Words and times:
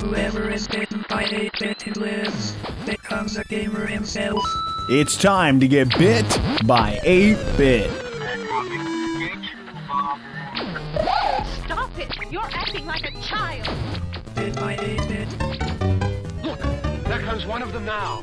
Whoever 0.00 0.48
is 0.48 0.68
bitten 0.68 1.04
by 1.08 1.24
8-bit 1.24 1.86
and 1.86 1.96
lives 1.96 2.54
becomes 2.86 3.36
a 3.36 3.42
gamer 3.44 3.84
himself. 3.84 4.40
It's 4.88 5.16
time 5.16 5.58
to 5.58 5.66
get 5.66 5.88
bit 5.98 6.24
by 6.64 7.00
8-bit. 7.04 7.90
Stop 11.64 11.98
it! 11.98 12.14
You're 12.30 12.48
acting 12.52 12.86
like 12.86 13.04
a 13.04 13.20
child! 13.20 13.68
Bit 14.36 14.54
by 14.54 14.76
8-bit. 14.76 16.44
Look, 16.44 16.60
there 17.04 17.20
comes 17.20 17.44
one 17.44 17.60
of 17.60 17.72
them 17.72 17.84
now. 17.84 18.22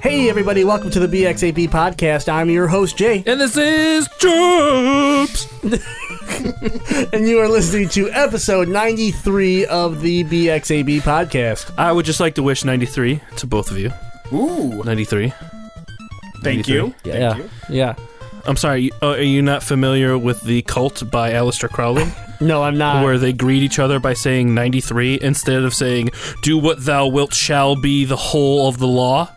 Hey, 0.00 0.30
everybody, 0.30 0.62
welcome 0.62 0.90
to 0.92 1.00
the 1.04 1.08
BX8B 1.08 1.68
podcast. 1.68 2.28
I'm 2.32 2.48
your 2.48 2.68
host, 2.68 2.96
Jay, 2.96 3.24
And 3.26 3.40
this 3.40 3.56
is 3.56 4.08
Chops. 4.20 5.48
and 7.12 7.28
you 7.28 7.38
are 7.40 7.48
listening 7.48 7.88
to 7.90 8.10
episode 8.10 8.68
93 8.68 9.66
of 9.66 10.00
the 10.00 10.24
BX8B 10.24 11.00
podcast. 11.02 11.72
I 11.78 11.92
would 11.92 12.04
just 12.04 12.20
like 12.20 12.34
to 12.36 12.42
wish 12.42 12.64
93 12.64 13.20
to 13.36 13.46
both 13.46 13.70
of 13.70 13.78
you. 13.78 13.90
Ooh, 14.32 14.82
93. 14.84 15.32
thank 16.42 16.68
you. 16.68 16.94
Yeah. 17.04 17.38
Yeah. 17.68 17.94
I'm 18.44 18.56
sorry, 18.56 18.82
you- 18.82 18.92
uh, 19.02 19.10
are 19.12 19.20
you 19.22 19.42
not 19.42 19.62
familiar 19.62 20.16
with 20.16 20.40
the 20.42 20.62
cult 20.62 21.10
by 21.10 21.32
Aleister 21.32 21.68
Crowley? 21.70 22.04
No, 22.38 22.62
I'm 22.62 22.76
not. 22.76 23.02
where 23.02 23.16
they 23.16 23.32
greet 23.32 23.62
each 23.62 23.78
other 23.78 23.98
by 23.98 24.12
saying 24.12 24.54
93 24.54 25.20
instead 25.22 25.62
of 25.64 25.72
saying, 25.72 26.10
Do 26.42 26.58
what 26.58 26.84
thou 26.84 27.06
wilt 27.06 27.32
shall 27.32 27.76
be 27.80 28.04
the 28.04 28.14
whole 28.16 28.68
of 28.68 28.76
the 28.76 28.86
law? 28.86 29.30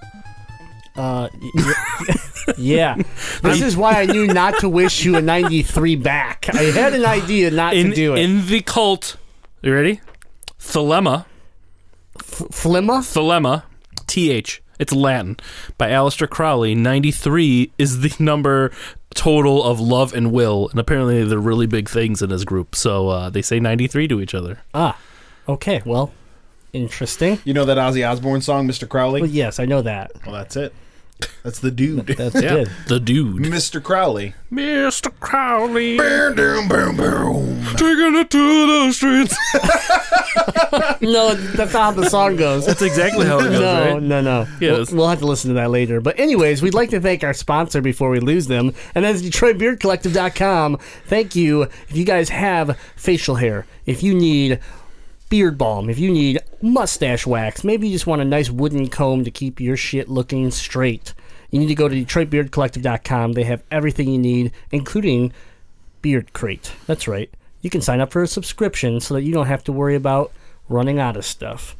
Uh, 1.00 1.30
y- 1.42 1.50
y- 1.56 2.16
yeah. 2.58 2.96
This 3.42 3.62
is 3.62 3.78
why 3.78 4.02
I 4.02 4.06
knew 4.06 4.28
not 4.28 4.60
to 4.60 4.70
wish 4.70 5.06
you 5.06 5.16
a 5.16 5.22
93 5.22 5.96
back. 5.96 6.48
I 6.54 6.64
had 6.64 6.94
an 6.94 7.06
idea 7.06 7.52
not 7.52 7.74
In, 7.76 7.90
to 7.92 7.96
do 7.96 8.16
it. 8.16 8.20
in 8.20 8.46
the 8.48 8.62
cult, 8.62 9.16
you 9.62 9.74
ready? 9.74 10.02
Thelema, 10.60 11.26
Flimma? 12.18 13.00
Thelema, 13.00 13.64
TH, 14.08 14.62
it's 14.78 14.94
Latin, 14.94 15.38
by 15.78 15.90
Aleister 15.90 16.30
Crowley, 16.30 16.76
93 16.76 17.72
is 17.78 18.02
the 18.02 18.14
number 18.24 18.72
total 19.16 19.64
of 19.64 19.80
love 19.80 20.14
and 20.14 20.32
will, 20.32 20.68
and 20.70 20.80
apparently 20.80 21.24
they're 21.24 21.40
really 21.40 21.66
big 21.68 21.90
things 21.90 22.22
in 22.22 22.30
his 22.30 22.44
group, 22.46 22.76
so 22.76 23.08
uh, 23.10 23.30
they 23.30 23.42
say 23.42 23.60
93 23.60 24.08
to 24.10 24.20
each 24.22 24.36
other. 24.36 24.60
Ah, 24.74 24.98
okay. 25.48 25.82
Well, 25.86 26.12
interesting. 26.74 27.40
You 27.46 27.54
know 27.54 27.66
that 27.66 27.78
Ozzy 27.78 28.08
Osbourne 28.10 28.42
song, 28.42 28.68
Mr. 28.68 28.88
Crowley? 28.88 29.22
Well, 29.22 29.30
yes, 29.30 29.60
I 29.60 29.66
know 29.66 29.82
that. 29.82 30.12
Well, 30.26 30.36
that's 30.36 30.56
it. 30.58 30.74
That's 31.44 31.60
the 31.60 31.72
dude. 31.72 32.06
That's 32.18 32.36
Yeah, 32.36 32.50
good. 32.50 32.72
the 32.88 33.00
dude. 33.00 33.44
Mr. 33.44 33.82
Crowley. 33.82 34.36
Mr. 34.52 35.12
Crowley, 35.20 35.98
Boom, 35.98 36.36
boom, 36.36 36.68
boom, 36.68 36.96
boom. 36.98 37.64
taking 37.76 38.16
it 38.16 38.30
to 38.32 38.88
the 38.88 38.92
streets. 38.94 39.36
No, 41.02 41.34
that's 41.34 41.74
not 41.74 41.82
how 41.86 41.92
the 41.92 42.10
song 42.10 42.36
goes. 42.36 42.66
That's 42.66 42.82
exactly 42.82 43.26
how 43.26 43.40
it 43.40 43.44
goes, 43.50 43.60
no, 43.60 43.94
right? 43.94 44.04
no, 44.04 44.22
no. 44.22 44.48
Yeah, 44.60 44.74
we'll, 44.74 44.86
we'll 44.92 45.08
have 45.08 45.20
to 45.20 45.26
listen 45.26 45.50
to 45.50 45.54
that 45.56 45.72
later. 45.72 46.02
But 46.02 46.20
anyways, 46.20 46.62
we'd 46.62 46.74
like 46.74 46.90
to 46.92 47.00
thank 47.00 47.24
our 47.24 47.34
sponsor 47.34 47.82
before 47.82 48.10
we 48.10 48.20
lose 48.20 48.48
them, 48.48 48.74
and 48.94 49.06
that's 49.06 49.22
DetroitBeardCollective.com. 49.22 50.78
Thank 51.06 51.36
you. 51.36 51.64
If 51.64 51.96
you 51.96 52.06
guys 52.06 52.30
have 52.30 52.78
facial 52.96 53.36
hair, 53.36 53.66
if 53.86 54.04
you 54.04 54.14
need 54.14 54.60
beard 55.30 55.58
balm, 55.58 55.90
if 55.90 56.00
you 56.00 56.12
need 56.12 56.40
mustache 56.62 57.26
wax, 57.26 57.64
maybe 57.64 57.88
you 57.88 57.96
just 57.96 58.08
want 58.08 58.22
a 58.22 58.26
nice 58.26 58.50
wooden 58.50 58.90
comb 58.90 59.24
to 59.24 59.32
keep 59.32 59.60
your 59.60 59.78
shit 59.78 60.10
looking 60.10 60.52
straight, 60.52 61.14
you 61.52 61.60
need 61.60 61.68
to 61.68 61.76
go 61.76 61.88
to 61.88 61.96
DetroitBeardCollective.com. 61.96 63.34
They 63.34 63.44
have 63.44 63.64
everything 63.72 64.10
you 64.10 64.20
need, 64.20 64.52
including 64.72 65.32
Beard 66.02 66.34
Crate. 66.34 66.74
That's 66.86 67.08
right. 67.08 67.30
You 67.62 67.70
can 67.70 67.82
sign 67.82 68.00
up 68.00 68.12
for 68.12 68.24
a 68.24 68.28
subscription 68.28 69.00
so 69.00 69.14
that 69.16 69.24
you 69.24 69.34
don't 69.34 69.48
have 69.48 69.64
to 69.66 69.72
worry 69.72 69.96
about 69.96 70.32
running 70.68 71.00
out 71.00 71.18
of 71.18 71.26
stuff 71.26 71.76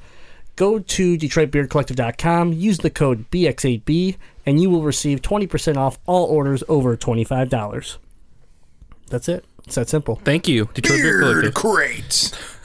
go 0.60 0.78
to 0.78 1.18
DetroitBeardCollective.com, 1.18 2.52
use 2.52 2.80
the 2.80 2.90
code 2.90 3.32
BX8B, 3.32 4.18
and 4.46 4.62
you 4.62 4.70
will 4.70 4.84
receive 4.84 5.22
20% 5.22 5.78
off 5.78 5.98
all 6.06 6.26
orders 6.26 6.66
over 6.68 6.98
$25. 6.98 7.96
That's 9.08 9.30
it. 9.30 9.46
It's 9.66 9.76
that 9.76 9.88
simple. 9.88 10.18
Thank 10.26 10.50
you, 10.50 10.68
Detroit 10.74 11.02
Beard 11.02 11.22
Collective. 11.22 11.54
crate. 11.54 12.59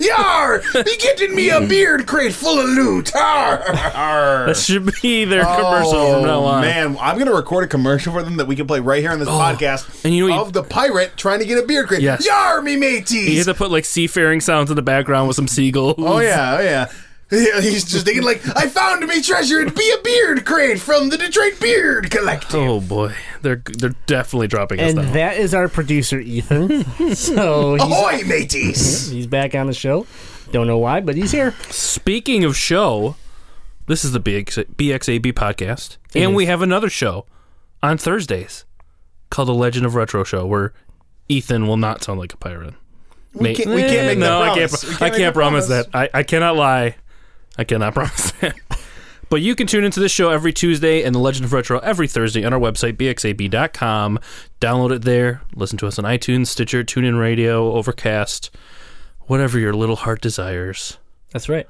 Yar! 0.00 0.62
Be 0.72 0.96
getting 0.98 1.34
me 1.34 1.50
a 1.50 1.60
beard 1.60 2.06
crate 2.06 2.32
full 2.32 2.58
of 2.58 2.68
loot. 2.68 3.14
Arr! 3.14 4.46
That 4.46 4.56
should 4.56 4.90
be 5.02 5.24
their 5.24 5.44
commercial 5.44 5.92
from 5.92 6.22
oh, 6.22 6.24
now 6.24 6.40
Oh, 6.40 6.44
on. 6.46 6.60
man, 6.62 6.96
I'm 7.00 7.18
gonna 7.18 7.34
record 7.34 7.64
a 7.64 7.66
commercial 7.66 8.12
for 8.12 8.22
them 8.22 8.36
that 8.38 8.46
we 8.46 8.56
can 8.56 8.66
play 8.66 8.80
right 8.80 9.00
here 9.00 9.12
on 9.12 9.18
this 9.18 9.28
oh, 9.28 9.32
podcast. 9.32 9.88
Oh, 9.90 10.00
and 10.04 10.14
you 10.14 10.26
know 10.28 10.36
what 10.36 10.46
of 10.46 10.52
the 10.52 10.62
pirate 10.62 11.16
trying 11.16 11.40
to 11.40 11.44
get 11.46 11.62
a 11.62 11.66
beard 11.66 11.88
crate. 11.88 12.00
Yes. 12.02 12.24
Yar, 12.26 12.62
me 12.62 12.72
You 12.72 12.78
mateys! 12.80 13.36
have 13.46 13.46
to 13.46 13.54
put 13.54 13.70
like 13.70 13.84
seafaring 13.84 14.40
sounds 14.40 14.70
in 14.70 14.76
the 14.76 14.82
background 14.82 15.28
with 15.28 15.36
some 15.36 15.48
seagulls. 15.48 15.94
Oh 15.98 16.18
yeah, 16.20 16.56
oh 16.58 16.62
yeah. 16.62 16.90
Yeah, 17.34 17.60
He's 17.60 17.84
just 17.84 18.04
thinking 18.04 18.22
like, 18.22 18.42
I 18.56 18.68
found 18.68 19.06
me 19.06 19.20
treasure. 19.22 19.60
It'd 19.60 19.74
be 19.74 19.90
a 19.98 20.02
beard 20.02 20.44
crate 20.44 20.80
from 20.80 21.08
the 21.08 21.16
Detroit 21.18 21.58
Beard 21.60 22.10
Collective. 22.10 22.54
Oh 22.54 22.80
boy, 22.80 23.14
they're 23.42 23.62
they're 23.78 23.94
definitely 24.06 24.48
dropping 24.48 24.80
us 24.80 24.90
And 24.90 24.98
down. 24.98 25.12
that 25.14 25.36
is 25.38 25.54
our 25.54 25.68
producer, 25.68 26.18
Ethan. 26.18 26.84
so 27.14 27.74
he's, 27.74 27.82
Ahoy, 27.82 28.22
mateys! 28.26 29.08
he's 29.10 29.26
back 29.26 29.54
on 29.54 29.66
the 29.66 29.74
show. 29.74 30.06
Don't 30.52 30.66
know 30.66 30.78
why, 30.78 31.00
but 31.00 31.16
he's 31.16 31.32
here. 31.32 31.52
Speaking 31.70 32.44
of 32.44 32.56
show, 32.56 33.16
this 33.86 34.04
is 34.04 34.12
the 34.12 34.20
BX, 34.20 34.64
BX8B 34.76 35.32
podcast, 35.32 35.96
and 36.14 36.30
is. 36.30 36.36
we 36.36 36.46
have 36.46 36.62
another 36.62 36.88
show 36.88 37.26
on 37.82 37.98
Thursdays 37.98 38.64
called 39.30 39.48
The 39.48 39.54
Legend 39.54 39.84
of 39.84 39.94
Retro 39.94 40.22
Show, 40.22 40.46
where 40.46 40.72
Ethan 41.28 41.66
will 41.66 41.76
not 41.76 42.04
sound 42.04 42.20
like 42.20 42.32
a 42.32 42.36
pirate. 42.36 42.74
We 43.32 43.54
can't, 43.54 43.70
we 43.70 43.80
can't 43.82 44.06
make 44.06 44.18
eh, 44.18 44.20
no, 44.20 44.40
that 44.44 44.50
I 44.50 44.54
can't. 44.54 44.70
We 44.70 44.88
I 44.88 44.90
make 44.92 44.98
can't 44.98 45.16
that 45.16 45.34
promise 45.34 45.66
that. 45.66 45.88
I, 45.92 46.08
I 46.14 46.22
cannot 46.22 46.54
lie. 46.56 46.94
I 47.58 47.64
cannot 47.64 47.94
promise 47.94 48.32
that. 48.32 48.56
But 49.30 49.40
you 49.40 49.54
can 49.54 49.66
tune 49.66 49.84
into 49.84 50.00
this 50.00 50.12
show 50.12 50.30
every 50.30 50.52
Tuesday 50.52 51.02
and 51.02 51.14
The 51.14 51.18
Legend 51.18 51.44
of 51.46 51.52
Retro 51.52 51.78
every 51.80 52.06
Thursday 52.06 52.44
on 52.44 52.52
our 52.52 52.60
website, 52.60 52.96
bx8b.com. 52.96 54.20
Download 54.60 54.92
it 54.94 55.02
there. 55.02 55.40
Listen 55.54 55.78
to 55.78 55.86
us 55.86 55.98
on 55.98 56.04
iTunes, 56.04 56.48
Stitcher, 56.48 56.84
TuneIn 56.84 57.18
Radio, 57.18 57.72
Overcast, 57.72 58.54
whatever 59.22 59.58
your 59.58 59.72
little 59.72 59.96
heart 59.96 60.20
desires. 60.20 60.98
That's 61.32 61.48
right. 61.48 61.66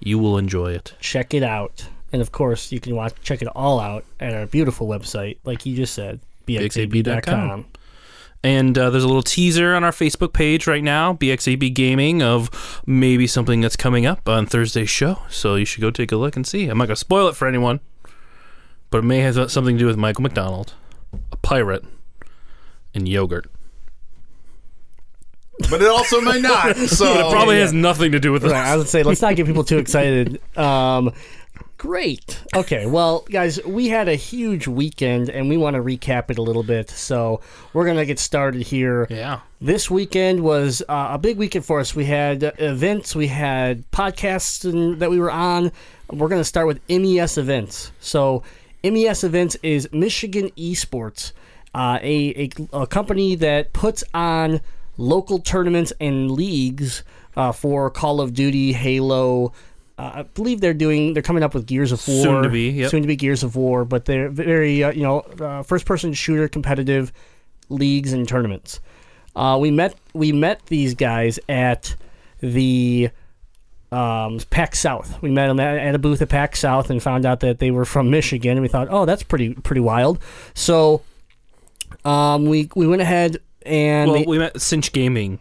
You 0.00 0.18
will 0.18 0.38
enjoy 0.38 0.72
it. 0.72 0.94
Check 1.00 1.34
it 1.34 1.42
out. 1.42 1.88
And 2.12 2.22
of 2.22 2.30
course, 2.32 2.70
you 2.72 2.80
can 2.80 2.94
watch 2.94 3.14
check 3.22 3.42
it 3.42 3.48
all 3.48 3.80
out 3.80 4.04
at 4.20 4.32
our 4.34 4.46
beautiful 4.46 4.86
website, 4.86 5.38
like 5.44 5.66
you 5.66 5.76
just 5.76 5.94
said, 5.94 6.20
bx8b.com. 6.46 7.66
And 8.44 8.78
uh, 8.78 8.90
there's 8.90 9.04
a 9.04 9.08
little 9.08 9.22
teaser 9.22 9.74
on 9.74 9.82
our 9.82 9.90
Facebook 9.90 10.32
page 10.32 10.66
right 10.66 10.82
now, 10.82 11.14
BX8B 11.14 11.74
Gaming, 11.74 12.22
of 12.22 12.82
maybe 12.86 13.26
something 13.26 13.60
that's 13.60 13.76
coming 13.76 14.06
up 14.06 14.28
on 14.28 14.46
Thursday's 14.46 14.90
show. 14.90 15.18
So 15.28 15.56
you 15.56 15.64
should 15.64 15.80
go 15.80 15.90
take 15.90 16.12
a 16.12 16.16
look 16.16 16.36
and 16.36 16.46
see. 16.46 16.68
I'm 16.68 16.78
not 16.78 16.86
going 16.86 16.94
to 16.94 16.96
spoil 16.96 17.28
it 17.28 17.36
for 17.36 17.48
anyone, 17.48 17.80
but 18.90 18.98
it 18.98 19.04
may 19.04 19.18
have 19.18 19.50
something 19.50 19.76
to 19.76 19.78
do 19.78 19.86
with 19.86 19.96
Michael 19.96 20.22
McDonald, 20.22 20.74
a 21.32 21.36
pirate, 21.36 21.84
and 22.94 23.08
yogurt. 23.08 23.50
But 25.70 25.82
it 25.82 25.88
also 25.88 26.20
might 26.20 26.40
not. 26.40 26.76
So 26.88 27.04
But 27.04 27.26
it 27.26 27.32
probably 27.32 27.58
has 27.58 27.72
nothing 27.72 28.12
to 28.12 28.20
do 28.20 28.32
with 28.32 28.44
Right, 28.44 28.54
I 28.54 28.76
would 28.76 28.88
say 28.88 29.02
let's 29.02 29.20
not 29.20 29.34
get 29.34 29.46
people 29.46 29.64
too 29.64 29.78
excited. 29.78 30.40
Um, 30.56 31.12
great. 31.78 32.40
Okay, 32.54 32.86
well, 32.86 33.24
guys, 33.30 33.64
we 33.64 33.88
had 33.88 34.08
a 34.08 34.16
huge 34.16 34.66
weekend, 34.66 35.30
and 35.30 35.48
we 35.48 35.56
want 35.56 35.74
to 35.74 35.82
recap 35.82 36.30
it 36.30 36.38
a 36.38 36.42
little 36.42 36.64
bit. 36.64 36.90
So 36.90 37.40
we're 37.72 37.86
gonna 37.86 38.04
get 38.04 38.18
started 38.18 38.62
here. 38.62 39.06
Yeah. 39.08 39.40
This 39.60 39.90
weekend 39.90 40.42
was 40.42 40.82
uh, 40.88 41.08
a 41.12 41.18
big 41.18 41.38
weekend 41.38 41.64
for 41.64 41.80
us. 41.80 41.94
We 41.94 42.04
had 42.04 42.44
uh, 42.44 42.52
events, 42.58 43.16
we 43.16 43.28
had 43.28 43.88
podcasts 43.90 44.70
and, 44.70 45.00
that 45.00 45.10
we 45.10 45.18
were 45.18 45.30
on. 45.30 45.72
We're 46.10 46.28
gonna 46.28 46.44
start 46.44 46.66
with 46.66 46.80
MES 46.88 47.38
events. 47.38 47.92
So 48.00 48.42
MES 48.84 49.24
events 49.24 49.56
is 49.62 49.88
Michigan 49.92 50.50
Esports, 50.50 51.32
uh, 51.74 51.98
a, 52.02 52.44
a 52.44 52.78
a 52.82 52.86
company 52.86 53.34
that 53.36 53.72
puts 53.72 54.04
on 54.12 54.60
local 54.96 55.38
tournaments 55.38 55.92
and 56.00 56.30
leagues 56.30 57.04
uh, 57.36 57.52
for 57.52 57.88
Call 57.88 58.20
of 58.20 58.34
Duty, 58.34 58.72
Halo. 58.72 59.52
Uh, 59.98 60.12
I 60.14 60.22
believe 60.22 60.60
they're 60.60 60.72
doing. 60.74 61.12
They're 61.12 61.22
coming 61.24 61.42
up 61.42 61.54
with 61.54 61.66
Gears 61.66 61.90
of 61.90 62.06
War. 62.06 62.22
Soon 62.22 62.42
to 62.44 62.48
be, 62.48 62.70
yep. 62.70 62.90
Soon 62.90 63.02
to 63.02 63.08
be 63.08 63.16
Gears 63.16 63.42
of 63.42 63.56
War. 63.56 63.84
But 63.84 64.04
they're 64.04 64.28
very, 64.28 64.84
uh, 64.84 64.92
you 64.92 65.02
know, 65.02 65.20
uh, 65.40 65.62
first-person 65.64 66.12
shooter 66.14 66.46
competitive 66.48 67.12
leagues 67.68 68.12
and 68.12 68.26
tournaments. 68.28 68.78
Uh, 69.34 69.58
we 69.60 69.70
met 69.72 69.94
we 70.14 70.30
met 70.32 70.64
these 70.66 70.94
guys 70.94 71.38
at 71.48 71.96
the 72.40 73.10
um, 73.90 74.38
PAX 74.50 74.78
South. 74.78 75.20
We 75.20 75.30
met 75.30 75.48
them 75.48 75.58
at, 75.58 75.78
at 75.78 75.94
a 75.94 75.98
booth 75.98 76.22
at 76.22 76.28
PAX 76.28 76.60
South 76.60 76.90
and 76.90 77.02
found 77.02 77.26
out 77.26 77.40
that 77.40 77.58
they 77.58 77.70
were 77.72 77.84
from 77.84 78.08
Michigan. 78.10 78.52
And 78.52 78.62
we 78.62 78.68
thought, 78.68 78.86
oh, 78.90 79.04
that's 79.04 79.22
pretty 79.24 79.54
pretty 79.54 79.80
wild. 79.80 80.20
So 80.54 81.02
um, 82.04 82.46
we 82.46 82.70
we 82.76 82.86
went 82.86 83.02
ahead 83.02 83.38
and 83.66 84.10
Well, 84.10 84.20
they- 84.20 84.26
we 84.26 84.38
met 84.38 84.60
Cinch 84.60 84.92
Gaming, 84.92 85.40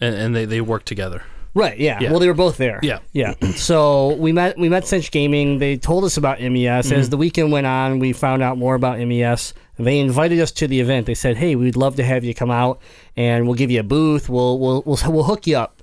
and, 0.00 0.14
and 0.14 0.36
they, 0.36 0.44
they 0.44 0.60
work 0.60 0.84
together. 0.84 1.22
Right. 1.58 1.78
Yeah. 1.78 1.98
Yeah. 2.00 2.10
Well, 2.10 2.20
they 2.20 2.28
were 2.28 2.34
both 2.34 2.56
there. 2.56 2.78
Yeah. 2.82 3.00
Yeah. 3.12 3.34
So 3.58 4.14
we 4.14 4.32
met 4.32 4.56
we 4.56 4.68
met 4.68 4.86
Cinch 4.86 5.10
Gaming. 5.10 5.58
They 5.58 5.76
told 5.76 6.04
us 6.04 6.16
about 6.16 6.40
MES. 6.40 6.86
Mm-hmm. 6.86 6.94
As 6.94 7.10
the 7.10 7.16
weekend 7.16 7.50
went 7.50 7.66
on, 7.66 7.98
we 7.98 8.12
found 8.12 8.42
out 8.42 8.56
more 8.56 8.74
about 8.74 8.98
MES. 8.98 9.52
They 9.78 9.98
invited 9.98 10.38
us 10.40 10.52
to 10.52 10.68
the 10.68 10.80
event. 10.80 11.06
They 11.06 11.14
said, 11.14 11.36
"Hey, 11.36 11.56
we'd 11.56 11.76
love 11.76 11.96
to 11.96 12.04
have 12.04 12.24
you 12.24 12.34
come 12.34 12.50
out, 12.50 12.80
and 13.16 13.46
we'll 13.46 13.56
give 13.56 13.70
you 13.70 13.80
a 13.80 13.84
booth. 13.84 14.28
We'll 14.28 14.58
we'll 14.58 14.82
we'll, 14.86 14.98
we'll 15.08 15.24
hook 15.24 15.46
you 15.46 15.56
up." 15.56 15.82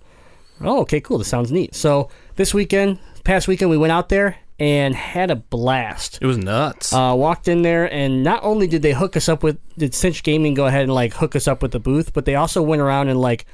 Oh, 0.61 0.81
okay, 0.81 1.01
cool. 1.01 1.17
This 1.17 1.27
sounds 1.27 1.51
neat. 1.51 1.75
So 1.75 2.09
this 2.35 2.53
weekend, 2.53 2.99
past 3.23 3.47
weekend, 3.47 3.69
we 3.69 3.77
went 3.77 3.91
out 3.91 4.09
there 4.09 4.37
and 4.57 4.95
had 4.95 5.29
a 5.31 5.35
blast. 5.35 6.19
It 6.21 6.27
was 6.27 6.37
nuts. 6.37 6.93
Uh, 6.93 7.13
walked 7.15 7.47
in 7.47 7.61
there, 7.61 7.91
and 7.91 8.23
not 8.23 8.43
only 8.43 8.67
did 8.67 8.81
they 8.81 8.93
hook 8.93 9.17
us 9.17 9.27
up 9.27 9.43
with, 9.43 9.57
did 9.77 9.93
Cinch 9.93 10.23
Gaming 10.23 10.53
go 10.53 10.65
ahead 10.65 10.83
and 10.83 10.93
like 10.93 11.13
hook 11.13 11.35
us 11.35 11.47
up 11.47 11.61
with 11.61 11.71
the 11.71 11.79
booth, 11.79 12.13
but 12.13 12.25
they 12.25 12.35
also 12.35 12.61
went 12.61 12.81
around 12.81 13.09
and 13.09 13.19
like 13.19 13.45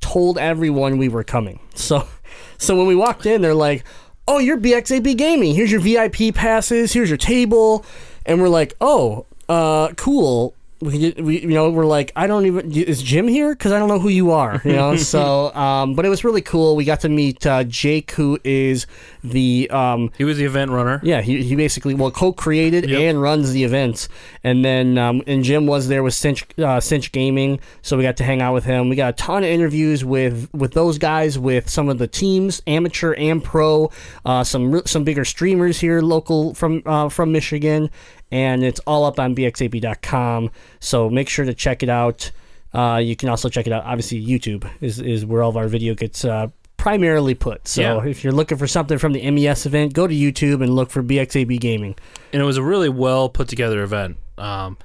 told 0.00 0.38
everyone 0.38 0.98
we 0.98 1.08
were 1.08 1.24
coming. 1.24 1.60
So, 1.74 2.06
so 2.58 2.76
when 2.76 2.86
we 2.86 2.94
walked 2.96 3.26
in, 3.26 3.42
they're 3.42 3.54
like, 3.54 3.84
"Oh, 4.26 4.38
you're 4.38 4.58
BX8B 4.58 5.16
Gaming. 5.16 5.54
Here's 5.54 5.70
your 5.70 5.80
VIP 5.80 6.34
passes. 6.34 6.92
Here's 6.92 7.08
your 7.10 7.18
table," 7.18 7.84
and 8.24 8.40
we're 8.40 8.48
like, 8.48 8.74
"Oh, 8.80 9.26
uh, 9.48 9.92
cool." 9.96 10.55
We, 10.78 11.14
we, 11.16 11.40
you 11.40 11.48
know, 11.48 11.70
we're 11.70 11.86
like, 11.86 12.12
I 12.16 12.26
don't 12.26 12.44
even 12.44 12.70
is 12.70 13.02
Jim 13.02 13.26
here 13.28 13.54
because 13.54 13.72
I 13.72 13.78
don't 13.78 13.88
know 13.88 13.98
who 13.98 14.10
you 14.10 14.32
are, 14.32 14.60
you 14.62 14.74
know. 14.74 14.96
so, 14.98 15.54
um, 15.54 15.94
but 15.94 16.04
it 16.04 16.10
was 16.10 16.22
really 16.22 16.42
cool. 16.42 16.76
We 16.76 16.84
got 16.84 17.00
to 17.00 17.08
meet 17.08 17.46
uh, 17.46 17.64
Jake, 17.64 18.10
who 18.10 18.38
is 18.44 18.86
the 19.24 19.70
um, 19.70 20.12
he 20.18 20.24
was 20.24 20.36
the 20.36 20.44
event 20.44 20.70
runner. 20.72 21.00
yeah, 21.02 21.22
he, 21.22 21.42
he 21.42 21.56
basically 21.56 21.94
well 21.94 22.10
co-created 22.10 22.90
Yep. 22.90 23.00
and 23.00 23.22
runs 23.22 23.52
the 23.52 23.64
events, 23.64 24.10
and 24.44 24.62
then 24.62 24.98
um, 24.98 25.22
and 25.26 25.42
Jim 25.44 25.66
was 25.66 25.88
there 25.88 26.02
with 26.02 26.12
Cinch 26.12 26.44
uh, 26.58 26.78
Cinch 26.78 27.10
Gaming, 27.10 27.58
so 27.80 27.96
we 27.96 28.02
got 28.02 28.18
to 28.18 28.24
hang 28.24 28.42
out 28.42 28.52
with 28.52 28.64
him. 28.64 28.90
We 28.90 28.96
got 28.96 29.14
a 29.14 29.16
ton 29.16 29.44
of 29.44 29.48
interviews 29.48 30.04
with 30.04 30.50
with 30.52 30.74
those 30.74 30.98
guys, 30.98 31.38
with 31.38 31.70
some 31.70 31.88
of 31.88 31.96
the 31.96 32.06
teams, 32.06 32.60
amateur 32.66 33.14
and 33.14 33.42
pro, 33.42 33.90
uh, 34.26 34.44
some 34.44 34.82
some 34.84 35.04
bigger 35.04 35.24
streamers 35.24 35.80
here, 35.80 36.02
local 36.02 36.52
from 36.52 36.82
uh, 36.84 37.08
from 37.08 37.32
Michigan, 37.32 37.90
and 38.30 38.64
it's 38.64 38.80
all 38.80 39.04
up 39.04 39.18
on 39.18 39.34
bx8b.com. 39.34 40.50
So 40.80 41.10
make 41.10 41.28
sure 41.28 41.44
to 41.44 41.54
check 41.54 41.82
it 41.82 41.88
out. 41.88 42.30
Uh, 42.74 43.00
you 43.02 43.16
can 43.16 43.28
also 43.28 43.48
check 43.48 43.66
it 43.66 43.72
out. 43.72 43.84
Obviously, 43.84 44.24
YouTube 44.24 44.68
is 44.80 44.98
is 45.00 45.24
where 45.24 45.42
all 45.42 45.50
of 45.50 45.56
our 45.56 45.68
video 45.68 45.94
gets. 45.94 46.24
Uh, 46.24 46.48
primarily 46.78 47.34
put 47.34 47.66
so 47.66 47.80
Yeah. 47.80 48.04
if 48.08 48.22
you're 48.22 48.34
looking 48.34 48.58
for 48.58 48.66
something 48.68 48.98
from 48.98 49.12
the 49.12 49.28
mes 49.30 49.66
event 49.66 49.92
go 49.92 50.06
to 50.06 50.14
youtube 50.14 50.62
and 50.62 50.72
look 50.76 50.90
for 50.90 51.02
bxab 51.02 51.58
gaming 51.58 51.96
and 52.32 52.40
it 52.40 52.44
was 52.44 52.58
a 52.58 52.62
really 52.62 52.88
well 52.90 53.28
put 53.28 53.48
together 53.48 53.82
event. 53.82 54.18
Um, 54.38 54.76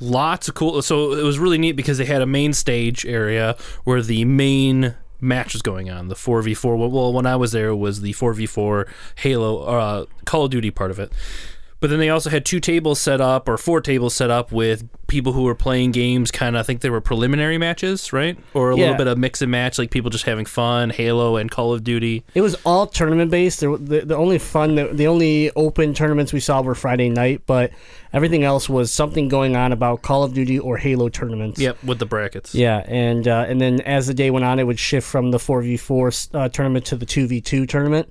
lots 0.00 0.48
of 0.48 0.54
cool. 0.54 0.80
So 0.80 1.12
it 1.12 1.22
was 1.24 1.38
really 1.38 1.58
neat 1.58 1.72
because 1.72 1.98
they 1.98 2.04
had 2.04 2.22
a 2.22 2.26
main 2.26 2.52
stage 2.52 3.04
area 3.04 3.56
where 3.82 4.00
the 4.00 4.24
main 4.24 4.94
match 5.20 5.52
was 5.52 5.60
going 5.62 5.90
on. 5.90 6.08
The 6.08 6.14
four 6.14 6.40
v 6.40 6.54
four. 6.54 6.76
Well, 6.76 7.12
when 7.12 7.26
I 7.26 7.36
was 7.36 7.52
there, 7.52 7.68
it 7.68 7.76
was 7.76 8.00
the 8.00 8.12
four 8.12 8.32
v 8.32 8.46
four 8.46 8.86
Halo 9.16 9.58
uh, 9.64 10.06
Call 10.24 10.44
of 10.44 10.50
Duty 10.50 10.70
part 10.70 10.90
of 10.90 10.98
it. 10.98 11.12
But 11.84 11.90
then 11.90 11.98
they 11.98 12.08
also 12.08 12.30
had 12.30 12.46
two 12.46 12.60
tables 12.60 12.98
set 12.98 13.20
up, 13.20 13.46
or 13.46 13.58
four 13.58 13.82
tables 13.82 14.14
set 14.14 14.30
up 14.30 14.50
with 14.50 14.88
people 15.06 15.34
who 15.34 15.42
were 15.42 15.54
playing 15.54 15.90
games. 15.90 16.30
Kind 16.30 16.56
of, 16.56 16.60
I 16.60 16.62
think 16.62 16.80
they 16.80 16.88
were 16.88 17.02
preliminary 17.02 17.58
matches, 17.58 18.10
right? 18.10 18.38
Or 18.54 18.70
a 18.70 18.74
Yeah. 18.74 18.84
little 18.84 18.96
bit 18.96 19.06
of 19.06 19.18
mix 19.18 19.42
and 19.42 19.50
match, 19.50 19.78
like 19.78 19.90
people 19.90 20.08
just 20.08 20.24
having 20.24 20.46
fun. 20.46 20.88
Halo 20.88 21.36
and 21.36 21.50
Call 21.50 21.74
of 21.74 21.84
Duty. 21.84 22.24
It 22.34 22.40
was 22.40 22.54
all 22.64 22.86
tournament 22.86 23.30
based. 23.30 23.60
There, 23.60 23.76
the, 23.76 24.00
the 24.00 24.16
only 24.16 24.38
fun, 24.38 24.76
the, 24.76 24.86
the 24.94 25.06
only 25.06 25.50
open 25.56 25.92
tournaments 25.92 26.32
we 26.32 26.40
saw 26.40 26.62
were 26.62 26.74
Friday 26.74 27.10
night, 27.10 27.42
but 27.44 27.70
everything 28.14 28.44
else 28.44 28.66
was 28.66 28.90
something 28.90 29.28
going 29.28 29.54
on 29.54 29.70
about 29.70 30.00
Call 30.00 30.24
of 30.24 30.32
Duty 30.32 30.58
or 30.58 30.78
Halo 30.78 31.10
tournaments. 31.10 31.60
Yep, 31.60 31.84
with 31.84 31.98
the 31.98 32.06
brackets. 32.06 32.54
Yeah, 32.54 32.78
and 32.86 33.28
uh, 33.28 33.44
and 33.46 33.60
then 33.60 33.82
as 33.82 34.06
the 34.06 34.14
day 34.14 34.30
went 34.30 34.46
on, 34.46 34.58
it 34.58 34.64
would 34.66 34.78
shift 34.78 35.06
from 35.06 35.32
the 35.32 35.38
four 35.38 35.60
v 35.60 35.76
four 35.76 36.10
uh, 36.32 36.48
tournament 36.48 36.86
to 36.86 36.96
the 36.96 37.04
two 37.04 37.26
v 37.26 37.42
two 37.42 37.66
tournament, 37.66 38.10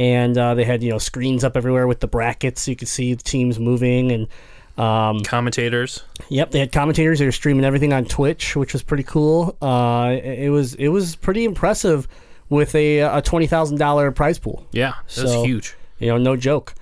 and 0.00 0.36
uh, 0.38 0.54
they 0.54 0.64
had 0.64 0.82
you 0.82 0.90
know 0.90 0.98
screens 0.98 1.44
up 1.44 1.56
everywhere 1.56 1.86
with 1.86 2.00
the 2.00 2.08
brackets, 2.08 2.62
so 2.62 2.70
you 2.72 2.76
could 2.76 2.88
see 2.88 3.12
the 3.14 3.22
teams 3.22 3.58
moving, 3.60 4.10
and 4.10 4.26
um, 4.78 5.20
Commentators. 5.24 6.02
Yep, 6.30 6.52
they 6.52 6.58
had 6.60 6.72
commentators. 6.72 7.18
They 7.18 7.26
were 7.26 7.32
streaming 7.32 7.64
everything 7.66 7.92
on 7.92 8.06
Twitch, 8.06 8.56
which 8.56 8.72
was 8.72 8.82
pretty 8.82 9.02
cool. 9.02 9.56
Uh, 9.60 10.16
it 10.22 10.48
was 10.50 10.74
it 10.76 10.88
was 10.88 11.16
pretty 11.16 11.44
impressive 11.44 12.08
with 12.48 12.74
a 12.74 13.00
a 13.00 13.20
twenty 13.20 13.46
thousand 13.46 13.76
dollar 13.78 14.10
prize 14.10 14.38
pool. 14.38 14.66
Yeah, 14.72 14.94
that 15.14 15.22
was 15.22 15.32
So- 15.32 15.44
huge. 15.44 15.76
You 15.98 16.06
know, 16.08 16.16
no 16.16 16.34
joke. 16.34 16.74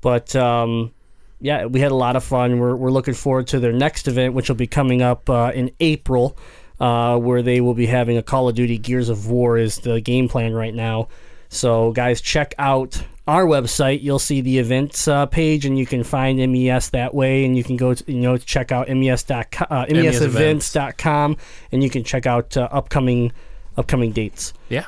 But 0.00 0.34
um, 0.34 0.92
yeah, 1.40 1.66
we 1.66 1.80
had 1.80 1.92
a 1.92 1.94
lot 1.94 2.16
of 2.16 2.24
fun. 2.24 2.58
We're 2.58 2.74
we're 2.74 2.90
looking 2.90 3.12
forward 3.12 3.48
to 3.48 3.60
their 3.60 3.72
next 3.72 4.08
event, 4.08 4.32
which 4.32 4.48
will 4.48 4.56
be 4.56 4.66
coming 4.66 5.02
up 5.02 5.28
uh, 5.28 5.52
in 5.54 5.72
April, 5.78 6.38
uh, 6.80 7.18
where 7.18 7.42
they 7.42 7.60
will 7.60 7.74
be 7.74 7.84
having 7.86 8.16
a 8.16 8.22
Call 8.22 8.48
of 8.48 8.54
Duty 8.54 8.78
Gears 8.78 9.10
of 9.10 9.28
War 9.28 9.58
is 9.58 9.76
the 9.80 10.00
game 10.00 10.26
plan 10.26 10.54
right 10.54 10.74
now. 10.74 11.08
So 11.52 11.92
guys, 11.92 12.22
check 12.22 12.54
out 12.58 13.04
our 13.28 13.44
website. 13.44 14.02
You'll 14.02 14.18
see 14.18 14.40
the 14.40 14.58
events 14.58 15.06
uh, 15.06 15.26
page, 15.26 15.66
and 15.66 15.78
you 15.78 15.84
can 15.84 16.02
find 16.02 16.38
MES 16.38 16.90
that 16.90 17.14
way. 17.14 17.44
And 17.44 17.56
you 17.56 17.62
can 17.62 17.76
go, 17.76 17.92
to, 17.92 18.12
you 18.12 18.20
know, 18.20 18.38
check 18.38 18.72
out 18.72 18.88
mes.com, 18.88 19.66
uh, 19.70 19.84
mesevents.com, 19.86 21.36
and 21.70 21.82
you 21.84 21.90
can 21.90 22.04
check 22.04 22.26
out 22.26 22.56
uh, 22.56 22.68
upcoming 22.72 23.32
upcoming 23.76 24.12
dates. 24.12 24.54
Yeah. 24.70 24.86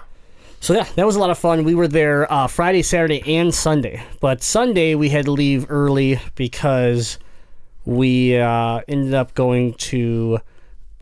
So 0.60 0.72
yeah, 0.72 0.86
that 0.96 1.04
was 1.04 1.16
a 1.16 1.20
lot 1.20 1.28
of 1.28 1.38
fun. 1.38 1.64
We 1.64 1.74
were 1.74 1.88
there 1.88 2.30
uh, 2.32 2.46
Friday, 2.46 2.82
Saturday, 2.82 3.22
and 3.36 3.54
Sunday. 3.54 4.02
But 4.20 4.42
Sunday 4.42 4.94
we 4.94 5.10
had 5.10 5.26
to 5.26 5.32
leave 5.32 5.70
early 5.70 6.18
because 6.34 7.18
we 7.84 8.38
uh, 8.38 8.80
ended 8.88 9.12
up 9.12 9.34
going 9.34 9.74
to 9.74 10.38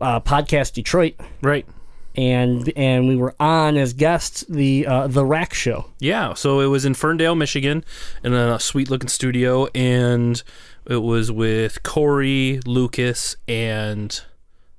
uh, 0.01 0.19
Podcast 0.19 0.73
Detroit, 0.73 1.15
Right. 1.41 1.65
And 2.15 2.71
and 2.75 3.07
we 3.07 3.15
were 3.15 3.35
on 3.39 3.77
as 3.77 3.93
guests 3.93 4.43
the 4.49 4.85
uh, 4.87 5.07
the 5.07 5.25
Rack 5.25 5.53
Show. 5.53 5.85
Yeah, 5.99 6.33
so 6.33 6.59
it 6.59 6.67
was 6.67 6.85
in 6.85 6.93
Ferndale, 6.93 7.35
Michigan, 7.35 7.83
in 8.23 8.33
a 8.33 8.59
sweet 8.59 8.89
looking 8.89 9.09
studio, 9.09 9.67
and 9.73 10.41
it 10.85 10.97
was 10.97 11.31
with 11.31 11.83
Corey, 11.83 12.59
Lucas, 12.65 13.35
and 13.47 14.21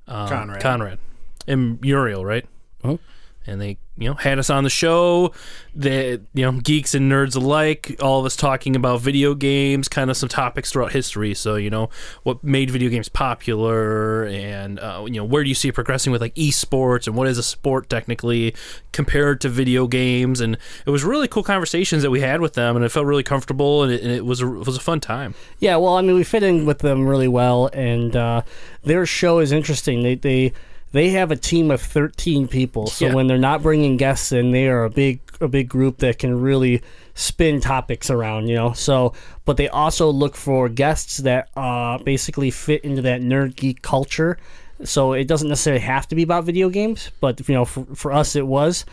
um, 0.06 0.28
Conrad. 0.28 0.60
Conrad, 0.62 0.98
and 1.46 1.81
Muriel, 1.81 2.25
right? 2.25 2.46
Mhm. 2.82 2.98
And 3.46 3.60
they, 3.60 3.78
you 3.96 4.08
know, 4.08 4.14
had 4.14 4.38
us 4.38 4.50
on 4.50 4.64
the 4.64 4.70
show. 4.70 5.32
That 5.76 6.20
you 6.35 6.44
know, 6.44 6.61
geeks 6.61 6.94
and 6.94 7.11
nerds 7.11 7.35
alike, 7.35 7.96
all 8.00 8.20
of 8.20 8.26
us 8.26 8.37
talking 8.37 8.76
about 8.76 9.00
video 9.00 9.35
games, 9.35 9.88
kind 9.88 10.08
of 10.08 10.17
some 10.17 10.29
topics 10.29 10.70
throughout 10.70 10.93
history. 10.93 11.35
So 11.35 11.56
you 11.56 11.70
know, 11.70 11.91
what 12.23 12.44
made 12.44 12.70
video 12.70 12.91
games 12.91 13.08
popular, 13.08 14.25
and 14.26 14.79
uh, 14.79 15.05
you 15.06 15.14
know, 15.14 15.25
where 15.25 15.43
do 15.43 15.49
you 15.49 15.55
see 15.55 15.69
it 15.69 15.75
progressing 15.75 16.12
with 16.12 16.20
like 16.20 16.35
esports, 16.37 17.06
and 17.06 17.17
what 17.17 17.26
is 17.26 17.38
a 17.38 17.43
sport 17.43 17.88
technically 17.88 18.55
compared 18.93 19.41
to 19.41 19.49
video 19.49 19.87
games? 19.87 20.40
And 20.40 20.58
it 20.87 20.90
was 20.90 21.02
really 21.02 21.26
cool 21.26 21.43
conversations 21.43 22.02
that 22.02 22.11
we 22.11 22.20
had 22.20 22.40
with 22.40 22.55
them, 22.55 22.76
and 22.76 22.85
it 22.85 22.90
felt 22.90 23.06
really 23.06 23.25
comfortable, 23.25 23.82
and 23.82 23.93
it, 23.93 24.02
and 24.02 24.12
it 24.12 24.25
was 24.25 24.40
a, 24.40 24.47
it 24.47 24.67
was 24.67 24.76
a 24.76 24.81
fun 24.81 25.00
time. 25.00 25.35
Yeah, 25.58 25.76
well, 25.76 25.97
I 25.97 26.02
mean, 26.02 26.14
we 26.14 26.25
fit 26.25 26.44
in 26.44 26.67
with 26.67 26.81
them 26.81 27.06
really 27.08 27.29
well, 27.29 27.69
and 27.73 28.14
uh, 28.14 28.43
their 28.85 29.06
show 29.06 29.40
is 29.40 29.50
interesting. 29.50 30.02
They 30.02 30.14
they 30.14 30.52
they 30.94 31.11
have 31.11 31.31
a 31.32 31.37
team 31.37 31.70
of 31.70 31.82
thirteen 31.82 32.46
people, 32.49 32.87
so 32.87 33.06
Yeah. 33.06 33.14
when 33.14 33.26
they're 33.26 33.37
not 33.37 33.62
bringing 33.62 33.96
guests 33.99 34.31
in, 34.32 34.52
they 34.52 34.69
are 34.69 34.85
a 34.85 34.91
big 34.91 35.21
a 35.40 35.49
big 35.49 35.68
group 35.68 35.99
that 35.99 36.18
can 36.21 36.40
really 36.40 36.80
spin 37.14 37.61
topics 37.61 38.09
around. 38.11 38.47
You 38.49 38.54
know, 38.54 38.73
so 38.73 39.12
but 39.45 39.57
they 39.57 39.68
also 39.68 40.09
look 40.11 40.37
for 40.37 40.68
guests 40.68 41.18
that 41.18 41.49
uh, 41.57 41.99
basically 41.99 42.50
fit 42.50 42.83
into 42.85 43.02
that 43.02 43.21
nerd 43.21 43.57
geek 43.57 43.83
culture. 43.83 44.38
So 44.85 45.12
it 45.12 45.26
doesn't 45.28 45.49
necessarily 45.49 45.83
have 45.83 46.07
to 46.09 46.14
be 46.14 46.23
about 46.23 46.45
video 46.45 46.68
games, 46.68 47.11
but 47.21 47.47
you 47.49 47.54
know, 47.54 47.64
for 47.64 47.85
for 47.95 48.12
us, 48.12 48.37
it 48.37 48.47
was. 48.47 48.85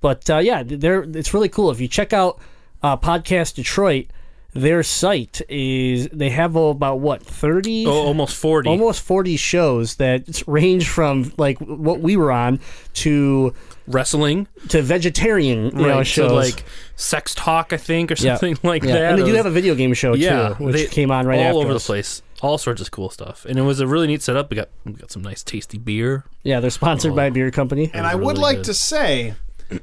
But 0.00 0.30
uh, 0.30 0.38
yeah, 0.38 0.62
they're 0.64 1.02
it's 1.02 1.34
really 1.34 1.48
cool. 1.48 1.70
If 1.70 1.80
you 1.80 1.88
check 1.88 2.12
out 2.12 2.38
uh, 2.82 2.96
Podcast 2.96 3.54
Detroit, 3.56 4.06
their 4.52 4.82
site 4.82 5.40
is 5.48 6.08
they 6.12 6.30
have 6.30 6.56
about 6.56 7.00
what 7.00 7.22
thirty, 7.22 7.86
Oh, 7.86 7.92
almost 8.06 8.36
forty. 8.36 8.68
almost 8.68 9.00
forty 9.02 9.36
shows 9.36 9.96
that 9.96 10.42
range 10.46 10.88
from 10.88 11.32
like 11.36 11.58
what 11.60 12.00
we 12.00 12.16
were 12.16 12.32
on 12.32 12.60
to 12.94 13.54
wrestling, 13.86 14.46
to 14.68 14.82
vegetarian 14.82 15.66
you 15.78 15.86
know 15.86 16.02
shows 16.02 16.30
So 16.30 16.34
like 16.34 16.64
sex 16.96 17.34
talk, 17.34 17.72
I 17.72 17.76
think, 17.76 18.10
or 18.10 18.14
Yeah. 18.18 18.36
something 18.36 18.58
like 18.68 18.82
yeah. 18.82 18.92
that. 18.92 19.12
and 19.14 19.22
they 19.22 19.26
do 19.26 19.34
have 19.34 19.46
a 19.46 19.50
video 19.50 19.74
game 19.74 19.94
show 19.94 20.14
yeah, 20.14 20.50
too, 20.54 20.64
which 20.64 20.74
they- 20.76 20.86
came 20.86 21.10
on 21.10 21.26
right 21.26 21.38
after. 21.40 21.52
all 21.54 21.60
after 21.60 21.66
over 21.68 21.76
us. 21.76 21.82
the 21.84 21.86
place. 21.86 22.22
All 22.42 22.56
sorts 22.56 22.80
of 22.80 22.90
cool 22.90 23.10
stuff, 23.10 23.44
and 23.46 23.58
it 23.58 23.62
was 23.62 23.80
a 23.80 23.86
really 23.86 24.06
neat 24.06 24.22
setup. 24.22 24.48
We 24.48 24.56
got 24.56 24.70
we 24.86 24.92
got 24.94 25.10
some 25.10 25.20
nice 25.22 25.42
tasty 25.42 25.76
beer. 25.76 26.24
Yeah, 26.42 26.60
they're 26.60 26.70
sponsored 26.70 27.12
oh. 27.12 27.14
by 27.16 27.26
a 27.26 27.30
beer 27.30 27.50
company. 27.50 27.90
And 27.92 28.06
I 28.06 28.14
would 28.14 28.38
like 28.38 28.58
good. 28.58 28.64
to 28.64 28.74
say 28.74 29.34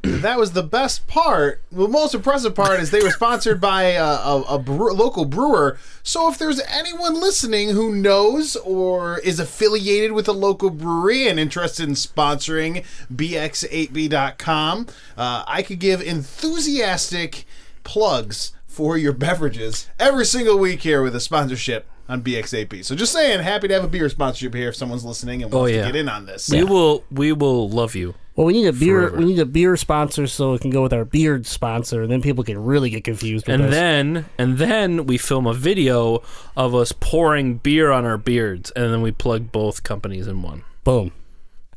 that 0.01 0.37
was 0.37 0.51
the 0.51 0.63
best 0.63 1.07
part. 1.07 1.61
The 1.71 1.87
most 1.87 2.13
impressive 2.13 2.53
part 2.53 2.79
is 2.79 2.91
they 2.91 3.01
were 3.01 3.09
sponsored 3.11 3.61
by 3.61 3.83
a, 3.83 4.03
a, 4.03 4.41
a 4.49 4.59
brew, 4.59 4.91
local 4.93 5.25
brewer. 5.25 5.77
So 6.03 6.29
if 6.29 6.37
there's 6.37 6.59
anyone 6.61 7.15
listening 7.21 7.69
who 7.69 7.93
knows 7.95 8.55
or 8.57 9.19
is 9.19 9.39
affiliated 9.39 10.11
with 10.11 10.27
a 10.27 10.33
local 10.33 10.69
brewery 10.69 11.27
and 11.27 11.39
interested 11.39 11.87
in 11.87 11.95
sponsoring 11.95 12.83
bx8b.com, 13.13 14.87
uh, 15.17 15.43
I 15.47 15.61
could 15.63 15.79
give 15.79 16.01
enthusiastic 16.01 17.45
plugs 17.83 18.53
for 18.67 18.97
your 18.97 19.13
beverages 19.13 19.87
every 19.99 20.25
single 20.25 20.57
week 20.57 20.81
here 20.81 21.01
with 21.01 21.15
a 21.15 21.19
sponsorship 21.19 21.85
on 22.09 22.21
BX8B. 22.21 22.85
So 22.85 22.95
just 22.95 23.11
saying, 23.11 23.41
happy 23.41 23.67
to 23.67 23.73
have 23.73 23.83
a 23.83 23.87
beer 23.87 24.07
sponsorship 24.09 24.53
here 24.53 24.69
if 24.69 24.75
someone's 24.75 25.03
listening 25.03 25.43
and 25.43 25.51
wants 25.51 25.71
Oh, 25.71 25.75
yeah. 25.75 25.81
to 25.85 25.87
get 25.91 25.95
in 25.95 26.07
on 26.09 26.25
this. 26.25 26.49
We 26.49 26.63
will 26.63 27.03
we 27.11 27.31
will 27.33 27.69
love 27.69 27.95
you. 27.95 28.15
Well, 28.37 28.45
we 28.45 28.53
need 28.53 28.67
a 28.67 28.71
beer. 28.71 29.01
Forever. 29.09 29.17
We 29.17 29.25
need 29.25 29.39
a 29.39 29.45
beer 29.45 29.75
sponsor 29.75 30.27
so 30.27 30.53
it 30.53 30.61
can 30.61 30.69
go 30.69 30.83
with 30.83 30.93
our 30.93 31.03
beard 31.03 31.45
sponsor. 31.47 32.03
And 32.03 32.11
then 32.11 32.21
people 32.21 32.43
can 32.45 32.63
really 32.63 32.89
get 32.91 33.03
confused. 33.03 33.47
With 33.47 33.55
And 33.55 33.63
us. 33.65 33.71
then 33.71 34.25
and 34.37 34.57
then 34.59 35.05
we 35.07 35.17
film 35.17 35.47
a 35.47 35.53
video 35.53 36.21
of 36.55 36.73
us 36.75 36.91
pouring 36.91 37.57
beer 37.57 37.91
on 37.91 38.05
our 38.05 38.17
beards, 38.17 38.69
and 38.71 38.93
then 38.93 39.01
we 39.01 39.11
plug 39.11 39.51
both 39.51 39.81
companies 39.83 40.27
in 40.27 40.41
one. 40.43 40.63
boom. 40.85 41.11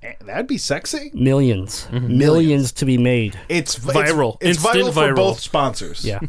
Eh, 0.03 0.15
That'd 0.25 0.47
be 0.47 0.57
sexy. 0.57 1.11
1000000s 1.15 1.89
Mm-hmm. 1.89 2.17
millions 2.19 2.73
to 2.73 2.87
be 2.87 2.97
made. 2.97 3.39
It's 3.51 3.79
Viral. 3.79 4.37
It's, 4.41 4.57
it's 4.59 4.65
Instant 4.65 4.95
viral 4.95 5.09
for 5.09 5.15
both 5.15 5.41
sponsors. 5.41 6.05
Yeah, 6.07 6.21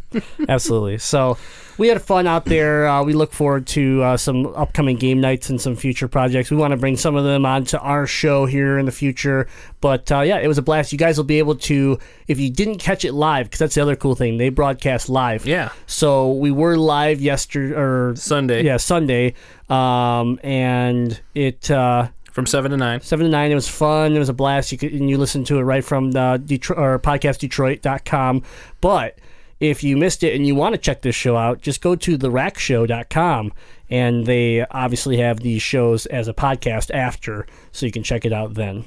absolutely. 0.50 0.98
So 0.98 1.38
we 1.82 1.88
had 1.88 2.00
fun 2.00 2.28
out 2.28 2.46
there. 2.46 2.88
Uh, 2.88 3.04
we 3.04 3.14
look 3.14 3.34
forward 3.34 3.66
to 3.66 4.04
uh, 4.04 4.16
some 4.16 4.46
upcoming 4.56 4.98
game 4.98 5.20
nights 5.20 5.50
and 5.50 5.60
some 5.60 5.76
future 5.76 6.08
projects. 6.08 6.52
We 6.52 6.58
want 6.58 6.74
to 6.74 6.78
bring 6.78 6.96
some 6.96 7.16
of 7.16 7.24
them 7.24 7.44
onto 7.44 7.76
our 7.78 8.06
show 8.06 8.46
here 8.46 8.78
in 8.78 8.86
the 8.86 8.92
future. 8.92 9.48
But 9.82 10.12
uh, 10.12 10.20
yeah, 10.20 10.38
it 10.38 10.48
was 10.48 10.60
a 10.60 10.62
blast. 10.62 10.92
You 10.92 11.00
guys 11.00 11.18
will 11.18 11.24
be 11.24 11.40
able 11.40 11.56
to, 11.56 11.98
if 12.28 12.40
you 12.40 12.52
didn't 12.52 12.78
catch 12.78 13.04
it 13.04 13.14
live, 13.14 13.48
because 13.48 13.58
that's 13.58 13.74
the 13.74 13.82
other 13.82 13.96
cool 13.96 14.14
thing, 14.14 14.38
they 14.38 14.50
broadcast 14.50 15.10
live. 15.10 15.48
Yeah. 15.48 15.72
So 15.88 16.34
we 16.34 16.52
were 16.52 16.78
live 16.78 17.20
yesterday 17.20 17.74
or 17.74 18.16
Sunday. 18.16 18.64
Yeah, 18.64 18.78
Sunday. 18.78 19.34
Um, 19.68 20.40
and 20.44 21.20
it. 21.34 21.72
Uh, 21.72 22.10
From 22.32 22.46
7 22.46 22.70
to 22.70 22.78
9. 22.78 23.02
seven 23.02 23.26
to 23.26 23.32
nine. 23.32 23.50
It 23.52 23.56
was 23.56 23.68
fun. 23.68 24.16
It 24.16 24.20
was 24.20 24.30
a 24.30 24.34
blast. 24.34 24.72
You 24.72 24.78
could 24.78 24.94
and 24.94 25.10
you 25.10 25.18
listen 25.18 25.44
to 25.46 25.58
it 25.58 25.64
right 25.64 25.84
from 25.84 26.12
the 26.12 26.40
Detroit 26.46 26.78
or 26.78 27.00
podcastdetroit.com. 27.00 28.44
But 28.82 29.18
if 29.62 29.82
you 29.84 29.96
missed 29.96 30.24
it 30.24 30.36
and 30.36 30.46
you 30.46 30.56
want 30.56 30.74
to 30.74 30.78
check 30.78 31.02
this 31.04 31.16
show 31.16 31.38
out, 31.38 31.62
just 31.62 31.80
go 31.82 31.96
to 31.96 32.18
therackshow.com 32.18 33.54
and 33.90 34.26
they 34.26 34.66
obviously 34.72 35.18
have 35.18 35.40
these 35.40 35.62
shows 35.62 36.06
as 36.08 36.28
a 36.28 36.34
podcast 36.34 36.92
after, 36.94 37.46
so 37.72 37.86
you 37.86 37.92
can 37.92 38.04
check 38.04 38.26
it 38.26 38.34
out 38.34 38.56
then. 38.56 38.86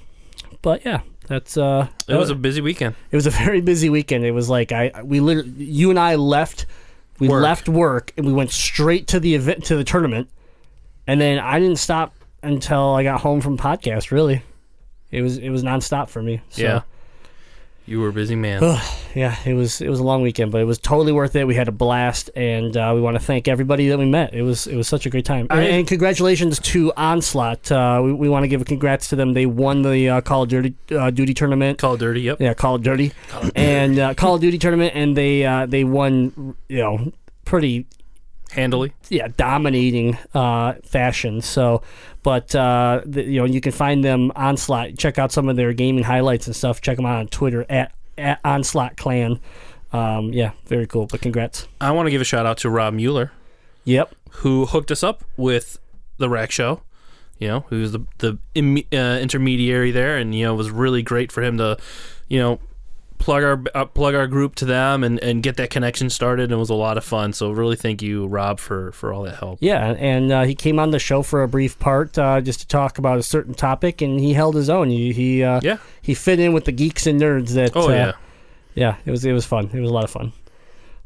But 0.62 0.84
yeah, 0.84 1.00
that's 1.28 1.56
uh, 1.56 1.88
It 2.08 2.14
was 2.14 2.30
a 2.30 2.34
busy 2.34 2.60
weekend. 2.60 2.94
it 3.10 3.16
was 3.16 3.26
a 3.26 3.30
very 3.44 3.60
busy 3.60 3.88
weekend. 3.88 4.24
It 4.24 4.32
was 4.32 4.50
like 4.50 4.72
I 4.72 4.90
we 5.02 5.20
literally 5.20 5.50
you 5.64 5.90
and 5.90 5.98
I 5.98 6.16
left 6.16 6.66
we 7.20 7.28
Work. 7.28 7.42
left 7.44 7.68
work 7.68 8.12
and 8.16 8.26
we 8.26 8.32
went 8.32 8.50
straight 8.50 9.06
to 9.08 9.20
the 9.20 9.34
event 9.36 9.64
to 9.66 9.76
the 9.76 9.84
tournament, 9.84 10.28
and 11.06 11.20
then 11.20 11.38
I 11.38 11.60
didn't 11.60 11.78
stop 11.78 12.14
until 12.42 12.94
I 12.94 13.04
got 13.04 13.20
home 13.20 13.40
from 13.40 13.56
podcast. 13.56 14.10
Really, 14.10 14.42
it 15.12 15.22
was 15.22 15.38
it 15.38 15.50
was 15.50 15.62
nonstop 15.62 16.08
for 16.08 16.20
me. 16.22 16.40
So, 16.48 16.62
Yeah. 16.62 16.80
You 17.86 18.00
were 18.00 18.08
a 18.08 18.12
busy 18.12 18.34
man. 18.34 18.62
yeah, 19.14 19.36
it 19.44 19.52
was 19.52 19.82
it 19.82 19.90
was 19.90 20.00
a 20.00 20.02
long 20.02 20.22
weekend, 20.22 20.50
but 20.52 20.60
it 20.60 20.64
was 20.64 20.78
totally 20.78 21.12
worth 21.12 21.36
it. 21.36 21.46
We 21.46 21.54
had 21.54 21.68
a 21.68 21.72
blast, 21.72 22.30
and 22.34 22.74
uh, 22.74 22.92
we 22.94 23.00
want 23.02 23.14
to 23.16 23.22
thank 23.22 23.46
everybody 23.46 23.88
that 23.88 23.98
we 23.98 24.06
met. 24.06 24.32
It 24.32 24.40
was 24.40 24.66
it 24.66 24.76
was 24.76 24.88
such 24.88 25.04
a 25.04 25.10
great 25.10 25.26
time, 25.26 25.46
and, 25.50 25.60
and 25.60 25.86
congratulations 25.86 26.58
to 26.60 26.94
Onslaught. 26.96 27.70
Uh, 27.70 28.00
we 28.02 28.12
we 28.14 28.28
want 28.30 28.44
to 28.44 28.48
give 28.48 28.62
a 28.62 28.64
congrats 28.64 29.08
to 29.08 29.16
them. 29.16 29.34
They 29.34 29.44
won 29.44 29.82
the 29.82 30.08
uh, 30.08 30.20
Call 30.22 30.44
of 30.44 30.48
Duty 30.48 30.74
uh, 30.92 31.10
Duty 31.10 31.34
tournament. 31.34 31.78
Call 31.78 31.92
of 31.94 32.00
Dirty, 32.00 32.22
yep. 32.22 32.40
Yeah, 32.40 32.54
Call 32.54 32.76
of 32.76 32.82
Duty, 32.82 33.12
and 33.54 33.98
uh, 33.98 34.14
Call 34.14 34.36
of 34.36 34.40
Duty 34.40 34.58
tournament, 34.58 34.94
and 34.94 35.14
they 35.14 35.44
uh, 35.44 35.66
they 35.66 35.84
won, 35.84 36.56
you 36.68 36.78
know, 36.78 37.12
pretty 37.44 37.86
Handily. 38.52 38.92
yeah 39.08 39.28
dominating 39.36 40.16
uh, 40.34 40.74
fashion. 40.84 41.40
So, 41.40 41.82
but 42.22 42.54
uh, 42.54 43.00
the, 43.04 43.22
you 43.24 43.40
know, 43.40 43.44
you 43.46 43.60
can 43.60 43.72
find 43.72 44.04
them 44.04 44.30
on 44.36 44.44
onslaught. 44.54 44.96
Check 44.96 45.18
out 45.18 45.32
some 45.32 45.48
of 45.48 45.56
their 45.56 45.72
gaming 45.72 46.04
highlights 46.04 46.46
and 46.46 46.54
stuff. 46.54 46.80
Check 46.80 46.96
them 46.96 47.06
out 47.06 47.18
on 47.18 47.26
Twitter 47.28 47.66
at 47.68 47.92
at 48.16 48.38
onslaught 48.44 48.96
clan. 48.96 49.40
Um, 49.92 50.32
yeah, 50.32 50.52
very 50.66 50.86
cool. 50.86 51.06
But 51.06 51.20
congrats. 51.20 51.66
I 51.80 51.90
want 51.92 52.06
to 52.06 52.10
give 52.10 52.20
a 52.20 52.24
shout 52.24 52.46
out 52.46 52.58
to 52.58 52.70
Rob 52.70 52.94
Mueller, 52.94 53.32
Yep. 53.84 54.14
who 54.30 54.66
hooked 54.66 54.90
us 54.90 55.02
up 55.02 55.24
with 55.36 55.78
the 56.18 56.28
Rack 56.28 56.50
Show. 56.50 56.82
You 57.38 57.48
know, 57.48 57.60
who's 57.68 57.90
the 57.92 58.00
the 58.18 58.38
im- 58.54 58.84
uh, 58.92 59.18
intermediary 59.20 59.90
there, 59.90 60.16
and 60.16 60.34
you 60.34 60.44
know, 60.46 60.54
it 60.54 60.56
was 60.56 60.70
really 60.70 61.02
great 61.02 61.32
for 61.32 61.42
him 61.42 61.58
to, 61.58 61.76
you 62.28 62.38
know, 62.38 62.60
plug 63.18 63.42
our 63.42 63.62
uh, 63.74 63.84
plug 63.86 64.14
our 64.14 64.26
group 64.26 64.54
to 64.56 64.64
them 64.64 65.02
and, 65.04 65.18
and 65.20 65.42
get 65.42 65.56
that 65.56 65.70
connection 65.70 66.10
started. 66.10 66.44
And 66.44 66.52
it 66.52 66.56
was 66.56 66.70
a 66.70 66.74
lot 66.74 66.98
of 66.98 67.04
fun. 67.04 67.32
So 67.32 67.50
really, 67.50 67.76
thank 67.76 68.02
you, 68.02 68.26
Rob, 68.26 68.58
for 68.60 68.92
for 68.92 69.12
all 69.12 69.22
that 69.22 69.36
help. 69.36 69.58
Yeah, 69.60 69.94
and 69.98 70.30
uh, 70.32 70.42
he 70.44 70.54
came 70.54 70.78
on 70.78 70.90
the 70.90 70.98
show 70.98 71.22
for 71.22 71.42
a 71.42 71.48
brief 71.48 71.78
part 71.78 72.18
uh, 72.18 72.40
just 72.40 72.60
to 72.60 72.66
talk 72.66 72.98
about 72.98 73.18
a 73.18 73.22
certain 73.22 73.54
topic, 73.54 74.02
and 74.02 74.20
he 74.20 74.34
held 74.34 74.54
his 74.54 74.68
own. 74.68 74.90
He 74.90 75.12
he 75.12 75.42
uh, 75.42 75.60
Yeah. 75.62 75.78
he 76.02 76.14
fit 76.14 76.38
in 76.40 76.52
with 76.52 76.64
the 76.66 76.72
geeks 76.72 77.06
and 77.06 77.20
nerds 77.20 77.50
that. 77.54 77.72
Oh 77.74 77.88
uh, 77.88 77.92
yeah. 77.92 78.12
yeah, 78.74 78.96
it 79.06 79.10
was 79.10 79.24
it 79.24 79.32
was 79.32 79.46
fun. 79.46 79.70
It 79.72 79.80
was 79.80 79.90
a 79.90 79.94
lot 79.94 80.04
of 80.04 80.10
fun. 80.10 80.32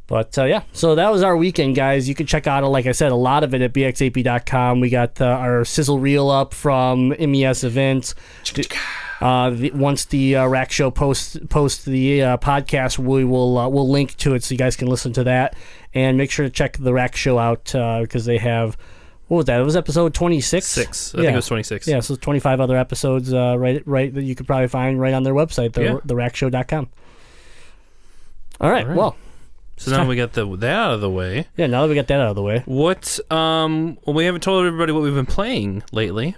But 0.08 0.38
uh, 0.38 0.44
yeah, 0.46 0.62
so 0.72 0.94
that 0.94 1.12
was 1.12 1.22
our 1.22 1.36
weekend, 1.36 1.76
guys. 1.76 2.08
You 2.08 2.14
can 2.14 2.24
check 2.24 2.46
out, 2.46 2.64
like 2.64 2.86
I 2.86 2.92
said, 2.92 3.12
a 3.12 3.14
lot 3.14 3.44
of 3.44 3.52
it 3.52 3.60
at 3.60 3.74
bx8b.com. 3.74 4.80
We 4.80 4.88
got 4.88 5.20
uh, 5.20 5.26
our 5.26 5.66
sizzle 5.66 5.98
reel 5.98 6.30
up 6.30 6.54
from 6.54 7.10
MES 7.10 7.62
events. 7.62 8.14
Uh, 9.20 9.50
the, 9.50 9.70
once 9.72 10.04
the 10.04 10.36
uh, 10.36 10.46
Rack 10.46 10.70
Show 10.70 10.90
posts 10.90 11.36
post 11.50 11.84
the 11.84 12.22
uh, 12.22 12.36
podcast, 12.38 12.98
we 12.98 13.24
will 13.24 13.58
uh, 13.58 13.68
we'll 13.68 13.88
link 13.88 14.16
to 14.18 14.34
it 14.34 14.44
so 14.44 14.54
you 14.54 14.58
guys 14.58 14.76
can 14.76 14.88
listen 14.88 15.12
to 15.14 15.24
that. 15.24 15.56
And 15.94 16.16
make 16.16 16.30
sure 16.30 16.44
to 16.46 16.50
check 16.50 16.76
the 16.78 16.92
Rack 16.92 17.16
Show 17.16 17.38
out 17.38 17.74
uh, 17.74 18.00
because 18.02 18.24
they 18.26 18.38
have 18.38 18.76
what 19.26 19.38
was 19.38 19.46
that? 19.46 19.60
It 19.60 19.64
was 19.64 19.76
episode 19.76 20.14
twenty 20.14 20.40
six. 20.40 20.66
Six. 20.66 21.14
I 21.14 21.18
Yeah. 21.18 21.22
think 21.24 21.32
it 21.32 21.36
was 21.36 21.46
twenty 21.48 21.62
six. 21.64 21.88
Yeah, 21.88 22.00
so 22.00 22.14
25 22.16 22.60
other 22.60 22.76
episodes 22.76 23.32
uh, 23.34 23.56
right 23.58 23.82
right 23.86 24.14
that 24.14 24.22
you 24.22 24.34
could 24.34 24.46
probably 24.46 24.68
find 24.68 25.00
right 25.00 25.12
on 25.14 25.22
their 25.24 25.34
website, 25.34 25.72
the, 25.72 25.82
Yeah. 25.82 25.94
therackshow.com. 26.06 26.88
All 28.60 28.70
right, 28.70 28.82
All 28.82 28.88
right. 28.88 28.96
well, 28.96 29.16
So 29.76 29.90
now 29.92 30.06
we 30.06 30.16
got 30.16 30.32
the 30.32 30.44
that 30.56 30.74
out 30.76 30.94
of 30.94 31.00
the 31.00 31.10
way. 31.10 31.46
yeah, 31.56 31.66
now 31.66 31.82
that 31.82 31.88
we 31.88 31.94
got 31.94 32.06
that 32.08 32.20
out 32.20 32.28
of 32.30 32.36
the 32.36 32.42
way. 32.42 32.62
What 32.66 33.18
um 33.30 33.98
well 34.04 34.14
we 34.14 34.24
haven't 34.24 34.42
told 34.42 34.64
everybody 34.66 34.92
what 34.92 35.02
we've 35.02 35.14
been 35.14 35.26
playing 35.26 35.82
lately. 35.92 36.36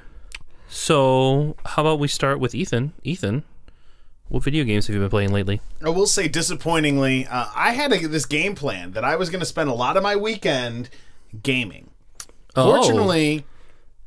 So 0.71 1.57
how 1.67 1.83
about 1.83 1.99
we 1.99 2.09
start 2.09 2.39
with 2.39 2.55
Ethan? 2.55 2.93
Ethan, 3.03 3.43
what 4.29 4.45
video 4.45 4.62
games 4.62 4.87
have 4.87 4.95
you 4.95 5.00
been 5.00 5.11
playing 5.11 5.33
lately? 5.33 5.61
I 5.85 5.89
will 5.89 6.07
say, 6.07 6.29
disappointingly, 6.29 7.27
uh, 7.27 7.47
I 7.55 7.73
had 7.73 7.93
a, 7.93 8.07
this 8.07 8.25
game 8.25 8.55
plan 8.55 8.93
that 8.93 9.05
I 9.05 9.17
was 9.17 9.29
going 9.29 9.41
to 9.41 9.47
spend 9.47 9.69
a 9.69 9.75
lot 9.75 9.97
of 9.97 10.05
my 10.05 10.15
weekend 10.15 10.89
gaming. 11.43 11.91
Oh. 12.55 12.77
Fortunately, 12.77 13.45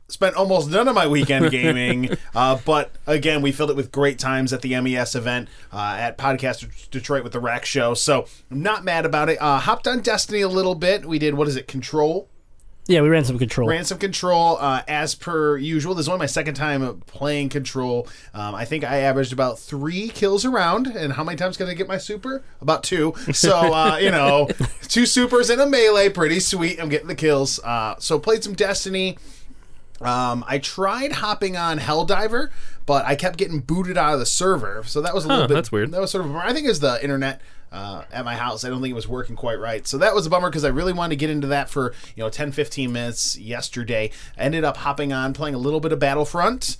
spent 0.07 0.35
almost 0.35 0.69
none 0.69 0.87
of 0.87 0.95
my 0.95 1.07
weekend 1.07 1.51
gaming. 1.51 2.15
uh, 2.35 2.57
but 2.65 2.91
again, 3.05 3.41
we 3.41 3.51
filled 3.51 3.71
it 3.71 3.75
with 3.75 3.91
great 3.91 4.17
times 4.17 4.53
at 4.53 4.61
the 4.61 4.79
MES 4.79 5.15
event 5.15 5.49
uh, 5.73 5.97
at 5.99 6.17
Podcast 6.17 6.89
Detroit 6.89 7.23
with 7.23 7.33
the 7.33 7.41
Rack 7.41 7.65
Show. 7.65 7.93
So 7.93 8.25
I'm 8.49 8.61
not 8.61 8.85
mad 8.85 9.05
about 9.05 9.27
it. 9.27 9.41
Uh, 9.41 9.59
hopped 9.59 9.87
on 9.87 10.01
Destiny 10.01 10.39
a 10.39 10.47
little 10.47 10.75
bit. 10.75 11.05
We 11.05 11.19
did 11.19 11.33
what 11.33 11.49
is 11.49 11.57
it? 11.57 11.67
Control. 11.67 12.29
Yeah, 12.85 13.01
we 13.01 13.07
ran 13.07 13.23
some 13.23 13.39
control. 13.39 13.69
Ran 13.69 13.85
some 13.85 13.97
Control 13.97 14.57
uh, 14.59 14.83
as 14.89 15.15
per 15.15 15.55
usual. 15.57 15.95
This 15.95 16.03
is 16.05 16.09
only 16.09 16.19
my 16.19 16.25
second 16.25 16.55
time 16.55 16.99
playing 17.07 17.47
Control. 17.47 18.09
Um, 18.33 18.53
I 18.55 18.65
think 18.65 18.83
I 18.83 18.97
averaged 18.97 19.31
about 19.31 19.57
three 19.57 20.09
kills 20.09 20.43
around. 20.43 20.87
And 20.87 21.13
how 21.13 21.23
many 21.23 21.37
times 21.37 21.55
can 21.55 21.67
I 21.67 21.75
get 21.75 21.87
my 21.87 21.97
super? 21.97 22.43
About 22.61 22.83
two. 22.83 23.13
So, 23.31 23.55
uh, 23.73 23.97
you 24.01 24.11
know, 24.11 24.49
two 24.89 25.05
supers 25.05 25.49
and 25.49 25.61
a 25.61 25.65
melee. 25.65 26.09
Pretty 26.09 26.41
sweet. 26.41 26.77
I'm 26.81 26.89
getting 26.89 27.07
the 27.07 27.15
kills. 27.15 27.57
Uh, 27.63 27.95
so, 27.99 28.19
played 28.19 28.43
some 28.43 28.53
Destiny. 28.53 29.17
Um, 30.01 30.43
I 30.47 30.57
tried 30.57 31.13
hopping 31.13 31.55
on 31.55 31.79
Helldiver, 31.79 32.49
but 32.85 33.05
I 33.05 33.15
kept 33.15 33.37
getting 33.37 33.59
booted 33.59 33.97
out 33.97 34.13
of 34.13 34.19
the 34.19 34.25
server. 34.25 34.83
So 34.85 34.99
that 35.01 35.13
was 35.15 35.23
a 35.23 35.29
little 35.29 35.43
Huh, 35.43 35.47
bit. 35.47 35.53
that's 35.53 35.71
weird. 35.71 35.91
That 35.91 36.01
was 36.01 36.11
sort 36.11 36.25
of. 36.25 36.35
I 36.35 36.51
think 36.51 36.65
it 36.65 36.69
was 36.69 36.81
the 36.81 37.01
internet 37.01 37.39
uh, 37.73 38.03
at 38.11 38.23
my 38.23 38.35
house. 38.35 38.63
I 38.63 38.69
don't 38.69 38.81
think 38.81 38.91
it 38.91 38.95
was 38.95 39.07
working 39.07 39.35
quite 39.35 39.59
right. 39.59 39.85
So 39.85 39.97
that 39.97 40.13
was 40.13 40.25
a 40.25 40.29
bummer 40.29 40.49
because 40.49 40.63
I 40.63 40.69
really 40.69 40.93
wanted 40.93 41.09
to 41.09 41.15
get 41.17 41.29
into 41.29 41.47
that 41.47 41.69
for 41.69 41.93
you 42.15 42.23
know 42.23 42.29
10, 42.29 42.51
15 42.51 42.91
minutes 42.91 43.37
yesterday. 43.37 44.11
I 44.37 44.41
ended 44.41 44.63
up 44.63 44.77
hopping 44.77 45.11
on 45.11 45.33
playing 45.33 45.55
a 45.55 45.57
little 45.57 45.79
bit 45.79 45.91
of 45.91 45.99
Battlefront. 45.99 46.77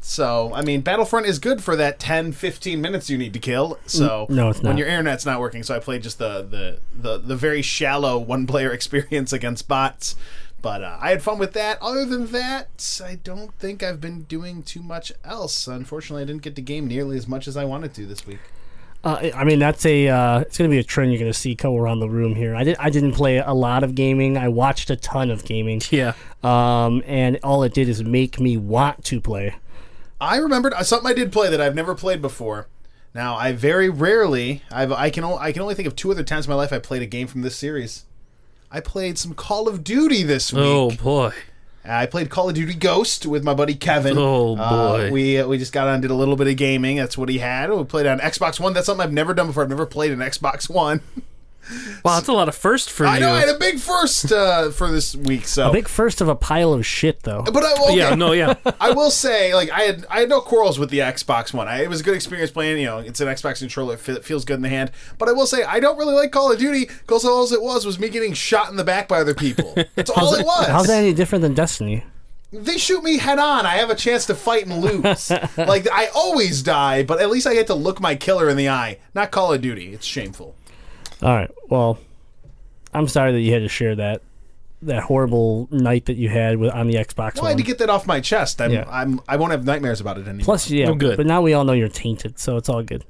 So, 0.00 0.52
I 0.52 0.60
mean, 0.60 0.82
Battlefront 0.82 1.24
is 1.24 1.38
good 1.38 1.64
for 1.64 1.76
that 1.76 1.98
10, 1.98 2.32
15 2.32 2.78
minutes 2.78 3.08
you 3.08 3.16
need 3.16 3.32
to 3.32 3.38
kill. 3.38 3.78
So, 3.86 4.26
no, 4.28 4.50
it's 4.50 4.60
when 4.60 4.72
not. 4.72 4.78
your 4.78 4.86
internet's 4.86 5.24
not 5.24 5.40
working. 5.40 5.62
So, 5.62 5.74
I 5.74 5.78
played 5.78 6.02
just 6.02 6.18
the 6.18 6.42
the 6.42 6.78
the, 6.94 7.18
the 7.18 7.36
very 7.36 7.62
shallow 7.62 8.18
one 8.34 8.46
player 8.46 8.70
experience 8.70 9.32
against 9.32 9.66
bots. 9.66 10.16
But 10.60 10.82
uh, 10.82 10.98
I 11.00 11.10
had 11.10 11.22
fun 11.22 11.38
with 11.38 11.52
that. 11.52 11.78
Other 11.82 12.06
than 12.06 12.28
that, 12.32 13.00
I 13.04 13.16
don't 13.16 13.52
think 13.58 13.82
I've 13.82 14.00
been 14.00 14.22
doing 14.22 14.62
too 14.62 14.82
much 14.82 15.12
else. 15.22 15.66
Unfortunately, 15.68 16.22
I 16.22 16.26
didn't 16.26 16.40
get 16.42 16.56
to 16.56 16.62
game 16.62 16.86
nearly 16.86 17.18
as 17.18 17.28
much 17.28 17.46
as 17.46 17.54
I 17.54 17.64
wanted 17.64 17.92
to 17.94 18.06
this 18.06 18.26
week. 18.26 18.40
Uh, 19.04 19.30
I 19.36 19.44
mean, 19.44 19.58
that's 19.58 19.84
a 19.84 20.08
uh, 20.08 20.40
it's 20.40 20.56
going 20.56 20.70
to 20.70 20.74
be 20.74 20.80
a 20.80 20.84
trend 20.84 21.12
you're 21.12 21.20
going 21.20 21.30
to 21.30 21.38
see 21.38 21.54
come 21.54 21.74
around 21.74 22.00
the 22.00 22.08
room 22.08 22.34
here. 22.34 22.56
I 22.56 22.64
did 22.64 22.76
I 22.78 22.88
didn't 22.88 23.12
play 23.12 23.36
a 23.36 23.52
lot 23.52 23.84
of 23.84 23.94
gaming. 23.94 24.38
I 24.38 24.48
watched 24.48 24.88
a 24.88 24.96
ton 24.96 25.30
of 25.30 25.44
gaming. 25.44 25.82
Yeah. 25.90 26.14
Um, 26.42 27.02
and 27.06 27.38
all 27.42 27.62
it 27.64 27.74
did 27.74 27.88
is 27.88 28.02
make 28.02 28.40
me 28.40 28.56
want 28.56 29.04
to 29.04 29.20
play. 29.20 29.56
I 30.20 30.38
remembered 30.38 30.72
uh, 30.72 30.82
something 30.82 31.10
I 31.10 31.14
did 31.14 31.32
play 31.32 31.50
that 31.50 31.60
I've 31.60 31.74
never 31.74 31.94
played 31.94 32.22
before. 32.22 32.68
Now, 33.14 33.36
I 33.36 33.52
very 33.52 33.88
rarely, 33.88 34.62
I've, 34.72 34.90
I 34.90 35.10
can 35.10 35.22
o- 35.22 35.36
I 35.38 35.52
can 35.52 35.62
only 35.62 35.74
think 35.74 35.86
of 35.86 35.94
two 35.94 36.10
other 36.10 36.24
times 36.24 36.46
in 36.46 36.50
my 36.50 36.56
life 36.56 36.72
I 36.72 36.78
played 36.78 37.02
a 37.02 37.06
game 37.06 37.26
from 37.26 37.42
this 37.42 37.54
series. 37.56 38.04
I 38.70 38.80
played 38.80 39.18
some 39.18 39.34
Call 39.34 39.68
of 39.68 39.84
Duty 39.84 40.22
this 40.24 40.52
week. 40.52 40.62
Oh 40.64 40.90
boy. 40.92 41.32
I 41.86 42.06
played 42.06 42.30
Call 42.30 42.48
of 42.48 42.54
Duty 42.54 42.74
Ghost 42.74 43.26
with 43.26 43.44
my 43.44 43.52
buddy 43.54 43.74
Kevin. 43.74 44.16
Oh, 44.16 44.56
Uh, 44.56 44.96
boy. 44.96 45.10
we 45.12 45.42
we 45.44 45.58
just 45.58 45.72
got 45.72 45.86
on, 45.88 45.94
and 45.94 46.02
did 46.02 46.10
a 46.10 46.14
little 46.14 46.36
bit 46.36 46.46
of 46.48 46.56
gaming. 46.56 46.96
That's 46.96 47.18
what 47.18 47.28
he 47.28 47.38
had. 47.38 47.70
We 47.70 47.84
played 47.84 48.06
on 48.06 48.20
Xbox 48.20 48.58
One. 48.58 48.72
That's 48.72 48.86
something 48.86 49.04
I've 49.04 49.12
never 49.12 49.34
done 49.34 49.48
before. 49.48 49.62
I've 49.64 49.68
never 49.68 49.84
played 49.86 50.12
an 50.12 50.20
Xbox 50.20 50.68
One. 50.70 51.00
Wow, 52.04 52.16
that's 52.16 52.28
a 52.28 52.32
lot 52.32 52.48
of 52.48 52.54
first 52.54 52.90
for 52.90 53.06
I 53.06 53.14
you. 53.14 53.20
know 53.20 53.32
I 53.32 53.40
had 53.40 53.48
a 53.48 53.58
big 53.58 53.78
first 53.78 54.30
uh, 54.32 54.70
for 54.70 54.90
this 54.90 55.16
week. 55.16 55.46
So, 55.46 55.70
A 55.70 55.72
big 55.72 55.88
first 55.88 56.20
of 56.20 56.28
a 56.28 56.34
pile 56.34 56.72
of 56.72 56.84
shit, 56.84 57.22
though. 57.22 57.42
but 57.42 57.64
I, 57.64 57.72
okay, 57.84 57.96
Yeah, 57.96 58.14
no, 58.14 58.32
yeah. 58.32 58.54
I 58.80 58.90
will 58.92 59.10
say, 59.10 59.54
like, 59.54 59.70
I 59.70 59.80
had 59.82 60.06
I 60.10 60.20
had 60.20 60.28
no 60.28 60.40
quarrels 60.40 60.78
with 60.78 60.90
the 60.90 60.98
Xbox 60.98 61.52
One. 61.54 61.66
I, 61.68 61.82
it 61.82 61.88
was 61.88 62.00
a 62.00 62.04
good 62.04 62.14
experience 62.14 62.50
playing. 62.50 62.78
You 62.78 62.86
know, 62.86 62.98
it's 62.98 63.20
an 63.20 63.28
Xbox 63.28 63.58
controller. 63.60 63.94
It 63.94 64.00
fe- 64.00 64.20
feels 64.20 64.44
good 64.44 64.54
in 64.56 64.62
the 64.62 64.68
hand. 64.68 64.90
But 65.18 65.28
I 65.28 65.32
will 65.32 65.46
say, 65.46 65.62
I 65.64 65.80
don't 65.80 65.96
really 65.98 66.14
like 66.14 66.30
Call 66.32 66.52
of 66.52 66.58
Duty 66.58 66.84
because 66.86 67.24
all 67.24 67.44
it 67.52 67.62
was 67.62 67.86
was 67.86 67.98
me 67.98 68.08
getting 68.08 68.32
shot 68.34 68.70
in 68.70 68.76
the 68.76 68.84
back 68.84 69.08
by 69.08 69.20
other 69.20 69.34
people. 69.34 69.74
That's 69.94 70.10
all 70.10 70.34
it 70.34 70.44
was. 70.44 70.66
How's 70.66 70.86
that 70.88 70.98
any 70.98 71.12
different 71.14 71.42
than 71.42 71.54
Destiny? 71.54 72.04
they 72.52 72.78
shoot 72.78 73.02
me 73.02 73.18
head 73.18 73.40
on. 73.40 73.66
I 73.66 73.78
have 73.78 73.90
a 73.90 73.96
chance 73.96 74.26
to 74.26 74.34
fight 74.36 74.64
and 74.66 74.80
lose. 74.80 75.28
like 75.56 75.88
I 75.90 76.06
always 76.14 76.62
die, 76.62 77.02
but 77.02 77.20
at 77.20 77.28
least 77.28 77.48
I 77.48 77.54
get 77.54 77.66
to 77.66 77.74
look 77.74 78.00
my 78.00 78.14
killer 78.14 78.48
in 78.48 78.56
the 78.56 78.68
eye. 78.68 78.98
Not 79.12 79.32
Call 79.32 79.52
of 79.52 79.60
Duty. 79.60 79.92
It's 79.92 80.06
shameful. 80.06 80.54
All 81.22 81.34
right. 81.34 81.50
Well, 81.68 81.98
I'm 82.92 83.08
sorry 83.08 83.32
that 83.32 83.40
you 83.40 83.52
had 83.52 83.62
to 83.62 83.68
share 83.68 83.94
that 83.96 84.22
that 84.82 85.02
horrible 85.02 85.66
night 85.70 86.04
that 86.06 86.16
you 86.16 86.28
had 86.28 86.58
with 86.58 86.70
on 86.72 86.86
the 86.88 86.94
Xbox 86.96 87.36
Well, 87.36 87.46
I 87.46 87.48
had 87.48 87.54
One. 87.54 87.56
to 87.56 87.62
get 87.62 87.78
that 87.78 87.88
off 87.88 88.06
my 88.06 88.20
chest. 88.20 88.60
I'm, 88.60 88.70
Yeah. 88.70 88.84
I'm 88.90 89.18
I 89.26 89.36
won't 89.36 89.52
have 89.52 89.64
nightmares 89.64 89.98
about 90.00 90.18
it 90.18 90.26
anymore. 90.28 90.44
Plus, 90.44 90.68
yeah, 90.68 90.88
Oh, 90.90 90.94
good. 90.94 91.16
but 91.16 91.24
now 91.26 91.40
we 91.40 91.54
all 91.54 91.64
know 91.64 91.72
you're 91.72 91.88
tainted, 91.88 92.38
so 92.38 92.58
it's 92.58 92.68
all 92.68 92.82
good. 92.82 93.02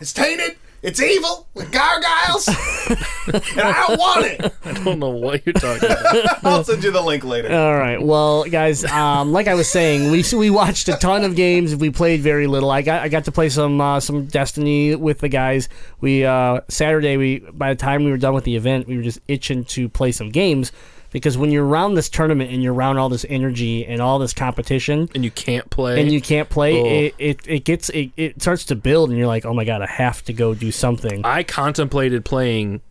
it's 0.00 0.12
tainted. 0.12 0.56
It's 0.82 1.00
evil 1.00 1.48
with 1.54 1.72
gargoyles, 1.72 2.48
and 2.48 3.60
I 3.60 3.86
don't 3.86 3.98
want 3.98 4.26
it. 4.26 4.54
I 4.64 4.72
don't 4.72 4.98
know 4.98 5.10
what 5.10 5.44
you're 5.44 5.54
talking 5.54 5.90
about. 5.90 6.44
I'll 6.44 6.64
send 6.64 6.84
you 6.84 6.90
the 6.90 7.00
link 7.00 7.24
later. 7.24 7.52
All 7.52 7.76
right. 7.76 8.00
Well, 8.00 8.44
guys, 8.44 8.84
um, 8.84 9.32
like 9.32 9.48
I 9.48 9.54
was 9.54 9.68
saying, 9.70 10.10
we 10.10 10.22
we 10.36 10.50
watched 10.50 10.88
a 10.88 10.96
ton 10.96 11.24
of 11.24 11.34
games. 11.34 11.74
We 11.74 11.90
played 11.90 12.20
very 12.20 12.46
little. 12.46 12.70
I 12.70 12.82
got 12.82 13.02
I 13.02 13.08
got 13.08 13.24
to 13.24 13.32
play 13.32 13.48
some 13.48 13.80
uh, 13.80 14.00
some 14.00 14.26
Destiny 14.26 14.94
with 14.94 15.20
the 15.20 15.28
guys. 15.28 15.68
We 16.00 16.24
uh, 16.24 16.60
Saturday. 16.68 17.16
We 17.16 17.38
by 17.38 17.72
the 17.72 17.78
time 17.78 18.04
we 18.04 18.10
were 18.10 18.18
done 18.18 18.34
with 18.34 18.44
the 18.44 18.56
event, 18.56 18.86
we 18.86 18.96
were 18.96 19.02
just 19.02 19.20
itching 19.28 19.64
to 19.64 19.88
play 19.88 20.12
some 20.12 20.28
games 20.28 20.72
because 21.16 21.38
when 21.38 21.50
you're 21.50 21.64
around 21.64 21.94
this 21.94 22.10
tournament 22.10 22.50
and 22.50 22.62
you're 22.62 22.74
around 22.74 22.98
all 22.98 23.08
this 23.08 23.24
energy 23.30 23.86
and 23.86 24.02
all 24.02 24.18
this 24.18 24.34
competition. 24.34 25.08
and 25.14 25.24
you 25.24 25.30
can't 25.30 25.70
play. 25.70 25.98
And 25.98 26.12
you 26.12 26.20
can't 26.20 26.50
play. 26.50 26.78
Oh. 26.78 26.84
It, 26.84 27.14
it 27.16 27.48
it 27.48 27.64
gets 27.64 27.88
it, 27.88 28.10
it 28.18 28.42
starts 28.42 28.66
to 28.66 28.76
build, 28.76 29.08
and 29.08 29.18
you're 29.18 29.26
like, 29.26 29.46
oh 29.46 29.54
my 29.54 29.64
god, 29.64 29.80
I 29.80 29.86
have 29.86 30.22
to 30.24 30.34
go 30.34 30.52
do 30.52 30.70
something. 30.70 31.24
I 31.24 31.42
contemplated 31.42 32.26
playing 32.26 32.82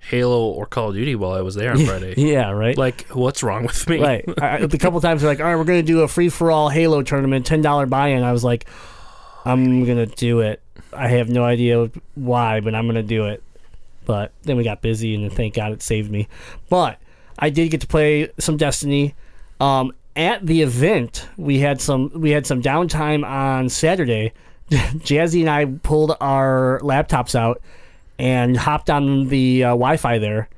Halo 0.00 0.48
or 0.48 0.66
Call 0.66 0.88
of 0.88 0.96
Duty 0.96 1.14
while 1.14 1.30
I 1.30 1.42
was 1.42 1.54
there 1.54 1.70
on 1.70 1.78
Friday. 1.86 2.14
yeah, 2.16 2.50
right. 2.50 2.76
Like, 2.76 3.06
what's 3.10 3.44
wrong 3.44 3.62
with 3.62 3.88
me? 3.88 4.00
Right. 4.02 4.24
I, 4.42 4.66
the 4.66 4.76
couple 4.76 5.00
times 5.00 5.20
they're 5.20 5.30
like, 5.30 5.38
all 5.38 5.46
right, 5.46 5.54
we're 5.54 5.62
going 5.62 5.78
to 5.78 5.86
do 5.86 6.00
a 6.00 6.08
free 6.08 6.28
for 6.28 6.50
all 6.50 6.70
Halo 6.70 7.02
tournament, 7.02 7.46
ten 7.46 7.62
dollar 7.62 7.86
buy 7.86 8.08
in. 8.08 8.24
I 8.24 8.32
was 8.32 8.42
like, 8.42 8.66
I'm 9.44 9.84
gonna 9.84 10.06
do 10.06 10.40
it. 10.40 10.60
I 10.92 11.06
have 11.06 11.28
no 11.28 11.44
idea 11.44 11.88
why, 12.16 12.58
but 12.58 12.74
I'm 12.74 12.88
gonna 12.88 13.04
do 13.04 13.26
it. 13.26 13.44
But 14.06 14.32
then 14.42 14.56
we 14.56 14.64
got 14.64 14.82
busy, 14.82 15.14
and 15.14 15.32
thank 15.32 15.54
God 15.54 15.70
it 15.70 15.82
saved 15.82 16.10
me. 16.10 16.26
But 16.68 16.98
I 17.40 17.50
did 17.50 17.70
get 17.70 17.80
to 17.80 17.86
play 17.86 18.30
some 18.38 18.56
Destiny. 18.56 19.14
Um, 19.58 19.92
at 20.14 20.44
the 20.44 20.62
event, 20.62 21.26
we 21.36 21.58
had 21.58 21.80
some 21.80 22.10
we 22.14 22.30
had 22.30 22.46
some 22.46 22.62
downtime 22.62 23.24
on 23.24 23.68
Saturday. 23.68 24.32
Jazzy 24.70 25.40
and 25.40 25.50
I 25.50 25.64
pulled 25.64 26.16
our 26.20 26.80
laptops 26.82 27.34
out 27.34 27.60
and 28.18 28.56
hopped 28.56 28.90
on 28.90 29.28
the 29.28 29.64
uh, 29.64 29.68
Wi-Fi 29.68 30.18
there 30.18 30.48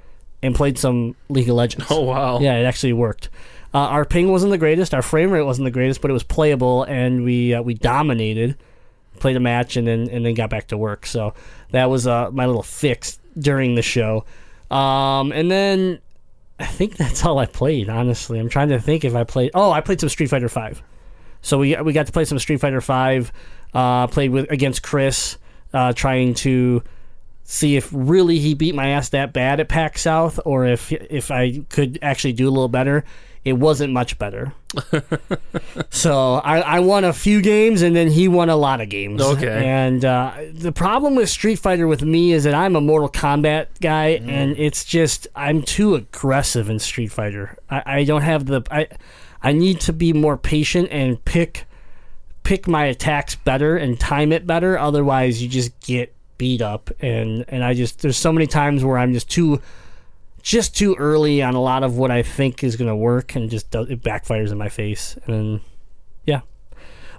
and 0.42 0.54
played 0.54 0.78
some 0.78 1.14
League 1.28 1.48
of 1.48 1.54
Legends. 1.54 1.86
Oh 1.90 2.02
wow. 2.02 2.40
Yeah, 2.40 2.56
it 2.56 2.64
actually 2.64 2.92
worked. 2.92 3.28
Uh, 3.74 3.78
our 3.78 4.04
ping 4.04 4.30
wasn't 4.30 4.50
the 4.50 4.58
greatest, 4.58 4.92
our 4.92 5.00
frame 5.00 5.30
rate 5.30 5.42
wasn't 5.42 5.64
the 5.64 5.70
greatest, 5.70 6.02
but 6.02 6.10
it 6.10 6.14
was 6.14 6.24
playable, 6.24 6.82
and 6.84 7.24
we 7.24 7.54
uh, 7.54 7.62
we 7.62 7.74
dominated. 7.74 8.56
Played 9.18 9.36
a 9.36 9.40
match 9.40 9.76
and 9.76 9.86
then 9.86 10.08
and 10.10 10.26
then 10.26 10.34
got 10.34 10.50
back 10.50 10.68
to 10.68 10.76
work. 10.76 11.06
So 11.06 11.34
that 11.70 11.88
was 11.88 12.06
uh, 12.06 12.30
my 12.32 12.46
little 12.46 12.62
fix 12.62 13.18
during 13.38 13.76
the 13.76 13.82
show. 13.82 14.24
Um, 14.70 15.32
and 15.32 15.50
then 15.50 16.00
I 16.62 16.66
think 16.66 16.96
that's 16.96 17.24
all 17.24 17.38
I 17.38 17.46
played. 17.46 17.88
Honestly, 17.88 18.38
I'm 18.38 18.48
trying 18.48 18.68
to 18.68 18.80
think 18.80 19.04
if 19.04 19.14
I 19.14 19.24
played. 19.24 19.50
Oh, 19.52 19.72
I 19.72 19.80
played 19.80 20.00
some 20.00 20.08
Street 20.08 20.28
Fighter 20.28 20.48
Five. 20.48 20.82
So 21.40 21.58
we 21.58 21.76
we 21.82 21.92
got 21.92 22.06
to 22.06 22.12
play 22.12 22.24
some 22.24 22.38
Street 22.38 22.60
Fighter 22.60 22.80
Five. 22.80 23.32
Uh, 23.74 24.06
played 24.06 24.30
with 24.30 24.50
against 24.50 24.82
Chris, 24.82 25.38
uh, 25.72 25.92
trying 25.92 26.34
to 26.34 26.82
see 27.44 27.76
if 27.76 27.90
really 27.92 28.38
he 28.38 28.54
beat 28.54 28.74
my 28.74 28.88
ass 28.90 29.08
that 29.08 29.32
bad 29.32 29.58
at 29.58 29.68
PAX 29.68 30.02
South, 30.02 30.38
or 30.44 30.64
if 30.66 30.92
if 30.92 31.30
I 31.30 31.64
could 31.68 31.98
actually 32.00 32.34
do 32.34 32.48
a 32.48 32.52
little 32.52 32.68
better. 32.68 33.04
It 33.44 33.54
wasn't 33.54 33.92
much 33.92 34.18
better. 34.18 34.52
so 35.90 36.34
I, 36.44 36.60
I 36.60 36.80
won 36.80 37.04
a 37.04 37.12
few 37.12 37.40
games, 37.42 37.82
and 37.82 37.94
then 37.94 38.08
he 38.08 38.28
won 38.28 38.48
a 38.50 38.56
lot 38.56 38.80
of 38.80 38.88
games. 38.88 39.20
Okay. 39.20 39.66
And 39.66 40.04
uh, 40.04 40.32
the 40.52 40.72
problem 40.72 41.14
with 41.14 41.28
Street 41.28 41.56
Fighter 41.56 41.86
with 41.86 42.02
me 42.02 42.32
is 42.32 42.44
that 42.44 42.54
I'm 42.54 42.76
a 42.76 42.80
Mortal 42.80 43.08
Kombat 43.08 43.66
guy, 43.80 44.20
Mm. 44.22 44.28
and 44.28 44.58
it's 44.58 44.84
just 44.84 45.26
I'm 45.34 45.62
too 45.62 45.94
aggressive 45.94 46.68
in 46.70 46.78
Street 46.78 47.08
Fighter. 47.12 47.56
I, 47.70 47.82
I 47.86 48.04
don't 48.04 48.22
have 48.22 48.46
the 48.46 48.62
I 48.70 48.88
I 49.42 49.52
need 49.52 49.80
to 49.80 49.92
be 49.92 50.12
more 50.12 50.36
patient 50.36 50.88
and 50.90 51.22
pick 51.24 51.66
pick 52.44 52.66
my 52.68 52.84
attacks 52.86 53.34
better 53.34 53.76
and 53.76 53.98
time 53.98 54.32
it 54.32 54.46
better. 54.46 54.78
Otherwise, 54.78 55.42
you 55.42 55.48
just 55.48 55.78
get 55.80 56.14
beat 56.38 56.60
up. 56.62 56.90
And 57.00 57.44
and 57.48 57.64
I 57.64 57.74
just 57.74 58.02
there's 58.02 58.16
so 58.16 58.32
many 58.32 58.46
times 58.46 58.84
where 58.84 58.98
I'm 58.98 59.12
just 59.12 59.30
too 59.30 59.60
just 60.42 60.76
too 60.76 60.94
early 60.98 61.42
on 61.42 61.54
a 61.54 61.60
lot 61.62 61.82
of 61.84 61.96
what 61.96 62.10
I 62.10 62.22
think 62.22 62.62
is 62.64 62.76
going 62.76 62.88
to 62.88 62.96
work, 62.96 63.34
and 63.34 63.48
just 63.50 63.70
does, 63.70 63.88
it 63.88 64.02
backfires 64.02 64.50
in 64.52 64.58
my 64.58 64.68
face. 64.68 65.16
And 65.26 65.60
yeah, 66.26 66.40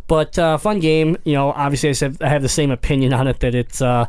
but 0.07 0.37
uh, 0.37 0.57
fun 0.57 0.79
game. 0.79 1.17
You 1.23 1.33
know, 1.33 1.51
obviously 1.51 1.89
I 1.89 1.93
said 1.93 2.17
I 2.21 2.29
have 2.29 2.41
the 2.41 2.49
same 2.49 2.71
opinion 2.71 3.13
on 3.13 3.27
it 3.27 3.39
that 3.39 3.55
it's. 3.55 3.81
Uh, 3.81 4.05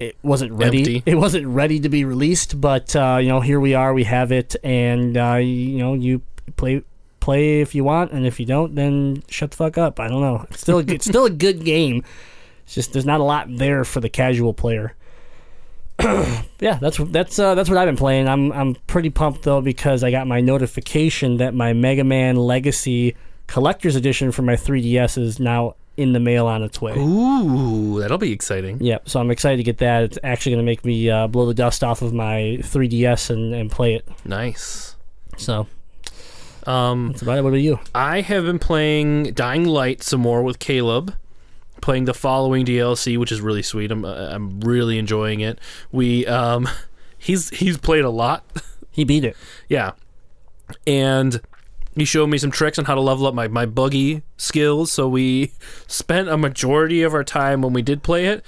it 0.00 0.16
wasn't 0.22 0.50
ready. 0.52 0.78
Empty. 0.78 1.02
It 1.06 1.14
wasn't 1.14 1.46
ready 1.46 1.78
to 1.78 1.88
be 1.88 2.04
released, 2.04 2.60
but 2.60 2.96
uh, 2.96 3.18
you 3.22 3.28
know, 3.28 3.40
here 3.40 3.60
we 3.60 3.74
are. 3.74 3.94
We 3.94 4.02
have 4.04 4.32
it, 4.32 4.56
and 4.64 5.16
uh, 5.16 5.34
you 5.36 5.78
know, 5.78 5.94
you 5.94 6.22
play 6.56 6.82
play 7.20 7.60
if 7.60 7.72
you 7.72 7.84
want, 7.84 8.10
and 8.10 8.26
if 8.26 8.40
you 8.40 8.46
don't, 8.46 8.74
then 8.74 9.22
shut 9.28 9.52
the 9.52 9.56
fuck 9.56 9.78
up. 9.78 10.00
I 10.00 10.08
don't 10.08 10.20
know. 10.20 10.44
It's 10.50 10.60
still 10.62 10.78
a, 10.78 10.82
good- 10.82 10.94
it's 10.96 11.04
still 11.04 11.24
a 11.24 11.30
good 11.30 11.64
game. 11.64 12.02
It's 12.64 12.74
just 12.74 12.92
there's 12.92 13.06
not 13.06 13.20
a 13.20 13.22
lot 13.22 13.46
there 13.48 13.84
for 13.84 14.00
the 14.00 14.08
casual 14.08 14.52
player. 14.54 14.96
yeah, 16.60 16.78
that's 16.80 16.96
that's 16.98 17.38
uh, 17.38 17.54
that's 17.54 17.68
what 17.68 17.78
I've 17.78 17.86
been 17.86 17.96
playing. 17.96 18.28
I'm 18.28 18.52
I'm 18.52 18.74
pretty 18.86 19.10
pumped 19.10 19.42
though 19.42 19.60
because 19.60 20.02
I 20.02 20.10
got 20.10 20.26
my 20.26 20.40
notification 20.40 21.36
that 21.38 21.54
my 21.54 21.72
Mega 21.72 22.04
Man 22.04 22.36
Legacy 22.36 23.14
Collector's 23.46 23.96
Edition 23.96 24.32
for 24.32 24.42
my 24.42 24.54
3DS 24.54 25.18
is 25.18 25.38
now 25.38 25.74
in 25.96 26.12
the 26.14 26.20
mail 26.20 26.46
on 26.46 26.62
its 26.62 26.80
way. 26.80 26.94
Ooh, 26.98 28.00
that'll 28.00 28.16
be 28.18 28.32
exciting. 28.32 28.78
Yep, 28.80 29.08
so 29.08 29.20
I'm 29.20 29.30
excited 29.30 29.58
to 29.58 29.62
get 29.62 29.78
that. 29.78 30.04
It's 30.04 30.18
actually 30.24 30.52
going 30.52 30.64
to 30.64 30.70
make 30.70 30.84
me 30.84 31.10
uh, 31.10 31.26
blow 31.26 31.44
the 31.46 31.52
dust 31.54 31.84
off 31.84 32.00
of 32.00 32.14
my 32.14 32.58
3DS 32.62 33.28
and, 33.28 33.52
and 33.54 33.70
play 33.70 33.94
it. 33.94 34.08
Nice. 34.24 34.96
So 35.36 35.66
Um, 36.66 37.08
that's 37.08 37.20
about 37.22 37.38
it. 37.38 37.42
What 37.42 37.50
about 37.50 37.60
you? 37.60 37.78
I 37.94 38.22
have 38.22 38.44
been 38.44 38.58
playing 38.58 39.34
Dying 39.34 39.66
Light 39.66 40.02
some 40.02 40.20
more 40.22 40.42
with 40.42 40.58
Caleb, 40.58 41.14
playing 41.82 42.06
the 42.06 42.14
following 42.14 42.64
DLC, 42.64 43.18
which 43.18 43.30
is 43.30 43.42
really 43.42 43.62
sweet. 43.62 43.90
I'm 43.92 44.06
uh, 44.06 44.28
I'm 44.30 44.60
really 44.60 44.96
enjoying 44.98 45.40
it. 45.40 45.58
We 45.90 46.26
um, 46.26 46.66
he's 47.18 47.50
he's 47.50 47.76
played 47.76 48.04
a 48.04 48.10
lot, 48.10 48.44
He 48.90 49.04
beat 49.04 49.24
it. 49.24 49.36
yeah, 49.68 49.92
and 50.86 51.40
he 51.94 52.04
showed 52.06 52.28
me 52.28 52.38
some 52.38 52.50
tricks 52.50 52.78
on 52.78 52.86
how 52.86 52.94
to 52.94 53.00
level 53.00 53.26
up 53.26 53.34
my 53.34 53.48
my 53.48 53.66
buggy 53.66 54.22
skills. 54.38 54.90
So 54.90 55.08
we 55.08 55.52
spent 55.86 56.28
a 56.30 56.38
majority 56.38 57.02
of 57.02 57.12
our 57.12 57.24
time 57.24 57.60
when 57.60 57.72
we 57.74 57.82
did 57.82 58.02
play 58.02 58.26
it. 58.26 58.44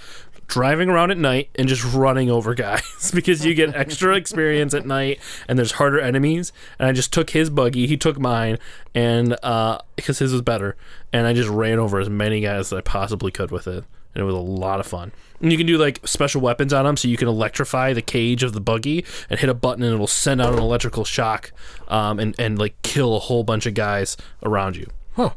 Driving 0.46 0.90
around 0.90 1.10
at 1.10 1.16
night 1.16 1.48
and 1.54 1.66
just 1.66 1.82
running 1.94 2.28
over 2.28 2.52
guys 2.54 3.10
because 3.14 3.46
you 3.46 3.54
get 3.54 3.74
extra 3.74 4.14
experience 4.14 4.74
at 4.74 4.84
night 4.84 5.18
and 5.48 5.58
there's 5.58 5.72
harder 5.72 5.98
enemies. 5.98 6.52
And 6.78 6.86
I 6.86 6.92
just 6.92 7.14
took 7.14 7.30
his 7.30 7.48
buggy, 7.48 7.86
he 7.86 7.96
took 7.96 8.20
mine, 8.20 8.58
and 8.94 9.38
uh, 9.42 9.78
because 9.96 10.18
his 10.18 10.32
was 10.34 10.42
better, 10.42 10.76
and 11.14 11.28
I 11.28 11.32
just 11.32 11.48
ran 11.48 11.78
over 11.78 12.00
as 12.00 12.10
many 12.10 12.40
guys 12.40 12.66
as 12.66 12.72
I 12.72 12.80
possibly 12.80 13.30
could 13.30 13.52
with 13.52 13.68
it, 13.68 13.84
and 14.14 14.22
it 14.22 14.24
was 14.24 14.34
a 14.34 14.38
lot 14.38 14.80
of 14.80 14.86
fun. 14.86 15.12
And 15.40 15.52
you 15.52 15.56
can 15.56 15.66
do 15.66 15.78
like 15.78 16.00
special 16.04 16.40
weapons 16.40 16.72
on 16.72 16.84
them, 16.84 16.96
so 16.96 17.06
you 17.06 17.16
can 17.16 17.28
electrify 17.28 17.92
the 17.92 18.02
cage 18.02 18.42
of 18.42 18.52
the 18.52 18.60
buggy 18.60 19.04
and 19.30 19.38
hit 19.38 19.48
a 19.48 19.54
button, 19.54 19.84
and 19.84 19.94
it'll 19.94 20.08
send 20.08 20.42
out 20.42 20.52
an 20.52 20.58
electrical 20.58 21.04
shock, 21.04 21.52
um, 21.86 22.18
and 22.18 22.34
and 22.36 22.58
like 22.58 22.82
kill 22.82 23.14
a 23.14 23.20
whole 23.20 23.44
bunch 23.44 23.64
of 23.64 23.74
guys 23.74 24.16
around 24.42 24.74
you. 24.76 24.88
Huh. 25.12 25.30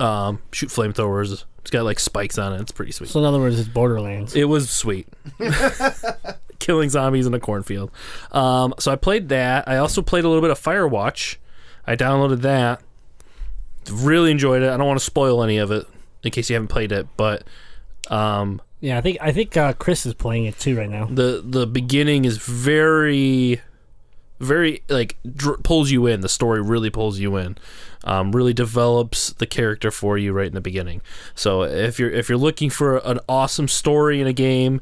Um, 0.00 0.40
shoot 0.52 0.70
flamethrowers. 0.70 1.44
It's 1.58 1.70
got 1.70 1.84
like 1.84 2.00
spikes 2.00 2.38
on 2.38 2.54
it. 2.54 2.62
It's 2.62 2.72
pretty 2.72 2.92
sweet. 2.92 3.10
So 3.10 3.20
in 3.20 3.26
other 3.26 3.38
words, 3.38 3.60
it's 3.60 3.68
Borderlands. 3.68 4.34
It 4.34 4.44
was 4.44 4.70
sweet. 4.70 5.06
Killing 6.60 6.88
zombies 6.88 7.26
in 7.26 7.34
a 7.34 7.40
cornfield. 7.40 7.90
Um, 8.32 8.72
so 8.78 8.90
I 8.90 8.96
played 8.96 9.28
that. 9.28 9.68
I 9.68 9.76
also 9.76 10.00
played 10.00 10.24
a 10.24 10.28
little 10.28 10.40
bit 10.40 10.50
of 10.50 10.58
Firewatch. 10.58 11.36
I 11.86 11.94
downloaded 11.94 12.40
that. 12.40 12.80
Really 13.90 14.30
enjoyed 14.30 14.62
it. 14.62 14.70
I 14.70 14.76
don't 14.76 14.86
want 14.86 14.98
to 14.98 15.04
spoil 15.04 15.42
any 15.42 15.58
of 15.58 15.70
it 15.70 15.86
in 16.22 16.30
case 16.30 16.48
you 16.50 16.54
haven't 16.54 16.68
played 16.68 16.92
it, 16.92 17.06
but 17.16 17.44
um, 18.08 18.60
Yeah, 18.80 18.98
I 18.98 19.00
think 19.00 19.18
I 19.20 19.32
think 19.32 19.56
uh, 19.56 19.72
Chris 19.74 20.06
is 20.06 20.14
playing 20.14 20.46
it 20.46 20.58
too 20.58 20.76
right 20.76 20.88
now. 20.90 21.06
the 21.06 21.42
the 21.44 21.66
beginning 21.66 22.24
is 22.24 22.38
very 22.38 23.60
very 24.40 24.82
like 24.88 25.16
dr- 25.34 25.62
pulls 25.62 25.90
you 25.90 26.06
in. 26.06 26.20
The 26.20 26.28
story 26.28 26.60
really 26.60 26.90
pulls 26.90 27.18
you 27.18 27.36
in 27.36 27.56
um, 28.04 28.32
really 28.32 28.52
develops 28.52 29.32
the 29.32 29.46
character 29.46 29.90
for 29.90 30.18
you 30.18 30.32
right 30.32 30.46
in 30.48 30.54
the 30.54 30.60
beginning. 30.60 31.00
So 31.34 31.62
if 31.62 31.98
you're 31.98 32.10
if 32.10 32.28
you're 32.28 32.38
looking 32.38 32.70
for 32.70 32.98
an 32.98 33.20
awesome 33.28 33.68
story 33.68 34.20
in 34.20 34.26
a 34.26 34.32
game 34.32 34.80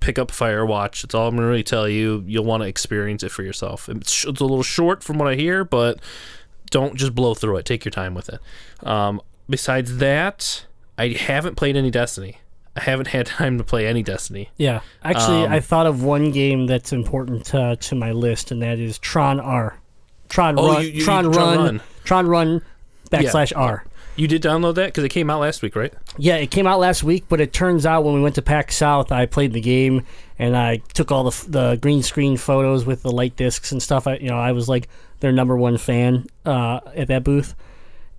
pick 0.00 0.18
up 0.18 0.32
firewatch. 0.32 1.02
That's 1.02 1.14
all 1.14 1.28
i'm 1.28 1.36
gonna 1.36 1.46
really 1.46 1.62
tell 1.62 1.88
you. 1.88 2.24
You'll 2.26 2.44
want 2.44 2.62
to 2.62 2.68
experience 2.68 3.22
it 3.22 3.30
for 3.30 3.42
yourself. 3.44 3.88
It's, 3.88 4.24
it's 4.24 4.40
a 4.40 4.44
little 4.44 4.64
short 4.64 5.04
from 5.04 5.16
what 5.18 5.28
i 5.28 5.36
hear 5.36 5.64
but 5.64 6.00
don't 6.72 6.96
just 6.96 7.14
blow 7.14 7.34
through 7.34 7.56
it 7.56 7.64
take 7.64 7.84
your 7.84 7.92
time 7.92 8.14
with 8.14 8.28
it 8.28 8.40
um, 8.86 9.20
besides 9.48 9.98
that 9.98 10.66
i 10.98 11.08
haven't 11.08 11.54
played 11.54 11.76
any 11.76 11.90
destiny 11.90 12.38
i 12.76 12.80
haven't 12.80 13.08
had 13.08 13.26
time 13.38 13.56
to 13.58 13.62
play 13.64 13.86
any 13.86 14.02
destiny 14.02 14.50
Yeah, 14.56 14.80
actually, 15.04 15.44
Um, 15.44 15.52
I 15.52 15.60
thought 15.60 15.86
of 15.86 16.02
one 16.02 16.32
game 16.32 16.66
that's 16.66 16.92
important 16.92 17.54
uh, 17.54 17.76
to 17.76 17.94
my 17.94 18.10
list, 18.12 18.50
and 18.50 18.60
that 18.62 18.78
is 18.78 18.98
Tron 18.98 19.38
R. 19.40 19.78
Tron 20.28 20.58
Oh, 20.58 20.72
Run. 20.74 20.82
you- 20.82 20.88
you- 20.88 21.04
Tron, 21.04 21.24
Tron 21.30 21.34
Run. 21.36 21.58
Run. 21.58 21.80
Tron 22.04 22.26
Run 22.26 22.62
backslash 23.10 23.52
R. 23.54 23.84
You 24.16 24.28
did 24.28 24.42
download 24.42 24.74
that 24.76 24.86
because 24.86 25.04
it 25.04 25.08
came 25.08 25.30
out 25.30 25.40
last 25.40 25.62
week, 25.62 25.74
right? 25.76 25.92
Yeah, 26.18 26.36
it 26.36 26.50
came 26.50 26.66
out 26.66 26.78
last 26.80 27.02
week, 27.02 27.24
but 27.30 27.40
it 27.40 27.52
turns 27.54 27.86
out 27.86 28.04
when 28.04 28.14
we 28.14 28.20
went 28.22 28.34
to 28.34 28.42
PAX 28.42 28.76
South, 28.76 29.10
I 29.12 29.24
played 29.26 29.52
the 29.54 29.60
game 29.60 30.04
and 30.38 30.54
I 30.56 30.78
took 30.94 31.10
all 31.10 31.24
the 31.24 31.30
f- 31.30 31.46
the 31.48 31.76
green 31.76 32.02
screen 32.02 32.36
photos 32.36 32.84
with 32.86 33.02
the 33.02 33.10
light 33.10 33.36
discs 33.36 33.72
and 33.72 33.82
stuff. 33.82 34.06
I, 34.06 34.16
you 34.16 34.28
know, 34.28 34.38
I 34.38 34.52
was 34.52 34.68
like 34.68 34.88
their 35.22 35.32
number 35.32 35.56
one 35.56 35.78
fan 35.78 36.26
uh, 36.44 36.80
at 36.94 37.08
that 37.08 37.24
booth. 37.24 37.54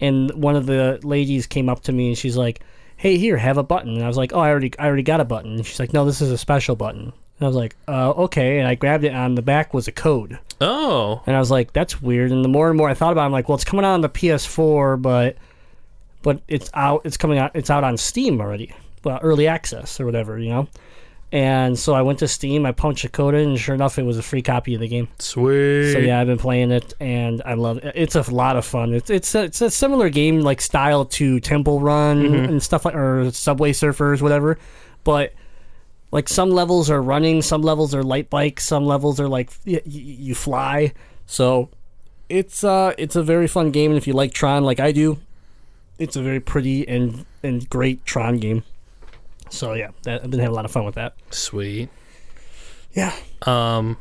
And 0.02 0.32
one 0.32 0.56
of 0.56 0.66
the 0.66 1.00
ladies 1.04 1.46
came 1.46 1.70
up 1.70 1.84
to 1.84 1.92
me 1.92 2.08
and 2.08 2.18
she's 2.18 2.36
like, 2.36 2.62
"Hey, 2.98 3.18
here, 3.18 3.38
have 3.38 3.58
a 3.58 3.64
button." 3.64 3.94
And 3.94 4.04
I 4.04 4.08
was 4.08 4.18
like, 4.18 4.34
"Oh, 4.34 4.40
I 4.40 4.50
already 4.50 4.72
I 4.80 4.88
already 4.88 5.04
got 5.04 5.22
a 5.22 5.26
button." 5.26 5.54
And 5.54 5.66
she's 5.66 5.80
like, 5.80 5.94
"No, 5.94 6.04
this 6.06 6.20
is 6.22 6.32
a 6.32 6.38
special 6.38 6.76
button." 6.76 7.02
And 7.04 7.42
I 7.42 7.46
was 7.46 7.56
like, 7.56 7.76
uh, 7.88 8.12
"Okay." 8.12 8.60
And 8.60 8.68
I 8.68 8.76
grabbed 8.76 9.04
it. 9.04 9.10
and 9.10 9.18
On 9.18 9.36
the 9.36 9.42
back 9.42 9.74
was 9.74 9.88
a 9.88 9.92
code. 9.92 10.40
Oh, 10.62 11.22
And 11.28 11.36
I 11.36 11.40
was 11.40 11.52
like, 11.52 11.74
that's 11.74 12.02
weird. 12.02 12.32
And 12.32 12.44
the 12.44 12.50
more 12.50 12.70
and 12.70 12.78
more 12.78 12.90
I 12.90 12.94
thought 12.94 13.12
about 13.12 13.24
it, 13.24 13.26
I'm 13.26 13.32
like, 13.34 13.50
well, 13.50 13.56
it's 13.56 13.66
coming 13.66 13.84
out 13.86 13.94
on 13.94 14.02
the 14.02 14.10
PS4, 14.10 15.02
but 15.02 15.36
but 16.22 16.42
it's 16.48 16.70
out 16.74 17.02
it's 17.04 17.18
coming 17.18 17.38
out 17.38 17.52
it's 17.54 17.70
out 17.70 17.84
on 17.84 17.98
Steam 17.98 18.40
already. 18.40 18.74
Well, 19.04 19.20
early 19.22 19.48
access 19.48 20.00
or 20.00 20.06
whatever, 20.06 20.40
you 20.40 20.50
know? 20.50 20.68
And 21.34 21.80
so 21.80 21.96
I 21.96 22.04
went 22.04 22.20
to 22.20 22.28
Steam, 22.28 22.64
I 22.64 22.74
punched 22.74 23.04
a 23.06 23.10
code 23.10 23.34
in, 23.34 23.50
and 23.50 23.60
sure 23.60 23.74
enough 23.74 23.98
it 23.98 24.04
was 24.04 24.20
a 24.20 24.22
free 24.22 24.44
copy 24.44 24.76
of 24.76 24.82
the 24.82 24.88
game. 24.88 25.08
sweet. 25.18 25.92
So 25.92 25.98
yeah, 25.98 26.22
I've 26.22 26.28
been 26.28 26.38
playing 26.38 26.70
it 26.70 26.94
and 27.00 27.42
I 27.44 27.56
love 27.56 27.78
it. 27.80 27.92
It's 27.96 28.14
a 28.16 28.22
lot 28.32 28.56
of 28.56 28.64
fun. 28.66 28.94
It's 28.94 29.10
it's 29.10 29.34
a, 29.34 29.46
it's 29.46 29.60
a 29.60 29.72
similar 29.72 30.10
game 30.10 30.42
like 30.42 30.62
style 30.62 31.06
to 31.06 31.40
Temple 31.40 31.80
Run 31.80 32.24
and 32.36 32.62
stuff 32.62 32.86
like 32.86 32.94
or 32.94 33.32
Subway 33.32 33.72
Surfers, 33.72 34.22
whatever. 34.22 34.60
But 35.04 35.34
like 36.12 36.30
some 36.30 36.52
levels 36.52 36.92
are 36.92 37.02
running, 37.02 37.42
some 37.42 37.64
levels 37.64 37.96
are 37.96 38.04
light 38.04 38.30
bikes, 38.30 38.64
some 38.66 38.86
levels 38.86 39.20
are 39.20 39.28
like 39.28 39.50
y- 39.66 39.82
y- 39.84 39.92
you 39.92 40.36
fly. 40.36 40.94
So 41.26 41.70
it's 42.30 42.64
uh 42.64 42.94
it's 43.00 43.16
a 43.16 43.24
very 43.24 43.48
fun 43.48 43.72
game, 43.72 43.90
and 43.90 43.98
if 43.98 44.06
you 44.06 44.14
like 44.14 44.34
Tron 44.34 44.64
like 44.64 44.80
I 44.80 44.92
do, 44.92 45.18
it's 45.98 46.16
a 46.16 46.22
very 46.22 46.40
pretty 46.40 46.88
and 46.88 47.26
and 47.42 47.68
great 47.72 48.06
Tron 48.06 48.38
game. 48.38 48.64
So 49.54 49.74
yeah, 49.74 49.92
that, 50.04 50.24
I've 50.24 50.32
been 50.32 50.40
having 50.40 50.52
a 50.52 50.56
lot 50.56 50.66
of 50.66 50.72
fun 50.72 50.84
with 50.84 50.96
that. 50.96 51.16
Sweet. 51.30 51.90
Yeah, 52.94 53.14
Um, 53.48 53.98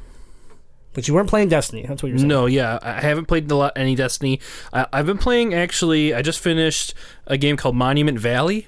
but 0.92 1.08
you 1.08 1.14
weren't 1.14 1.28
playing 1.28 1.48
Destiny. 1.48 1.86
That's 1.86 2.02
what 2.02 2.10
you're 2.10 2.18
saying. 2.18 2.28
no, 2.28 2.44
yeah, 2.44 2.78
I 2.82 3.00
haven't 3.00 3.24
played 3.24 3.50
a 3.50 3.56
lot 3.56 3.72
any 3.76 3.94
Destiny. 3.94 4.40
I, 4.72 4.86
I've 4.92 5.06
been 5.06 5.18
playing 5.18 5.54
actually. 5.54 6.12
I 6.12 6.20
just 6.20 6.40
finished 6.40 6.94
a 7.26 7.38
game 7.38 7.56
called 7.56 7.74
Monument 7.76 8.18
Valley 8.18 8.66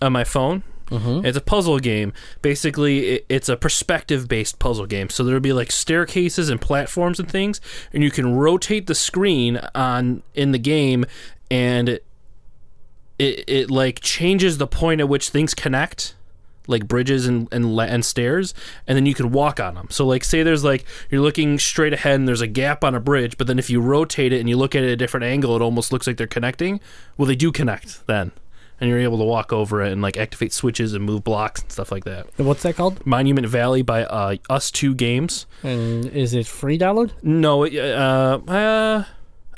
on 0.00 0.12
my 0.12 0.24
phone. 0.24 0.62
Mm-hmm. 0.86 1.24
It's 1.24 1.36
a 1.36 1.42
puzzle 1.42 1.78
game. 1.78 2.12
Basically, 2.42 3.08
it, 3.08 3.26
it's 3.28 3.48
a 3.48 3.56
perspective-based 3.56 4.58
puzzle 4.58 4.86
game. 4.86 5.08
So 5.08 5.24
there'll 5.24 5.40
be 5.40 5.52
like 5.54 5.70
staircases 5.72 6.50
and 6.50 6.60
platforms 6.60 7.18
and 7.18 7.30
things, 7.30 7.60
and 7.92 8.02
you 8.02 8.10
can 8.10 8.34
rotate 8.34 8.86
the 8.86 8.94
screen 8.94 9.58
on 9.74 10.22
in 10.34 10.52
the 10.52 10.58
game, 10.58 11.06
and 11.50 11.88
it 11.88 12.04
it, 13.22 13.44
it 13.48 13.70
like 13.70 14.00
changes 14.00 14.58
the 14.58 14.66
point 14.66 15.00
at 15.00 15.08
which 15.08 15.28
things 15.30 15.54
connect 15.54 16.14
like 16.68 16.86
bridges 16.86 17.26
and, 17.26 17.48
and 17.52 17.64
and 17.80 18.04
stairs 18.04 18.54
and 18.86 18.94
then 18.96 19.04
you 19.04 19.14
can 19.14 19.32
walk 19.32 19.58
on 19.58 19.74
them 19.74 19.88
so 19.90 20.06
like 20.06 20.22
say 20.22 20.44
there's 20.44 20.62
like 20.62 20.84
you're 21.10 21.20
looking 21.20 21.58
straight 21.58 21.92
ahead 21.92 22.14
and 22.14 22.28
there's 22.28 22.40
a 22.40 22.46
gap 22.46 22.84
on 22.84 22.94
a 22.94 23.00
bridge 23.00 23.36
but 23.36 23.48
then 23.48 23.58
if 23.58 23.68
you 23.68 23.80
rotate 23.80 24.32
it 24.32 24.38
and 24.38 24.48
you 24.48 24.56
look 24.56 24.74
at 24.76 24.84
it 24.84 24.86
at 24.86 24.92
a 24.92 24.96
different 24.96 25.24
angle 25.24 25.56
it 25.56 25.60
almost 25.62 25.92
looks 25.92 26.06
like 26.06 26.16
they're 26.16 26.26
connecting 26.38 26.78
well 27.16 27.26
they 27.26 27.34
do 27.34 27.50
connect 27.50 28.06
then 28.06 28.30
and 28.80 28.88
you're 28.88 29.00
able 29.00 29.18
to 29.18 29.24
walk 29.24 29.52
over 29.52 29.82
it 29.82 29.92
and 29.92 30.02
like 30.02 30.16
activate 30.16 30.52
switches 30.52 30.94
and 30.94 31.04
move 31.04 31.24
blocks 31.24 31.62
and 31.62 31.72
stuff 31.72 31.90
like 31.90 32.04
that 32.04 32.26
What's 32.36 32.62
that 32.62 32.76
called? 32.76 33.04
monument 33.04 33.46
valley 33.48 33.82
by 33.82 34.04
uh, 34.04 34.36
ustwo 34.48 34.96
games 34.96 35.46
And 35.64 36.06
is 36.06 36.32
it 36.32 36.46
free 36.46 36.78
download? 36.78 37.10
no, 37.24 37.64
it, 37.64 37.76
uh, 37.76 38.38
uh, 38.46 39.04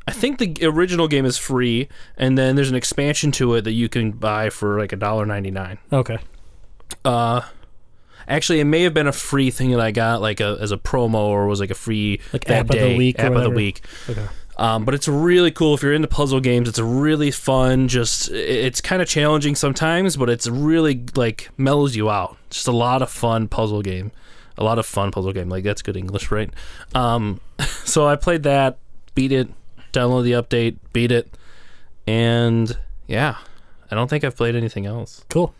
I 0.07 0.13
think 0.13 0.39
the 0.39 0.67
original 0.67 1.09
game 1.09 1.25
is 1.25 1.39
free, 1.39 1.89
and 2.17 2.37
then 2.37 2.57
there's 2.57 2.71
an 2.71 2.77
expansion 2.77 3.33
to 3.33 3.55
it 3.55 3.63
that 3.63 3.73
you 3.73 3.89
can 3.89 4.13
buy 4.13 4.51
for 4.51 4.79
like 4.79 4.93
a 4.93 4.97
dollar 4.97 5.25
ninety 5.25 5.51
nine. 5.51 5.79
Okay. 5.93 6.19
Uh, 7.05 7.41
actually, 8.29 8.61
it 8.61 8.65
may 8.65 8.83
have 8.83 8.93
been 8.93 9.07
a 9.07 9.13
free 9.13 9.51
thing 9.51 9.71
that 9.71 9.81
I 9.81 9.91
got 9.93 10.21
like 10.21 10.41
a, 10.41 10.59
as 10.61 10.73
a 10.73 10.77
promo, 10.77 11.15
or 11.15 11.47
was 11.47 11.61
like 11.61 11.71
a 11.71 11.75
free 11.75 12.21
Like 12.33 12.45
that 12.45 12.61
app 12.61 12.65
of 12.67 12.69
the 12.69 12.75
day, 12.75 12.99
week 12.99 13.19
app 13.19 13.33
of 13.33 13.43
the 13.43 13.51
week. 13.51 13.81
Okay. 14.09 14.27
Um, 14.57 14.85
but 14.85 14.95
it's 14.95 15.09
really 15.09 15.51
cool 15.51 15.75
if 15.75 15.83
you're 15.83 15.93
into 15.93 16.07
puzzle 16.07 16.41
games. 16.41 16.69
It's 16.69 16.79
really 16.79 17.31
fun. 17.31 17.89
Just 17.89 18.31
it's 18.31 18.81
kind 18.81 19.03
of 19.03 19.09
challenging 19.09 19.55
sometimes, 19.55 20.17
but 20.17 20.31
it's 20.31 20.47
really 20.47 21.05
like 21.17 21.51
mellows 21.57 21.97
you 21.97 22.11
out. 22.11 22.37
Just 22.51 22.69
a 22.69 22.73
lot 22.73 23.03
of 23.03 23.11
fun 23.11 23.49
puzzle 23.49 23.83
game. 23.83 24.13
A 24.57 24.63
lot 24.63 24.79
of 24.79 24.87
fun 24.87 25.11
puzzle 25.11 25.33
game. 25.33 25.49
Like 25.49 25.65
that's 25.65 25.83
good 25.83 25.97
English, 25.97 26.31
right? 26.31 26.51
Um, 26.95 27.41
so 27.85 28.07
I 28.07 28.17
played 28.17 28.45
that, 28.45 28.79
beat 29.15 29.33
it, 29.33 29.49
download 29.95 30.25
the 30.25 30.33
update, 30.33 30.77
beat 30.93 31.13
it, 31.13 31.29
and 32.07 32.77
yeah, 33.07 33.37
I 33.91 33.95
don't 33.95 34.09
think 34.09 34.25
I've 34.25 34.37
played 34.37 34.57
anything 34.57 34.87
else. 34.87 35.25
Cool. 35.29 35.55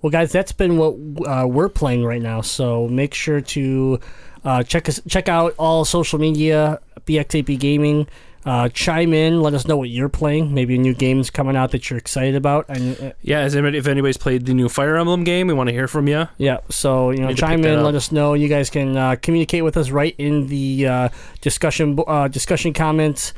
Well, 0.00 0.10
guys, 0.10 0.32
that's 0.32 0.52
been 0.52 0.78
what 0.78 0.94
uh, 1.28 1.46
we're 1.46 1.68
playing 1.68 2.04
right 2.04 2.20
now. 2.20 2.40
So 2.40 2.88
make 2.88 3.14
sure 3.14 3.40
to 3.40 4.00
uh, 4.44 4.62
check 4.64 4.88
us 4.88 5.00
check 5.08 5.28
out 5.28 5.54
all 5.58 5.84
social 5.84 6.18
media, 6.18 6.80
BX8B 7.06 7.58
Gaming. 7.58 8.08
Uh, 8.44 8.68
chime 8.70 9.14
in, 9.14 9.40
let 9.40 9.54
us 9.54 9.66
know 9.68 9.76
what 9.76 9.88
you're 9.88 10.08
playing. 10.08 10.52
Maybe 10.52 10.74
a 10.74 10.78
new 10.78 10.94
game's 10.94 11.30
coming 11.30 11.56
out 11.56 11.70
that 11.70 11.88
you're 11.88 11.98
excited 11.98 12.34
about. 12.34 12.66
And 12.68 13.00
uh, 13.00 13.12
Yeah, 13.22 13.40
anybody, 13.40 13.78
if 13.78 13.86
anybody's 13.86 14.16
played 14.16 14.46
the 14.46 14.54
new 14.54 14.68
Fire 14.68 14.96
Emblem 14.96 15.22
game, 15.22 15.46
we 15.46 15.54
want 15.54 15.68
to 15.68 15.72
hear 15.72 15.86
from 15.86 16.08
you. 16.08 16.28
yeah, 16.38 16.58
so 16.68 17.10
you 17.10 17.18
know, 17.18 17.28
Need 17.28 17.36
chime 17.36 17.64
in, 17.64 17.82
let 17.84 17.94
us 17.94 18.10
know. 18.10 18.34
You 18.34 18.48
guys 18.48 18.68
can 18.68 18.96
uh, 18.96 19.16
communicate 19.22 19.62
with 19.62 19.76
us 19.76 19.90
right 19.90 20.14
in 20.18 20.48
the 20.48 20.86
uh, 20.86 21.08
discussion 21.40 21.98
uh, 22.06 22.28
discussion 22.28 22.72
comments 22.72 23.32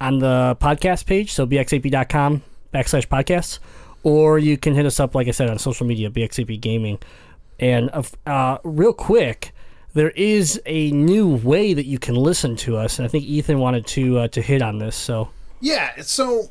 on 0.00 0.18
the 0.18 0.56
podcast 0.60 1.06
page. 1.06 1.32
So 1.32 1.46
bx8b.com 1.46 2.42
backslash 2.72 3.06
podcasts, 3.08 3.58
or 4.02 4.38
you 4.38 4.56
can 4.56 4.74
hit 4.74 4.86
us 4.86 5.00
up, 5.00 5.14
like 5.14 5.26
I 5.28 5.32
said, 5.32 5.50
on 5.50 5.58
social 5.58 5.86
media, 5.86 6.10
bxap 6.10 6.60
gaming. 6.60 6.98
And 7.60 7.90
uh, 8.26 8.58
real 8.64 8.92
quick, 8.92 9.52
there 9.94 10.10
is 10.10 10.60
a 10.66 10.90
new 10.90 11.28
way 11.36 11.72
that 11.72 11.86
you 11.86 11.98
can 11.98 12.16
listen 12.16 12.56
to 12.56 12.76
us, 12.76 12.98
and 12.98 13.06
I 13.06 13.08
think 13.08 13.24
Ethan 13.24 13.58
wanted 13.58 13.86
to 13.88 14.18
uh, 14.18 14.28
to 14.28 14.42
hit 14.42 14.60
on 14.60 14.78
this. 14.78 14.96
So 14.96 15.30
Yeah, 15.60 16.02
so 16.02 16.50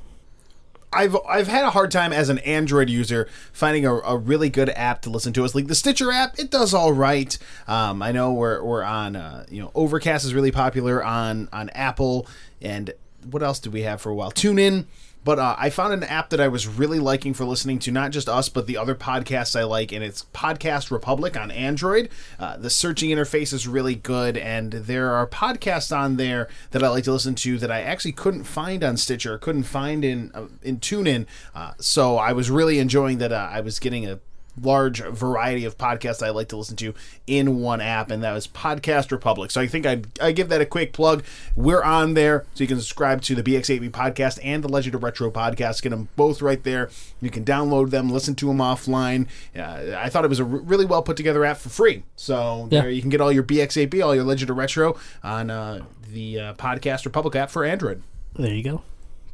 I've 0.91 1.15
I've 1.27 1.47
had 1.47 1.65
a 1.65 1.69
hard 1.69 1.91
time 1.91 2.13
as 2.13 2.29
an 2.29 2.39
Android 2.39 2.89
user 2.89 3.27
finding 3.51 3.85
a, 3.85 3.95
a 3.95 4.17
really 4.17 4.49
good 4.49 4.69
app 4.69 5.01
to 5.03 5.09
listen 5.09 5.33
to 5.33 5.45
us. 5.45 5.53
Like 5.53 5.67
the 5.67 5.75
Stitcher 5.75 6.11
app, 6.11 6.39
it 6.39 6.49
does 6.49 6.73
all 6.73 6.93
right. 6.93 7.37
Um, 7.67 8.01
I 8.01 8.11
know 8.11 8.33
we're 8.33 8.63
we're 8.63 8.83
on 8.83 9.15
uh, 9.15 9.45
you 9.49 9.61
know 9.61 9.71
Overcast 9.75 10.25
is 10.25 10.33
really 10.33 10.51
popular 10.51 11.03
on 11.03 11.49
on 11.51 11.69
Apple, 11.71 12.27
and 12.61 12.93
what 13.29 13.43
else 13.43 13.59
did 13.59 13.73
we 13.73 13.81
have 13.81 14.01
for 14.01 14.09
a 14.09 14.15
while? 14.15 14.31
TuneIn. 14.31 14.85
But 15.23 15.39
uh, 15.39 15.55
I 15.57 15.69
found 15.69 15.93
an 15.93 16.03
app 16.03 16.29
that 16.31 16.41
I 16.41 16.47
was 16.47 16.67
really 16.67 16.99
liking 16.99 17.33
for 17.33 17.45
listening 17.45 17.79
to 17.79 17.91
not 17.91 18.11
just 18.11 18.27
us, 18.27 18.49
but 18.49 18.67
the 18.67 18.77
other 18.77 18.95
podcasts 18.95 19.57
I 19.57 19.63
like, 19.63 19.91
and 19.91 20.03
it's 20.03 20.25
Podcast 20.33 20.91
Republic 20.91 21.37
on 21.37 21.51
Android. 21.51 22.09
Uh, 22.39 22.57
the 22.57 22.69
searching 22.69 23.09
interface 23.09 23.53
is 23.53 23.67
really 23.67 23.95
good, 23.95 24.37
and 24.37 24.73
there 24.73 25.11
are 25.11 25.25
podcasts 25.27 25.95
on 25.95 26.17
there 26.17 26.49
that 26.71 26.83
I 26.83 26.89
like 26.89 27.05
to 27.05 27.13
listen 27.13 27.35
to 27.35 27.57
that 27.59 27.71
I 27.71 27.81
actually 27.81 28.11
couldn't 28.11 28.43
find 28.43 28.83
on 28.83 28.97
Stitcher, 28.97 29.37
couldn't 29.37 29.63
find 29.63 30.03
in 30.03 30.31
uh, 30.33 30.47
in 30.61 30.79
TuneIn. 30.79 31.25
Uh, 31.55 31.73
so 31.79 32.17
I 32.17 32.33
was 32.33 32.51
really 32.51 32.79
enjoying 32.79 33.19
that. 33.19 33.31
Uh, 33.31 33.49
I 33.51 33.61
was 33.61 33.79
getting 33.79 34.05
a 34.05 34.19
large 34.61 35.01
variety 35.01 35.65
of 35.65 35.77
podcasts 35.77 36.21
I 36.25 36.29
like 36.29 36.47
to 36.49 36.57
listen 36.57 36.75
to 36.77 36.93
in 37.25 37.59
one 37.59 37.81
app, 37.81 38.11
and 38.11 38.23
that 38.23 38.33
was 38.33 38.47
Podcast 38.47 39.11
Republic. 39.11 39.49
So 39.51 39.59
I 39.61 39.67
think 39.67 39.85
I'd, 39.85 40.19
i 40.19 40.31
give 40.31 40.49
that 40.49 40.61
a 40.61 40.65
quick 40.65 40.93
plug. 40.93 41.23
We're 41.55 41.81
on 41.83 42.13
there, 42.13 42.45
so 42.53 42.63
you 42.63 42.67
can 42.67 42.77
subscribe 42.79 43.21
to 43.23 43.35
the 43.35 43.43
BX8B 43.43 43.89
podcast 43.91 44.39
and 44.43 44.63
the 44.63 44.67
Legend 44.69 44.95
of 44.95 45.03
Retro 45.03 45.31
podcast. 45.31 45.81
Get 45.81 45.89
them 45.89 46.07
both 46.15 46.41
right 46.41 46.63
there. 46.63 46.89
You 47.21 47.29
can 47.29 47.43
download 47.43 47.89
them, 47.89 48.09
listen 48.09 48.35
to 48.35 48.47
them 48.47 48.57
offline. 48.57 49.27
Uh, 49.57 49.95
I 49.97 50.09
thought 50.09 50.23
it 50.25 50.29
was 50.29 50.39
a 50.39 50.43
r- 50.43 50.49
really 50.49 50.85
well 50.85 51.01
put 51.01 51.17
together 51.17 51.43
app 51.45 51.57
for 51.57 51.69
free. 51.69 52.03
So 52.15 52.67
Yeah. 52.71 52.81
there 52.81 52.89
you 52.91 53.01
can 53.01 53.09
get 53.09 53.21
all 53.21 53.31
your 53.31 53.43
BX8B, 53.43 54.03
all 54.05 54.13
your 54.13 54.23
Legend 54.23 54.49
of 54.51 54.57
Retro 54.57 54.97
on 55.23 55.49
uh, 55.49 55.83
the 56.11 56.39
uh, 56.39 56.53
Podcast 56.53 57.05
Republic 57.05 57.35
app 57.35 57.49
for 57.49 57.63
Android. 57.65 58.03
there 58.35 58.53
you 58.53 58.63
go. 58.63 58.81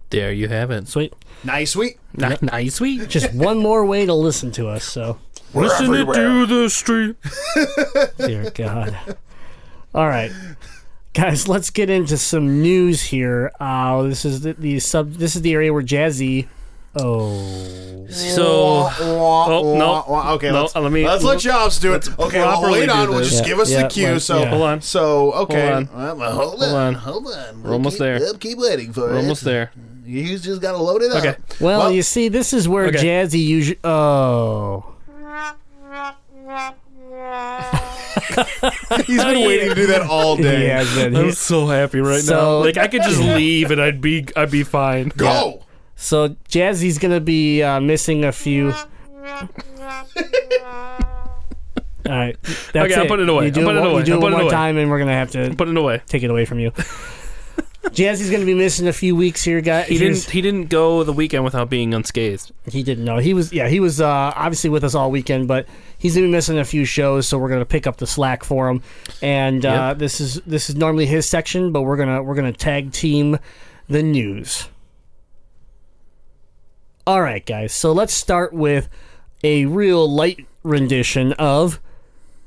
There 0.10 0.32
you 0.32 0.48
have 0.48 0.72
it. 0.72 0.88
Sweet. 0.88 1.14
Nice, 1.44 1.72
sweet. 1.72 1.98
Ni- 2.16 2.36
Nice, 2.42 2.76
sweet. 2.76 3.08
Just 3.08 3.34
one 3.34 3.58
more 3.60 3.86
way 3.86 4.06
to 4.06 4.14
listen 4.14 4.52
to 4.54 4.68
us. 4.68 4.84
So. 4.84 5.18
Listen 5.54 5.94
it 5.96 6.06
to 6.14 6.46
the 6.46 6.70
street. 6.70 7.16
Dear 8.18 8.52
God. 8.52 8.96
All 9.96 10.08
right, 10.08 10.32
guys, 11.16 11.48
let's 11.48 11.72
get 11.72 11.90
into 11.90 12.18
some 12.18 12.62
news 12.62 13.02
here. 13.02 13.52
Uh, 13.60 14.04
this 14.04 14.26
is 14.26 14.42
the, 14.42 14.54
the 14.54 14.80
sub. 14.80 15.14
This 15.14 15.36
is 15.36 15.42
the 15.42 15.54
area 15.54 15.74
where 15.74 15.82
Jazzy. 15.82 16.48
Oh, 16.96 18.06
So, 18.10 18.90
Oh, 19.00 19.76
no. 19.78 20.04
Okay, 20.34 20.52
No, 20.52 20.62
let's, 20.64 20.76
let 20.76 20.92
me- 20.92 21.06
let's 21.08 21.24
let 21.24 21.40
Chops 21.40 21.80
do 21.80 21.94
it. 21.94 22.08
Okay, 22.20 22.40
well, 22.40 22.60
properly 22.60 22.80
wait 22.82 22.86
do 22.88 22.92
on. 22.94 23.10
We'll 23.10 23.20
this. 23.20 23.30
just 23.30 23.44
Yeah, 23.44 23.48
give 23.50 23.60
us 23.60 23.72
yeah, 23.72 23.84
the 23.84 23.88
cue. 23.90 24.08
let- 24.08 24.22
so, 24.22 24.40
yeah. 24.42 24.50
Hold 24.50 24.62
on. 24.64 24.82
So, 24.82 25.32
okay. 25.34 25.72
Hold 25.72 25.90
Well, 25.96 26.16
well, 26.18 26.32
hold, 26.36 26.60
Hold 26.60 26.64
on. 26.74 26.76
on. 26.76 26.94
Hold 26.96 27.28
on. 27.28 27.64
We're 27.64 27.74
almost 27.74 27.96
keep, 27.96 28.00
there. 28.00 28.20
We'll 28.20 28.38
keep 28.38 28.58
waiting 28.60 28.94
for 28.94 29.02
we're 29.02 29.16
it. 29.16 29.18
almost 29.22 29.44
there. 29.44 29.72
You 30.10 30.40
just 30.40 30.62
got 30.62 30.72
to 30.72 30.78
load 30.78 31.04
it 31.04 31.12
up. 31.12 31.20
Okay. 31.24 31.36
well, 31.62 31.92
you 31.92 32.02
see, 32.02 32.30
this 32.30 32.52
is 32.54 32.68
where 32.68 32.88
Okay. 32.88 32.98
Jazzy 32.98 33.46
usually. 33.46 33.80
Oh, 33.84 34.96
He's 39.06 39.24
been 39.24 39.46
waiting 39.48 39.70
to 39.70 39.76
do 39.76 39.88
that 39.88 40.02
all 40.10 40.36
day. 40.38 40.62
He 40.62 40.66
has 40.66 40.94
been. 40.96 41.16
I'm 41.16 41.32
so 41.34 41.68
happy 41.68 42.00
right 42.00 42.24
now. 42.28 42.58
Like 42.60 42.78
I 42.78 42.88
could 42.88 43.04
just 43.04 43.20
leave 43.36 43.72
and 43.72 43.82
I'd 43.82 44.02
be 44.02 44.26
I'd 44.36 44.52
be 44.52 44.64
fine. 44.64 45.10
Go. 45.16 45.64
So 45.96 46.30
Jazzy's 46.50 46.98
gonna 46.98 47.20
be 47.20 47.62
uh, 47.62 47.80
missing 47.80 48.26
a 48.26 48.32
few. 48.32 48.74
All 52.06 52.16
right, 52.16 52.38
that's 52.42 52.76
Okay, 52.76 52.96
I'll 52.96 53.06
put 53.08 53.20
it 53.20 53.30
away. 53.30 53.46
You 53.46 53.52
do 53.52 53.62
I'll 53.62 53.68
put 53.68 53.76
it, 53.76 53.80
it 53.80 53.86
away. 53.86 54.00
You 54.00 54.06
do 54.06 54.12
I'll 54.14 54.18
it 54.18 54.22
put 54.22 54.32
it 54.32 54.36
one 54.36 54.42
away. 54.44 54.52
time, 54.52 54.78
and 54.78 54.90
we're 54.90 55.00
gonna 55.00 55.14
have 55.14 55.32
to 55.32 55.54
Put 55.56 55.68
it 55.68 55.78
away. 55.78 56.02
take 56.08 56.24
it 56.24 56.32
away 56.32 56.46
from 56.46 56.60
you. 56.60 56.72
Jazzy's 57.86 58.30
gonna 58.30 58.46
be 58.46 58.54
missing 58.54 58.88
a 58.88 58.94
few 58.94 59.16
weeks 59.16 59.44
here, 59.44 59.62
guys. 59.62 59.88
He 59.88 59.98
didn't 59.98 60.30
he 60.30 60.42
didn't 60.42 60.66
go 60.66 61.04
the 61.04 61.14
weekend 61.14 61.44
without 61.46 61.70
being 61.70 61.94
unscathed. 61.94 62.52
He 62.66 62.84
didn't 62.84 63.06
know. 63.06 63.18
He 63.18 63.34
was 63.34 63.54
yeah. 63.54 63.70
He 63.70 63.80
was 63.80 64.02
uh, 64.02 64.34
obviously 64.36 64.70
with 64.70 64.84
us 64.84 64.96
all 64.96 65.10
weekend, 65.10 65.48
but 65.48 65.66
he's 65.98 66.14
gonna 66.14 66.28
be 66.28 66.32
missing 66.32 66.60
a 66.60 66.66
few 66.66 66.84
shows, 66.84 67.28
so 67.28 67.38
we're 67.38 67.50
gonna 67.50 67.66
pick 67.66 67.88
up 67.88 67.98
the 67.98 68.06
slack 68.06 68.44
for 68.44 68.68
him. 68.70 68.82
And 69.22 69.66
uh, 69.66 69.70
Yep. 69.92 69.98
this 70.00 70.20
is 70.20 70.36
this 70.46 70.70
is 70.70 70.76
normally 70.76 71.06
his 71.06 71.26
section, 71.28 71.72
but 71.72 71.84
we're 71.84 71.98
gonna 71.98 72.22
we're 72.22 72.36
gonna 72.36 72.52
tag 72.52 72.92
team 72.92 73.38
the 73.88 74.04
news. 74.04 74.68
All 77.08 77.22
right, 77.22 77.46
guys. 77.46 77.74
So 77.74 77.92
let's 77.92 78.14
start 78.14 78.54
with 78.54 78.88
a 79.44 79.66
real 79.66 80.08
light 80.08 80.46
rendition 80.64 81.34
of 81.34 81.80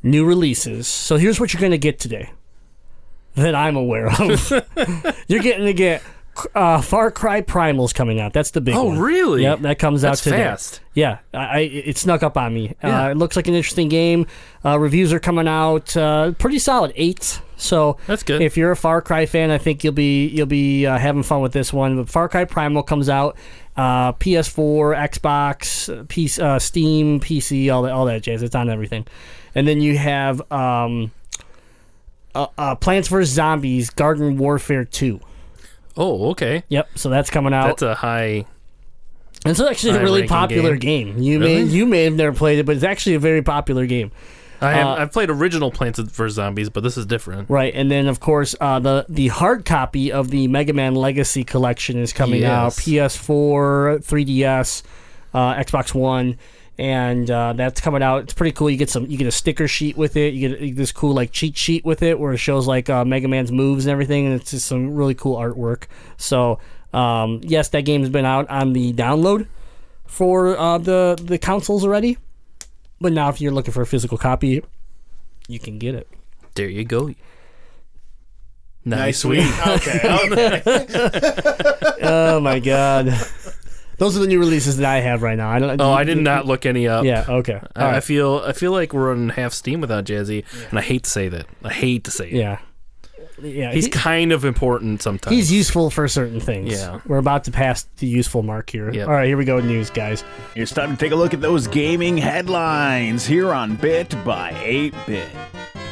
new 0.03 0.25
releases. 0.25 0.87
So 0.87 1.17
here's 1.17 1.41
what 1.41 1.53
you're 1.55 1.61
gonna 1.61 1.79
get 1.79 1.99
today 1.99 2.31
that 3.35 3.55
I'm 3.55 3.77
aware 3.77 4.07
of. 4.09 4.53
you're 5.29 5.43
getting 5.43 5.67
to 5.67 5.73
get. 5.75 6.03
Uh, 6.55 6.81
Far 6.81 7.11
Cry 7.11 7.43
Primal's 7.43 7.93
coming 7.93 8.19
out. 8.19 8.33
That's 8.33 8.53
the 8.53 8.63
big 8.63 8.75
Oh, 8.75 8.85
one. 8.85 8.99
really? 8.99 9.43
Yep, 9.43 9.61
that 9.61 9.79
comes 9.79 10.01
That's 10.01 10.21
out 10.21 10.25
today. 10.25 10.43
fast. 10.43 10.81
Yeah, 10.95 11.19
I, 11.35 11.39
I 11.39 11.59
it 11.61 11.99
snuck 11.99 12.23
up 12.23 12.39
on 12.39 12.55
me. 12.55 12.75
Yeah. 12.83 13.05
Uh, 13.05 13.11
it 13.11 13.19
looks 13.19 13.37
like 13.37 13.49
an 13.49 13.55
interesting 13.55 13.91
game. 13.91 14.27
Uh, 14.65 14.79
reviews 14.79 15.13
are 15.13 15.21
coming 15.21 15.47
out 15.47 15.95
uh, 15.95 16.33
pretty 16.33 16.59
solid, 16.59 16.93
eight. 16.97 17.39
So 17.59 17.99
That's 18.07 18.23
good. 18.23 18.41
If 18.41 18.57
you're 18.57 18.71
a 18.71 18.77
Far 18.77 19.03
Cry 19.03 19.27
fan, 19.27 19.51
I 19.51 19.59
think 19.59 19.85
you'll 19.85 19.93
be 19.93 20.27
you'll 20.29 20.47
be 20.47 20.87
uh, 20.87 20.97
having 20.97 21.23
fun 21.23 21.43
with 21.43 21.53
this 21.53 21.71
one. 21.71 21.97
But 21.97 22.09
Far 22.09 22.31
Cry 22.31 22.47
Primal 22.47 22.83
comes 22.83 23.11
out, 23.11 23.37
uh, 23.77 24.15
PS4, 24.15 24.97
Xbox, 25.11 26.07
PC, 26.07 26.43
uh, 26.43 26.59
Steam, 26.59 27.21
PC, 27.21 27.71
all 27.73 27.83
that 27.83 27.93
all 27.93 28.07
that 28.07 28.23
jazz. 28.23 28.43
It's 28.43 28.55
on 28.55 28.71
everything. 28.71 29.07
And 29.55 29.69
then 29.69 29.83
you 29.83 29.99
have 29.99 30.41
um, 30.51 31.13
uh, 32.35 32.47
uh, 32.59 32.75
Plants 32.77 33.09
vs 33.09 33.35
Zombies: 33.35 33.91
Garden 33.91 34.37
Warfare 34.37 34.85
Two. 34.85 35.21
Oh, 35.97 36.31
okay. 36.31 36.65
Yep, 36.69 36.91
so 36.95 37.11
that's 37.11 37.29
coming 37.31 37.53
out. 37.53 37.67
That's 37.67 37.83
a 37.83 37.95
high. 37.95 38.47
It's 39.45 39.61
actually 39.61 39.99
a 39.99 40.03
really 40.03 40.27
popular 40.27 40.77
game. 40.77 41.19
You 41.19 41.39
may 41.41 41.63
you 41.63 41.85
may 41.87 42.05
have 42.05 42.15
never 42.15 42.37
played 42.37 42.59
it, 42.61 42.67
but 42.67 42.77
it's 42.77 42.85
actually 42.85 43.15
a 43.17 43.19
very 43.21 43.43
popular 43.43 43.87
game. 43.87 44.11
I 44.61 44.73
have, 44.75 44.87
Uh, 44.87 44.91
I've 44.93 45.13
played 45.13 45.29
original 45.29 45.73
Plants 45.73 45.99
vs 45.99 46.37
Zombies, 46.37 46.71
but 46.71 46.85
this 46.85 46.97
is 46.97 47.05
different. 47.05 47.51
Right, 47.51 47.75
and 47.75 47.91
then 47.91 48.07
of 48.07 48.21
course 48.21 48.55
uh, 48.61 48.79
the 48.79 49.05
the 49.09 49.27
hard 49.29 49.65
copy 49.65 50.13
of 50.13 50.31
the 50.31 50.47
Mega 50.47 50.73
Man 50.73 50.95
Legacy 50.95 51.43
Collection 51.43 51.99
is 51.99 52.13
coming 52.13 52.45
out. 52.45 52.71
PS4, 52.75 54.05
3DS, 54.05 54.83
uh, 55.35 55.55
Xbox 55.55 55.93
One, 55.93 56.39
and 56.83 57.31
uh, 57.31 57.53
that's 57.53 57.81
coming 57.81 58.03
out. 58.03 58.25
It's 58.25 58.33
pretty 58.33 58.51
cool. 58.51 58.69
You 58.69 58.77
get 58.77 58.91
some, 58.91 59.07
you 59.07 59.17
get 59.17 59.29
a 59.29 59.33
sticker 59.33 59.69
sheet 59.69 59.97
with 59.97 60.17
it. 60.17 60.35
You 60.35 60.49
get 60.49 60.77
this 60.77 60.91
cool 60.91 61.15
like 61.15 61.31
cheat 61.31 61.57
sheet 61.57 61.85
with 61.85 62.03
it 62.03 62.19
where 62.19 62.33
it 62.33 62.39
shows 62.39 62.67
like 62.67 62.91
uh, 62.91 63.05
Mega 63.05 63.29
Man's 63.29 63.53
moves 63.53 63.87
and 63.87 63.93
everything, 63.93 64.27
and 64.27 64.35
it's 64.35 64.51
just 64.51 64.67
some 64.67 64.97
really 64.97 65.15
cool 65.15 65.37
artwork. 65.37 65.85
So 66.17 66.59
um, 66.93 67.39
yes, 67.45 67.69
that 67.69 67.83
game's 67.83 68.09
been 68.09 68.25
out 68.25 68.51
on 68.51 68.73
the 68.73 68.93
download 68.95 69.47
for 70.07 70.59
uh, 70.59 70.79
the 70.79 71.17
the 71.23 71.39
consoles 71.39 71.85
already, 71.85 72.19
but 73.01 73.13
now 73.13 73.29
if 73.29 73.41
you're 73.41 73.53
looking 73.53 73.73
for 73.73 73.83
a 73.83 73.87
physical 73.87 74.19
copy, 74.19 74.65
you 75.47 75.61
can 75.61 75.79
get 75.79 75.95
it. 75.95 76.09
There 76.57 76.69
you 76.69 76.85
go. 76.85 77.15
Nice, 78.85 78.99
Nice, 78.99 79.19
sweet. 79.21 79.47
okay. 79.69 80.01
okay. 80.33 80.63
Oh 82.05 82.41
my 82.41 82.59
god. 82.59 83.17
Those 84.03 84.17
are 84.17 84.21
the 84.21 84.27
new 84.27 84.41
releases 84.41 84.79
that 84.79 84.91
I 84.91 84.99
have 84.99 85.23
right 85.23 85.37
now. 85.37 85.49
I 85.49 85.61
don't. 85.61 85.81
Oh, 85.81 85.93
I 85.93 86.03
did 86.03 86.19
not 86.19 86.45
look 86.45 86.67
any 86.67 86.89
up. 86.89 87.05
Yeah. 87.05 87.25
Okay. 87.29 87.61
All 87.77 87.83
I, 87.87 87.99
I 87.99 88.01
feel 88.01 88.43
I 88.45 88.53
feel 88.53 88.73
like 88.73 88.93
we're 88.93 89.13
on 89.13 89.29
half 89.29 89.53
steam 89.53 89.81
without 89.81 90.07
Jazzy, 90.07 90.45
and 90.71 90.79
I 90.81 90.83
hate 90.83 91.05
to 91.05 91.11
say 91.11 91.29
that. 91.29 91.47
I 91.63 91.73
hate 91.73 92.03
to 92.05 92.11
say 92.11 92.27
it. 92.29 92.33
Yeah. 92.33 92.59
Yeah. 93.41 93.73
He's 93.73 93.85
he- 93.85 93.91
kind 93.93 94.33
of 94.33 94.45
important 94.45 95.03
sometimes. 95.03 95.37
he's 95.37 95.53
useful 95.53 95.89
for 95.89 96.09
certain 96.09 96.41
things. 96.41 96.73
Yeah. 96.73 96.99
We're 97.07 97.19
about 97.19 97.45
to 97.45 97.53
pass 97.53 97.85
the 97.99 98.09
useful 98.09 98.43
mark 98.43 98.71
here. 98.71 98.93
Yep. 98.93 99.07
All 99.07 99.15
right. 99.15 99.29
Here 99.29 99.37
we 99.37 99.45
go. 99.45 99.61
News, 99.61 99.89
guys. 99.89 100.25
It's 100.57 100.73
time 100.73 100.91
to 100.91 100.97
take 100.97 101.13
a 101.13 101.17
look 101.17 101.33
at 101.33 101.41
those 101.41 101.69
gaming 101.69 102.19
headlines 102.19 103.25
here 103.25 103.53
on 103.53 103.77
Bit 103.77 104.17
by 104.25 104.53
8 104.65 104.95
Bit. 105.07 105.29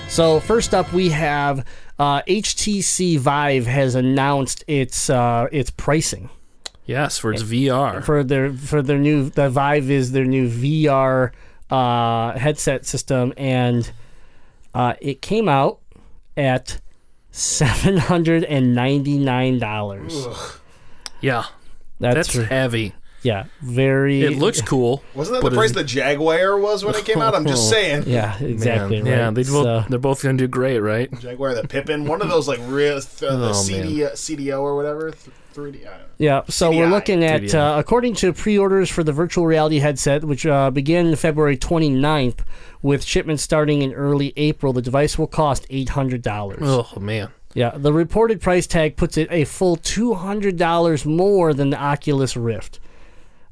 So 0.08 0.40
first 0.40 0.74
up, 0.74 0.92
we 0.92 1.10
have 1.10 1.64
uh, 2.00 2.22
HTC 2.22 3.18
Vive 3.20 3.68
has 3.68 3.94
announced 3.94 4.64
its 4.66 5.08
uh, 5.08 5.46
its 5.52 5.70
pricing 5.70 6.28
yes 6.90 7.18
for 7.18 7.32
its 7.32 7.42
VR. 7.42 8.02
for 8.04 8.22
their 8.24 8.52
for 8.52 8.82
their 8.82 8.98
new 8.98 9.30
the 9.30 9.48
Vive 9.48 9.90
is 9.90 10.12
their 10.12 10.24
new 10.24 10.48
VR 10.48 11.30
uh, 11.70 12.36
headset 12.38 12.84
system, 12.86 13.32
and 13.36 13.90
uh, 14.74 14.94
it 15.00 15.22
came 15.22 15.48
out 15.48 15.78
at 16.36 16.80
seven 17.30 17.96
hundred 17.96 18.44
and 18.44 18.74
ninety 18.74 19.18
nine 19.18 19.58
dollars. 19.58 20.26
yeah, 21.20 21.44
That's, 22.00 22.32
that's 22.34 22.48
heavy. 22.48 22.94
yeah, 23.22 23.44
very. 23.60 24.22
It 24.22 24.38
looks 24.38 24.60
cool. 24.62 25.02
Wasn't 25.14 25.40
that 25.42 25.48
the 25.48 25.54
price 25.54 25.72
the 25.72 25.84
Jaguar 25.84 26.58
was 26.58 26.84
when 26.84 26.94
it 26.94 27.04
came 27.04 27.20
out? 27.20 27.34
I'm 27.34 27.46
just 27.46 27.68
saying. 27.74 28.04
Yeah, 28.06 28.36
exactly. 28.42 29.02
Man, 29.02 29.06
Yeah, 29.12 29.30
they 29.30 29.42
both, 29.44 29.64
So- 29.64 29.84
they're 29.88 29.98
both 29.98 30.22
gonna 30.22 30.38
do 30.38 30.48
great, 30.48 30.80
right? 30.80 31.08
Jaguar, 31.20 31.54
the 31.54 31.68
Pippin, 31.68 32.06
one 32.06 32.20
of 32.22 32.28
those 32.28 32.48
like 32.48 32.60
real 32.66 32.96
uh, 32.96 33.00
the 33.00 33.50
Oh, 33.50 33.52
CD, 33.52 34.04
uh, 34.04 34.10
CDO 34.10 34.60
or 34.60 34.74
whatever, 34.76 35.10
th- 35.12 35.36
3D. 35.54 35.86
I 35.86 35.90
don't. 35.98 36.00
Yeah, 36.18 36.42
so 36.48 36.70
we're 36.70 36.86
looking 36.88 37.24
at, 37.24 37.54
uh, 37.54 37.76
according 37.78 38.14
to 38.16 38.32
pre 38.32 38.58
orders 38.58 38.90
for 38.90 39.02
the 39.02 39.12
virtual 39.12 39.46
reality 39.46 39.78
headset, 39.78 40.22
which 40.24 40.44
uh, 40.46 40.70
began 40.70 41.14
February 41.16 41.56
29th, 41.56 42.40
with 42.82 43.02
shipments 43.04 43.42
starting 43.42 43.82
in 43.82 43.92
early 43.94 44.32
April, 44.36 44.72
the 44.72 44.82
device 44.82 45.18
will 45.18 45.26
cost 45.26 45.66
$800. 45.70 46.58
Oh 46.60 47.00
man, 47.00 47.28
Yeah, 47.54 47.70
the 47.76 47.92
reported 47.92 48.40
price 48.40 48.66
tag 48.66 48.96
puts 48.96 49.16
it 49.16 49.28
a 49.30 49.44
full 49.44 49.76
$200 49.76 51.06
more 51.06 51.54
than 51.54 51.70
the 51.70 51.78
Oculus 51.78 52.36
Rift. 52.36 52.80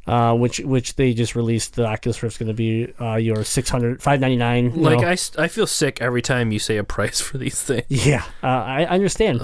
Uh, 0.07 0.33
which 0.35 0.59
which 0.61 0.97
they 0.97 1.13
just 1.13 1.37
released 1.37 1.75
the 1.75 1.85
Oculus 1.85 2.23
Rift's 2.23 2.39
going 2.39 2.47
to 2.49 2.55
be 2.55 2.91
uh, 2.99 3.17
your 3.17 3.45
600 3.45 4.01
599 4.03 4.65
you 4.75 4.83
like 4.83 5.01
know. 5.01 5.07
I, 5.09 5.13
s- 5.13 5.33
I 5.37 5.49
feel 5.49 5.67
sick 5.67 6.01
every 6.01 6.23
time 6.23 6.51
you 6.51 6.59
say 6.59 6.79
a 6.79 6.85
price 6.85 7.21
for 7.21 7.37
these 7.37 7.63
things. 7.63 7.85
Yeah, 7.91 8.23
uh, 8.43 8.47
I 8.47 8.85
I 8.85 8.95
understand. 8.95 9.43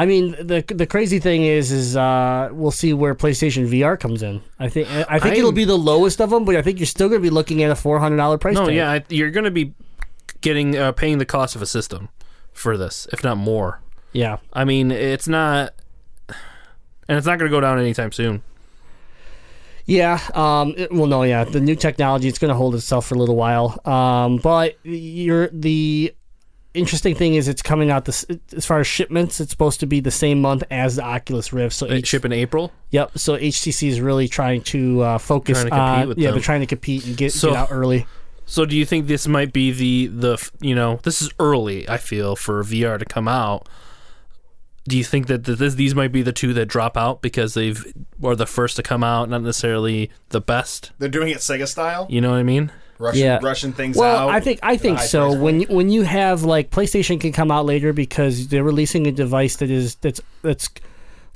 I 0.00 0.06
mean, 0.06 0.30
the 0.40 0.64
the 0.66 0.86
crazy 0.86 1.18
thing 1.18 1.44
is, 1.44 1.70
is 1.70 1.96
uh, 1.96 2.48
we'll 2.52 2.70
see 2.70 2.92
where 2.94 3.14
PlayStation 3.14 3.68
VR 3.68 3.98
comes 4.00 4.22
in. 4.22 4.40
I 4.58 4.68
think 4.68 4.88
I 4.88 5.18
think 5.18 5.24
I'm- 5.32 5.36
it'll 5.38 5.52
be 5.52 5.64
the 5.66 5.76
lowest 5.78 6.20
of 6.20 6.30
them, 6.30 6.44
but 6.44 6.56
I 6.56 6.62
think 6.62 6.78
you're 6.78 6.86
still 6.86 7.08
going 7.08 7.20
to 7.20 7.22
be 7.22 7.34
looking 7.34 7.62
at 7.62 7.70
a 7.70 7.74
four 7.76 7.98
hundred 7.98 8.16
dollar 8.16 8.38
price 8.38 8.54
No, 8.54 8.66
tag. 8.66 8.74
yeah, 8.74 8.90
I- 8.92 9.04
you're 9.10 9.30
gonna 9.30 9.50
be 9.50 9.74
getting 10.40 10.76
uh, 10.76 10.92
paying 10.92 11.18
the 11.18 11.26
cost 11.26 11.54
of 11.54 11.60
a 11.60 11.66
system 11.66 12.08
for 12.54 12.78
this, 12.78 13.06
if 13.12 13.22
not 13.22 13.36
more. 13.36 13.80
yeah, 14.12 14.38
I 14.54 14.64
mean, 14.64 14.90
it's 14.90 15.28
not, 15.28 15.74
and 17.08 17.18
it's 17.18 17.26
not 17.26 17.38
gonna 17.38 17.50
go 17.50 17.60
down 17.60 17.78
anytime 17.78 18.10
soon. 18.12 18.42
yeah. 19.86 20.18
Um, 20.34 20.74
it- 20.76 20.92
well, 20.92 21.06
no, 21.06 21.22
yeah, 21.24 21.44
the 21.44 21.60
new 21.60 21.74
technology 21.76 22.28
it's 22.28 22.38
going 22.38 22.48
to 22.50 22.54
hold 22.54 22.74
itself 22.74 23.06
for 23.06 23.16
a 23.16 23.18
little 23.18 23.36
while. 23.36 23.80
Um, 23.84 24.36
but 24.38 24.76
you're 24.84 25.48
the 25.48 26.14
interesting 26.74 27.14
thing 27.14 27.34
is 27.34 27.48
it's 27.48 27.62
coming 27.62 27.90
out 27.90 28.04
this 28.04 28.24
as 28.56 28.64
far 28.66 28.80
as 28.80 28.86
shipments. 28.86 29.40
It's 29.40 29.50
supposed 29.50 29.80
to 29.80 29.86
be 29.86 30.00
the 30.00 30.10
same 30.10 30.40
month 30.40 30.62
as 30.70 30.96
the 30.96 31.04
Oculus 31.04 31.52
Rift. 31.52 31.74
So 31.74 31.86
They 31.86 31.96
H- 31.96 32.06
ship 32.06 32.24
in 32.24 32.32
April. 32.32 32.72
Yep. 32.90 33.18
So 33.18 33.36
HTC 33.36 33.88
is 33.88 34.00
really 34.00 34.28
trying 34.28 34.62
to 34.62 35.02
uh, 35.02 35.18
focus 35.18 35.58
Trying 35.58 35.64
to 35.66 35.70
compete 35.70 36.02
on 36.02 36.08
with 36.08 36.18
yeah, 36.18 36.28
them. 36.28 36.34
they're 36.34 36.42
trying 36.42 36.60
to 36.60 36.66
compete 36.66 37.04
and 37.06 37.16
get, 37.16 37.32
So- 37.32 37.50
get 37.50 37.56
out 37.56 37.68
early. 37.70 38.06
So, 38.46 38.64
do 38.66 38.76
you 38.76 38.84
think 38.84 39.06
this 39.06 39.28
might 39.28 39.52
be 39.52 39.70
the 39.70 40.08
the 40.08 40.50
you 40.60 40.74
know 40.74 40.98
this 41.04 41.22
is 41.22 41.30
early? 41.38 41.88
I 41.88 41.98
feel 41.98 42.34
for 42.34 42.64
VR 42.64 42.98
to 42.98 43.04
come 43.04 43.28
out. 43.28 43.68
Do 44.88 44.98
you 44.98 45.04
think 45.04 45.28
that 45.28 45.44
this, 45.44 45.74
these 45.74 45.94
might 45.94 46.10
be 46.10 46.22
the 46.22 46.32
two 46.32 46.52
that 46.54 46.66
drop 46.66 46.96
out 46.96 47.22
because 47.22 47.54
they've 47.54 47.80
are 48.24 48.34
the 48.34 48.46
first 48.46 48.74
to 48.76 48.82
come 48.82 49.04
out, 49.04 49.28
not 49.28 49.42
necessarily 49.42 50.10
the 50.30 50.40
best? 50.40 50.90
They're 50.98 51.08
doing 51.08 51.28
it 51.28 51.36
Sega 51.38 51.68
style, 51.68 52.08
You 52.10 52.20
know 52.20 52.30
what 52.30 52.38
I 52.38 52.42
mean? 52.42 52.72
Rushing, 53.00 53.22
Yeah. 53.24 53.38
rushing 53.42 53.72
things 53.72 53.96
Well, 53.96 54.28
out. 54.28 54.30
I 54.30 54.40
think 54.40 54.60
I 54.62 54.76
think 54.76 55.00
so. 55.00 55.30
price 55.30 55.38
When 55.40 55.60
you, 55.62 55.66
when 55.68 55.88
you 55.90 56.02
have 56.02 56.42
like 56.44 56.70
PlayStation 56.70 57.20
can 57.20 57.32
come 57.32 57.50
out 57.50 57.66
later 57.66 57.92
because 57.92 58.48
they're 58.48 58.62
releasing 58.62 59.06
a 59.06 59.12
device 59.12 59.56
that 59.56 59.70
is 59.70 59.96
that's 59.96 60.20
that's 60.42 60.68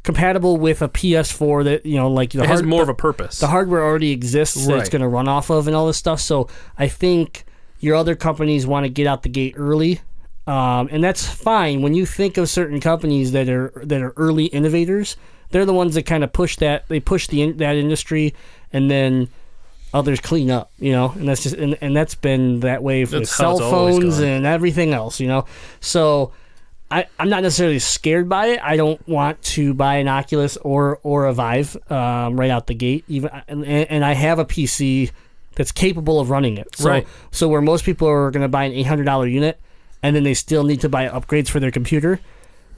compatible 0.03 0.59
with 0.59 0.83
a 0.83 0.89
PS4 0.89 1.65
that 1.65 1.87
you 1.87 1.97
know 1.97 2.11
like 2.11 2.31
the 2.31 2.41
It 2.43 2.47
has 2.47 2.61
hard- 2.61 2.67
more 2.67 2.83
of 2.83 2.89
a 2.89 2.95
purpose. 2.95 3.39
the 3.41 3.47
hardware 3.49 3.83
already 3.83 4.13
exists 4.13 4.67
that 4.67 4.79
it's 4.79 4.89
going 4.91 5.03
to 5.03 5.09
run 5.09 5.29
off 5.29 5.51
of 5.51 5.67
and 5.67 5.75
all 5.75 5.87
this 5.87 5.97
stuff. 5.97 6.21
So 6.21 6.49
I 6.79 6.89
think 6.89 7.45
your 7.81 7.97
other 7.97 8.15
companies 8.15 8.67
want 8.67 8.85
to 8.85 8.89
get 8.91 9.07
out 9.07 9.23
the 9.23 9.29
gate 9.31 9.55
early, 9.57 10.01
um, 10.47 10.89
and 10.93 11.03
that's 11.03 11.27
fine. 11.27 11.81
When 11.83 11.95
you 11.95 12.07
think 12.07 12.37
of 12.37 12.49
certain 12.51 12.81
companies 12.81 13.33
that 13.33 13.49
are 13.49 13.73
that 13.85 14.03
are 14.03 14.13
early 14.17 14.47
innovators, 14.47 15.17
they're 15.51 15.65
the 15.67 15.73
ones 15.75 15.95
that 15.95 16.05
kind 16.05 16.23
of 16.25 16.33
push 16.33 16.57
that 16.57 16.87
they 16.89 17.01
push 17.01 17.27
the 17.29 17.53
that 17.53 17.77
industry, 17.77 18.35
and 18.73 18.91
then 18.91 19.29
others 19.95 20.21
clean 20.21 20.51
up. 20.51 20.71
You 20.79 20.93
know, 20.93 21.13
and 21.13 21.27
that's 21.27 21.43
just 21.43 21.55
and, 21.55 21.79
and 21.81 21.97
that's 21.97 22.15
been 22.15 22.61
that 22.61 22.83
way 22.83 23.07
for 23.07 23.25
cell 23.25 23.59
phones 23.59 24.19
and 24.19 24.45
everything 24.45 24.93
else. 24.93 25.21
You 25.21 25.29
know, 25.29 25.47
so. 25.81 26.33
I, 26.91 27.07
I'm 27.19 27.31
not 27.31 27.43
necessarily 27.43 27.79
scared 27.81 28.29
by 28.29 28.49
it. 28.49 28.61
I 28.63 28.77
don't 28.77 29.01
want 29.09 29.43
to 29.43 29.75
buy 29.75 29.97
an 29.97 30.07
Oculus 30.07 30.57
or 30.59 31.01
or 31.03 31.25
a 31.25 31.33
Vive 31.33 31.77
um, 31.91 32.39
right 32.39 32.51
out 32.51 32.67
the 32.69 32.75
gate. 32.75 33.05
Even 33.09 33.31
and, 33.49 33.65
and 33.65 34.05
I 34.05 34.13
have 34.13 34.39
a 34.39 34.45
PC 34.45 35.11
that's 35.57 35.73
capable 35.73 36.21
of 36.21 36.31
running 36.31 36.57
it. 36.59 36.77
So 36.77 36.89
Right. 36.91 37.07
so 37.33 37.49
where 37.49 37.63
most 37.63 37.85
people 37.85 38.07
are 38.07 38.31
going 38.31 38.43
to 38.43 38.49
buy 38.49 38.65
an 38.65 38.73
eight 38.73 38.87
hundred 38.87 39.05
dollar 39.05 39.27
unit, 39.27 39.59
and 40.03 40.15
then 40.15 40.23
they 40.25 40.35
still 40.35 40.63
need 40.63 40.83
to 40.83 40.89
buy 40.89 41.09
upgrades 41.09 41.49
for 41.49 41.59
their 41.59 41.71
computer, 41.73 42.21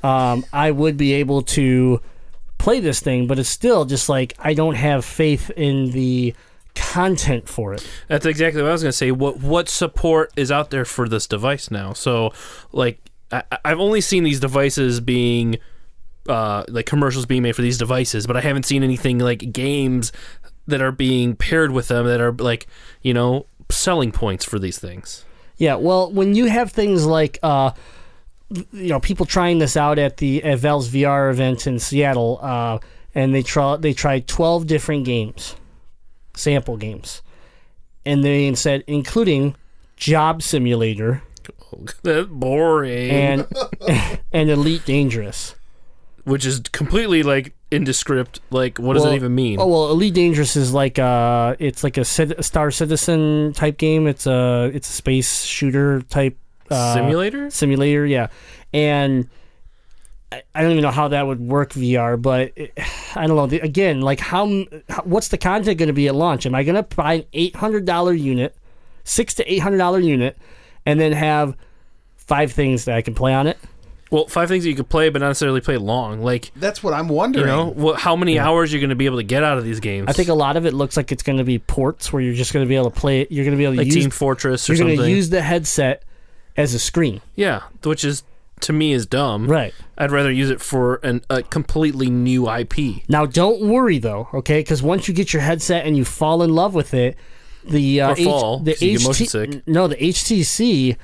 um, 0.03 0.47
I 0.53 0.71
would 0.71 0.97
be 0.97 1.15
able 1.15 1.43
to 1.43 2.01
play 2.59 2.81
this 2.81 3.01
thing. 3.01 3.27
But 3.27 3.39
it's 3.39 3.51
still 3.51 3.85
just 3.85 4.09
like 4.09 4.35
I 4.39 4.55
don't 4.55 4.77
have 4.77 5.05
faith 5.05 5.51
in 5.51 5.91
the 5.91 6.35
content 6.77 7.49
for 7.49 7.75
it. 7.75 7.87
That's 8.07 8.27
exactly 8.27 8.63
what 8.63 8.69
I 8.69 8.73
was 8.73 8.83
going 8.83 8.91
to 8.91 8.97
say. 8.97 9.11
What 9.11 9.41
what 9.41 9.69
support 9.69 10.33
is 10.37 10.53
out 10.53 10.71
there 10.71 10.85
for 10.85 11.09
this 11.09 11.27
device 11.27 11.71
now? 11.71 11.93
So, 11.93 12.33
like, 12.73 13.01
I, 13.33 13.43
I've 13.65 13.81
only 13.81 14.01
seen 14.01 14.23
these 14.23 14.39
devices 14.39 15.01
being, 15.01 15.59
uh, 16.29 16.65
like 16.69 16.87
commercials 16.87 17.27
being 17.27 17.43
made 17.43 17.57
for 17.57 17.63
these 17.63 17.79
devices, 17.79 18.27
but 18.27 18.37
I 18.37 18.41
haven't 18.41 18.65
seen 18.67 18.83
anything 18.85 19.19
like 19.19 19.53
games 19.53 20.13
that 20.67 20.81
are 20.81 20.93
being 20.93 21.35
paired 21.35 21.73
with 21.73 21.89
them 21.89 22.07
that 22.07 22.21
are 22.21 22.33
like, 22.33 22.67
you 23.03 23.15
know, 23.15 23.47
selling 23.71 24.13
points 24.13 24.45
for 24.45 24.59
these 24.59 24.79
things. 24.79 25.25
Yeah, 25.57 25.77
well, 25.77 26.13
when 26.13 26.35
you 26.35 26.47
have 26.47 26.71
things 26.73 27.07
like, 27.07 27.39
uh, 27.43 27.71
you 28.51 28.89
know, 28.89 29.01
people 29.01 29.27
trying 29.27 29.59
this 29.59 29.77
out 29.77 29.99
at 29.99 30.19
the 30.19 30.43
at 30.45 30.59
Valve's 30.59 30.89
VR 30.91 31.31
event 31.31 31.67
in 31.67 31.79
Seattle, 31.79 32.39
uh, 32.43 32.79
and 33.15 33.35
they 33.35 33.43
try 33.43 33.77
they 33.77 33.93
tried 33.93 34.29
twelve 34.29 34.67
different 34.67 35.05
games, 35.05 35.57
sample 36.37 36.77
games, 36.77 37.23
and 38.05 38.23
they 38.23 38.55
said 38.55 38.85
including 38.87 39.57
Job 39.97 40.43
Simulator 40.43 41.23
That's 42.03 42.29
boring. 42.29 43.11
and 43.11 43.47
and 44.33 44.51
Elite 44.51 44.85
Dangerous. 44.85 45.55
which 46.25 46.47
is 46.47 46.61
completely 46.73 47.23
like 47.23 47.55
indescript. 47.71 48.41
Like, 48.51 48.79
what 48.79 48.95
does 48.95 49.03
Well, 49.03 49.13
it 49.13 49.17
even 49.17 49.35
mean? 49.35 49.59
Oh 49.61 49.67
well, 49.67 49.91
Elite 49.91 50.15
Dangerous 50.15 50.55
is 50.57 50.73
like 50.73 50.99
uh 50.99 51.57
it's 51.59 51.83
like 51.83 51.97
a, 51.99 52.03
a 52.03 52.43
Star 52.43 52.71
Citizen 52.71 53.53
type 53.55 53.77
game. 53.79 54.07
It's 54.07 54.27
a 54.27 54.71
it's 54.73 54.89
a 54.89 54.93
space 54.93 55.43
shooter 55.45 56.03
type 56.03 56.37
uh, 56.71 56.95
Simulator? 56.95 57.51
simulator. 57.51 58.05
Yeah, 58.07 58.29
and 58.73 59.29
I, 60.33 60.43
I 60.55 60.63
don't 60.63 60.73
even 60.73 60.83
know 60.83 60.91
how 60.91 61.09
that 61.09 61.27
would 61.27 61.41
work 61.41 61.73
VR, 61.73 62.21
but 62.21 62.53
it, 62.57 62.73
I 63.17 63.27
don't 63.27 63.37
know. 63.37 63.47
The, 63.47 63.61
again, 63.61 64.01
like 64.01 64.21
how, 64.21 64.47
how 64.89 65.03
what's 65.05 65.29
the 65.29 65.39
content 65.39 65.79
going 65.79 65.89
to 65.89 65.93
be 65.93 66.09
at 66.09 66.15
launch? 66.15 66.47
Am 66.47 66.55
I 66.55 66.63
going 66.65 66.77
to 66.77 66.83
buy 66.83 67.15
an 67.15 67.25
eight 67.33 67.57
hundred 67.57 67.85
dollar 67.85 68.13
unit, 68.13 68.57
six 69.05 69.35
to 69.35 69.53
eight 69.53 69.59
hundred 69.61 69.79
dollar 69.79 70.01
unit, 70.01 70.37
and 70.85 70.99
then 71.01 71.13
have 71.13 71.57
five 72.17 72.53
things 72.53 72.87
that 72.87 72.97
I 72.97 73.03
can 73.03 73.15
play 73.15 73.33
on 73.35 73.47
it? 73.47 73.59
Well, 74.09 74.29
five 74.29 74.49
things 74.49 74.63
that 74.63 74.71
you 74.71 74.77
could 74.77 74.89
play, 74.89 75.09
but 75.09 75.21
not 75.21 75.29
necessarily 75.29 75.61
play 75.61 75.79
long. 75.79 76.23
Like, 76.23 76.53
That's 76.55 76.81
what 76.81 76.95
I'm 76.95 77.09
you 77.09 77.15
wondering. 77.15 77.47
know, 77.47 77.67
what, 77.71 77.99
how 77.99 78.15
many 78.15 78.39
hours 78.39 78.73
you're 78.73 78.81
going 78.81 78.91
to 78.91 78.97
be 78.97 79.07
able 79.07 79.17
to 79.17 79.25
get 79.25 79.43
out 79.43 79.59
of 79.59 79.65
these 79.65 79.81
games? 79.81 80.07
I 80.09 80.13
think 80.13 80.29
a 80.29 80.35
lot 80.35 80.57
of 80.57 80.65
it 80.65 80.75
looks 80.75 80.97
like 80.97 81.11
it's 81.11 81.25
going 81.25 81.39
to 81.39 81.45
be 81.45 81.59
ports 81.59 82.13
where 82.13 82.23
you're 82.23 82.35
just 82.35 82.53
going 82.53 82.65
to 82.65 82.69
be 82.69 82.77
able 82.77 82.89
to 82.91 82.99
play 83.01 83.23
it. 83.23 83.33
You're 83.33 83.45
going 83.45 83.57
to 83.57 83.59
be 83.59 83.65
able 83.65 83.75
to 83.75 83.79
like 83.79 83.87
use 83.87 83.97
Team 83.97 84.11
Fortress 84.11 84.71
or 84.71 84.75
you're 84.75 84.87
going 84.87 84.99
to 84.99 85.11
use 85.11 85.31
the 85.31 85.43
headset 85.43 86.05
as 86.57 86.73
a 86.73 86.79
screen. 86.79 87.21
yeah, 87.35 87.63
which 87.83 88.05
is 88.05 88.23
to 88.61 88.73
me 88.73 88.93
is 88.93 89.07
dumb. 89.07 89.47
Right. 89.47 89.75
I'd 89.99 90.11
rather 90.11 90.31
use 90.31 90.51
it 90.51 90.61
for 90.61 90.97
an, 90.97 91.23
a 91.31 91.43
completely 91.43 92.09
new 92.11 92.51
IP. 92.51 93.03
Now, 93.09 93.27
don't 93.27 93.61
worry 93.69 93.99
though, 93.99 94.29
okay? 94.35 94.61
Because 94.61 94.83
once 94.83 95.09
you 95.09 95.15
get 95.15 95.33
your 95.33 95.43
headset 95.43 95.87
and 95.87 95.97
you 95.97 96.05
fall 96.05 96.43
in 96.43 96.55
love 96.55 96.75
with 96.75 96.95
it, 96.95 97.17
the 97.65 98.01
uh, 98.01 98.11
Or 98.13 98.17
fall, 98.17 98.59
the 98.61 98.73
'cause 98.73 98.83
you 98.83 98.99
get 98.99 99.07
motion 99.07 99.27
sick. 99.27 99.63
no, 99.67 99.89
the 99.89 99.97
HTC 99.97 100.97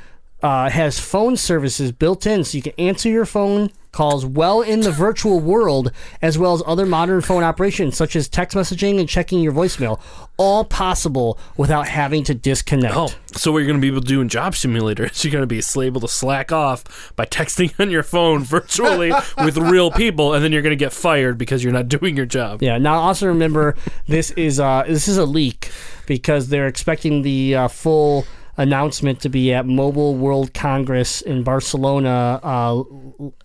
uh, 0.42 0.70
has 0.70 0.98
phone 1.00 1.36
services 1.36 1.92
built 1.92 2.26
in, 2.26 2.44
so 2.44 2.56
you 2.56 2.62
can 2.62 2.72
answer 2.78 3.08
your 3.08 3.26
phone 3.26 3.70
calls 3.92 4.24
well 4.24 4.62
in 4.62 4.80
the 4.80 4.90
virtual 4.90 5.38
world, 5.38 5.92
as 6.20 6.38
well 6.38 6.54
as 6.54 6.62
other 6.66 6.86
modern 6.86 7.20
phone 7.20 7.42
operations 7.42 7.96
such 7.96 8.16
as 8.16 8.28
text 8.28 8.56
messaging 8.56 8.98
and 8.98 9.08
checking 9.08 9.40
your 9.40 9.52
voicemail, 9.52 10.00
all 10.38 10.64
possible 10.64 11.38
without 11.56 11.86
having 11.86 12.24
to 12.24 12.34
disconnect. 12.34 12.96
Oh, 12.96 13.08
so 13.32 13.52
what 13.52 13.58
you're 13.58 13.66
going 13.66 13.78
to 13.78 13.82
be 13.82 13.88
able 13.88 14.00
to 14.00 14.06
do 14.06 14.20
in 14.20 14.28
Job 14.28 14.56
Simulator 14.56 15.04
is 15.12 15.24
you're 15.24 15.30
going 15.30 15.42
to 15.42 15.46
be 15.46 15.62
able 15.86 16.00
to 16.00 16.08
slack 16.08 16.50
off 16.50 17.12
by 17.16 17.26
texting 17.26 17.72
on 17.78 17.90
your 17.90 18.02
phone 18.02 18.42
virtually 18.42 19.12
with 19.44 19.56
real 19.56 19.90
people, 19.90 20.34
and 20.34 20.42
then 20.42 20.52
you're 20.52 20.62
going 20.62 20.76
to 20.76 20.84
get 20.84 20.92
fired 20.92 21.38
because 21.38 21.62
you're 21.62 21.72
not 21.72 21.88
doing 21.88 22.16
your 22.16 22.26
job. 22.26 22.62
Yeah. 22.62 22.78
Now, 22.78 22.94
also 22.94 23.26
remember, 23.26 23.76
this 24.06 24.30
is 24.32 24.58
uh, 24.58 24.84
this 24.86 25.06
is 25.06 25.18
a 25.18 25.26
leak 25.26 25.70
because 26.06 26.48
they're 26.48 26.66
expecting 26.66 27.22
the 27.22 27.54
uh, 27.54 27.68
full 27.68 28.24
announcement 28.56 29.20
to 29.20 29.28
be 29.28 29.52
at 29.52 29.66
Mobile 29.66 30.14
World 30.14 30.52
Congress 30.54 31.20
in 31.20 31.42
Barcelona 31.42 32.40
uh, 32.42 32.82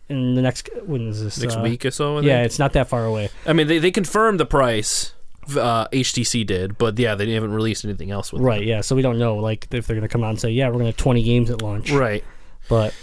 in 0.09 0.35
the 0.35 0.41
next 0.41 0.69
when 0.85 1.07
is 1.07 1.23
this 1.23 1.39
Next 1.39 1.55
uh, 1.55 1.61
week 1.61 1.85
or 1.85 1.91
so. 1.91 2.17
I 2.17 2.21
Yeah, 2.21 2.43
it's 2.43 2.59
not 2.59 2.73
that 2.73 2.87
far 2.87 3.05
away. 3.05 3.29
I 3.45 3.53
mean, 3.53 3.67
they, 3.67 3.79
they 3.79 3.91
confirmed 3.91 4.39
the 4.39 4.45
price. 4.45 5.13
Uh, 5.49 5.87
HTC 5.93 6.45
did, 6.45 6.77
but 6.77 6.99
yeah, 6.99 7.15
they 7.15 7.31
haven't 7.31 7.53
released 7.53 7.85
anything 7.85 8.11
else 8.11 8.33
with 8.33 8.41
Right. 8.41 8.63
Yeah. 8.63 8.81
So 8.81 8.97
we 8.97 9.01
don't 9.01 9.17
know 9.17 9.37
like 9.37 9.67
if 9.71 9.87
they're 9.87 9.95
going 9.95 10.01
to 10.01 10.09
come 10.09 10.21
out 10.21 10.31
and 10.31 10.41
say, 10.41 10.49
yeah, 10.49 10.67
we're 10.67 10.73
going 10.73 10.85
to 10.85 10.89
have 10.89 10.97
20 10.97 11.23
games 11.23 11.49
at 11.49 11.61
launch. 11.61 11.89
Right. 11.89 12.21
But 12.67 12.93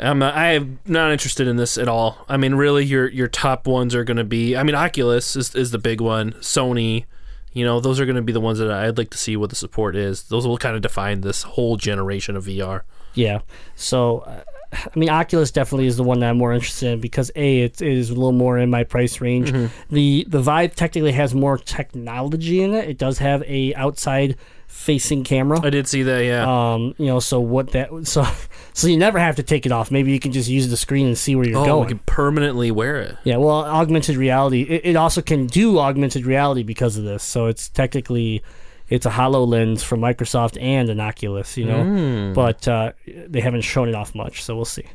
I'm 0.00 0.18
not, 0.18 0.34
I 0.34 0.54
am 0.54 0.80
not 0.86 1.12
interested 1.12 1.46
in 1.46 1.56
this 1.56 1.78
at 1.78 1.86
all. 1.86 2.24
I 2.28 2.36
mean, 2.36 2.56
really, 2.56 2.84
your 2.84 3.08
your 3.08 3.28
top 3.28 3.66
ones 3.66 3.94
are 3.94 4.04
going 4.04 4.16
to 4.16 4.24
be. 4.24 4.56
I 4.56 4.62
mean, 4.62 4.74
Oculus 4.74 5.36
is 5.36 5.54
is 5.54 5.70
the 5.70 5.78
big 5.78 6.00
one. 6.00 6.32
Sony, 6.34 7.04
you 7.52 7.64
know, 7.64 7.78
those 7.80 8.00
are 8.00 8.06
going 8.06 8.16
to 8.16 8.22
be 8.22 8.32
the 8.32 8.40
ones 8.40 8.58
that 8.58 8.70
I'd 8.70 8.98
like 8.98 9.10
to 9.10 9.18
see 9.18 9.36
what 9.36 9.50
the 9.50 9.56
support 9.56 9.94
is. 9.94 10.24
Those 10.24 10.46
will 10.46 10.58
kind 10.58 10.74
of 10.74 10.82
define 10.82 11.20
this 11.20 11.42
whole 11.42 11.76
generation 11.76 12.36
of 12.36 12.46
VR. 12.46 12.82
yeah. 13.14 13.40
So. 13.76 14.44
I 14.74 14.98
mean, 14.98 15.08
Oculus 15.08 15.50
definitely 15.50 15.86
is 15.86 15.96
the 15.96 16.02
one 16.02 16.20
that 16.20 16.30
I'm 16.30 16.38
more 16.38 16.52
interested 16.52 16.92
in 16.92 17.00
because 17.00 17.30
a 17.36 17.62
it 17.62 17.80
is 17.80 18.10
a 18.10 18.14
little 18.14 18.32
more 18.32 18.58
in 18.58 18.70
my 18.70 18.84
price 18.84 19.20
range. 19.20 19.50
Mm-hmm. 19.50 19.94
The 19.94 20.26
the 20.28 20.40
Vive 20.40 20.74
technically 20.74 21.12
has 21.12 21.34
more 21.34 21.58
technology 21.58 22.62
in 22.62 22.74
it. 22.74 22.88
It 22.88 22.98
does 22.98 23.18
have 23.18 23.42
a 23.44 23.74
outside 23.74 24.36
facing 24.66 25.22
camera. 25.22 25.60
I 25.62 25.70
did 25.70 25.86
see 25.86 26.02
that. 26.02 26.24
Yeah. 26.24 26.72
Um, 26.74 26.94
you 26.98 27.06
know, 27.06 27.20
so 27.20 27.40
what 27.40 27.70
that 27.72 27.90
so 28.06 28.26
so 28.72 28.86
you 28.86 28.96
never 28.96 29.18
have 29.18 29.36
to 29.36 29.42
take 29.42 29.66
it 29.66 29.72
off. 29.72 29.90
Maybe 29.90 30.12
you 30.12 30.20
can 30.20 30.32
just 30.32 30.48
use 30.48 30.68
the 30.68 30.76
screen 30.76 31.06
and 31.06 31.16
see 31.16 31.36
where 31.36 31.46
you're 31.46 31.58
oh, 31.58 31.64
going. 31.64 31.86
we 31.86 31.88
can 31.88 32.00
permanently 32.00 32.70
wear 32.70 32.96
it. 32.96 33.16
Yeah, 33.24 33.36
well, 33.36 33.64
augmented 33.64 34.16
reality. 34.16 34.62
It, 34.62 34.82
it 34.84 34.96
also 34.96 35.22
can 35.22 35.46
do 35.46 35.78
augmented 35.78 36.26
reality 36.26 36.62
because 36.62 36.96
of 36.96 37.04
this. 37.04 37.22
So 37.22 37.46
it's 37.46 37.68
technically 37.68 38.42
it's 38.88 39.06
a 39.06 39.10
Hololens 39.10 39.82
from 39.82 40.00
Microsoft 40.00 40.60
and 40.60 40.88
an 40.90 41.00
Oculus. 41.00 41.56
You 41.56 41.66
know, 41.66 42.32
but 42.34 42.66
uh, 42.68 42.92
they 43.06 43.40
haven't 43.40 43.62
shown 43.62 43.88
it 43.88 43.94
off 43.94 44.14
much, 44.14 44.42
so 44.42 44.54
we'll 44.56 44.64
see. 44.64 44.86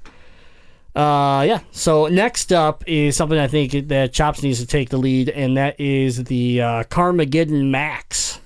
Uh, 0.96 1.44
yeah. 1.48 1.60
So 1.72 2.08
next 2.08 2.52
up 2.52 2.84
is 2.88 3.16
something 3.16 3.38
I 3.38 3.48
think 3.48 3.88
that 3.90 4.12
Chops 4.12 4.44
needs 4.44 4.60
to 4.60 4.66
take 4.66 4.90
the 4.90 4.98
lead, 4.98 5.30
and 5.30 5.56
that 5.58 5.80
is 5.80 6.24
the 6.26 6.62
uh, 6.62 6.84
Carmageddon 6.86 7.70
Max. 7.70 8.40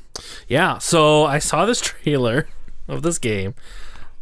Yeah, 0.48 0.78
so 0.78 1.26
I 1.26 1.40
saw 1.40 1.66
this 1.66 1.82
trailer 1.82 2.48
of 2.88 3.02
this 3.02 3.18
game, 3.18 3.56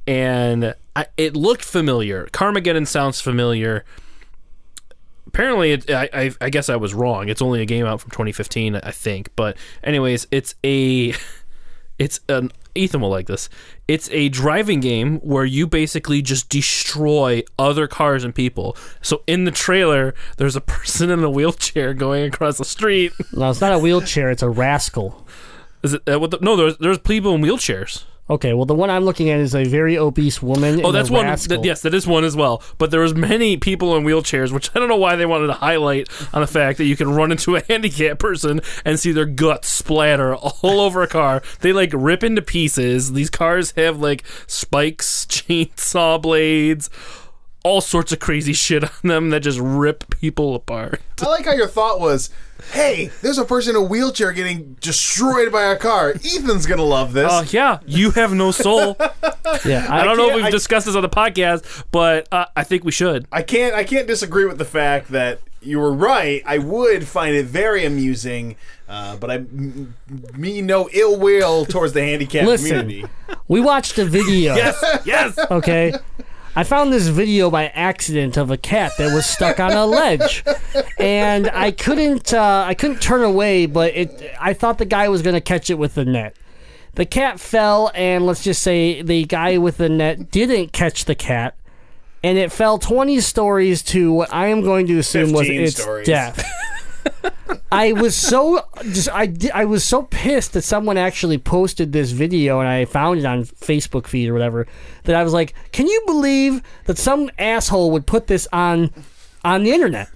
and 0.08 0.76
I, 0.96 1.08
it 1.18 1.36
looked 1.36 1.66
familiar. 1.66 2.28
Carmageddon 2.32 2.88
sounds 2.88 3.20
familiar. 3.20 3.84
Apparently, 5.28 5.72
it, 5.72 5.90
I, 5.90 6.10
I, 6.14 6.32
I 6.42 6.50
guess 6.50 6.70
I 6.70 6.76
was 6.76 6.94
wrong. 6.94 7.30
It's 7.30 7.42
only 7.42 7.62
a 7.62 7.66
game 7.66 7.86
out 7.86 8.02
from 8.02 8.12
2015, 8.12 8.76
I 8.76 8.92
think. 8.92 9.30
But 9.36 9.58
anyways, 9.84 10.28
it's 10.32 10.56
a, 10.64 11.14
it's 12.00 12.20
an 12.28 12.52
Ethan 12.76 13.02
will 13.02 13.10
like 13.10 13.28
this. 13.28 13.50
It's 13.88 14.10
a 14.12 14.30
driving 14.30 14.80
game 14.80 15.20
where 15.20 15.46
you 15.46 15.68
basically 15.68 16.22
just 16.22 16.50
destroy 16.50 17.44
other 17.60 17.88
cars 17.88 18.24
and 18.24 18.34
people. 18.34 18.78
So 19.02 19.24
in 19.28 19.44
the 19.44 19.52
trailer, 19.52 20.14
there's 20.38 20.56
a 20.56 20.62
person 20.62 21.10
in 21.10 21.24
a 21.24 21.30
wheelchair 21.30 21.94
going 21.94 22.26
across 22.26 22.58
the 22.58 22.66
street. 22.66 23.14
No, 23.34 23.50
it's 23.50 23.62
not 23.62 23.74
a 23.74 23.80
wheelchair; 23.80 24.32
it's 24.32 24.44
a 24.44 24.50
rascal. 24.50 25.28
Is 25.84 25.94
it? 25.94 26.02
Uh, 26.08 26.20
what 26.20 26.32
the, 26.32 26.40
no, 26.42 26.56
there's 26.56 26.78
there's 26.78 27.00
people 27.00 27.34
in 27.36 27.42
wheelchairs. 27.42 28.04
Okay, 28.32 28.54
well, 28.54 28.66
the 28.66 28.74
one 28.74 28.90
I'm 28.90 29.04
looking 29.04 29.30
at 29.30 29.42
is 29.42 29.54
a 29.54 29.66
very 29.66 29.98
obese 29.98 30.42
woman. 30.42 30.86
Oh, 30.86 30.94
that's 30.94 31.10
one. 31.10 31.26
That, 31.26 31.60
yes, 31.66 31.82
that 31.82 31.94
is 31.94 32.08
one 32.08 32.24
as 32.24 32.34
well. 32.34 32.64
But 32.78 32.90
there 32.90 33.02
was 33.02 33.14
many 33.14 33.58
people 33.58 33.94
in 33.98 34.06
wheelchairs, 34.06 34.54
which 34.54 34.70
I 34.74 34.80
don't 34.80 34.88
know 34.88 34.96
why 34.96 35.18
they 35.18 35.26
wanted 35.26 35.48
to 35.48 35.54
highlight 35.54 36.08
on 36.34 36.40
the 36.40 36.48
fact 36.48 36.78
that 36.78 36.86
you 36.86 36.96
can 36.96 37.14
run 37.14 37.34
into 37.34 37.58
a 37.58 37.64
handicapped 37.68 38.22
person 38.22 38.62
and 38.86 38.98
see 38.98 39.12
their 39.12 39.26
guts 39.26 39.68
splatter 39.68 40.34
all 40.34 40.80
over 40.80 41.02
a 41.02 41.08
car. 41.08 41.44
They 41.60 41.74
like 41.74 41.92
rip 41.94 42.24
into 42.24 42.42
pieces. 42.42 43.12
These 43.12 43.30
cars 43.30 43.72
have 43.72 44.00
like 44.00 44.24
spikes, 44.48 45.26
chainsaw 45.30 46.22
blades. 46.22 46.90
All 47.64 47.82
sorts 47.82 48.12
of 48.12 48.20
crazy 48.20 48.54
shit 48.54 48.84
on 48.84 48.90
them 49.04 49.30
that 49.32 49.42
just 49.42 49.60
rip 49.62 50.10
people 50.20 50.56
apart. 50.56 51.02
I 51.22 51.28
like 51.30 51.46
how 51.46 51.54
your 51.54 51.68
thought 51.68 52.00
was, 52.00 52.30
"Hey, 52.72 53.12
there's 53.22 53.38
a 53.38 53.46
person 53.46 53.76
in 53.76 53.82
a 53.82 53.86
wheelchair 53.86 54.32
getting 54.32 54.78
destroyed 54.82 55.52
by 55.52 55.64
a 55.66 55.76
car. 55.76 56.10
Ethan's 56.12 56.66
gonna 56.66 56.84
love 56.84 57.14
this." 57.14 57.30
Oh 57.32 57.44
yeah, 57.52 57.80
you 57.86 58.12
have 58.12 58.34
no 58.34 58.52
soul. 58.52 58.98
Yeah, 59.66 59.86
I 59.90 60.06
don't 60.06 60.16
know 60.18 60.30
if 60.30 60.36
we've 60.36 60.46
I- 60.46 60.50
discussed 60.52 60.86
this 60.86 60.96
on 60.96 61.02
the 61.02 61.10
podcast, 61.10 61.84
but 61.92 62.28
uh, 62.32 62.46
I 62.56 62.64
think 62.64 62.86
we 62.86 62.92
should. 62.92 63.28
I 63.34 63.42
can't 63.42 63.76
I 63.76 63.84
can't 63.84 64.08
disagree 64.08 64.46
with 64.46 64.58
the 64.58 64.66
fact 64.66 65.10
that 65.12 65.40
you 65.62 65.78
were 65.80 65.92
right. 65.94 66.42
I 66.46 66.58
would 66.58 67.06
find 67.08 67.36
it 67.36 67.46
very 67.48 67.84
amusing, 67.84 68.56
uh, 68.88 69.18
but 69.18 69.30
I 69.30 69.36
m- 69.36 69.94
mean 70.36 70.66
no 70.68 70.90
ill 70.94 71.20
will 71.20 71.66
towards 71.66 71.92
the 71.94 72.02
handicapped 72.02 72.48
Listen. 72.48 72.80
community. 72.80 73.06
we 73.50 73.60
watched 73.60 73.98
a 74.00 74.06
video. 74.06 74.56
Yes, 74.62 75.02
yes. 75.06 75.38
okay? 75.52 75.94
I 76.54 76.64
found 76.66 76.92
this 76.92 77.08
video 77.08 77.50
by 77.50 77.68
accident 77.68 78.36
of 78.36 78.52
a 78.52 78.58
cat 78.58 78.92
that 78.98 79.14
was 79.14 79.26
stuck 79.26 79.60
on 79.62 79.72
a 79.72 79.86
ledge, 79.86 80.44
and 81.00 81.50
I 81.50 81.72
couldn't 81.72 82.34
uh, 82.34 82.66
I 82.68 82.74
couldn't 82.74 83.02
turn 83.02 83.24
away, 83.24 83.68
but 83.68 83.96
it 83.96 84.34
I 84.40 84.54
thought 84.54 84.78
the 84.78 84.86
guy 84.86 85.08
was 85.08 85.22
gonna 85.22 85.40
catch 85.42 85.70
it 85.70 85.76
with 85.76 85.96
the 85.96 86.04
net. 86.04 86.36
The 86.96 87.06
cat 87.06 87.40
fell, 87.40 87.90
and 87.96 88.26
let's 88.26 88.44
just 88.44 88.62
say 88.62 89.02
the 89.02 89.24
guy 89.24 89.58
with 89.58 89.78
the 89.78 89.88
net 89.88 90.30
didn't 90.30 90.74
catch 90.74 91.06
the 91.06 91.16
cat, 91.16 91.56
and 92.22 92.38
it 92.38 92.52
fell 92.52 92.78
20 92.78 93.22
stories 93.22 93.82
to 93.84 94.12
what 94.12 94.34
I 94.34 94.48
am 94.48 94.62
going 94.62 94.88
to 94.88 95.00
assume 95.00 95.32
was 95.32 95.48
its 95.48 95.82
stories. 95.82 96.06
death. 96.06 96.46
I 97.72 97.94
was 97.94 98.16
so 98.16 98.68
just 98.92 99.10
I 99.10 99.34
I 99.54 99.66
was 99.66 99.84
so 99.84 100.04
pissed 100.04 100.54
that 100.54 100.64
someone 100.64 100.98
actually 100.98 101.38
posted 101.38 101.94
this 101.94 102.12
video 102.12 102.60
and 102.60 102.68
I 102.68 102.86
found 102.86 103.20
it 103.20 103.26
on 103.26 103.44
Facebook 103.46 104.08
feed 104.08 104.28
or 104.28 104.34
whatever 104.34 104.68
that 105.04 105.16
I 105.16 105.24
was 105.24 105.34
like, 105.34 105.54
can 105.72 105.88
you 105.88 106.04
believe 106.06 106.62
that 106.86 106.98
some 106.98 107.32
asshole 107.40 107.92
would 107.92 108.06
put 108.06 108.28
this 108.28 108.48
on 108.52 108.92
on 109.44 109.64
the 109.64 109.72
internet? 109.72 110.10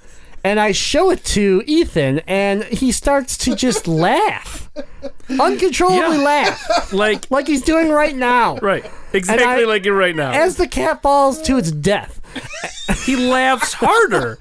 And 0.46 0.60
I 0.60 0.72
show 0.74 1.10
it 1.10 1.24
to 1.26 1.64
Ethan 1.66 2.20
and 2.28 2.64
he 2.66 2.92
starts 2.92 3.36
to 3.40 3.56
just 3.56 3.88
laugh. 4.06 4.70
Uncontrollably 5.30 6.18
Yeah. 6.18 6.24
laugh. 6.24 6.94
Like 6.94 7.26
Like 7.32 7.48
he's 7.48 7.62
doing 7.64 7.90
right 7.90 8.16
now. 8.16 8.58
right, 8.58 8.86
exactly 9.14 9.64
I- 9.64 9.68
like 9.68 9.86
you're 9.86 9.98
right 9.98 10.16
now. 10.16 10.32
As 10.32 10.58
the 10.58 10.68
cat 10.68 11.02
falls 11.02 11.42
to 11.44 11.58
its 11.58 11.72
death. 11.72 12.22
he 13.06 13.16
laughs 13.16 13.74
harder. 13.74 14.38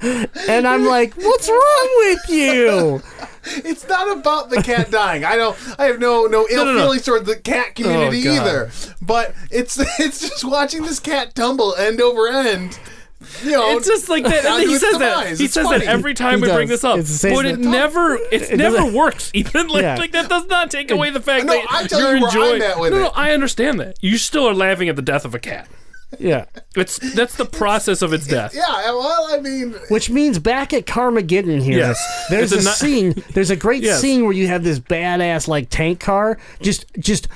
And 0.48 0.66
I'm 0.66 0.84
like, 0.84 1.14
what's 1.14 1.48
wrong 1.48 1.88
with 2.06 2.28
you? 2.28 3.02
It's 3.46 3.86
not 3.86 4.10
about 4.16 4.48
the 4.48 4.62
cat 4.62 4.90
dying. 4.90 5.22
I 5.22 5.36
don't. 5.36 5.54
I 5.78 5.84
have 5.84 5.98
no 6.00 6.24
no 6.24 6.46
ill 6.50 6.64
no, 6.64 6.72
no. 6.72 6.78
feelings 6.80 7.02
toward 7.04 7.26
the 7.26 7.36
cat 7.36 7.74
community 7.74 8.22
Oh, 8.22 8.24
God. 8.24 8.40
either. 8.48 8.70
But 9.02 9.34
it's 9.50 9.78
it's 10.00 10.20
just 10.26 10.44
watching 10.44 10.80
this 10.82 10.98
cat 10.98 11.34
tumble 11.34 11.74
end 11.74 12.00
over 12.00 12.26
end. 12.26 12.78
You 13.42 13.50
know, 13.52 13.76
It's 13.76 13.86
just 13.86 14.08
like 14.08 14.24
that. 14.24 14.44
And 14.44 14.68
he 14.68 14.76
says 14.78 14.98
that. 14.98 15.20
demise. 15.22 15.38
He 15.38 15.46
It's 15.46 15.54
says 15.54 15.66
funny. 15.66 15.80
that 15.84 15.88
every 15.88 16.14
time 16.14 16.38
He 16.40 16.46
we 16.46 16.52
bring 16.52 16.68
this 16.68 16.84
up. 16.84 16.98
It's 16.98 17.10
the 17.10 17.16
same 17.18 17.34
But 17.34 17.46
it 17.46 17.56
thing. 17.56 17.70
never, 17.70 18.16
it, 18.30 18.56
never 18.56 18.84
works. 18.84 19.30
Even 19.34 19.68
like, 19.68 19.82
Yeah. 19.82 19.96
like 19.96 20.12
that 20.12 20.28
does 20.28 20.46
not 20.46 20.70
take 20.70 20.90
away 20.90 21.10
the 21.10 21.20
fact 21.20 21.46
No, 21.46 21.52
that 21.54 21.66
I 21.70 21.86
tell 21.86 22.00
you're 22.00 22.16
you 22.16 22.22
where 22.22 22.30
I'm 22.30 22.36
enjoying. 22.36 22.62
at 22.62 22.78
with 22.78 22.92
no, 22.92 22.98
no, 23.00 23.06
it. 23.06 23.12
I 23.16 23.32
understand 23.32 23.80
that. 23.80 23.96
You 24.00 24.18
still 24.18 24.46
are 24.48 24.54
laughing 24.54 24.88
at 24.88 24.96
the 24.96 25.02
death 25.02 25.24
of 25.24 25.34
a 25.34 25.38
cat. 25.38 25.68
Yeah. 26.20 26.44
It's 26.76 26.98
that's 27.14 27.34
the 27.34 27.44
process 27.44 28.00
of 28.00 28.12
its 28.12 28.26
death. 28.28 28.54
Yeah, 28.54 28.62
well, 28.68 29.28
I 29.32 29.40
mean, 29.40 29.72
Which 29.88 30.10
means 30.10 30.38
back 30.38 30.72
at 30.72 30.86
Carmageddon 30.86 31.60
here, 31.60 31.78
Yes. 31.78 32.26
there's 32.30 32.52
It's 32.52 32.64
a, 32.64 32.68
a 32.68 32.70
ni- 32.70 32.76
scene. 33.12 33.24
There's 33.32 33.50
a 33.50 33.56
great 33.56 33.82
Yes. 33.84 34.00
scene 34.00 34.22
where 34.22 34.32
you 34.32 34.46
have 34.46 34.62
this 34.62 34.78
badass 34.78 35.48
like 35.48 35.70
tank 35.70 35.98
car 35.98 36.38
just 36.62 36.86
just 37.00 37.26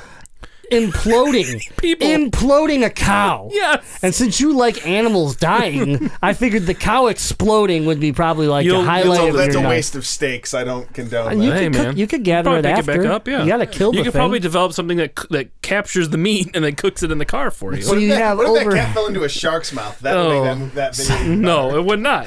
imploding, 0.72 1.76
People. 1.76 2.06
imploding 2.06 2.84
a 2.84 2.90
cow. 2.90 3.50
Yes. 3.52 3.98
And 4.02 4.14
since 4.14 4.40
you 4.40 4.52
like 4.56 4.86
animals 4.86 5.36
dying, 5.36 6.10
I 6.22 6.32
figured 6.32 6.66
the 6.66 6.74
cow 6.74 7.06
exploding 7.06 7.86
would 7.86 8.00
be 8.00 8.12
probably 8.12 8.46
like 8.48 8.64
You'll- 8.64 8.82
the 8.82 8.86
highlight 8.88 9.18
you'll- 9.20 9.28
of 9.30 9.34
that's 9.36 9.52
your 9.54 9.60
a 9.60 9.62
night. 9.64 9.68
waste 9.70 9.94
of 9.96 10.06
steaks. 10.06 10.54
I 10.54 10.64
don't 10.64 10.92
condone 10.94 11.32
And 11.32 11.42
you 11.42 11.50
that. 11.50 11.56
Hey 11.58 11.64
could 11.66 11.72
man, 11.74 11.84
cook, 11.86 11.96
you 11.96 12.06
could 12.06 12.24
gather 12.24 12.50
probably 12.50 12.58
it 12.70 12.74
pick 12.74 12.78
after. 12.78 12.92
it 12.92 13.04
back 13.04 13.12
up. 13.12 13.28
Yeah, 13.28 13.42
You 13.42 13.48
gotta 13.48 13.66
kill 13.66 13.92
You 13.92 13.98
the 14.00 14.04
could 14.04 14.12
thing. 14.12 14.20
probably 14.20 14.38
develop 14.40 14.72
something 14.72 14.96
that 14.98 15.18
c- 15.18 15.26
that 15.30 15.62
captures 15.62 16.08
the 16.10 16.18
meat 16.18 16.50
and 16.54 16.64
then 16.64 16.74
cooks 16.74 17.02
it 17.02 17.10
in 17.10 17.18
the 17.18 17.24
car 17.24 17.50
for 17.50 17.74
you. 17.74 17.82
So 17.82 17.94
you 17.94 18.12
have 18.14 18.38
what 18.38 18.44
if 18.44 18.50
over. 18.62 18.70
that 18.72 18.76
cat 18.86 18.94
fell 18.94 19.06
into 19.06 19.24
a 19.24 19.28
shark's 19.28 19.72
mouth? 19.72 19.98
That 20.00 20.16
would 20.16 20.26
Oh. 20.28 20.54
make 20.54 20.74
that, 20.74 20.94
that 20.94 21.10
oh. 21.10 21.18
video. 21.18 21.34
no, 21.34 21.76
it 21.78 21.84
would 21.84 22.00
not. 22.00 22.26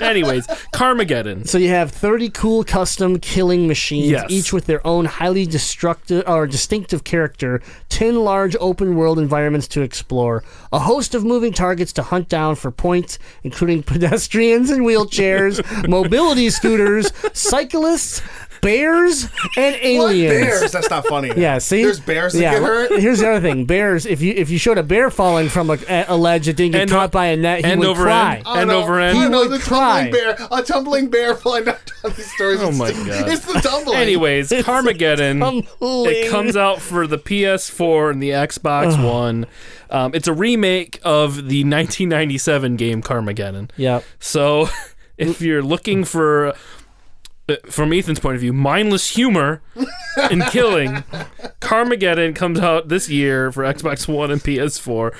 Anyways, 0.00 0.46
Carmageddon. 0.74 1.46
So 1.48 1.58
you 1.58 1.68
have 1.68 1.90
30 1.90 2.30
cool 2.30 2.64
custom 2.64 3.18
killing 3.18 3.66
machines, 3.68 4.10
Yes. 4.10 4.26
each 4.28 4.52
with 4.52 4.66
their 4.66 4.84
own 4.86 5.04
highly 5.04 5.46
destructive 5.46 6.24
or 6.26 6.46
distinctive 6.46 7.04
character, 7.04 7.62
10 7.88 8.16
large 8.16 8.56
open 8.60 8.96
world 8.96 9.18
environments 9.18 9.68
to 9.68 9.82
explore, 9.82 10.42
a 10.72 10.78
host 10.78 11.14
of 11.14 11.24
moving 11.24 11.52
targets 11.52 11.92
to 11.92 12.02
hunt 12.02 12.28
down 12.28 12.54
for 12.54 12.70
points, 12.70 13.18
including 13.42 13.82
pedestrians 13.84 14.70
in 14.70 14.80
wheelchairs, 14.80 15.62
mobility 15.88 16.50
scooters, 16.50 17.12
cyclists, 17.32 18.22
bears, 18.64 19.24
and 19.56 19.74
What 19.74 19.84
aliens. 19.84 20.32
bears? 20.32 20.72
That's 20.72 20.90
not 20.90 21.06
funny. 21.06 21.30
Yeah, 21.36 21.58
see, 21.58 21.82
there's 21.84 22.00
bears 22.00 22.32
that 22.32 22.40
yeah, 22.40 22.54
get 22.54 22.62
hurt. 22.62 23.00
Here's 23.00 23.20
the 23.20 23.30
other 23.30 23.40
thing: 23.40 23.64
bears. 23.66 24.06
If 24.06 24.20
you 24.22 24.32
if 24.34 24.50
you 24.50 24.58
showed 24.58 24.78
a 24.78 24.82
bear 24.82 25.10
falling 25.10 25.48
from 25.48 25.70
a, 25.70 25.78
a 26.08 26.16
ledge 26.16 26.46
that 26.46 26.56
didn't 26.56 26.72
get 26.72 26.80
End 26.82 26.90
caught 26.90 27.10
o- 27.10 27.12
by 27.12 27.26
a 27.26 27.36
net, 27.36 27.64
he 27.64 27.70
end 27.70 27.80
would 27.80 27.88
over 27.88 28.02
cry. 28.04 28.36
end. 28.36 28.42
Oh, 28.46 28.54
End 28.54 28.68
no. 28.70 28.82
over 28.82 28.98
end. 29.00 29.18
Oh, 29.18 29.20
He 29.22 29.28
no, 29.28 29.38
would 29.40 29.50
the 29.50 29.58
cry. 29.58 30.10
tumbling 30.10 30.12
bear, 30.36 30.48
a 30.50 30.62
tumbling 30.62 31.08
bear 31.10 31.34
flying 31.34 31.64
down 31.66 31.76
these 32.16 32.32
stories. 32.34 32.60
Oh 32.62 32.72
my 32.72 32.90
the- 32.90 33.04
God. 33.04 33.28
It's 33.30 33.44
the 33.44 33.60
tumbling. 33.60 33.98
Anyways, 33.98 34.50
Carmageddon. 34.50 35.38
tumbling. 35.40 36.14
It 36.14 36.30
comes 36.30 36.56
out 36.56 36.80
for 36.80 37.06
the 37.06 37.18
PS4 37.18 38.10
and 38.10 38.22
the 38.22 38.30
Xbox 38.30 39.02
One. 39.02 39.46
Um, 39.90 40.14
it's 40.14 40.26
a 40.26 40.32
remake 40.32 40.98
of 41.04 41.36
the 41.36 41.62
1997 41.64 42.76
game 42.76 43.02
Carmageddon. 43.02 43.70
Yep. 43.76 44.04
So, 44.18 44.68
if 45.18 45.40
you're 45.40 45.62
looking 45.62 46.04
for, 46.04 46.54
uh, 47.48 47.56
from 47.66 47.92
Ethan's 47.92 48.20
point 48.20 48.34
of 48.34 48.40
view, 48.40 48.52
mindless 48.52 49.10
humor 49.10 49.62
in 50.30 50.40
killing, 50.50 51.04
Carmageddon 51.60 52.34
comes 52.34 52.58
out 52.58 52.88
this 52.88 53.08
year 53.08 53.52
for 53.52 53.64
Xbox 53.64 54.08
One 54.08 54.30
and 54.30 54.40
PS4. 54.40 55.14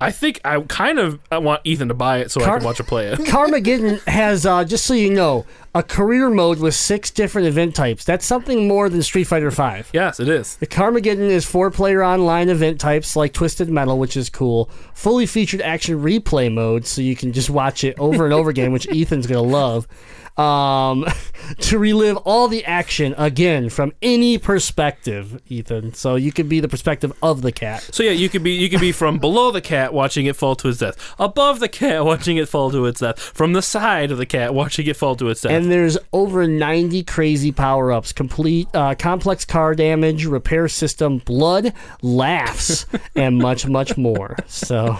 I 0.00 0.10
think 0.10 0.40
I 0.44 0.60
kind 0.60 0.98
of 0.98 1.20
I 1.30 1.38
want 1.38 1.62
Ethan 1.64 1.88
to 1.88 1.94
buy 1.94 2.18
it 2.18 2.30
so 2.30 2.42
I 2.42 2.44
can 2.44 2.64
watch 2.64 2.80
it 2.80 2.86
play 2.86 3.06
it. 3.06 3.18
Carmageddon 3.20 4.04
has, 4.06 4.44
uh, 4.44 4.64
just 4.64 4.84
so 4.84 4.92
you 4.92 5.10
know, 5.10 5.46
a 5.74 5.82
career 5.82 6.28
mode 6.28 6.58
with 6.58 6.74
six 6.74 7.10
different 7.10 7.48
event 7.48 7.74
types. 7.74 8.04
That's 8.04 8.26
something 8.26 8.68
more 8.68 8.88
than 8.88 9.02
Street 9.02 9.24
Fighter 9.24 9.50
V. 9.50 9.84
Yes, 9.92 10.20
it 10.20 10.28
is. 10.28 10.56
The 10.56 10.66
Carmageddon 10.66 11.30
is 11.30 11.46
four 11.46 11.70
player 11.70 12.04
online 12.04 12.48
event 12.48 12.80
types 12.80 13.16
like 13.16 13.32
Twisted 13.32 13.70
Metal, 13.70 13.98
which 13.98 14.16
is 14.16 14.28
cool. 14.28 14.68
Fully 14.94 15.26
featured 15.26 15.62
action 15.62 16.02
replay 16.02 16.52
mode, 16.52 16.86
so 16.86 17.00
you 17.00 17.16
can 17.16 17.32
just 17.32 17.48
watch 17.48 17.82
it 17.82 17.98
over 17.98 18.24
and 18.24 18.34
over 18.34 18.50
again, 18.50 18.72
which 18.72 18.86
Ethan's 18.88 19.26
going 19.26 19.42
to 19.42 19.50
love. 19.50 19.88
Um, 20.36 21.06
to 21.58 21.78
relive 21.78 22.16
all 22.18 22.48
the 22.48 22.64
action 22.64 23.14
again 23.16 23.68
from 23.68 23.92
any 24.02 24.38
perspective, 24.38 25.40
Ethan. 25.48 25.94
So 25.94 26.16
you 26.16 26.32
could 26.32 26.48
be 26.48 26.60
the 26.60 26.68
perspective 26.68 27.12
of 27.22 27.42
the 27.42 27.52
cat. 27.52 27.82
So 27.92 28.02
yeah, 28.02 28.10
you 28.10 28.28
could 28.28 28.42
be 28.42 28.52
you 28.52 28.68
could 28.68 28.80
be 28.80 28.92
from 28.92 29.18
below 29.18 29.50
the 29.50 29.60
cat 29.60 29.92
watching 29.92 30.26
it 30.26 30.36
fall 30.36 30.56
to 30.56 30.68
its 30.68 30.78
death, 30.78 31.14
above 31.18 31.60
the 31.60 31.68
cat 31.68 32.04
watching 32.04 32.36
it 32.36 32.48
fall 32.48 32.70
to 32.70 32.86
its 32.86 33.00
death, 33.00 33.18
from 33.18 33.52
the 33.52 33.62
side 33.62 34.10
of 34.10 34.18
the 34.18 34.26
cat 34.26 34.54
watching 34.54 34.86
it 34.86 34.96
fall 34.96 35.16
to 35.16 35.28
its 35.28 35.42
death. 35.42 35.52
And 35.52 35.70
there's 35.70 35.98
over 36.12 36.46
90 36.46 37.04
crazy 37.04 37.52
power 37.52 37.92
ups, 37.92 38.12
complete 38.12 38.68
uh, 38.74 38.94
complex 38.94 39.44
car 39.44 39.74
damage, 39.74 40.26
repair 40.26 40.68
system, 40.68 41.18
blood, 41.18 41.72
laughs, 42.02 42.86
and 43.14 43.38
much, 43.38 43.66
much 43.66 43.96
more. 43.96 44.36
So 44.46 44.98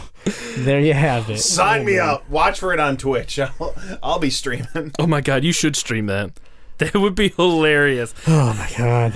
there 0.58 0.80
you 0.80 0.94
have 0.94 1.28
it. 1.30 1.38
Sign 1.38 1.84
me 1.84 1.98
up. 1.98 2.28
Watch 2.28 2.58
for 2.60 2.72
it 2.72 2.80
on 2.80 2.96
Twitch. 2.96 3.38
I'll, 3.60 3.74
I'll 4.02 4.18
be 4.18 4.30
streaming. 4.30 4.92
oh 4.98 5.06
my 5.06 5.20
god, 5.20 5.44
you 5.44 5.52
should 5.52 5.76
stream 5.76 6.06
that. 6.06 6.32
That 6.78 6.94
would 6.94 7.14
be 7.14 7.28
hilarious. 7.28 8.12
Oh 8.26 8.52
my 8.52 8.68
god. 8.76 9.14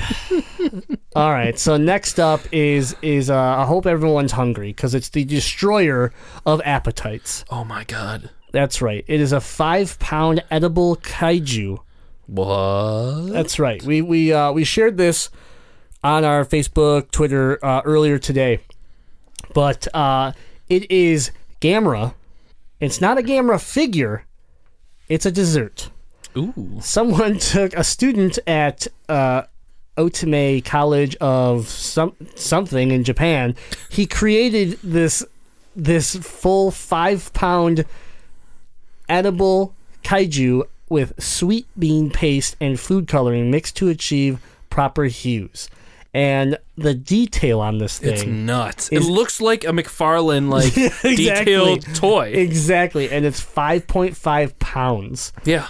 All 1.17 1.33
right, 1.33 1.59
so 1.59 1.77
next 1.77 2.21
up 2.21 2.41
is 2.53 2.95
is 3.03 3.31
uh, 3.31 3.37
I 3.37 3.65
hope 3.65 3.85
everyone's 3.85 4.31
hungry 4.31 4.69
because 4.69 4.95
it's 4.95 5.09
the 5.09 5.25
destroyer 5.25 6.13
of 6.47 6.63
appetites. 6.65 7.45
Oh 7.51 7.65
my 7.65 7.83
god. 7.83 8.31
That's 8.53 8.81
right. 8.81 9.05
It 9.09 9.21
is 9.21 9.33
a 9.33 9.41
five 9.41 9.99
pound 9.99 10.45
edible 10.53 10.97
kaiju. 10.99 11.79
What? 12.27 13.33
That's 13.33 13.59
right. 13.59 13.83
We 13.83 14.03
we 14.03 14.33
uh, 14.33 14.53
we 14.53 14.63
shared 14.63 14.97
this 14.97 15.29
on 16.05 16.25
our 16.25 16.45
Facebook, 16.45 17.11
Twitter 17.11 17.59
uh, 17.65 17.83
earlier 17.85 18.19
today, 18.19 18.61
but 19.53 19.89
uh, 19.95 20.31
it 20.69 20.91
is 20.91 21.31
Gamera. 21.61 22.15
It's 22.81 23.01
not 23.01 23.19
a 23.19 23.23
Gamera 23.23 23.61
figure. 23.61 24.25
It's 25.09 25.27
a 25.27 25.33
dessert. 25.33 25.91
Ooh. 26.37 26.79
Someone 26.81 27.39
took 27.39 27.75
a 27.75 27.85
student 27.85 28.39
at 28.47 28.87
uh, 29.09 29.43
Otome 29.97 30.65
College 30.65 31.17
of 31.17 31.69
some 31.69 32.15
something 32.35 32.91
in 32.91 33.05
Japan. 33.05 33.57
He 33.89 34.07
created 34.07 34.79
this 34.83 35.25
this 35.75 36.17
full 36.17 36.71
five 36.71 37.33
pound 37.33 37.85
edible 39.09 39.75
kaiju 40.05 40.63
with 40.89 41.21
sweet 41.23 41.67
bean 41.79 42.11
paste 42.11 42.57
and 42.61 42.79
food 42.79 43.07
coloring 43.09 43.51
mixed 43.51 43.77
to 43.77 43.89
achieve 43.89 44.41
proper 44.71 45.05
hues. 45.05 45.69
And 46.15 46.57
the 46.77 46.95
detail 46.95 47.61
on 47.61 47.79
this 47.79 47.99
thing 47.99 48.13
It's 48.15 48.25
nuts. 48.25 48.89
is- 48.91 49.07
it 49.07 49.11
looks 49.11 49.41
like 49.41 49.65
a 49.65 49.69
McFarlane 49.69 50.49
like 50.49 50.73
detailed 51.03 51.83
toy. 51.95 52.29
exactly, 52.29 53.11
and 53.11 53.25
it's 53.27 53.41
five 53.41 53.87
point 53.87 54.17
five 54.17 54.59
pounds. 54.59 55.33
yeah. 55.45 55.69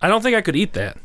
I 0.00 0.08
don't 0.08 0.22
think 0.22 0.36
I 0.36 0.42
could 0.42 0.56
eat 0.56 0.74
that. 0.74 0.98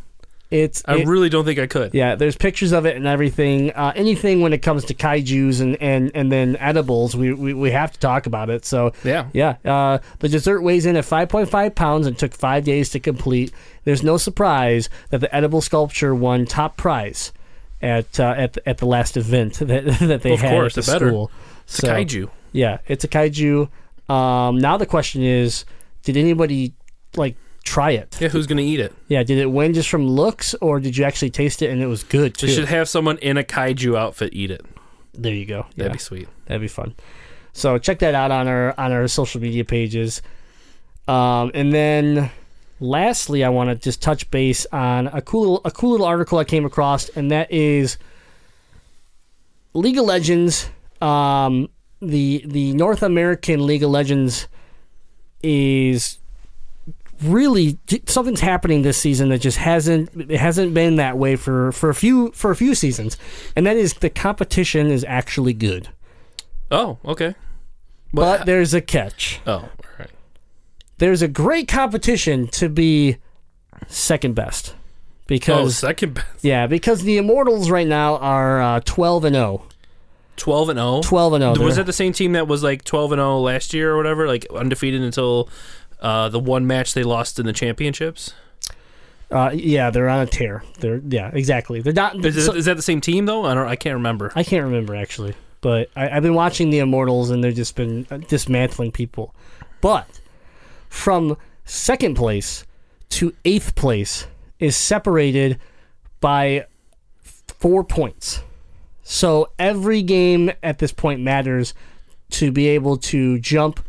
It's 0.51 0.83
I 0.85 0.97
it- 0.97 1.07
really 1.07 1.29
don't 1.29 1.45
think 1.45 1.59
I 1.59 1.65
could. 1.65 1.93
Yeah, 1.93 2.15
there's 2.15 2.35
pictures 2.35 2.73
of 2.73 2.85
it 2.85 2.97
and 2.97 3.07
everything. 3.07 3.71
Uh, 3.71 3.93
anything 3.95 4.41
when 4.41 4.51
it 4.51 4.57
comes 4.57 4.83
to 4.85 4.93
kaiju's 4.93 5.61
and, 5.61 5.81
and, 5.81 6.11
and 6.13 6.29
then 6.29 6.57
edibles, 6.57 7.15
we, 7.15 7.31
we, 7.31 7.53
we 7.53 7.71
have 7.71 7.93
to 7.93 7.99
talk 7.99 8.25
about 8.25 8.49
it. 8.49 8.65
So 8.65 8.91
Yeah. 9.05 9.27
yeah. 9.31 9.55
Uh, 9.63 9.99
the 10.19 10.27
dessert 10.27 10.61
weighs 10.61 10.85
in 10.85 10.97
at 10.97 11.05
5.5 11.05 11.73
pounds 11.73 12.05
and 12.05 12.17
took 12.17 12.33
five 12.33 12.65
days 12.65 12.89
to 12.89 12.99
complete. 12.99 13.53
There's 13.85 14.03
no 14.03 14.17
surprise 14.17 14.89
that 15.09 15.21
the 15.21 15.33
edible 15.33 15.61
sculpture 15.61 16.13
won 16.13 16.45
top 16.45 16.75
prize 16.75 17.31
at 17.81 18.19
uh, 18.19 18.33
at 18.37 18.57
at 18.65 18.77
the 18.77 18.85
last 18.85 19.17
event 19.17 19.53
that 19.59 19.85
that 19.99 20.21
they 20.21 20.33
Of 20.33 20.41
had 20.41 20.51
course, 20.51 20.77
at 20.77 20.85
the 20.85 20.91
better. 20.91 21.07
school. 21.09 21.31
It's 21.65 21.83
a 21.83 21.87
kaiju. 21.87 22.29
Yeah, 22.51 22.79
it's 22.87 23.03
a 23.03 23.07
kaiju. 23.07 23.69
Um, 24.09 24.57
now 24.59 24.77
the 24.77 24.85
question 24.85 25.21
is, 25.23 25.63
did 26.03 26.17
anybody 26.17 26.73
like 27.15 27.35
try 27.63 27.91
it? 27.91 28.17
Yeah, 28.19 28.27
who's 28.29 28.47
gonna 28.47 28.61
eat 28.61 28.79
it? 28.79 28.93
Yeah, 29.07 29.23
did 29.23 29.37
it 29.37 29.51
win 29.51 29.73
just 29.73 29.89
from 29.89 30.07
looks, 30.07 30.53
or 30.55 30.79
did 30.79 30.97
you 30.97 31.05
actually 31.05 31.29
taste 31.29 31.61
it 31.61 31.69
and 31.69 31.81
it 31.81 31.87
was 31.87 32.03
good 32.03 32.35
too? 32.35 32.47
They 32.47 32.53
should 32.53 32.67
have 32.67 32.89
someone 32.89 33.17
in 33.19 33.37
a 33.37 33.43
kaiju 33.43 33.97
outfit 33.97 34.33
eat 34.33 34.51
it. 34.51 34.65
There 35.13 35.33
you 35.33 35.45
go. 35.45 35.65
That'd 35.75 35.91
Yeah, 35.91 35.93
be 35.93 35.99
sweet. 35.99 36.27
that'd 36.45 36.61
be 36.61 36.67
fun. 36.67 36.95
So 37.53 37.77
check 37.77 37.99
that 37.99 38.15
out 38.15 38.31
on 38.31 38.47
our 38.47 38.73
on 38.77 38.91
our 38.91 39.07
social 39.07 39.41
media 39.41 39.63
pages. 39.65 40.21
Um, 41.07 41.51
and 41.53 41.73
then 41.73 42.31
lastly, 42.81 43.43
I 43.45 43.49
want 43.49 43.69
to 43.69 43.75
just 43.75 44.01
touch 44.01 44.29
base 44.31 44.65
on 44.73 45.07
a 45.07 45.21
cool 45.21 45.41
little, 45.41 45.61
a 45.63 45.71
cool 45.71 45.91
little 45.91 46.05
article 46.05 46.37
I 46.39 46.43
came 46.43 46.65
across, 46.65 47.07
and 47.09 47.31
that 47.31 47.49
is 47.51 47.97
League 49.73 49.97
of 49.97 50.05
Legends. 50.05 50.69
Um, 51.01 51.69
the 52.01 52.43
the 52.45 52.73
North 52.73 53.01
American 53.03 53.65
League 53.65 53.83
of 53.83 53.91
Legends 53.91 54.47
is 55.43 56.17
really 57.23 57.77
something's 58.07 58.39
happening 58.41 58.81
this 58.81 58.97
season 58.97 59.29
that 59.29 59.37
just 59.39 59.57
hasn't 59.59 60.09
it 60.31 60.39
hasn't 60.39 60.73
been 60.73 60.95
that 60.95 61.17
way 61.17 61.35
for 61.35 61.71
for 61.71 61.89
a 61.89 61.95
few 61.95 62.31
for 62.31 62.51
a 62.51 62.55
few 62.55 62.73
seasons, 62.75 63.17
and 63.55 63.65
that 63.65 63.77
is 63.77 63.93
the 63.95 64.09
competition 64.09 64.87
is 64.87 65.03
actually 65.07 65.53
good, 65.53 65.89
Oh, 66.71 66.97
okay. 67.05 67.35
but 68.13 68.45
there's 68.45 68.73
a 68.73 68.81
catch. 68.81 69.39
oh, 69.47 69.53
all 69.53 69.69
right. 69.99 70.09
There's 71.01 71.23
a 71.23 71.27
great 71.27 71.67
competition 71.67 72.47
to 72.49 72.69
be 72.69 73.17
second 73.87 74.35
best 74.35 74.75
Oh, 74.75 74.77
because 75.25 75.77
second 75.79 76.13
best. 76.13 76.27
yeah 76.43 76.67
because 76.67 77.01
the 77.01 77.17
Immortals 77.17 77.71
right 77.71 77.87
now 77.87 78.17
are 78.17 78.61
uh, 78.61 78.79
12 78.85 79.25
and 79.25 79.33
0. 79.35 79.63
12 80.37 80.69
and 80.69 80.77
0. 80.77 81.01
12 81.03 81.33
and 81.33 81.55
0. 81.55 81.65
Was 81.65 81.77
that 81.77 81.87
the 81.87 81.93
same 81.93 82.13
team 82.13 82.33
that 82.33 82.47
was 82.47 82.61
like 82.61 82.83
12 82.83 83.13
and 83.13 83.19
0 83.19 83.39
last 83.39 83.73
year 83.73 83.91
or 83.93 83.97
whatever? 83.97 84.27
Like 84.27 84.45
undefeated 84.53 85.01
until 85.01 85.49
uh, 86.01 86.29
the 86.29 86.37
one 86.39 86.67
match 86.67 86.93
they 86.93 87.03
lost 87.03 87.39
in 87.39 87.47
the 87.47 87.53
championships? 87.53 88.33
uh, 89.31 89.49
yeah, 89.55 89.89
they're 89.89 90.09
on 90.09 90.19
a 90.19 90.25
tear. 90.27 90.63
They're 90.81 91.01
yeah, 91.07 91.31
exactly. 91.33 91.81
They're 91.81 91.93
not. 91.93 92.23
Is, 92.23 92.45
so- 92.45 92.53
is 92.53 92.65
that 92.65 92.75
the 92.75 92.83
same 92.83 93.01
team 93.01 93.25
though? 93.25 93.45
I 93.45 93.55
don't. 93.55 93.67
I 93.67 93.75
can't 93.75 93.95
remember. 93.95 94.31
I 94.35 94.43
can't 94.43 94.65
remember 94.65 94.95
actually, 94.95 95.33
but 95.61 95.89
I, 95.95 96.09
I've 96.09 96.23
been 96.23 96.35
watching 96.35 96.69
the 96.69 96.77
Immortals 96.79 97.31
and 97.31 97.43
they've 97.43 97.55
just 97.55 97.75
been 97.75 98.05
dismantling 98.27 98.91
people. 98.91 99.33
But 99.79 100.05
from 100.91 101.37
second 101.63 102.15
place 102.15 102.65
to 103.09 103.33
eighth 103.45 103.75
place 103.75 104.27
is 104.59 104.75
separated 104.75 105.57
by 106.19 106.65
four 107.23 107.83
points. 107.83 108.41
So 109.01 109.49
every 109.57 110.01
game 110.03 110.51
at 110.61 110.79
this 110.79 110.91
point 110.91 111.21
matters 111.21 111.73
to 112.31 112.51
be 112.51 112.67
able 112.67 112.97
to 112.97 113.39
jump 113.39 113.79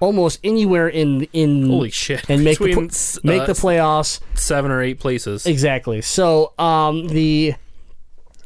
almost 0.00 0.38
anywhere 0.44 0.88
in 0.88 1.24
in 1.32 1.68
Holy 1.68 1.90
shit! 1.90 2.28
and 2.30 2.44
make 2.44 2.58
the, 2.58 2.66
Between, 2.66 2.88
pl- 2.90 3.20
make 3.24 3.42
uh, 3.42 3.46
the 3.46 3.52
playoffs. 3.52 4.20
seven 4.34 4.70
or 4.70 4.80
eight 4.82 5.00
places. 5.00 5.46
Exactly. 5.46 6.00
So 6.00 6.52
um, 6.58 7.08
the 7.08 7.54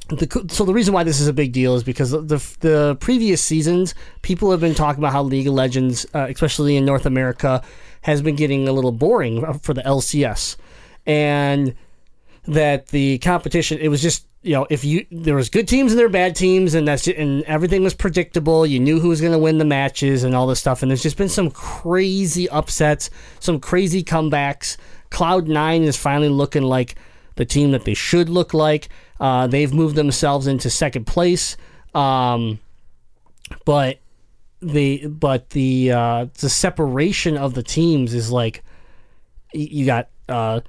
the 0.09 0.46
so 0.51 0.64
the 0.64 0.72
reason 0.74 0.92
why 0.94 1.05
this 1.05 1.20
is 1.20 1.28
a 1.28 1.32
big 1.32 1.53
deal 1.53 1.74
is 1.76 1.84
because 1.84 2.11
the 2.11 2.42
the 2.61 2.96
previous 3.01 3.42
seasons 3.42 3.94
people 4.22 4.51
have 4.51 4.61
been 4.61 4.74
talking 4.74 5.01
about 5.01 5.12
how 5.12 5.22
League 5.22 5.46
of 5.46 5.55
Legends, 5.55 6.07
uh, 6.14 6.26
especially 6.28 6.76
in 6.76 6.84
North 6.84 7.07
America, 7.07 7.62
has 8.03 8.22
been 8.22 8.36
getting 8.36 8.68
a 8.68 8.72
little 8.72 8.92
boring 8.92 9.59
for 9.61 9.74
the 9.74 9.82
LCS, 9.82 10.57
and 11.07 11.74
that 12.46 12.88
the 12.88 13.18
competition 13.18 13.78
it 13.78 13.88
was 13.88 14.01
just 14.01 14.26
you 14.42 14.55
know 14.55 14.66
if 14.70 14.82
you 14.82 15.05
there 15.11 15.34
was 15.34 15.51
good 15.51 15.68
teams 15.68 15.92
and 15.92 15.98
there 15.98 16.07
were 16.07 16.12
bad 16.12 16.34
teams 16.34 16.74
and 16.74 16.88
that's 16.88 17.05
just, 17.05 17.18
and 17.18 17.42
everything 17.44 17.82
was 17.82 17.94
predictable. 17.94 18.66
You 18.66 18.80
knew 18.80 19.01
who 19.01 19.09
was 19.09 19.20
going 19.20 19.32
to 19.32 19.38
win 19.38 19.59
the 19.59 19.64
matches 19.64 20.24
and 20.24 20.34
all 20.34 20.46
this 20.46 20.61
stuff. 20.61 20.82
And 20.82 20.90
there's 20.90 21.03
just 21.03 21.18
been 21.18 21.28
some 21.28 21.51
crazy 21.51 22.48
upsets 22.48 23.11
some 23.40 23.61
crazy 23.61 24.03
comebacks. 24.03 24.76
Cloud 25.11 25.48
9 25.48 25.82
is 25.82 25.96
finally 25.96 26.28
looking 26.28 26.62
like 26.62 26.94
the 27.36 27.44
team 27.44 27.72
that 27.72 27.84
they 27.84 27.94
should 27.94 28.28
look 28.28 28.55
like. 28.55 28.88
Uh, 29.18 29.46
they've 29.46 29.72
moved 29.72 29.96
themselves 29.96 30.46
into 30.46 30.70
second 30.70 31.07
place. 31.07 31.57
Um, 31.94 32.61
but 33.64 33.98
the 34.61 35.06
but 35.06 35.50
the 35.50 35.92
uh, 35.92 36.26
the 36.38 36.48
separation 36.48 37.36
of 37.36 37.54
the 37.54 37.62
teams 37.62 38.14
is 38.14 38.30
like 38.30 38.62
you 39.52 39.86
got 39.86 40.08
uh, 40.28 40.61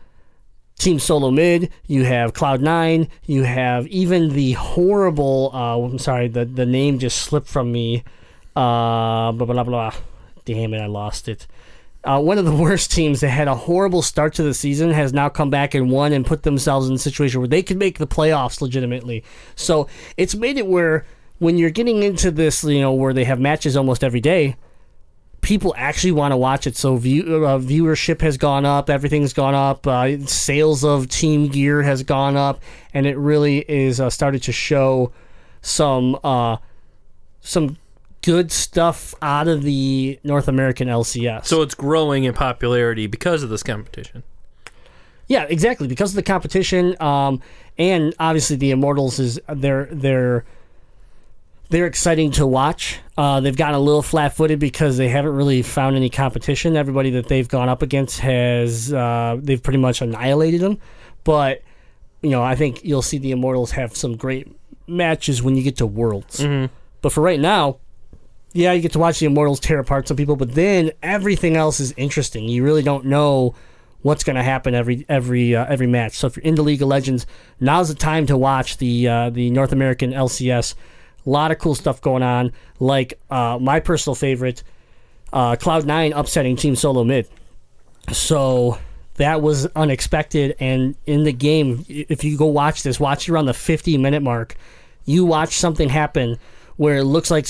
Team 0.78 1.00
Solo 1.00 1.30
Mid, 1.30 1.70
you 1.86 2.06
have 2.06 2.34
Cloud 2.34 2.62
Nine, 2.62 3.08
you 3.26 3.44
have 3.44 3.88
even 3.88 4.30
the 4.30 4.54
horrible. 4.54 5.52
Uh, 5.54 5.78
I'm 5.78 6.00
sorry, 6.00 6.28
the 6.28 6.46
the 6.46 6.66
name 6.66 7.00
just 7.00 7.20
slipped 7.22 7.48
from 7.48 7.72
me. 7.72 8.04
Uh, 8.56 9.32
blah 9.32 9.46
blah 9.46 9.54
blah. 9.54 9.64
blah. 9.64 9.94
Damn 10.46 10.74
it, 10.74 10.80
I 10.80 10.88
lost 10.88 11.30
it. 11.30 11.46
Uh, 12.04 12.20
one 12.20 12.38
of 12.38 12.46
the 12.46 12.56
worst 12.56 12.92
teams 12.92 13.22
that 13.22 13.30
had 13.30 13.48
a 13.48 13.56
horrible 13.56 14.02
start 14.02 14.34
to 14.36 14.44
the 14.44 14.54
season 14.54 14.92
has 14.92 15.14
now 15.14 15.30
come 15.30 15.50
back 15.50 15.76
and 15.76 15.92
won 15.92 16.14
and 16.14 16.26
put 16.26 16.44
themselves 16.44 16.90
in 16.90 16.96
a 16.96 17.00
situation 17.00 17.40
where 17.40 17.48
they 17.48 17.62
could 17.62 17.78
make 17.78 18.00
the 18.00 18.08
playoffs 18.08 18.62
legitimately. 18.62 19.24
So 19.56 19.88
it's 20.18 20.34
made 20.34 20.58
it 20.58 20.66
where 20.66 21.06
when 21.42 21.58
you're 21.58 21.72
getting 21.72 22.04
into 22.04 22.30
this, 22.30 22.64
you 22.64 22.80
know, 22.80 22.94
where 22.94 23.14
they 23.14 23.24
have 23.24 23.40
matches 23.40 23.76
almost 23.76 24.04
every 24.04 24.22
day, 24.22 24.56
people 25.42 25.74
actually 25.76 26.12
want 26.12 26.32
to 26.32 26.38
watch 26.38 26.68
it. 26.68 26.76
So 26.76 26.98
view, 26.98 27.48
uh, 27.48 27.58
viewership 27.58 28.22
has 28.22 28.38
gone 28.38 28.64
up, 28.64 28.92
everything's 28.92 29.34
gone 29.34 29.56
up, 29.56 29.88
uh, 29.88 30.24
sales 30.28 30.84
of 30.84 31.10
team 31.10 31.48
gear 31.48 31.82
has 31.82 32.04
gone 32.04 32.38
up, 32.38 32.62
and 32.94 33.08
it 33.08 33.18
really 33.18 33.66
is 33.68 34.00
uh, 34.00 34.12
started 34.12 34.44
to 34.44 34.52
show 34.52 35.14
some 35.64 36.16
uh, 36.24 36.58
some 37.40 37.78
good 38.22 38.52
stuff 38.52 39.16
out 39.24 39.48
of 39.48 39.64
the 39.64 40.20
North 40.24 40.48
American 40.48 40.88
LCS. 40.88 41.48
So 41.48 41.64
it's 41.64 41.74
growing 41.74 42.24
in 42.24 42.36
popularity 42.36 43.08
because 43.08 43.42
of 43.42 43.50
this 43.50 43.64
competition. 43.64 44.22
Yeah, 45.26 45.46
exactly. 45.50 45.88
Because 45.88 46.12
of 46.12 46.18
the 46.18 46.24
competition, 46.24 46.96
um, 47.02 47.42
and 47.80 48.14
obviously 48.20 48.58
the 48.58 48.70
Immortals 48.70 49.18
is 49.18 49.40
they're 49.50 49.86
they're 49.92 50.46
they're 51.72 51.88
exciting 51.88 52.32
to 52.32 52.46
watch. 52.46 53.00
Uh, 53.18 53.40
they've 53.40 53.56
gotten 53.56 53.76
a 53.76 53.80
little 53.80 54.02
flat-footed 54.02 54.60
because 54.60 54.98
they 54.98 55.08
haven't 55.08 55.34
really 55.34 55.62
found 55.62 55.96
any 55.96 56.10
competition. 56.10 56.76
Everybody 56.76 57.12
that 57.12 57.28
they've 57.28 57.48
gone 57.48 57.70
up 57.70 57.82
against 57.82 58.20
has 58.20 58.94
uh, 58.94 59.38
they've 59.40 59.62
pretty 59.62 59.80
much 59.80 60.02
annihilated 60.02 60.62
them. 60.62 60.78
But 61.24 61.64
you 62.22 62.30
know, 62.30 62.44
I 62.44 62.56
think 62.56 62.84
you'll 62.84 63.02
see 63.02 63.18
the 63.18 63.32
Immortals 63.32 63.72
have 63.72 63.96
some 63.96 64.16
great 64.16 64.48
matches 64.88 65.42
when 65.42 65.56
you 65.56 65.64
get 65.64 65.78
to 65.78 65.86
Worlds. 65.88 66.44
But 67.02 67.12
for 67.14 67.22
right 67.22 67.40
now, 67.40 67.80
yeah, 68.54 68.74
you 68.74 68.82
get 68.82 68.92
to 68.92 69.00
watch 69.00 69.20
the 69.20 69.26
Immortals 69.26 69.60
tear 69.62 69.80
apart 69.80 70.08
some 70.08 70.18
people, 70.18 70.36
but 70.36 70.54
then 70.54 70.92
everything 71.02 71.56
else 71.56 71.80
is 71.80 71.94
interesting. 71.96 72.50
You 72.50 72.64
really 72.64 72.84
don't 72.84 73.06
know 73.06 73.56
what's 74.02 74.24
going 74.24 74.36
to 74.36 74.44
happen 74.44 74.76
every 74.76 75.06
every 75.08 75.56
uh, 75.56 75.66
every 75.68 75.88
match. 75.88 76.18
So 76.18 76.28
if 76.28 76.36
you're 76.36 76.44
into 76.44 76.64
League 76.64 76.82
of 76.82 76.90
Legends, 76.90 77.26
now's 77.62 77.88
the 77.88 77.96
time 77.96 78.26
to 78.28 78.38
watch 78.38 78.78
the 78.78 79.08
uh, 79.08 79.30
the 79.30 79.50
North 79.52 79.72
American 79.72 80.12
LCS. 80.12 80.76
A 81.26 81.30
lot 81.30 81.52
of 81.52 81.60
cool 81.60 81.76
stuff 81.76 82.02
going 82.02 82.24
on. 82.24 82.52
Like 82.80 83.20
uh, 83.30 83.58
my 83.62 83.80
personal 83.80 84.16
favorite, 84.16 84.64
uh, 85.32 85.56
Cloud 85.56 85.86
Nine 85.86 86.14
upsetting 86.14 86.56
Team 86.56 86.76
Solo 86.76 87.04
Mid. 87.04 87.28
So 88.12 88.80
that 89.16 89.42
was 89.42 89.68
unexpected. 89.68 90.56
And 90.60 90.96
in 91.06 91.24
the 91.24 91.34
game, 91.34 91.86
if 91.88 92.24
you 92.24 92.38
go 92.38 92.48
watch 92.48 92.84
this, 92.84 93.00
watch 93.00 93.30
around 93.30 93.46
the 93.46 93.54
50 93.54 93.98
minute 93.98 94.22
mark. 94.22 94.56
You 95.06 95.26
watch 95.26 95.58
something 95.58 95.90
happen 95.90 96.38
where 96.78 96.98
it 96.98 97.04
looks 97.04 97.30
like 97.30 97.48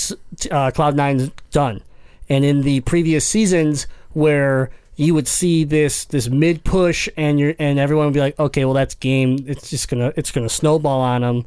uh, 0.50 0.70
Cloud 0.72 0.96
Nine's 0.96 1.30
done. 1.50 1.82
And 2.28 2.44
in 2.44 2.62
the 2.62 2.80
previous 2.80 3.26
seasons, 3.26 3.86
where 4.12 4.70
you 4.96 5.14
would 5.14 5.26
see 5.26 5.64
this 5.64 6.04
this 6.04 6.28
mid 6.28 6.64
push, 6.64 7.08
and 7.16 7.38
you're 7.38 7.54
and 7.58 7.78
everyone 7.78 8.06
would 8.06 8.14
be 8.14 8.20
like, 8.20 8.38
okay, 8.38 8.64
well 8.64 8.74
that's 8.74 8.94
game. 8.94 9.44
It's 9.46 9.70
just 9.70 9.88
gonna 9.88 10.12
it's 10.16 10.30
gonna 10.30 10.48
snowball 10.48 11.00
on 11.00 11.22
them, 11.22 11.46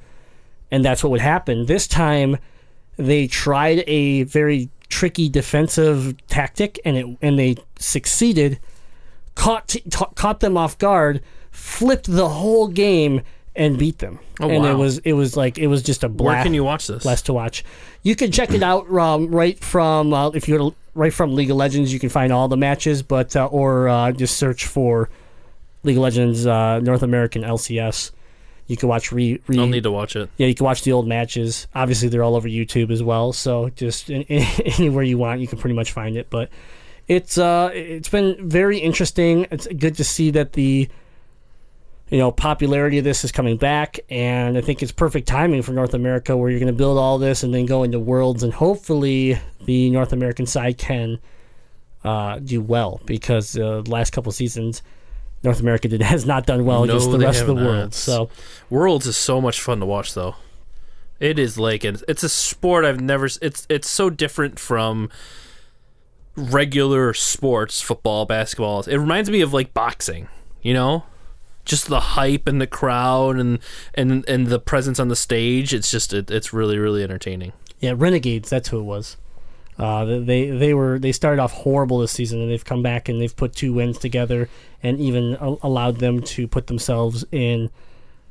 and 0.76 0.84
that's 0.84 1.04
what 1.04 1.10
would 1.12 1.22
happen. 1.22 1.66
This 1.66 1.88
time, 1.88 2.38
they 2.98 3.28
tried 3.28 3.84
a 3.88 4.24
very 4.24 4.70
tricky 4.90 5.30
defensive 5.30 6.16
tactic, 6.28 6.80
and 6.86 6.98
it 6.98 7.06
and 7.22 7.40
they 7.40 7.56
succeeded. 7.80 8.60
Caught 9.36 9.68
t- 9.68 9.84
ta- 9.90 10.12
caught 10.16 10.40
them 10.40 10.58
off 10.58 10.78
guard, 10.78 11.22
flipped 11.52 12.06
the 12.10 12.30
whole 12.30 12.68
game, 12.68 13.22
and 13.56 13.78
beat 13.78 14.00
them. 14.00 14.20
Oh, 14.40 14.50
and 14.50 14.66
it 14.66 14.76
was 14.76 15.00
it 15.00 15.14
was 15.14 15.36
like 15.36 15.58
it 15.58 15.68
was 15.68 15.82
just 15.84 16.04
a 16.04 16.08
Where 16.08 16.16
blast. 16.34 16.46
can 16.46 16.54
you 16.54 16.64
watch 16.64 16.88
this? 16.88 17.04
blast 17.04 17.26
to 17.28 17.34
watch. 17.34 17.64
You 18.04 18.16
can 18.16 18.32
check 18.32 18.52
it 18.52 18.64
out 18.64 18.90
um, 18.92 19.28
right 19.28 19.62
from 19.62 20.14
uh, 20.14 20.30
if 20.30 20.48
you 20.48 20.58
go 20.58 20.70
to 20.72 20.76
right 20.94 21.14
from 21.14 21.36
League 21.36 21.52
of 21.52 21.58
Legends. 21.58 21.92
You 21.92 22.00
can 22.00 22.10
find 22.10 22.32
all 22.32 22.48
the 22.48 22.58
matches, 22.58 23.02
but 23.04 23.36
uh, 23.36 23.48
or 23.48 23.90
uh, 23.90 24.12
just 24.14 24.38
search 24.38 24.66
for 24.66 25.10
League 25.84 25.98
of 25.98 26.04
Legends 26.04 26.46
uh, 26.48 26.80
North 26.80 27.04
American 27.04 27.42
LCS. 27.44 28.12
You 28.68 28.78
can 28.78 28.90
watch 28.90 29.12
re, 29.12 29.40
re 29.48 29.60
I'll 29.60 29.68
need 29.68 29.84
to 29.84 29.92
watch 29.92 30.16
it. 30.16 30.30
yeah, 30.38 30.48
you 30.48 30.56
can 30.56 30.66
watch 30.66 30.84
the 30.84 30.92
old 30.92 31.08
matches. 31.08 31.68
Obviously, 31.76 32.10
they're 32.10 32.24
all 32.24 32.36
over 32.36 32.48
YouTube 32.48 32.92
as 32.92 33.04
well. 33.04 33.32
So 33.32 33.70
just 33.70 34.10
in, 34.10 34.24
anywhere 34.24 35.04
you 35.04 35.18
want, 35.18 35.42
you 35.42 35.48
can 35.48 35.60
pretty 35.60 35.76
much 35.76 35.92
find 35.92 36.18
it. 36.18 36.30
But 36.30 36.50
it's 37.08 37.38
uh, 37.38 37.70
it's 37.74 38.10
been 38.10 38.50
very 38.50 38.80
interesting. 38.80 39.48
It's 39.52 39.68
good 39.68 39.96
to 39.96 40.04
see 40.04 40.32
that 40.32 40.54
the 40.54 40.90
you 42.10 42.18
know 42.18 42.32
popularity 42.32 42.98
of 42.98 43.04
this 43.04 43.24
is 43.24 43.32
coming 43.32 43.58
back, 43.58 44.00
and 44.10 44.58
I 44.58 44.62
think 44.62 44.82
it's 44.82 44.92
perfect 44.92 45.28
timing 45.28 45.62
for 45.62 45.72
North 45.72 45.94
America, 45.94 46.36
where 46.36 46.50
you're 46.50 46.60
going 46.60 46.74
to 46.74 46.78
build 46.78 46.98
all 46.98 47.20
this 47.20 47.44
and 47.44 47.54
then 47.54 47.68
go 47.68 47.84
into 47.84 48.00
Worlds, 48.00 48.42
and 48.42 48.54
hopefully 48.54 49.38
the 49.66 49.92
North 49.92 50.12
American 50.12 50.48
side 50.48 50.80
can 50.80 51.20
uh, 52.04 52.40
do 52.40 52.62
well 52.62 53.02
because 53.06 53.56
uh, 53.58 53.82
the 53.84 53.92
last 53.92 54.12
couple 54.12 54.32
seasons. 54.32 54.82
North 55.46 55.60
America 55.62 55.88
did, 55.88 56.02
has 56.16 56.26
not 56.26 56.46
done 56.46 56.66
well 56.66 56.86
No, 56.86 56.96
against 56.96 57.12
the 57.12 57.20
rest 57.20 57.42
of 57.42 57.48
the 57.48 57.56
world. 57.56 57.94
So 57.94 58.30
Worlds 58.70 59.08
is 59.08 59.16
so 59.16 59.40
much 59.40 59.62
fun 59.62 59.80
to 59.80 59.86
watch, 59.86 60.14
though. 60.14 60.36
It 61.20 61.40
is 61.40 61.58
like 61.58 61.86
an, 61.86 61.98
it's 62.10 62.24
a 62.24 62.30
sport 62.30 62.84
I've 62.84 63.00
never. 63.00 63.26
It's 63.42 63.66
it's 63.70 63.90
so 63.90 64.10
different 64.10 64.60
from 64.60 65.10
regular 66.36 67.14
sports, 67.14 67.82
football, 67.82 68.26
basketball. 68.26 68.82
It 68.82 68.98
reminds 68.98 69.30
me 69.30 69.40
of 69.40 69.54
like 69.54 69.74
boxing. 69.74 70.28
You 70.62 70.74
know, 70.74 71.04
just 71.64 71.88
the 71.88 72.00
hype 72.00 72.48
and 72.48 72.60
the 72.60 72.68
crowd 72.68 73.38
and 73.38 73.60
and 73.94 74.28
and 74.28 74.48
the 74.48 74.60
presence 74.60 75.00
on 75.00 75.08
the 75.08 75.16
stage. 75.16 75.74
It's 75.74 75.90
just 75.90 76.14
it, 76.14 76.30
it's 76.30 76.52
really 76.52 76.78
really 76.78 77.02
entertaining. 77.04 77.54
Yeah, 77.80 77.94
Renegades. 77.96 78.50
That's 78.50 78.70
who 78.70 78.80
it 78.80 78.84
was. 78.84 79.16
Uh, 79.78 80.06
they 80.06 80.48
they 80.50 80.74
were 80.74 80.98
they 81.00 81.12
started 81.12 81.42
off 81.42 81.52
horrible 81.52 82.00
this 82.00 82.12
season, 82.12 82.42
and 82.42 82.50
they've 82.50 82.64
come 82.64 82.82
back 82.82 83.10
and 83.10 83.20
they've 83.22 83.36
put 83.36 83.54
two 83.54 83.74
wins 83.74 83.98
together, 83.98 84.50
and 84.82 85.00
even 85.02 85.36
a- 85.40 85.58
allowed 85.64 85.98
them 85.98 86.22
to 86.22 86.48
put 86.48 86.68
themselves 86.68 87.26
in 87.32 87.70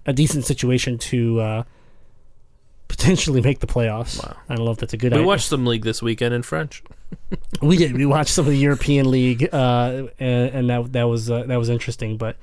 a 0.07 0.13
decent 0.13 0.45
situation 0.47 0.97
to 0.99 1.41
uh, 1.41 1.63
potentially 2.89 3.41
make 3.41 3.61
the 3.61 3.67
playoffs. 3.67 4.23
Wow. 4.23 4.37
I 4.49 4.55
don't 4.55 4.65
know 4.65 4.71
if 4.71 4.79
that's 4.79 4.93
a 4.95 4.97
good 4.97 5.13
We 5.13 5.19
idea. 5.19 5.27
watched 5.27 5.49
some 5.49 5.67
league 5.67 5.85
this 5.85 6.03
weekend 6.03 6.35
in 6.35 6.43
French. 6.43 6.83
we 7.63 7.77
did. 7.77 7.95
We 7.97 8.07
watched 8.07 8.31
some 8.31 8.47
of 8.47 8.51
the 8.53 8.59
European 8.59 9.11
League, 9.11 9.49
uh, 9.53 10.09
and, 10.19 10.51
and 10.55 10.71
that 10.71 10.93
that 10.93 11.05
was 11.05 11.31
uh, 11.31 11.43
that 11.45 11.57
was 11.59 11.69
interesting. 11.69 12.17
But 12.17 12.37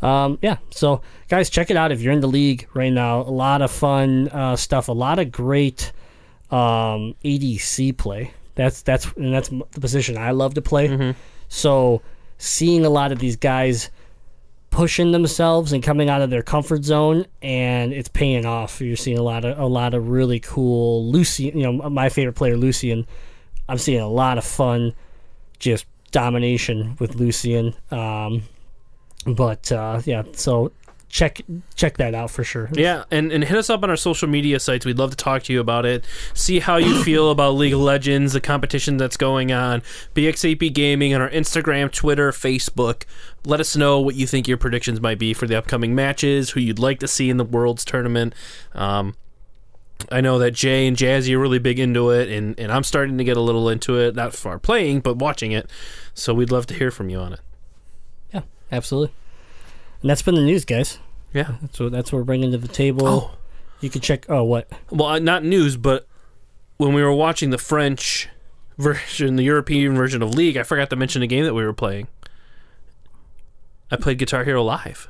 um, 0.00 0.38
yeah, 0.42 0.58
so 0.70 1.02
guys, 1.28 1.50
check 1.50 1.70
it 1.70 1.76
out 1.76 1.90
if 1.92 2.00
you're 2.00 2.12
in 2.12 2.20
the 2.20 2.28
league 2.28 2.68
right 2.74 2.92
now. 2.92 3.20
A 3.20 3.30
lot 3.34 3.62
of 3.62 3.70
fun 3.72 4.28
uh, 4.28 4.56
stuff. 4.56 4.88
A 4.88 4.92
lot 4.92 5.18
of 5.18 5.32
great 5.32 5.92
um, 6.50 7.14
ADC 7.24 7.96
play. 7.96 8.32
That's 8.54 8.82
that's 8.82 9.06
and 9.12 9.32
that's 9.32 9.48
the 9.48 9.80
position 9.80 10.16
I 10.18 10.32
love 10.32 10.54
to 10.54 10.62
play. 10.62 11.14
So 11.48 12.02
seeing 12.38 12.84
a 12.84 12.90
lot 12.90 13.12
of 13.12 13.18
these 13.18 13.36
guys 13.36 13.90
pushing 14.70 15.12
themselves 15.12 15.72
and 15.72 15.82
coming 15.82 16.08
out 16.08 16.20
of 16.20 16.30
their 16.30 16.42
comfort 16.42 16.84
zone 16.84 17.24
and 17.42 17.92
it's 17.92 18.08
paying 18.08 18.44
off. 18.44 18.80
You're 18.80 18.96
seeing 18.96 19.18
a 19.18 19.22
lot 19.22 19.44
of 19.44 19.58
a 19.58 19.66
lot 19.66 19.94
of 19.94 20.08
really 20.08 20.40
cool 20.40 21.10
Lucian, 21.10 21.58
you 21.58 21.70
know, 21.70 21.88
my 21.90 22.08
favorite 22.08 22.34
player 22.34 22.56
Lucian. 22.56 23.06
I'm 23.68 23.78
seeing 23.78 24.00
a 24.00 24.08
lot 24.08 24.38
of 24.38 24.44
fun 24.44 24.94
just 25.58 25.86
domination 26.10 26.96
with 26.98 27.16
Lucian. 27.16 27.74
Um, 27.90 28.42
but 29.26 29.70
uh, 29.72 30.00
yeah, 30.04 30.22
so 30.32 30.72
check 31.08 31.40
check 31.74 31.96
that 31.96 32.14
out 32.14 32.30
for 32.30 32.44
sure. 32.44 32.68
Yeah, 32.72 33.04
and, 33.10 33.32
and 33.32 33.42
hit 33.42 33.56
us 33.56 33.70
up 33.70 33.82
on 33.82 33.90
our 33.90 33.96
social 33.96 34.28
media 34.28 34.60
sites. 34.60 34.84
We'd 34.84 34.98
love 34.98 35.10
to 35.10 35.16
talk 35.16 35.42
to 35.44 35.52
you 35.52 35.60
about 35.60 35.86
it. 35.86 36.04
See 36.34 36.60
how 36.60 36.76
you 36.76 37.02
feel 37.04 37.30
about 37.30 37.52
League 37.52 37.72
of 37.72 37.80
Legends, 37.80 38.32
the 38.32 38.40
competition 38.40 38.96
that's 38.96 39.16
going 39.16 39.52
on. 39.52 39.82
BX8B 40.14 40.72
Gaming 40.72 41.14
on 41.14 41.20
our 41.20 41.30
Instagram, 41.30 41.90
Twitter, 41.90 42.30
Facebook. 42.30 43.04
Let 43.44 43.60
us 43.60 43.76
know 43.76 44.00
what 44.00 44.14
you 44.14 44.26
think 44.26 44.46
your 44.46 44.58
predictions 44.58 45.00
might 45.00 45.18
be 45.18 45.32
for 45.32 45.46
the 45.46 45.56
upcoming 45.56 45.94
matches, 45.94 46.50
who 46.50 46.60
you'd 46.60 46.78
like 46.78 47.00
to 47.00 47.08
see 47.08 47.30
in 47.30 47.36
the 47.36 47.44
Worlds 47.44 47.84
tournament. 47.84 48.34
Um, 48.74 49.16
I 50.12 50.20
know 50.20 50.38
that 50.38 50.52
Jay 50.52 50.86
and 50.86 50.96
Jazzy 50.96 51.34
are 51.34 51.38
really 51.38 51.58
big 51.58 51.78
into 51.78 52.10
it, 52.10 52.28
and, 52.28 52.58
and 52.58 52.70
I'm 52.70 52.84
starting 52.84 53.18
to 53.18 53.24
get 53.24 53.36
a 53.36 53.40
little 53.40 53.68
into 53.68 53.98
it, 53.98 54.14
not 54.14 54.32
far 54.32 54.58
playing, 54.58 55.00
but 55.00 55.16
watching 55.16 55.52
it. 55.52 55.68
So 56.14 56.32
we'd 56.34 56.52
love 56.52 56.66
to 56.66 56.74
hear 56.74 56.90
from 56.90 57.10
you 57.10 57.18
on 57.18 57.32
it. 57.32 57.40
Yeah, 58.32 58.42
absolutely. 58.70 59.12
And 60.00 60.10
that's 60.10 60.22
been 60.22 60.34
the 60.34 60.42
news, 60.42 60.64
guys. 60.64 60.98
Yeah. 61.32 61.56
That's 61.60 61.78
what 61.80 61.92
that's 61.92 62.12
what 62.12 62.18
we're 62.18 62.24
bringing 62.24 62.52
to 62.52 62.58
the 62.58 62.68
table. 62.68 63.06
Oh. 63.06 63.30
You 63.80 63.90
can 63.90 64.00
check. 64.00 64.26
Oh, 64.28 64.42
what? 64.42 64.68
well, 64.90 65.08
uh, 65.08 65.18
not 65.18 65.44
news, 65.44 65.76
but 65.76 66.06
when 66.78 66.94
we 66.94 67.02
were 67.02 67.12
watching 67.12 67.50
the 67.50 67.58
French 67.58 68.28
version, 68.78 69.36
the 69.36 69.44
European 69.44 69.94
version 69.94 70.22
of 70.22 70.34
League, 70.34 70.56
I 70.56 70.62
forgot 70.64 70.90
to 70.90 70.96
mention 70.96 71.22
a 71.22 71.26
game 71.26 71.44
that 71.44 71.54
we 71.54 71.64
were 71.64 71.72
playing. 71.72 72.08
I 73.90 73.96
played 73.96 74.18
Guitar 74.18 74.44
Hero 74.44 74.62
Live, 74.62 75.08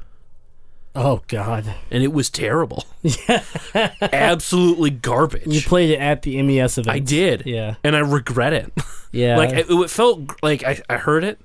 Oh 0.94 1.22
God, 1.28 1.74
and 1.90 2.02
it 2.02 2.12
was 2.12 2.30
terrible. 2.30 2.84
Yeah. 3.02 3.42
Absolutely 4.02 4.90
garbage. 4.90 5.46
you 5.46 5.60
played 5.62 5.90
it 5.90 5.98
at 6.00 6.22
the 6.22 6.40
MES 6.42 6.78
event. 6.78 6.94
I 6.94 6.98
did. 6.98 7.44
Yeah, 7.46 7.76
And 7.84 7.94
I 7.96 8.00
regret 8.00 8.52
it. 8.52 8.72
yeah. 9.12 9.36
like, 9.38 9.50
it, 9.50 9.66
it 9.70 9.90
felt 9.90 10.42
like 10.42 10.64
I, 10.64 10.80
I 10.88 10.96
heard 10.96 11.24
it. 11.24 11.40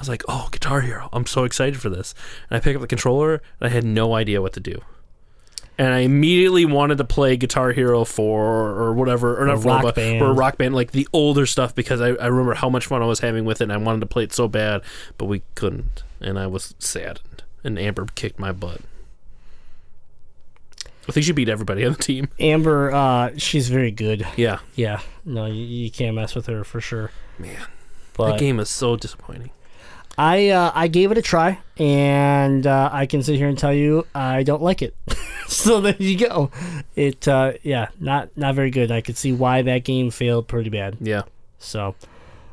I 0.00 0.02
was 0.02 0.08
like, 0.08 0.22
oh, 0.28 0.48
Guitar 0.50 0.80
Hero. 0.80 1.10
I'm 1.12 1.26
so 1.26 1.44
excited 1.44 1.78
for 1.78 1.90
this. 1.90 2.14
And 2.48 2.56
I 2.56 2.60
pick 2.60 2.74
up 2.74 2.80
the 2.80 2.88
controller, 2.88 3.34
and 3.34 3.42
I 3.60 3.68
had 3.68 3.84
no 3.84 4.14
idea 4.14 4.40
what 4.40 4.54
to 4.54 4.60
do. 4.60 4.80
And 5.76 5.92
I 5.92 5.98
immediately 5.98 6.64
wanted 6.64 6.96
to 6.98 7.04
play 7.04 7.36
Guitar 7.36 7.72
Hero 7.72 8.06
4 8.06 8.40
or 8.42 8.94
whatever, 8.94 9.38
or 9.38 9.44
not 9.46 9.62
4, 9.62 9.72
Rock 9.72 9.82
but 9.82 9.94
Band. 9.96 10.22
or 10.22 10.32
Rock 10.32 10.56
Band, 10.56 10.74
like 10.74 10.92
the 10.92 11.06
older 11.12 11.44
stuff, 11.44 11.74
because 11.74 12.00
I, 12.00 12.12
I 12.12 12.28
remember 12.28 12.54
how 12.54 12.70
much 12.70 12.86
fun 12.86 13.02
I 13.02 13.04
was 13.04 13.20
having 13.20 13.44
with 13.44 13.60
it, 13.60 13.64
and 13.64 13.72
I 13.74 13.76
wanted 13.76 14.00
to 14.00 14.06
play 14.06 14.24
it 14.24 14.32
so 14.32 14.48
bad, 14.48 14.80
but 15.18 15.26
we 15.26 15.42
couldn't. 15.54 16.02
And 16.18 16.38
I 16.38 16.46
was 16.46 16.74
saddened. 16.78 17.42
And 17.62 17.78
Amber 17.78 18.06
kicked 18.14 18.38
my 18.38 18.52
butt. 18.52 18.80
I 21.10 21.12
think 21.12 21.26
she 21.26 21.32
beat 21.32 21.50
everybody 21.50 21.84
on 21.84 21.92
the 21.92 21.98
team. 21.98 22.28
Amber, 22.40 22.90
uh, 22.90 23.32
she's 23.36 23.68
very 23.68 23.90
good. 23.90 24.26
Yeah. 24.38 24.60
Yeah, 24.76 25.00
no, 25.26 25.44
you, 25.44 25.62
you 25.62 25.90
can't 25.90 26.16
mess 26.16 26.34
with 26.34 26.46
her 26.46 26.64
for 26.64 26.80
sure. 26.80 27.10
Man, 27.38 27.56
But 28.14 28.30
that 28.32 28.40
game 28.40 28.58
is 28.60 28.70
so 28.70 28.96
disappointing. 28.96 29.50
I 30.18 30.50
uh, 30.50 30.72
I 30.74 30.88
gave 30.88 31.12
it 31.12 31.18
a 31.18 31.22
try, 31.22 31.58
and 31.78 32.66
uh, 32.66 32.90
I 32.92 33.06
can 33.06 33.22
sit 33.22 33.36
here 33.36 33.48
and 33.48 33.56
tell 33.56 33.72
you 33.72 34.06
I 34.14 34.42
don't 34.42 34.62
like 34.62 34.82
it. 34.82 34.94
so 35.46 35.80
there 35.80 35.96
you 35.98 36.18
go. 36.18 36.50
It 36.94 37.26
uh, 37.26 37.54
yeah, 37.62 37.88
not 37.98 38.36
not 38.36 38.54
very 38.54 38.70
good. 38.70 38.90
I 38.90 39.00
could 39.00 39.16
see 39.16 39.32
why 39.32 39.62
that 39.62 39.84
game 39.84 40.10
failed 40.10 40.48
pretty 40.48 40.70
bad. 40.70 40.96
Yeah. 41.00 41.22
So, 41.58 41.94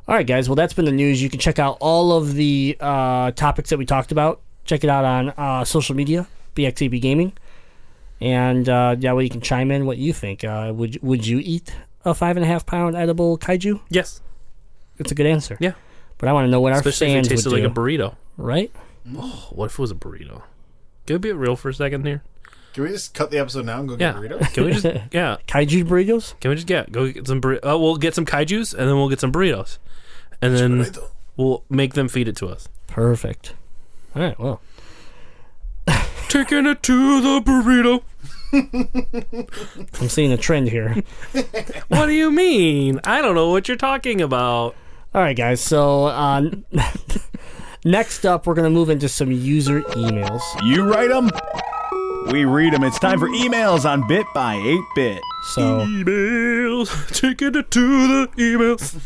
all 0.08 0.16
right, 0.16 0.26
guys. 0.28 0.48
Well, 0.48 0.56
that's 0.56 0.74
been 0.74 0.86
the 0.86 0.92
news. 0.92 1.22
You 1.22 1.30
can 1.30 1.40
check 1.40 1.60
out 1.60 1.78
all 1.82 2.14
of 2.14 2.36
the 2.36 2.78
uh, 2.80 3.32
topics 3.32 3.70
that 3.70 3.78
we 3.78 3.86
talked 3.86 4.12
about. 4.12 4.42
Check 4.66 4.84
it 4.84 4.90
out 4.90 5.06
on 5.06 5.30
uh, 5.38 5.64
social 5.66 5.96
media, 5.96 6.28
BX8B 6.56 7.02
Gaming, 7.02 7.34
and 8.22 8.68
uh, 8.68 8.96
that 8.96 9.16
way 9.16 9.24
you 9.24 9.30
can 9.30 9.42
chime 9.42 9.72
in 9.72 9.86
what 9.86 9.98
you 9.98 10.14
think. 10.14 10.44
Uh, 10.44 10.72
would 10.76 11.02
would 11.02 11.26
you 11.26 11.40
eat 11.40 11.74
a 12.06 12.14
five 12.14 12.38
and 12.38 12.44
a 12.44 12.48
half 12.48 12.66
pound 12.66 12.96
edible 12.96 13.38
kaiju? 13.38 13.82
Yes. 13.90 14.22
It's 15.00 15.12
a 15.12 15.16
good 15.16 15.26
answer. 15.28 15.58
Yeah. 15.60 15.74
But 16.18 16.30
I 16.30 16.34
want 16.34 16.46
to 16.48 16.52
know 16.52 16.60
what 16.62 16.74
our 16.74 16.80
Especially 16.80 17.08
if 17.08 17.12
it 17.12 17.16
fans 17.16 17.28
tasted 17.30 17.52
would 17.52 17.62
like 17.64 17.74
do. 17.74 17.80
a 17.80 17.84
burrito. 17.84 18.16
right? 18.38 18.72
What 19.52 19.68
if 19.68 19.74
it 19.74 19.80
was 19.80 19.92
a 19.92 19.96
burrito? 19.96 20.42
Can 21.06 21.16
we 21.16 21.18
be 21.20 21.32
real 21.32 21.56
for 21.56 21.70
a 21.70 21.74
second 21.74 22.06
here? 22.06 22.24
Can 22.74 22.84
we 22.84 22.90
just 22.90 23.14
cut 23.14 23.32
the 23.32 23.40
episode 23.40 23.66
now 23.66 23.80
and 23.80 23.88
go 23.90 23.96
Yeah. 24.00 24.12
get 24.14 24.22
burritos? 24.40 24.54
Can 24.54 24.66
we 24.66 24.72
just 24.74 24.86
yeah? 25.14 25.38
Kaiju 25.48 25.84
burritos? 25.86 26.40
Can 26.40 26.50
we 26.50 26.56
just 26.56 26.68
get 26.68 26.92
go 26.92 27.12
get 27.12 27.26
some 27.28 27.40
burritos? 27.42 27.72
Uh, 27.72 27.78
we'll 27.80 27.96
get 27.98 28.14
some 28.16 28.26
kaiju's 28.26 28.74
and 28.74 28.88
then 28.90 28.96
we'll 28.98 29.10
get 29.10 29.20
some 29.20 29.32
burritos, 29.32 29.78
and 30.42 30.56
then 30.56 30.84
burrito. 30.84 31.10
we'll 31.38 31.64
make 31.70 31.94
them 31.94 32.08
feed 32.08 32.28
it 32.28 32.36
to 32.38 32.48
us. 32.50 32.68
Perfect. 32.88 33.54
All 34.16 34.22
right. 34.22 34.38
Well, 34.40 34.62
Taking 36.30 36.66
it 36.68 36.84
to 36.84 37.22
the 37.22 37.42
burrito. 37.42 38.04
I'm 40.02 40.10
seeing 40.10 40.32
a 40.32 40.38
trend 40.38 40.70
here. 40.70 41.04
What 41.88 42.06
do 42.08 42.12
you 42.14 42.32
mean? 42.32 43.00
I 43.04 43.22
don't 43.22 43.36
know 43.36 43.50
what 43.50 43.68
you're 43.68 43.78
talking 43.78 44.22
about. 44.22 44.76
All 45.14 45.22
right, 45.22 45.36
guys. 45.36 45.62
So 45.62 46.06
uh, 46.06 46.50
next 47.86 48.26
up, 48.26 48.46
we're 48.46 48.56
gonna 48.56 48.70
move 48.70 48.90
into 48.90 49.10
some 49.10 49.32
user 49.32 49.82
emails. 49.82 50.42
You 50.64 50.84
write 50.84 51.10
them, 51.10 51.30
we 52.32 52.44
read 52.44 52.74
them. 52.74 52.84
It's 52.84 53.00
time 53.00 53.20
for 53.20 53.30
emails 53.30 53.90
on 53.90 54.06
Bit 54.08 54.26
by 54.34 54.56
8 54.56 54.80
Bit. 54.96 55.22
So 55.54 55.80
Emails. 55.80 57.16
Taking 57.16 57.56
it 57.56 57.72
to 57.72 58.08
the 58.08 58.28
emails. 58.38 59.00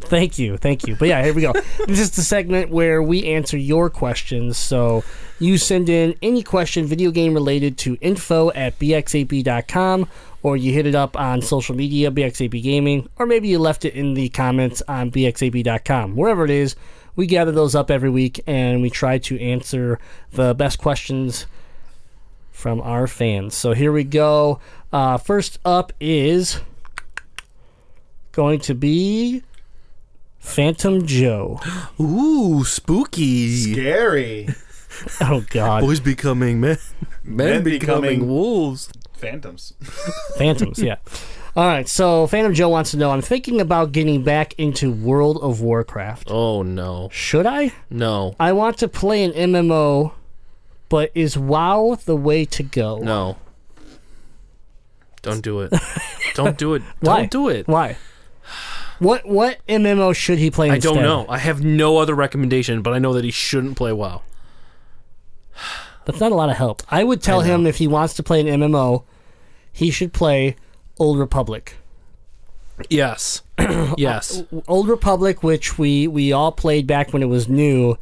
thank 0.00 0.38
you, 0.38 0.56
thank 0.56 0.86
you. 0.86 0.96
But 0.96 1.08
yeah, 1.08 1.22
here 1.22 1.34
we 1.34 1.42
go. 1.42 1.52
this 1.86 2.00
is 2.00 2.12
the 2.12 2.22
segment 2.22 2.70
where 2.70 3.02
we 3.02 3.26
answer 3.26 3.58
your 3.58 3.90
questions. 3.90 4.56
So 4.56 5.04
you 5.38 5.58
send 5.58 5.90
in 5.90 6.14
any 6.22 6.42
question, 6.42 6.86
video 6.86 7.10
game 7.10 7.34
related, 7.34 7.76
to 7.78 7.98
info 8.00 8.50
at 8.52 8.78
bx8b.com, 8.78 10.08
or 10.46 10.56
you 10.56 10.72
hit 10.72 10.86
it 10.86 10.94
up 10.94 11.18
on 11.18 11.42
social 11.42 11.74
media, 11.74 12.08
BX8B 12.08 12.62
Gaming, 12.62 13.08
or 13.16 13.26
maybe 13.26 13.48
you 13.48 13.58
left 13.58 13.84
it 13.84 13.94
in 13.94 14.14
the 14.14 14.28
comments 14.28 14.80
on 14.86 15.10
bx8b.com. 15.10 16.14
Wherever 16.14 16.44
it 16.44 16.52
is, 16.52 16.76
we 17.16 17.26
gather 17.26 17.50
those 17.50 17.74
up 17.74 17.90
every 17.90 18.10
week 18.10 18.40
and 18.46 18.80
we 18.80 18.88
try 18.88 19.18
to 19.18 19.40
answer 19.40 19.98
the 20.30 20.54
best 20.54 20.78
questions 20.78 21.46
from 22.52 22.80
our 22.82 23.08
fans. 23.08 23.56
So 23.56 23.72
here 23.72 23.90
we 23.90 24.04
go. 24.04 24.60
Uh, 24.92 25.16
first 25.16 25.58
up 25.64 25.92
is 25.98 26.60
going 28.30 28.60
to 28.60 28.74
be 28.76 29.42
Phantom 30.38 31.04
Joe. 31.08 31.58
Ooh, 32.00 32.62
spooky. 32.64 33.72
Scary. 33.72 34.48
Oh 35.20 35.44
God, 35.50 35.82
Boys 35.82 36.00
becoming 36.00 36.58
men. 36.58 36.78
Men, 37.22 37.36
Men 37.36 37.62
becoming, 37.64 38.00
becoming- 38.20 38.28
wolves. 38.28 38.88
Phantoms. 39.16 39.72
Phantoms. 40.36 40.78
Yeah. 40.78 40.96
All 41.56 41.66
right. 41.66 41.88
So 41.88 42.26
Phantom 42.26 42.52
Joe 42.54 42.68
wants 42.68 42.90
to 42.92 42.96
know. 42.96 43.10
I'm 43.10 43.22
thinking 43.22 43.60
about 43.60 43.92
getting 43.92 44.22
back 44.22 44.54
into 44.58 44.92
World 44.92 45.38
of 45.42 45.60
Warcraft. 45.60 46.28
Oh 46.30 46.62
no, 46.62 47.08
Should 47.12 47.46
I? 47.46 47.72
no, 47.90 48.36
I 48.38 48.52
want 48.52 48.78
to 48.78 48.88
play 48.88 49.24
an 49.24 49.32
MMO, 49.32 50.12
but 50.88 51.10
is 51.14 51.36
WoW 51.38 51.96
the 52.04 52.16
way 52.16 52.44
to 52.44 52.62
go? 52.62 52.98
no. 52.98 53.36
Don't 55.22 55.42
do 55.42 55.60
it. 55.62 55.72
Don't 56.34 56.56
do 56.56 56.74
it. 56.74 56.82
Why? 57.00 57.16
Don't 57.22 57.30
do 57.32 57.48
it. 57.48 57.66
Why? 57.66 57.96
What 59.00 59.26
what 59.26 59.58
MMO 59.66 60.14
should 60.14 60.38
he 60.38 60.52
play 60.52 60.70
I 60.70 60.76
instead? 60.76 60.94
don't 60.94 61.02
know. 61.02 61.26
I 61.28 61.38
have 61.38 61.64
no 61.64 61.98
other 61.98 62.14
recommendation, 62.14 62.80
but 62.80 62.92
I 62.92 63.00
know 63.00 63.12
that 63.14 63.24
he 63.24 63.32
shouldn't 63.32 63.76
play 63.76 63.92
WoW. 63.92 64.22
That's 66.06 66.20
not 66.20 66.32
a 66.32 66.36
lot 66.36 66.48
of 66.48 66.56
help. 66.56 66.82
I 66.88 67.04
would 67.04 67.20
tell 67.20 67.40
him 67.40 67.66
if 67.66 67.76
he 67.76 67.88
wants 67.88 68.14
to 68.14 68.22
play 68.22 68.40
an 68.40 68.46
MMO, 68.60 69.02
he 69.72 69.90
should 69.90 70.12
play 70.12 70.56
Old 70.98 71.18
Republic. 71.18 71.74
Yes. 72.88 73.42
yes. 73.98 74.42
Old 74.68 74.88
Republic, 74.88 75.42
which 75.42 75.78
we 75.78 76.06
we 76.06 76.32
all 76.32 76.52
played 76.52 76.86
back 76.86 77.12
when 77.12 77.22
it 77.22 77.26
was 77.26 77.48
new, 77.48 77.98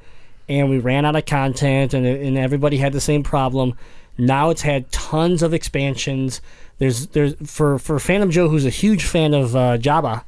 and 0.48 0.68
we 0.68 0.78
ran 0.78 1.06
out 1.06 1.16
of 1.16 1.24
content, 1.24 1.94
and 1.94 2.06
and 2.06 2.36
everybody 2.36 2.76
had 2.76 2.92
the 2.92 3.00
same 3.00 3.22
problem. 3.22 3.74
Now 4.18 4.50
it's 4.50 4.62
had 4.62 4.92
tons 4.92 5.42
of 5.42 5.54
expansions. 5.54 6.42
There's 6.78 7.06
there's 7.08 7.34
for 7.46 7.78
for 7.78 7.98
Phantom 7.98 8.30
Joe, 8.30 8.48
who's 8.50 8.66
a 8.66 8.70
huge 8.70 9.04
fan 9.04 9.32
of 9.32 9.56
uh, 9.56 9.78
Jabba. 9.78 10.24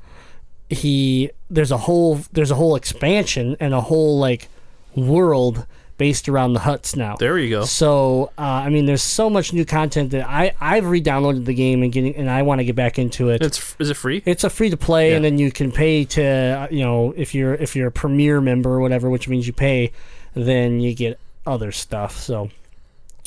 He 0.71 1.31
there's 1.51 1.71
a 1.71 1.79
whole 1.79 2.21
there's 2.33 2.51
a 2.51 2.57
whole 2.57 2.75
expansion 2.75 3.57
and 3.61 3.75
a 3.75 3.83
whole 3.83 4.19
like 4.19 4.49
world 4.95 5.67
based 5.99 6.29
around 6.29 6.53
the 6.53 6.61
Hutts 6.61 6.95
now. 6.97 7.17
There 7.17 7.39
you 7.39 7.49
go. 7.51 7.65
So 7.65 8.31
uh, 8.39 8.43
I 8.43 8.69
mean, 8.69 8.87
there's 8.87 9.03
so 9.03 9.31
much 9.31 9.53
new 9.53 9.65
content 9.65 10.11
that 10.11 10.29
I 10.29 10.53
I've 10.61 10.87
re-downloaded 10.87 11.45
the 11.47 11.55
game 11.55 11.83
and 11.83 11.93
getting 11.93 12.15
and 12.17 12.29
I 12.31 12.43
want 12.43 12.59
to 12.61 12.65
get 12.65 12.77
back 12.77 12.99
into 12.99 13.31
it. 13.31 13.43
It's 13.43 13.75
is 13.79 13.91
it 13.91 13.95
free? 13.97 14.23
It's 14.27 14.45
a 14.45 14.51
free 14.51 14.71
to 14.71 14.77
play, 14.77 15.15
and 15.15 15.25
then 15.25 15.39
you 15.39 15.51
can 15.51 15.73
pay 15.73 16.05
to 16.05 16.69
you 16.71 16.85
know 16.85 17.13
if 17.17 17.35
you're 17.35 17.55
if 17.55 17.75
you're 17.77 17.89
a 17.89 17.93
premier 17.93 18.41
member 18.41 18.71
or 18.71 18.81
whatever, 18.81 19.09
which 19.11 19.29
means 19.29 19.47
you 19.47 19.53
pay, 19.53 19.93
then 20.35 20.81
you 20.81 20.95
get 20.95 21.19
other 21.47 21.73
stuff. 21.73 22.19
So, 22.19 22.51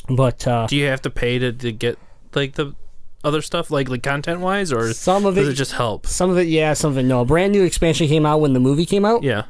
but 0.07 0.47
uh, 0.47 0.67
Do 0.67 0.75
you 0.75 0.85
have 0.85 1.01
to 1.03 1.09
pay 1.09 1.39
to, 1.39 1.51
to 1.51 1.71
get 1.71 1.97
like 2.35 2.53
the 2.53 2.75
other 3.23 3.41
stuff, 3.41 3.71
like 3.71 3.89
like 3.89 4.03
content 4.03 4.39
wise, 4.41 4.71
or 4.71 4.93
some 4.93 5.25
of 5.25 5.35
does 5.35 5.47
it, 5.47 5.51
it 5.51 5.55
just 5.55 5.73
help? 5.73 6.05
some 6.07 6.29
of 6.29 6.37
it, 6.37 6.47
yeah, 6.47 6.73
some 6.73 6.91
of 6.91 6.97
it, 6.97 7.03
no. 7.03 7.21
A 7.21 7.25
brand 7.25 7.51
new 7.51 7.63
expansion 7.63 8.07
came 8.07 8.25
out 8.25 8.39
when 8.41 8.53
the 8.53 8.59
movie 8.59 8.85
came 8.85 9.05
out, 9.05 9.23
Yeah. 9.23 9.43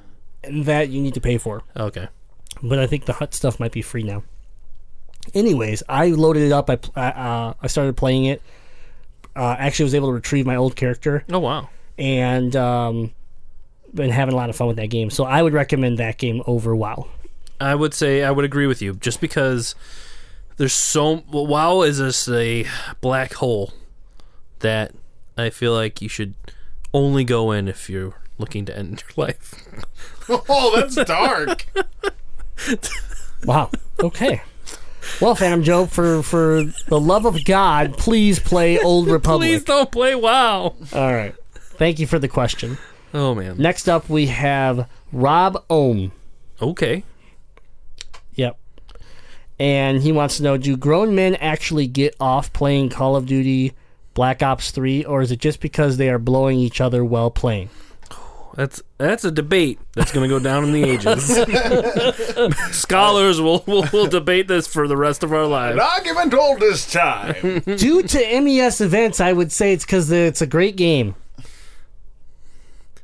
and 0.43 0.65
that 0.65 0.89
you 0.89 1.01
need 1.01 1.13
to 1.15 1.21
pay 1.21 1.37
for. 1.37 1.61
Okay. 1.75 2.07
But 2.61 2.79
I 2.79 2.87
think 2.87 3.05
the 3.05 3.13
Hutt 3.13 3.33
stuff 3.33 3.59
might 3.59 3.71
be 3.71 3.81
free 3.81 4.03
now. 4.03 4.23
Anyways, 5.33 5.83
I 5.87 6.07
loaded 6.07 6.43
it 6.43 6.51
up. 6.51 6.69
I 6.69 6.79
I, 6.95 7.07
uh, 7.09 7.53
I 7.61 7.67
started 7.67 7.95
playing 7.97 8.25
it. 8.25 8.41
Uh, 9.35 9.55
actually, 9.57 9.83
was 9.85 9.95
able 9.95 10.09
to 10.09 10.13
retrieve 10.13 10.45
my 10.45 10.55
old 10.55 10.75
character. 10.75 11.23
Oh 11.31 11.39
wow. 11.39 11.69
and 11.97 12.55
um, 12.55 13.11
been 13.93 14.09
having 14.09 14.33
a 14.33 14.37
lot 14.37 14.49
of 14.49 14.55
fun 14.55 14.67
with 14.67 14.77
that 14.77 14.87
game. 14.89 15.09
So 15.09 15.23
I 15.23 15.41
would 15.41 15.53
recommend 15.53 15.97
that 15.99 16.17
game 16.17 16.41
over 16.47 16.75
WoW. 16.75 17.07
I 17.61 17.75
would 17.75 17.93
say 17.93 18.23
I 18.23 18.31
would 18.31 18.45
agree 18.45 18.67
with 18.67 18.81
you, 18.81 18.93
just 18.95 19.21
because 19.21 19.75
there's 20.57 20.73
so 20.73 21.23
well, 21.31 21.45
WoW 21.47 21.81
is 21.83 21.97
just 21.99 22.27
a 22.29 22.65
black 23.01 23.33
hole 23.35 23.73
that 24.59 24.93
I 25.37 25.49
feel 25.49 25.73
like 25.73 26.01
you 26.01 26.09
should 26.09 26.33
only 26.93 27.23
go 27.23 27.51
in 27.51 27.67
if 27.67 27.89
you're 27.89 28.15
looking 28.37 28.65
to 28.65 28.77
end 28.77 29.03
your 29.15 29.25
life. 29.27 29.53
Oh, 30.27 30.73
that's 30.75 30.95
dark. 31.07 31.65
Wow. 33.45 33.71
Okay. 34.01 34.41
Well, 35.21 35.35
Phantom 35.35 35.63
Joe, 35.63 35.85
for 35.85 36.21
for 36.23 36.63
the 36.87 36.99
love 36.99 37.25
of 37.25 37.43
God, 37.45 37.97
please 37.97 38.39
play 38.39 38.79
Old 38.79 39.07
Republic. 39.11 39.47
Please 39.47 39.63
don't 39.63 39.91
play 39.91 40.15
WoW. 40.15 40.75
All 40.93 41.13
right. 41.13 41.35
Thank 41.53 41.99
you 41.99 42.07
for 42.07 42.19
the 42.19 42.27
question. 42.27 42.77
Oh 43.13 43.33
man. 43.33 43.57
Next 43.57 43.87
up, 43.87 44.09
we 44.09 44.27
have 44.27 44.89
Rob 45.11 45.63
Ohm. 45.69 46.11
Okay. 46.61 47.03
Yep. 48.35 48.57
And 49.57 50.01
he 50.01 50.11
wants 50.11 50.37
to 50.37 50.43
know: 50.43 50.57
Do 50.57 50.77
grown 50.77 51.15
men 51.15 51.35
actually 51.35 51.87
get 51.87 52.15
off 52.19 52.53
playing 52.53 52.89
Call 52.89 53.15
of 53.15 53.25
Duty, 53.25 53.73
Black 54.13 54.43
Ops 54.43 54.71
Three, 54.71 55.03
or 55.03 55.21
is 55.21 55.31
it 55.31 55.39
just 55.39 55.59
because 55.59 55.97
they 55.97 56.09
are 56.09 56.19
blowing 56.19 56.59
each 56.59 56.79
other 56.81 57.03
while 57.03 57.31
playing? 57.31 57.69
That's 58.59 58.83
that's 58.97 59.23
a 59.23 59.31
debate 59.31 59.79
that's 59.93 60.11
going 60.11 60.29
to 60.29 60.35
go 60.35 60.37
down 60.37 60.65
in 60.65 60.73
the 60.73 60.83
ages. 60.83 61.23
Scholars 62.77 63.39
will, 63.39 63.63
will 63.65 63.87
will 63.93 64.07
debate 64.07 64.49
this 64.49 64.67
for 64.67 64.85
the 64.85 64.97
rest 64.97 65.23
of 65.23 65.31
our 65.31 65.45
lives. 65.45 65.75
An 65.75 65.77
lives. 65.77 65.93
argument 65.97 66.33
all 66.33 66.57
this 66.57 66.91
time. 66.91 67.59
Due 67.77 68.03
to 68.03 68.41
MES 68.41 68.81
events, 68.81 69.21
I 69.21 69.31
would 69.31 69.53
say 69.53 69.71
it's 69.71 69.85
because 69.85 70.11
it's 70.11 70.41
a 70.41 70.45
great 70.45 70.75
game. 70.75 71.15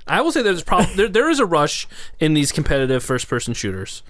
I 0.05 0.19
will 0.19 0.33
say 0.33 0.41
there's 0.41 0.61
prob- 0.61 0.89
there, 0.97 1.07
there 1.07 1.29
is 1.29 1.39
a 1.39 1.45
rush 1.45 1.87
in 2.19 2.33
these 2.33 2.51
competitive 2.51 3.01
first 3.01 3.29
person 3.29 3.53
shooters. 3.53 4.03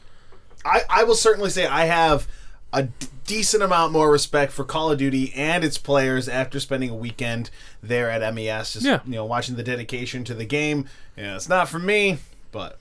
I, 0.65 0.81
I 0.89 1.03
will 1.03 1.13
certainly 1.13 1.51
say 1.51 1.67
I 1.67 1.85
have 1.85 2.27
a 2.73 2.83
d- 2.85 3.07
decent 3.25 3.63
amount 3.63 3.91
more 3.91 4.11
respect 4.11 4.51
for 4.51 4.63
Call 4.63 4.91
of 4.91 4.97
Duty 4.97 5.33
and 5.35 5.63
its 5.63 5.77
players 5.77 6.29
after 6.29 6.59
spending 6.59 6.89
a 6.89 6.95
weekend 6.95 7.49
there 7.81 8.09
at 8.09 8.21
MES. 8.33 8.73
Just, 8.73 8.85
Yeah. 8.85 8.99
you 9.05 9.13
know, 9.13 9.25
watching 9.25 9.55
the 9.55 9.63
dedication 9.63 10.23
to 10.25 10.33
the 10.33 10.45
game. 10.45 10.87
Yeah, 11.17 11.35
it's 11.35 11.49
not 11.49 11.69
for 11.69 11.79
me, 11.79 12.19
but 12.51 12.77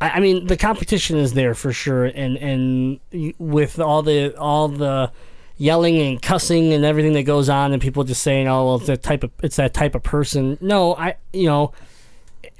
I, 0.00 0.10
I 0.10 0.20
mean, 0.20 0.46
the 0.46 0.56
competition 0.56 1.16
is 1.18 1.34
there 1.34 1.54
for 1.54 1.72
sure, 1.72 2.06
and 2.06 2.36
and 2.38 3.00
with 3.38 3.78
all 3.78 4.02
the 4.02 4.36
all 4.38 4.68
the 4.68 5.12
yelling 5.58 5.98
and 5.98 6.20
cussing 6.22 6.72
and 6.72 6.84
everything 6.84 7.12
that 7.12 7.24
goes 7.24 7.48
on, 7.48 7.72
and 7.72 7.82
people 7.82 8.04
just 8.04 8.22
saying, 8.22 8.48
"Oh, 8.48 8.64
well, 8.66 8.76
it's 8.76 8.86
that 8.86 9.02
type 9.02 9.24
of 9.24 9.30
it's 9.42 9.56
that 9.56 9.74
type 9.74 9.94
of 9.94 10.02
person." 10.02 10.58
No, 10.60 10.94
I 10.96 11.16
you 11.32 11.46
know. 11.46 11.72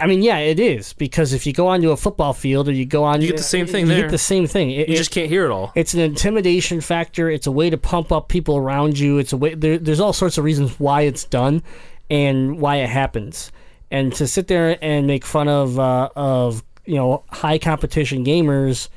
I 0.00 0.06
mean, 0.06 0.22
yeah, 0.22 0.38
it 0.38 0.58
is 0.58 0.92
because 0.94 1.32
if 1.32 1.46
you 1.46 1.52
go 1.52 1.66
onto 1.68 1.90
a 1.90 1.96
football 1.96 2.32
field 2.32 2.68
or 2.68 2.72
you 2.72 2.86
go 2.86 3.04
on, 3.04 3.20
You 3.20 3.28
get 3.28 3.36
the 3.36 3.42
same 3.42 3.66
thing 3.66 3.86
there. 3.86 3.96
You 3.96 4.02
there. 4.02 4.08
get 4.08 4.12
the 4.12 4.18
same 4.18 4.46
thing. 4.46 4.70
It- 4.70 4.88
You 4.88 4.96
just 4.96 5.10
can't 5.10 5.28
hear 5.28 5.44
it 5.44 5.50
all. 5.50 5.72
it's 5.74 5.94
an 5.94 6.00
intimidation 6.00 6.80
factor. 6.80 7.28
It's 7.30 7.46
a 7.46 7.52
way 7.52 7.70
to 7.70 7.76
pump 7.78 8.10
up 8.10 8.28
people 8.28 8.56
around 8.56 8.98
you. 8.98 9.18
It's 9.18 9.32
a 9.32 9.36
way. 9.36 9.54
There, 9.54 9.78
there's 9.78 10.00
all 10.00 10.12
sorts 10.12 10.38
of 10.38 10.44
reasons 10.44 10.78
why 10.80 11.02
it's 11.02 11.24
done 11.24 11.62
and 12.08 12.58
why 12.60 12.76
it 12.76 12.88
happens. 12.88 13.52
And 13.90 14.12
to 14.14 14.26
sit 14.26 14.46
there 14.46 14.78
and 14.82 15.06
make 15.06 15.24
fun 15.24 15.48
of 15.48 15.78
uh, 15.78 16.08
of 16.16 16.62
you 16.86 16.94
know 16.96 17.24
high 17.28 17.58
competition 17.58 18.24
gamers, 18.24 18.88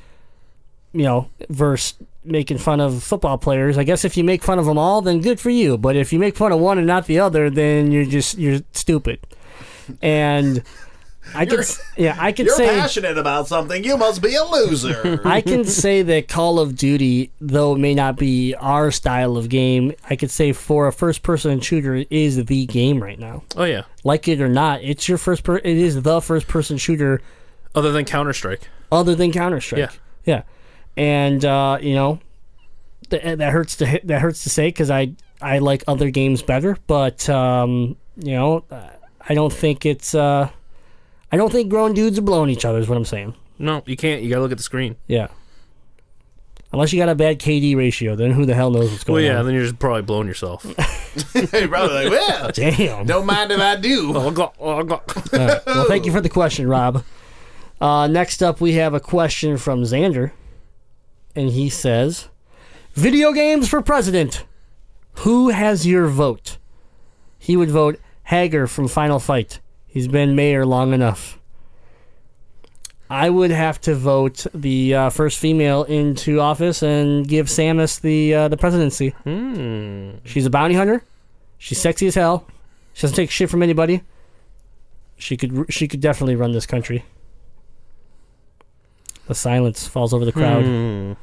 you 0.93 1.03
know, 1.03 1.29
versus 1.49 1.95
making 2.25 2.57
fun 2.57 2.79
of 2.79 3.03
football 3.03 3.37
players. 3.37 3.77
I 3.77 3.83
guess 3.83 4.05
if 4.05 4.15
you 4.15 4.23
make 4.23 4.43
fun 4.43 4.57
of 4.59 4.65
them 4.65 4.77
all, 4.77 5.01
then 5.01 5.19
good 5.19 5.39
for 5.39 5.49
you. 5.49 5.77
But 5.77 5.95
if 5.95 6.13
you 6.13 6.19
make 6.19 6.37
fun 6.37 6.51
of 6.53 6.59
one 6.59 6.77
and 6.77 6.87
not 6.87 7.05
the 7.07 7.19
other, 7.19 7.49
then 7.49 7.91
you're 7.91 8.05
just 8.05 8.37
you're 8.37 8.61
stupid. 8.71 9.19
And 10.01 10.63
I 11.35 11.45
could, 11.45 11.59
s- 11.61 11.81
yeah, 11.97 12.15
I 12.19 12.31
could 12.31 12.47
you're 12.47 12.55
say 12.55 12.67
passionate 12.67 13.17
about 13.17 13.47
something. 13.47 13.83
You 13.83 13.97
must 13.97 14.21
be 14.21 14.35
a 14.35 14.43
loser. 14.43 15.21
I 15.25 15.41
can 15.41 15.63
say 15.65 16.01
that 16.01 16.27
Call 16.27 16.59
of 16.59 16.75
Duty, 16.75 17.31
though 17.39 17.75
it 17.75 17.79
may 17.79 17.93
not 17.93 18.17
be 18.17 18.53
our 18.55 18.91
style 18.91 19.37
of 19.37 19.49
game, 19.49 19.93
I 20.09 20.15
could 20.15 20.29
say 20.31 20.51
for 20.51 20.87
a 20.87 20.91
first-person 20.93 21.59
shooter, 21.61 21.95
it 21.95 22.07
is 22.11 22.43
the 22.45 22.65
game 22.65 23.01
right 23.01 23.17
now. 23.19 23.43
Oh 23.55 23.63
yeah. 23.63 23.83
Like 24.03 24.27
it 24.27 24.41
or 24.41 24.49
not, 24.49 24.83
it's 24.83 25.07
your 25.07 25.17
first. 25.17 25.43
Per- 25.43 25.57
it 25.57 25.65
is 25.65 26.01
the 26.01 26.21
first-person 26.21 26.77
shooter 26.77 27.21
Other 27.73 27.91
than 27.91 28.05
Counter 28.05 28.33
Strike. 28.33 28.67
other 28.91 29.15
than 29.15 29.31
Counter 29.31 29.61
Strike. 29.61 29.79
Yeah. 29.79 29.89
yeah, 30.25 30.43
and 30.97 31.43
uh, 31.45 31.77
you 31.81 31.95
know 31.95 32.19
th- 33.09 33.37
that 33.37 33.51
hurts 33.51 33.77
to 33.77 33.85
hit, 33.85 34.05
that 34.07 34.21
hurts 34.21 34.43
to 34.43 34.49
say 34.49 34.67
because 34.67 34.91
I 34.91 35.13
I 35.41 35.59
like 35.59 35.83
other 35.87 36.09
games 36.09 36.41
better, 36.41 36.77
but 36.87 37.27
um, 37.29 37.95
you 38.17 38.33
know 38.33 38.65
uh, 38.69 38.89
I 39.27 39.33
don't 39.33 39.53
think 39.53 39.85
it's 39.85 40.13
uh, 40.13 40.49
I 41.33 41.35
don't 41.35 41.51
think 41.51 41.67
grown 41.67 41.95
dudes 41.95 42.19
are 42.19 42.21
blowing 42.21 42.51
each 42.51 42.63
other. 42.63 42.77
Is 42.77 42.87
what 42.87 42.95
I'm 42.95 43.05
saying. 43.05 43.33
No, 43.57 43.81
you 43.87 43.97
can't. 43.97 44.21
You 44.21 44.29
gotta 44.29 44.43
look 44.43 44.51
at 44.51 44.57
the 44.59 44.63
screen. 44.63 44.97
Yeah. 45.07 45.29
Unless 46.71 46.93
you 46.93 46.99
got 46.99 47.09
a 47.09 47.15
bad 47.15 47.39
KD 47.39 47.75
ratio, 47.75 48.15
then 48.15 48.29
who 48.29 48.45
the 48.45 48.53
hell 48.53 48.69
knows 48.69 48.91
what's 48.91 49.03
going 49.03 49.15
on? 49.17 49.23
Well, 49.23 49.23
going 49.23 49.33
yeah. 49.33 49.39
on? 49.39 49.45
Then 49.47 49.55
you're 49.55 49.63
just 49.63 49.79
probably 49.79 50.03
blowing 50.03 50.27
yourself. 50.27 50.63
You're 51.35 51.67
probably 51.67 52.05
like, 52.05 52.09
well, 52.09 52.51
Damn. 52.53 53.05
don't 53.07 53.25
mind 53.25 53.51
if 53.51 53.59
I 53.59 53.75
do. 53.77 54.13
oh 54.15 54.29
god. 54.29 54.51
Oh 54.59 54.83
god. 54.83 55.01
Well, 55.31 55.85
thank 55.87 56.05
you 56.05 56.11
for 56.11 56.21
the 56.21 56.29
question, 56.29 56.67
Rob. 56.67 57.03
Uh, 57.81 58.05
next 58.05 58.43
up, 58.43 58.61
we 58.61 58.73
have 58.73 58.93
a 58.93 58.99
question 58.99 59.57
from 59.57 59.81
Xander, 59.83 60.31
and 61.35 61.49
he 61.49 61.67
says, 61.67 62.29
"Video 62.93 63.31
games 63.31 63.67
for 63.67 63.81
president. 63.81 64.45
Who 65.17 65.49
has 65.49 65.87
your 65.87 66.07
vote?" 66.07 66.57
He 67.39 67.57
would 67.57 67.71
vote 67.71 67.99
Haggar 68.23 68.67
from 68.67 68.87
Final 68.87 69.19
Fight. 69.19 69.59
He's 69.93 70.07
been 70.07 70.35
mayor 70.35 70.65
long 70.65 70.91
enough. 70.91 71.37
I 73.11 73.29
would 73.29 73.51
have 73.51 73.79
to 73.81 73.93
vote 73.93 74.47
the 74.51 74.95
uh, 74.95 75.09
first 75.11 75.37
female 75.37 75.83
into 75.83 76.39
office 76.39 76.81
and 76.81 77.27
give 77.27 77.45
Samus 77.45 78.01
the 78.01 78.33
uh, 78.33 78.47
the 78.47 78.57
presidency. 78.57 79.09
Hmm. 79.23 80.13
She's 80.23 80.47
a 80.47 80.49
bounty 80.49 80.73
hunter. 80.73 81.03
She's 81.59 81.79
sexy 81.79 82.07
as 82.07 82.15
hell. 82.15 82.47
She 82.93 83.03
doesn't 83.03 83.15
take 83.15 83.29
shit 83.29 83.51
from 83.51 83.61
anybody. 83.61 84.01
She 85.15 85.37
could 85.37 85.71
she 85.71 85.87
could 85.87 86.01
definitely 86.01 86.37
run 86.37 86.53
this 86.53 86.65
country. 86.65 87.05
The 89.27 89.35
silence 89.35 89.87
falls 89.87 90.11
over 90.11 90.25
the 90.25 90.31
crowd. 90.31 90.65
Hmm. 90.65 91.13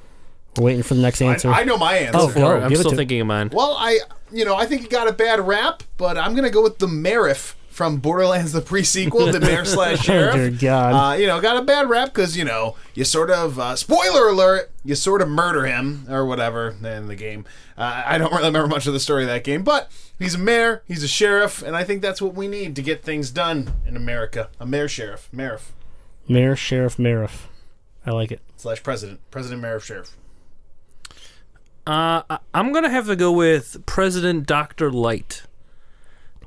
We're 0.57 0.65
waiting 0.65 0.85
for 0.85 0.95
the 0.95 1.03
next 1.03 1.21
answer. 1.21 1.51
I 1.51 1.65
know 1.65 1.77
my 1.77 1.97
answer. 1.97 2.21
Oh, 2.21 2.33
go. 2.33 2.61
I'm 2.61 2.69
give 2.69 2.79
it 2.79 2.85
still 2.85 2.97
thinking 2.97 3.21
of 3.21 3.27
mine. 3.27 3.51
Well, 3.53 3.75
I 3.77 3.99
you 4.31 4.45
know 4.45 4.55
I 4.55 4.65
think 4.67 4.85
it 4.85 4.91
got 4.91 5.09
a 5.09 5.13
bad 5.13 5.41
rap, 5.41 5.83
but 5.97 6.17
I'm 6.17 6.37
gonna 6.37 6.51
go 6.51 6.63
with 6.63 6.79
the 6.79 6.87
Marif 6.87 7.55
from 7.81 7.97
Borderlands 7.97 8.53
the 8.53 8.61
pre-sequel, 8.61 9.33
the 9.33 9.41
mayor 9.41 9.65
slash 9.65 10.01
sheriff. 10.01 10.35
Oh, 10.35 10.37
dear 10.37 10.51
God. 10.51 10.93
Uh, 10.93 11.17
you 11.17 11.27
know, 11.27 11.41
got 11.41 11.57
a 11.57 11.63
bad 11.63 11.89
rap 11.89 12.09
because 12.09 12.37
you 12.37 12.45
know 12.45 12.77
you 12.93 13.05
sort 13.05 13.31
of 13.31 13.59
uh, 13.59 13.75
spoiler 13.75 14.29
alert, 14.29 14.71
you 14.85 14.95
sort 14.95 15.23
of 15.23 15.31
murder 15.31 15.65
him 15.65 16.05
or 16.11 16.27
whatever 16.27 16.77
in 16.85 17.07
the 17.07 17.17
game. 17.17 17.47
Uh, 17.79 18.03
I 18.05 18.19
don't 18.19 18.31
really 18.33 18.49
remember 18.49 18.69
much 18.69 18.87
of 18.87 18.93
the 18.93 19.01
story 19.01 19.23
of 19.23 19.31
that 19.31 19.45
game, 19.45 19.63
but 19.63 19.91
he's 20.19 20.35
a 20.35 20.39
mayor, 20.39 20.83
he's 20.87 21.03
a 21.03 21.09
sheriff, 21.09 21.63
and 21.63 21.75
I 21.75 21.83
think 21.83 22.03
that's 22.03 22.21
what 22.21 22.35
we 22.35 22.49
need 22.49 22.77
to 22.77 22.83
get 22.83 23.03
things 23.03 23.31
done 23.31 23.73
in 23.87 23.97
America. 23.97 24.51
A 24.61 24.67
mayor 24.67 24.87
sheriff, 24.87 25.31
Marif 25.35 25.71
Mayor, 26.29 26.57
sheriff, 26.57 26.99
Mariff. 26.99 27.47
I 28.05 28.11
like 28.11 28.31
it. 28.31 28.43
slash 28.59 28.83
president, 28.83 29.21
president, 29.31 29.63
mayor, 29.63 29.81
sheriff. 29.81 30.15
Uh, 31.87 32.25
I'm 32.53 32.75
gonna 32.75 32.91
have 32.91 33.07
to 33.07 33.17
go 33.17 33.33
with 33.33 33.87
President 33.87 34.47
Doctor 34.47 34.93
Light 34.93 35.45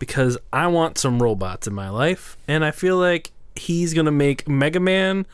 because 0.07 0.37
I 0.51 0.67
want 0.67 0.97
some 0.97 1.23
robots 1.23 1.65
in 1.65 1.73
my 1.73 1.89
life, 1.89 2.35
and 2.45 2.65
I 2.65 2.71
feel 2.71 2.97
like 2.97 3.31
he's 3.55 3.93
gonna 3.93 4.11
make 4.11 4.47
Mega 4.49 4.79
Man 4.81 5.25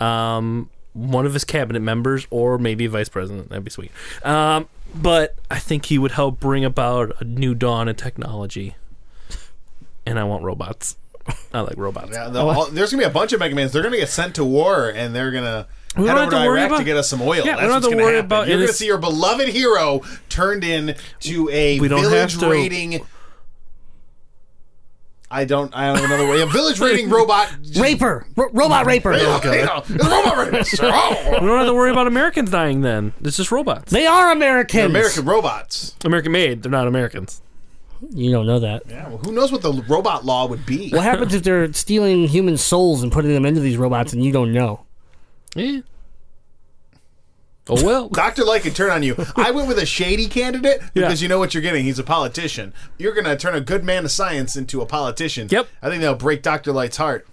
um, 0.00 0.70
one 0.92 1.24
of 1.24 1.34
his 1.34 1.44
cabinet 1.44 1.80
members, 1.80 2.26
or 2.30 2.58
maybe 2.58 2.86
vice 2.88 3.08
president. 3.08 3.48
That'd 3.50 3.64
be 3.64 3.70
sweet. 3.70 3.92
Um, 4.24 4.68
but 4.94 5.36
I 5.50 5.60
think 5.60 5.84
he 5.86 5.98
would 5.98 6.12
help 6.12 6.40
bring 6.40 6.64
about 6.64 7.12
a 7.20 7.24
new 7.24 7.54
dawn 7.54 7.88
in 7.88 7.94
technology, 7.94 8.74
and 10.04 10.18
I 10.18 10.24
want 10.24 10.42
robots. 10.42 10.96
I 11.52 11.60
like 11.60 11.76
robots. 11.76 12.10
Yeah, 12.12 12.28
the, 12.30 12.40
all, 12.40 12.66
there's 12.66 12.90
gonna 12.90 13.02
be 13.02 13.06
a 13.06 13.10
bunch 13.10 13.32
of 13.32 13.38
Mega 13.40 13.54
Mans. 13.54 13.72
They're 13.72 13.82
gonna 13.82 13.98
get 13.98 14.08
sent 14.08 14.34
to 14.36 14.44
war, 14.44 14.88
and 14.88 15.14
they're 15.14 15.30
gonna 15.30 15.68
We 15.96 16.06
head 16.06 16.12
over 16.12 16.20
have 16.22 16.30
to 16.30 16.36
to 16.36 16.42
Iraq 16.42 16.66
about- 16.68 16.78
to 16.78 16.84
get 16.84 16.96
us 16.96 17.08
some 17.08 17.22
oil. 17.22 17.44
Yeah, 17.44 17.54
we 17.56 17.62
don't 17.62 17.70
have 17.70 17.82
to 17.90 17.96
worry 17.96 18.14
happen. 18.14 18.24
about- 18.24 18.48
You're 18.48 18.58
gonna 18.58 18.72
see 18.72 18.86
your 18.86 18.98
beloved 18.98 19.48
hero 19.48 20.00
turned 20.28 20.64
in 20.64 20.94
to 21.20 21.50
a 21.50 21.78
village 21.78 22.38
to- 22.38 22.48
raiding. 22.50 23.06
I 25.30 25.44
don't. 25.44 25.74
I 25.76 25.88
don't 25.88 25.96
have 25.96 26.04
another 26.06 26.26
way. 26.28 26.40
A 26.40 26.46
village 26.46 26.80
raiding 26.80 27.10
robot. 27.10 27.48
just- 27.62 27.76
Raper! 27.80 28.26
R- 28.36 28.50
robot 28.52 28.86
raper! 28.86 29.12
Yeah, 29.12 29.38
yeah, 29.44 29.80
it's 29.86 29.90
robot 29.90 30.36
raider. 30.38 30.64
Oh. 30.82 31.38
We 31.40 31.46
don't 31.46 31.58
have 31.58 31.66
to 31.66 31.74
worry 31.74 31.90
about 31.90 32.06
Americans 32.06 32.50
dying. 32.50 32.80
Then 32.80 33.12
it's 33.22 33.36
just 33.36 33.50
robots. 33.52 33.92
They 33.92 34.06
are 34.06 34.32
Americans! 34.32 34.86
American 34.86 35.24
robots. 35.26 35.94
American 36.04 36.32
made. 36.32 36.62
They're 36.62 36.72
not 36.72 36.86
Americans. 36.86 37.42
You 38.10 38.30
don't 38.30 38.46
know 38.46 38.60
that. 38.60 38.84
Yeah, 38.88 39.08
well, 39.08 39.18
who 39.18 39.32
knows 39.32 39.50
what 39.52 39.60
the 39.62 39.72
robot 39.88 40.24
law 40.24 40.46
would 40.46 40.64
be? 40.64 40.90
What 40.90 41.02
happens 41.02 41.34
if 41.34 41.42
they're 41.42 41.72
stealing 41.72 42.28
human 42.28 42.56
souls 42.56 43.02
and 43.02 43.10
putting 43.10 43.32
them 43.34 43.44
into 43.44 43.60
these 43.60 43.76
robots 43.76 44.12
and 44.12 44.24
you 44.24 44.32
don't 44.32 44.52
know? 44.52 44.86
Yeah. 45.56 45.80
Oh 47.68 47.84
well. 47.84 48.08
Doctor 48.12 48.44
Light 48.44 48.62
can 48.62 48.72
turn 48.74 48.90
on 48.90 49.02
you. 49.02 49.14
I 49.36 49.50
went 49.50 49.68
with 49.68 49.78
a 49.78 49.86
shady 49.86 50.26
candidate 50.26 50.80
Yeah. 50.80 51.02
because 51.02 51.20
you 51.22 51.28
know 51.28 51.38
what 51.38 51.54
you're 51.54 51.62
getting. 51.62 51.84
He's 51.84 51.98
a 51.98 52.04
politician. 52.04 52.72
You're 52.98 53.14
gonna 53.14 53.36
turn 53.36 53.54
a 53.54 53.60
good 53.60 53.84
man 53.84 54.04
of 54.04 54.10
science 54.10 54.56
into 54.56 54.80
a 54.80 54.86
politician. 54.86 55.48
Yep. 55.50 55.68
I 55.82 55.88
think 55.88 56.00
that'll 56.00 56.16
break 56.16 56.42
Doctor 56.42 56.72
Light's 56.72 56.96
heart. 56.96 57.26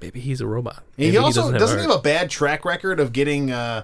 Maybe 0.00 0.20
he's 0.20 0.40
a 0.40 0.46
robot. 0.46 0.82
Maybe 0.96 1.10
he 1.12 1.16
also 1.16 1.40
doesn't 1.42 1.58
doesn't, 1.58 1.78
he 1.78 1.82
have 1.82 1.90
a 1.98 2.00
bad 2.00 2.30
track 2.30 2.64
record 2.64 3.00
of 3.00 3.12
getting, 3.12 3.50
uh, 3.50 3.82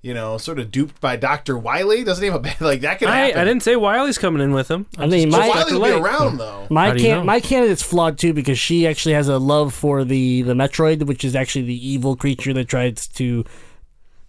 you 0.00 0.14
know, 0.14 0.38
sort 0.38 0.60
of 0.60 0.70
duped 0.70 1.00
by 1.00 1.16
Doctor 1.16 1.58
Wily. 1.58 2.04
Doesn't 2.04 2.22
he 2.22 2.30
have 2.30 2.38
a 2.38 2.42
bad 2.42 2.60
like 2.60 2.82
that 2.82 3.00
could 3.00 3.08
I, 3.08 3.16
happen? 3.16 3.40
I 3.40 3.44
didn't 3.44 3.64
say 3.64 3.74
Wily's 3.74 4.18
coming 4.18 4.40
in 4.42 4.52
with 4.52 4.70
him. 4.70 4.86
I 4.96 5.06
mean, 5.06 5.32
So 5.32 5.38
my 5.38 5.48
Wily 5.48 5.72
will 5.72 5.80
be 5.82 5.90
Light. 5.92 6.00
around 6.02 6.36
though. 6.38 6.66
my 6.70 6.88
How 6.88 6.92
do 6.94 7.02
you 7.02 7.08
can- 7.08 7.18
know? 7.18 7.24
my 7.24 7.40
candidate's 7.40 7.82
flawed 7.82 8.16
too 8.18 8.32
because 8.32 8.58
she 8.58 8.86
actually 8.86 9.14
has 9.14 9.26
a 9.28 9.38
love 9.38 9.74
for 9.74 10.04
the 10.04 10.42
the 10.42 10.54
Metroid, 10.54 11.02
which 11.04 11.24
is 11.24 11.34
actually 11.34 11.64
the 11.64 11.88
evil 11.88 12.14
creature 12.14 12.52
that 12.52 12.68
tries 12.68 13.08
to 13.08 13.44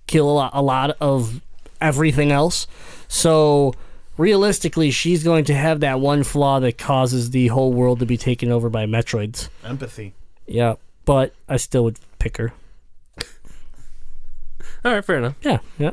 kill 0.07 0.29
a 0.29 0.33
lot, 0.33 0.51
a 0.53 0.61
lot 0.61 0.97
of 0.99 1.41
everything 1.81 2.31
else. 2.31 2.67
So 3.07 3.73
realistically, 4.17 4.91
she's 4.91 5.23
going 5.23 5.45
to 5.45 5.53
have 5.53 5.79
that 5.81 5.99
one 5.99 6.23
flaw 6.23 6.59
that 6.59 6.77
causes 6.77 7.31
the 7.31 7.47
whole 7.47 7.73
world 7.73 7.99
to 7.99 8.05
be 8.05 8.17
taken 8.17 8.51
over 8.51 8.69
by 8.69 8.85
Metroids. 8.85 9.49
Empathy. 9.63 10.13
Yeah, 10.45 10.75
but 11.05 11.33
I 11.49 11.57
still 11.57 11.83
would 11.85 11.99
pick 12.19 12.37
her. 12.37 12.53
All 14.83 14.93
right, 14.93 15.03
fair 15.03 15.17
enough. 15.17 15.35
Yeah, 15.41 15.59
yeah. 15.79 15.91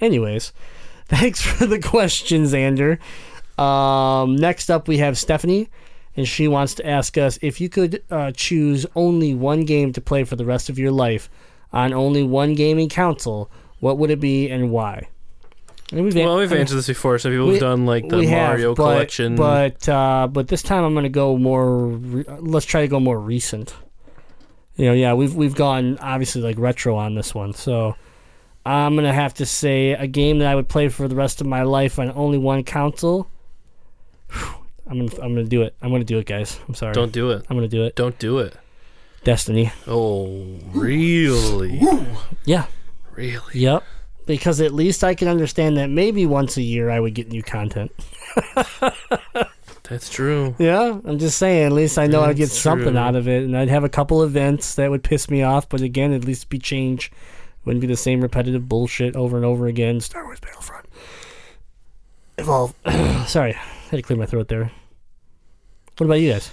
Anyways, 0.00 0.52
thanks 1.08 1.40
for 1.40 1.66
the 1.66 1.80
question, 1.80 2.44
Xander. 2.44 2.98
Um, 3.60 4.36
next 4.36 4.70
up, 4.70 4.88
we 4.88 4.98
have 4.98 5.18
Stephanie, 5.18 5.68
and 6.16 6.26
she 6.26 6.48
wants 6.48 6.74
to 6.74 6.86
ask 6.86 7.18
us 7.18 7.38
if 7.42 7.60
you 7.60 7.68
could 7.68 8.02
uh, 8.10 8.32
choose 8.32 8.86
only 8.94 9.34
one 9.34 9.64
game 9.64 9.92
to 9.92 10.00
play 10.00 10.24
for 10.24 10.36
the 10.36 10.44
rest 10.44 10.68
of 10.68 10.78
your 10.78 10.92
life 10.92 11.28
on 11.72 11.92
only 11.92 12.22
one 12.22 12.54
gaming 12.54 12.88
console, 12.88 13.50
what 13.80 13.98
would 13.98 14.10
it 14.10 14.20
be 14.20 14.48
and 14.50 14.70
why? 14.70 15.08
And 15.92 16.04
we've, 16.04 16.14
Well, 16.14 16.36
we've 16.38 16.50
I 16.50 16.54
mean, 16.54 16.60
answered 16.60 16.76
this 16.76 16.86
before. 16.86 17.18
So 17.18 17.30
people 17.30 17.46
we- 17.46 17.52
have 17.54 17.60
done 17.60 17.84
like 17.86 18.08
the 18.08 18.18
we 18.18 18.26
have, 18.28 18.50
Mario 18.50 18.74
but- 18.74 18.82
collection. 18.84 19.34
but 19.36 19.88
uh, 19.88 20.28
but 20.30 20.48
this 20.48 20.62
time 20.62 20.84
I'm 20.84 20.92
going 20.94 21.02
to 21.04 21.08
go 21.08 21.36
more. 21.36 21.86
Re- 21.88 22.24
let's 22.38 22.66
try 22.66 22.82
to 22.82 22.88
go 22.88 23.00
more 23.00 23.18
recent. 23.18 23.74
You 24.76 24.86
know, 24.86 24.92
yeah, 24.92 25.14
we've 25.14 25.34
we've 25.34 25.54
gone 25.54 25.98
obviously 25.98 26.42
like 26.42 26.58
retro 26.58 26.96
on 26.96 27.14
this 27.14 27.34
one, 27.34 27.52
so 27.54 27.96
I'm 28.64 28.94
gonna 28.94 29.12
have 29.12 29.34
to 29.34 29.46
say 29.46 29.92
a 29.92 30.06
game 30.06 30.38
that 30.38 30.48
I 30.48 30.54
would 30.54 30.68
play 30.68 30.88
for 30.88 31.06
the 31.08 31.16
rest 31.16 31.40
of 31.40 31.46
my 31.46 31.62
life 31.62 31.98
on 31.98 32.10
only 32.12 32.38
one 32.38 32.62
console. 32.64 33.26
Whew, 34.30 34.54
I'm 34.86 35.06
gonna 35.06 35.22
I'm 35.22 35.34
gonna 35.34 35.44
do 35.44 35.62
it. 35.62 35.74
I'm 35.82 35.90
gonna 35.90 36.04
do 36.04 36.18
it, 36.18 36.24
guys. 36.26 36.58
I'm 36.68 36.74
sorry. 36.74 36.94
don't 36.94 37.12
do 37.12 37.30
it. 37.30 37.44
I'm 37.50 37.56
gonna 37.56 37.68
do 37.68 37.82
it. 37.84 37.96
Don't 37.96 38.18
do 38.18 38.38
it. 38.38 38.54
Destiny. 39.24 39.70
Oh, 39.86 40.58
really? 40.72 41.80
Yeah. 42.44 42.66
really? 43.12 43.40
Yep. 43.52 43.84
Because 44.26 44.60
at 44.60 44.72
least 44.72 45.02
I 45.04 45.14
can 45.14 45.28
understand 45.28 45.76
that 45.76 45.88
maybe 45.90 46.24
once 46.26 46.56
a 46.56 46.62
year 46.62 46.88
I 46.90 47.00
would 47.00 47.14
get 47.14 47.28
new 47.28 47.42
content. 47.42 47.90
That's 49.82 50.08
true. 50.08 50.54
Yeah, 50.58 51.00
I'm 51.04 51.18
just 51.18 51.36
saying. 51.36 51.66
At 51.66 51.72
least 51.72 51.98
I 51.98 52.06
know 52.06 52.22
I'd 52.22 52.36
get 52.36 52.46
That's 52.50 52.60
something 52.60 52.90
true. 52.92 52.98
out 52.98 53.16
of 53.16 53.26
it, 53.26 53.42
and 53.42 53.56
I'd 53.58 53.68
have 53.68 53.82
a 53.82 53.88
couple 53.88 54.22
events 54.22 54.76
that 54.76 54.88
would 54.88 55.02
piss 55.02 55.28
me 55.28 55.42
off. 55.42 55.68
But 55.68 55.80
again, 55.80 56.12
at 56.12 56.24
least 56.24 56.48
be 56.48 56.58
change. 56.60 57.10
Wouldn't 57.64 57.80
be 57.80 57.88
the 57.88 57.96
same 57.96 58.20
repetitive 58.20 58.68
bullshit 58.68 59.16
over 59.16 59.36
and 59.36 59.44
over 59.44 59.66
again. 59.66 60.00
Star 60.00 60.24
Wars 60.24 60.38
Battlefront. 60.40 60.86
Evolve. 62.38 62.72
Sorry, 63.26 63.54
I 63.54 63.58
had 63.90 63.96
to 63.96 64.02
clear 64.02 64.18
my 64.18 64.26
throat 64.26 64.46
there. 64.48 64.70
What 65.96 66.06
about 66.06 66.14
you 66.20 66.32
guys? 66.32 66.50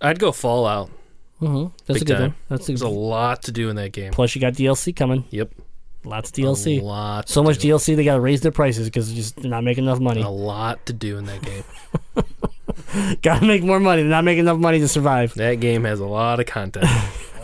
I'd 0.00 0.18
go 0.20 0.30
Fallout. 0.30 0.88
Mm-hmm. 1.40 1.74
That's 1.86 2.00
Big 2.00 2.02
a 2.02 2.04
good 2.04 2.12
time. 2.14 2.22
one. 2.22 2.34
That's 2.48 2.64
a 2.64 2.72
There's 2.72 2.82
a 2.82 2.88
lot 2.88 3.42
to 3.44 3.52
do 3.52 3.68
in 3.68 3.76
that 3.76 3.92
game. 3.92 4.12
Plus, 4.12 4.34
you 4.34 4.40
got 4.40 4.54
DLC 4.54 4.94
coming. 4.96 5.24
Yep. 5.30 5.50
Lots 6.04 6.30
of 6.30 6.36
DLC. 6.36 6.80
A 6.80 6.84
lot. 6.84 7.28
So 7.28 7.42
to 7.42 7.48
much 7.48 7.58
do. 7.58 7.68
DLC, 7.68 7.96
they 7.96 8.04
got 8.04 8.14
to 8.14 8.20
raise 8.20 8.40
their 8.40 8.52
prices 8.52 8.86
because 8.88 9.08
they're 9.08 9.16
just 9.16 9.36
they're 9.36 9.50
not 9.50 9.64
making 9.64 9.84
enough 9.84 9.98
money. 10.00 10.22
A 10.22 10.28
lot 10.28 10.86
to 10.86 10.92
do 10.92 11.18
in 11.18 11.26
that 11.26 11.42
game. 11.42 13.16
got 13.22 13.40
to 13.40 13.46
make 13.46 13.62
more 13.64 13.80
money. 13.80 14.02
They're 14.02 14.10
not 14.10 14.24
making 14.24 14.40
enough 14.44 14.58
money 14.58 14.78
to 14.80 14.88
survive. 14.88 15.34
that 15.34 15.60
game 15.60 15.84
has 15.84 15.98
a 16.00 16.06
lot 16.06 16.40
of 16.40 16.46
content. 16.46 16.86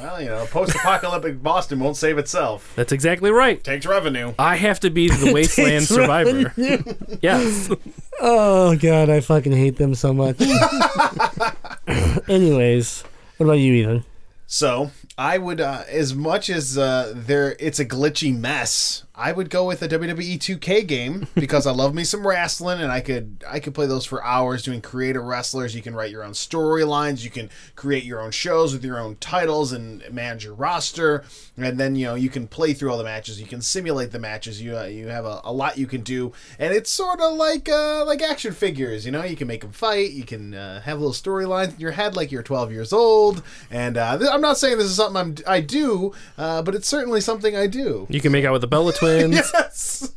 Well, 0.03 0.21
you 0.21 0.29
know, 0.31 0.45
post-apocalyptic 0.47 1.41
Boston 1.45 1.79
won't 1.79 1.97
save 1.97 2.19
itself. 2.19 2.73
That's 2.75 2.91
exactly 2.91 3.31
right. 3.31 3.63
Takes 3.63 3.87
revenue. 3.87 4.35
I 4.37 4.57
have 4.57 4.81
to 4.81 4.91
be 4.91 5.09
the 5.09 5.33
wasteland 5.33 5.85
survivor. 5.85 6.53
yes. 7.23 7.71
Oh 8.21 8.75
god, 8.77 9.11
I 9.11 9.21
fucking 9.21 9.53
hate 9.53 9.77
them 9.77 9.95
so 9.95 10.13
much. 10.13 10.41
Anyways, 12.29 13.05
what 13.43 13.55
about 13.55 13.61
you, 13.61 13.73
Ethan? 13.75 14.05
So 14.47 14.93
I 15.19 15.39
would, 15.39 15.61
uh, 15.61 15.83
as 15.89 16.15
much 16.15 16.49
as 16.49 16.79
uh, 16.79 17.13
there, 17.17 17.57
it's 17.59 17.81
a 17.81 17.85
glitchy 17.85 18.37
mess. 18.37 19.03
I 19.23 19.31
would 19.31 19.51
go 19.51 19.65
with 19.65 19.81
a 19.83 19.89
WWE 19.89 20.37
2K 20.37 20.85
game 20.85 21.29
because 21.35 21.65
I 21.65 21.71
love 21.71 21.95
me 21.95 22.03
some 22.03 22.27
wrestling, 22.27 22.81
and 22.81 22.91
I 22.91 23.01
could 23.01 23.45
I 23.49 23.61
could 23.61 23.73
play 23.73 23.87
those 23.87 24.05
for 24.05 24.25
hours 24.25 24.65
doing 24.65 24.81
creative 24.81 25.23
wrestlers. 25.23 25.77
You 25.77 25.83
can 25.83 25.95
write 25.95 26.11
your 26.11 26.25
own 26.25 26.33
storylines, 26.33 27.23
you 27.23 27.31
can 27.31 27.49
create 27.77 28.03
your 28.03 28.21
own 28.21 28.33
shows 28.33 28.73
with 28.73 28.85
your 28.85 28.99
own 28.99 29.15
titles 29.17 29.73
and 29.73 30.03
manage 30.11 30.45
your 30.45 30.55
roster, 30.55 31.23
and 31.57 31.79
then 31.79 31.95
you 31.95 32.07
know 32.07 32.17
you 32.17 32.31
can 32.31 32.49
play 32.49 32.73
through 32.73 32.91
all 32.91 32.99
the 32.99 33.05
matches. 33.05 33.41
You 33.41 33.47
can 33.47 33.63
simulate 33.63 34.11
the 34.11 34.19
matches. 34.19 34.61
You 34.61 34.77
uh, 34.77 34.85
you 34.87 35.07
have 35.07 35.25
a, 35.25 35.41
a 35.45 35.53
lot 35.53 35.79
you 35.79 35.87
can 35.87 36.03
do, 36.03 36.33
and 36.59 36.75
it's 36.75 36.91
sort 36.91 37.21
of 37.21 37.35
like 37.35 37.69
uh, 37.69 38.05
like 38.05 38.23
action 38.23 38.53
figures. 38.53 39.07
You 39.07 39.13
know, 39.13 39.23
you 39.23 39.37
can 39.37 39.47
make 39.47 39.61
them 39.61 39.73
fight. 39.73 40.11
You 40.11 40.25
can 40.25 40.55
uh, 40.55 40.81
have 40.81 40.99
little 40.99 41.15
storylines 41.15 41.75
in 41.75 41.81
your 41.81 41.93
head 41.93 42.17
like 42.17 42.33
you're 42.33 42.43
12 42.43 42.73
years 42.73 42.93
old. 42.93 43.43
And 43.71 43.97
uh, 43.97 44.19
th- 44.19 44.31
I'm 44.31 44.41
not 44.41 44.59
saying 44.59 44.79
this 44.79 44.89
is 44.89 44.97
something 44.97 45.17
I'm, 45.17 45.37
I 45.47 45.61
do, 45.61 46.13
uh, 46.37 46.63
but 46.63 46.75
it's 46.75 46.89
certainly 46.89 47.21
something 47.21 47.57
I 47.57 47.69
do. 47.69 48.07
You 48.11 48.21
can 48.21 48.33
make 48.33 48.45
out 48.45 48.53
with 48.53 48.63
the 48.63 48.67
Bella 48.67 48.93
twins. 49.21 49.53
Yes. 49.73 50.13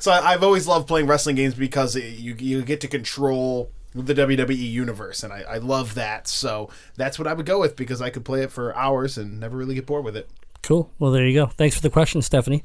so 0.00 0.10
I, 0.10 0.32
I've 0.32 0.42
always 0.42 0.66
loved 0.66 0.86
playing 0.88 1.06
wrestling 1.06 1.36
games 1.36 1.54
because 1.54 1.96
it, 1.96 2.04
you 2.18 2.34
you 2.38 2.62
get 2.62 2.80
to 2.82 2.88
control 2.88 3.70
the 3.94 4.14
WWE 4.14 4.56
universe, 4.56 5.22
and 5.22 5.32
I, 5.32 5.42
I 5.42 5.58
love 5.58 5.94
that. 5.94 6.26
So 6.28 6.70
that's 6.96 7.18
what 7.18 7.26
I 7.28 7.32
would 7.34 7.46
go 7.46 7.60
with 7.60 7.76
because 7.76 8.00
I 8.02 8.10
could 8.10 8.24
play 8.24 8.42
it 8.42 8.50
for 8.50 8.74
hours 8.76 9.18
and 9.18 9.38
never 9.40 9.56
really 9.56 9.74
get 9.74 9.86
bored 9.86 10.04
with 10.04 10.16
it. 10.16 10.28
Cool. 10.62 10.90
Well, 10.98 11.10
there 11.10 11.26
you 11.26 11.34
go. 11.34 11.46
Thanks 11.46 11.76
for 11.76 11.82
the 11.82 11.90
question, 11.90 12.22
Stephanie. 12.22 12.64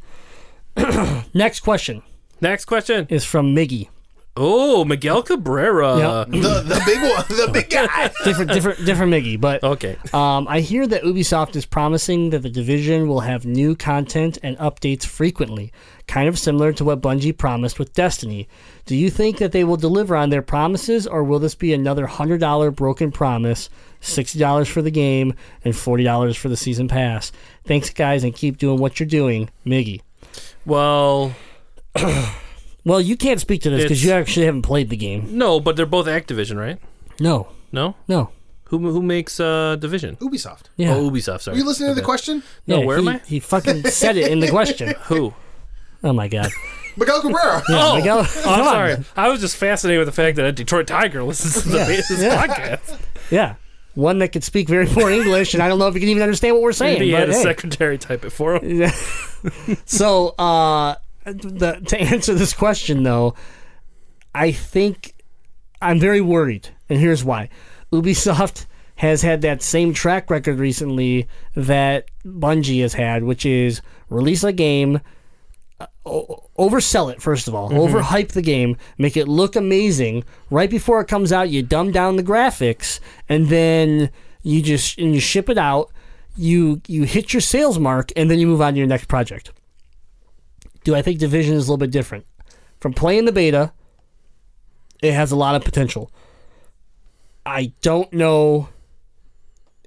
Next 1.34 1.62
question 1.62 2.04
Next 2.40 2.66
question. 2.66 3.08
is 3.10 3.26
from 3.26 3.56
Miggy. 3.56 3.90
Oh, 4.40 4.86
Miguel 4.86 5.24
Cabrera. 5.24 5.98
Yeah. 5.98 6.26
The 6.28 6.62
the 6.62 6.82
big 6.86 7.02
one, 7.02 7.26
the 7.28 7.50
big 7.52 7.70
guy. 7.72 8.12
Different, 8.24 8.52
different, 8.52 8.86
different 8.86 9.12
Miggy. 9.12 9.40
But 9.42 9.64
Okay. 9.64 9.98
um, 10.14 10.48
I 10.48 10.60
hear 10.60 10.86
that 10.88 11.04
Ubisoft 11.04 11.56
is 11.56 11.66
promising 11.66 12.30
that 12.30 12.44
the 12.44 12.50
division 12.50 13.08
will 13.08 13.22
have 13.22 13.46
new 13.46 13.76
content 13.76 14.38
and 14.44 14.56
updates 14.60 15.06
frequently, 15.06 15.72
kind 16.08 16.30
of 16.30 16.38
similar 16.38 16.72
to 16.74 16.84
what 16.86 17.02
Bungie 17.02 17.36
promised 17.36 17.80
with 17.80 17.94
Destiny. 17.94 18.48
Do 18.86 18.96
you 18.96 19.10
think 19.10 19.40
that 19.40 19.52
they 19.52 19.64
will 19.64 19.76
deliver 19.78 20.16
on 20.16 20.30
their 20.30 20.42
promises, 20.44 21.08
or 21.08 21.24
will 21.24 21.40
this 21.40 21.56
be 21.56 21.74
another 21.74 22.06
hundred 22.06 22.40
dollar 22.40 22.70
broken 22.72 23.12
promise? 23.12 23.70
Sixty 24.00 24.38
dollars 24.38 24.68
for 24.70 24.84
the 24.84 24.92
game 24.92 25.34
and 25.66 25.76
forty 25.76 26.04
dollars 26.04 26.38
for 26.38 26.50
the 26.50 26.56
season 26.58 26.88
pass. 26.88 27.32
Thanks, 27.66 27.90
guys, 27.90 28.24
and 28.24 28.36
keep 28.36 28.58
doing 28.58 28.80
what 28.80 29.00
you're 29.00 29.08
doing, 29.08 29.50
Miggy. 29.66 30.02
Well, 30.66 31.34
Well, 32.88 33.02
you 33.02 33.18
can't 33.18 33.40
speak 33.42 33.62
to 33.64 33.70
this 33.70 33.84
because 33.84 34.04
you 34.04 34.12
actually 34.12 34.46
haven't 34.46 34.62
played 34.64 34.90
the 34.90 34.96
game. 34.98 35.38
no, 35.38 35.60
but 35.60 35.76
they're 35.76 35.86
both 35.86 36.08
Activision, 36.08 36.58
right? 36.58 36.78
No, 37.20 37.50
No. 37.72 37.96
no, 38.08 38.30
Who 38.70 38.78
who 38.80 39.02
makes 39.02 39.40
uh 39.40 39.76
Division? 39.76 40.16
Ubisoft. 40.18 40.66
yeah, 40.78 40.94
Oh, 40.96 41.10
Ubisoft. 41.10 41.42
Sorry. 41.42 41.56
Are 41.56 41.60
you 41.60 41.66
listening 41.66 41.90
to 41.90 41.96
the 41.96 42.02
question? 42.06 42.44
No, 42.66 42.80
Yeah, 42.80 42.86
where 42.86 42.98
he, 42.98 43.08
am 43.08 43.16
I? 43.16 43.22
He 43.26 43.40
fucking 43.40 43.84
said 43.90 44.16
it 44.18 44.32
in 44.32 44.40
the 44.40 44.50
question. 44.50 44.94
Who? 45.12 45.34
Oh 46.04 46.14
my 46.14 46.28
god. 46.28 46.50
Miguel 46.96 47.22
Cabrera. 47.22 47.62
Oh, 47.70 47.96
Miguel, 47.98 48.20
oh, 48.20 48.42
come 48.44 48.54
I'm 48.54 48.60
on. 48.68 48.74
sorry. 48.74 48.96
I 49.16 49.30
was 49.30 49.42
just 49.42 49.56
fascinated 49.58 50.00
with 50.00 50.08
the 50.08 50.22
fact 50.22 50.38
that 50.38 50.46
a 50.46 50.52
Detroit 50.52 50.88
Tiger 50.88 51.24
listens 51.24 51.64
to 51.64 51.70
the 51.70 51.78
Yeah. 51.80 51.86
this 51.86 52.22
Yeah. 52.22 52.48
podcast. 52.48 53.00
Yeah. 53.32 53.56
One 53.96 54.20
that 54.20 54.30
could 54.32 54.44
speak 54.44 54.70
very 54.70 54.86
poor 54.86 55.10
English, 55.10 55.56
and 55.56 55.64
I 55.64 55.68
don't 55.68 55.80
know 55.80 55.88
if 55.88 55.96
he 55.96 56.00
can 56.00 56.10
even 56.10 56.22
understand 56.24 56.54
what 56.56 56.62
we're 56.62 56.72
saying. 56.72 57.00
Maybe 57.00 57.08
he 57.08 57.12
but 57.14 57.20
had 57.22 57.30
a 57.30 57.34
hey. 57.34 57.42
secretary 57.42 57.98
type 57.98 58.24
it 58.26 58.30
for 58.30 58.56
him. 58.64 58.92
So, 59.86 60.30
uh, 60.38 60.96
the, 61.34 61.82
to 61.88 62.00
answer 62.00 62.34
this 62.34 62.54
question, 62.54 63.04
though, 63.04 63.36
I 64.34 64.52
think 64.52 65.14
I'm 65.82 66.00
very 66.00 66.22
worried, 66.22 66.70
and 66.90 67.00
here's 67.00 67.24
why. 67.24 67.50
Ubisoft 67.92 68.66
has 68.98 69.22
had 69.22 69.42
that 69.42 69.62
same 69.62 69.94
track 69.94 70.30
record 70.30 70.58
recently 70.58 71.28
that 71.56 72.06
Bungie 72.26 72.82
has 72.82 72.96
had, 72.96 73.24
which 73.24 73.46
is 73.46 73.82
release 74.10 74.44
a 74.44 74.52
game, 74.52 75.02
uh, 75.80 75.86
oversell 76.58 77.12
it 77.12 77.22
first 77.22 77.48
of 77.48 77.54
all, 77.54 77.70
overhype 77.70 78.30
the 78.30 78.42
game, 78.42 78.76
make 78.98 79.16
it 79.16 79.28
look 79.28 79.56
amazing. 79.56 80.24
Right 80.50 80.70
before 80.70 81.00
it 81.02 81.08
comes 81.08 81.32
out, 81.32 81.50
you 81.50 81.62
dumb 81.62 81.92
down 81.92 82.16
the 82.16 82.24
graphics, 82.24 83.00
and 83.30 83.48
then 83.50 84.10
you 84.42 84.62
just 84.62 84.98
and 84.98 85.14
you 85.14 85.20
ship 85.20 85.50
it 85.50 85.58
out. 85.58 85.92
You 86.36 86.82
you 86.88 87.04
hit 87.04 87.34
your 87.34 87.42
sales 87.42 87.78
mark, 87.78 88.12
and 88.16 88.32
then 88.32 88.40
you 88.40 88.48
move 88.48 88.62
on 88.62 88.74
to 88.74 88.80
your 88.80 88.88
next 88.88 89.08
project. 89.08 89.52
Do 90.88 90.96
I 90.96 91.02
think 91.02 91.20
Division 91.20 91.54
is 91.56 91.68
a 91.68 91.72
little 91.74 91.86
bit 91.86 91.92
different? 91.92 92.26
From 92.80 92.94
playing 92.94 93.26
the 93.26 93.34
beta, 93.34 93.74
it 95.04 95.12
has 95.12 95.34
a 95.34 95.36
lot 95.36 95.54
of 95.54 95.66
potential. 95.66 96.10
I 97.46 97.74
don't 97.82 98.14
know 98.14 98.70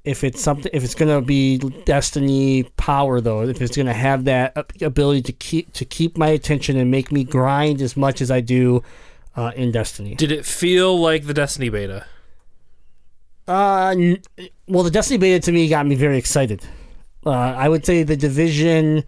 if 0.05 0.23
it's 0.23 0.43
something 0.43 0.71
if 0.75 0.85
it's 0.85 0.95
going 0.95 1.09
to 1.09 1.27
be 1.27 1.57
Destiny 1.87 2.65
power 2.77 3.19
though, 3.23 3.41
if 3.45 3.63
it's 3.63 3.75
going 3.75 3.87
to 3.87 3.95
have 3.95 4.25
that 4.25 4.55
ability 4.83 5.23
to 5.23 5.33
keep 5.33 5.73
to 5.73 5.87
keep 5.87 6.19
my 6.19 6.29
attention 6.29 6.77
and 6.77 6.91
make 6.91 7.11
me 7.11 7.25
grind 7.25 7.81
as 7.81 7.97
much 7.97 8.21
as 8.21 8.31
I 8.31 8.43
do 8.43 8.83
uh, 9.37 9.53
in 9.57 9.73
Destiny. 9.73 10.17
Did 10.17 10.31
it 10.31 10.45
feel 10.45 11.01
like 11.01 11.25
the 11.25 11.33
Destiny 11.33 11.71
beta? 11.71 12.05
Uh, 13.49 13.95
n- 13.97 14.23
well, 14.69 14.83
the 14.83 14.91
Destiny 14.91 15.17
beta 15.17 15.41
to 15.47 15.51
me 15.51 15.67
got 15.67 15.87
me 15.87 15.95
very 15.95 16.19
excited. 16.19 16.63
Uh, 17.25 17.31
I 17.31 17.71
would 17.71 17.87
say 17.87 18.03
the 18.03 18.19
division 18.19 19.05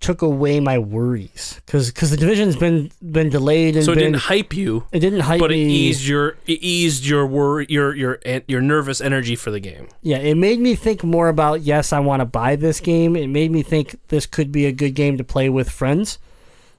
took 0.00 0.22
away 0.22 0.60
my 0.60 0.78
worries 0.78 1.60
because 1.66 1.90
because 1.90 2.10
the 2.12 2.16
division's 2.16 2.54
been 2.54 2.90
been 3.02 3.28
delayed 3.30 3.74
and 3.74 3.84
So 3.84 3.92
it 3.92 3.96
been, 3.96 4.04
didn't 4.12 4.22
hype 4.22 4.54
you, 4.54 4.84
it 4.92 5.00
didn't 5.00 5.20
hype 5.20 5.38
you. 5.38 5.40
but 5.44 5.50
it 5.50 5.56
me. 5.56 5.64
eased 5.70 6.06
your 6.06 6.36
it 6.46 6.60
eased 6.62 7.04
your 7.04 7.26
worry 7.26 7.66
your 7.68 7.94
your 7.96 8.18
your 8.46 8.60
nervous 8.60 9.00
energy 9.00 9.34
for 9.34 9.50
the 9.50 9.58
game. 9.60 9.88
Yeah, 10.02 10.18
it 10.18 10.36
made 10.36 10.60
me 10.60 10.76
think 10.76 11.02
more 11.02 11.28
about 11.28 11.62
yes, 11.62 11.92
I 11.92 11.98
want 12.00 12.20
to 12.20 12.26
buy 12.26 12.54
this 12.56 12.78
game. 12.80 13.16
It 13.16 13.26
made 13.26 13.50
me 13.50 13.62
think 13.62 13.98
this 14.08 14.24
could 14.24 14.52
be 14.52 14.66
a 14.66 14.72
good 14.72 14.94
game 14.94 15.18
to 15.18 15.24
play 15.24 15.48
with 15.48 15.68
friends, 15.68 16.18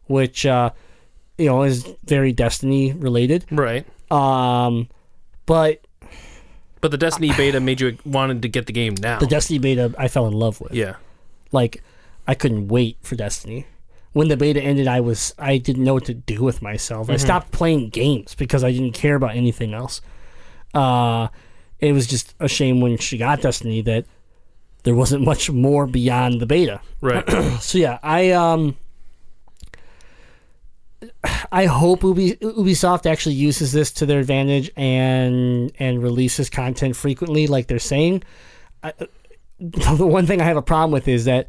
which 0.07 0.45
uh, 0.45 0.69
you 1.37 1.47
know 1.47 1.63
is 1.63 1.85
very 2.05 2.31
Destiny 2.31 2.93
related. 2.93 3.45
Right. 3.51 3.85
Um, 4.09 4.87
but 5.45 5.81
But 6.79 6.91
the 6.91 6.97
Destiny 6.97 7.33
beta 7.35 7.59
made 7.59 7.81
you 7.81 7.97
wanted 8.05 8.41
to 8.43 8.47
get 8.47 8.65
the 8.65 8.73
game 8.73 8.95
now. 9.01 9.19
the 9.19 9.27
Destiny 9.27 9.59
beta 9.59 9.93
I 9.97 10.07
fell 10.07 10.25
in 10.27 10.33
love 10.33 10.61
with. 10.61 10.73
yeah. 10.73 10.95
like 11.51 11.83
I 12.29 12.35
couldn't 12.35 12.67
wait 12.67 12.99
for 13.01 13.15
Destiny. 13.15 13.65
When 14.11 14.27
the 14.27 14.37
beta 14.37 14.61
ended, 14.61 14.87
I 14.87 14.99
was 14.99 15.33
I 15.39 15.57
didn't 15.57 15.83
know 15.83 15.95
what 15.95 16.05
to 16.05 16.13
do 16.13 16.43
with 16.43 16.61
myself. 16.61 17.09
I 17.09 17.17
stopped 17.17 17.51
playing 17.51 17.89
games 17.89 18.35
because 18.35 18.63
I 18.63 18.71
didn't 18.71 18.91
care 18.91 19.15
about 19.15 19.35
anything 19.35 19.73
else. 19.73 19.99
Uh, 20.71 21.29
it 21.79 21.91
was 21.91 22.05
just 22.05 22.35
a 22.39 22.47
shame 22.47 22.81
when 22.81 22.97
she 22.97 23.17
got 23.17 23.41
Destiny 23.41 23.81
that 23.81 24.05
there 24.83 24.93
wasn't 24.93 25.25
much 25.25 25.49
more 25.49 25.87
beyond 25.87 26.39
the 26.39 26.45
beta. 26.45 26.81
Right. 27.01 27.27
So 27.61 27.79
yeah, 27.79 27.97
I 28.03 28.29
um 28.29 28.77
I 31.51 31.65
hope 31.65 32.03
Ubi, 32.03 32.35
Ubisoft 32.35 33.07
actually 33.07 33.35
uses 33.35 33.71
this 33.71 33.91
to 33.93 34.05
their 34.05 34.19
advantage 34.19 34.69
and 34.77 35.71
and 35.79 36.03
releases 36.03 36.51
content 36.51 36.95
frequently, 36.95 37.47
like 37.47 37.65
they're 37.65 37.79
saying. 37.79 38.21
I, 38.83 38.93
the 39.59 40.05
one 40.05 40.27
thing 40.27 40.41
I 40.41 40.43
have 40.43 40.57
a 40.57 40.61
problem 40.61 40.91
with 40.91 41.07
is 41.07 41.25
that 41.25 41.47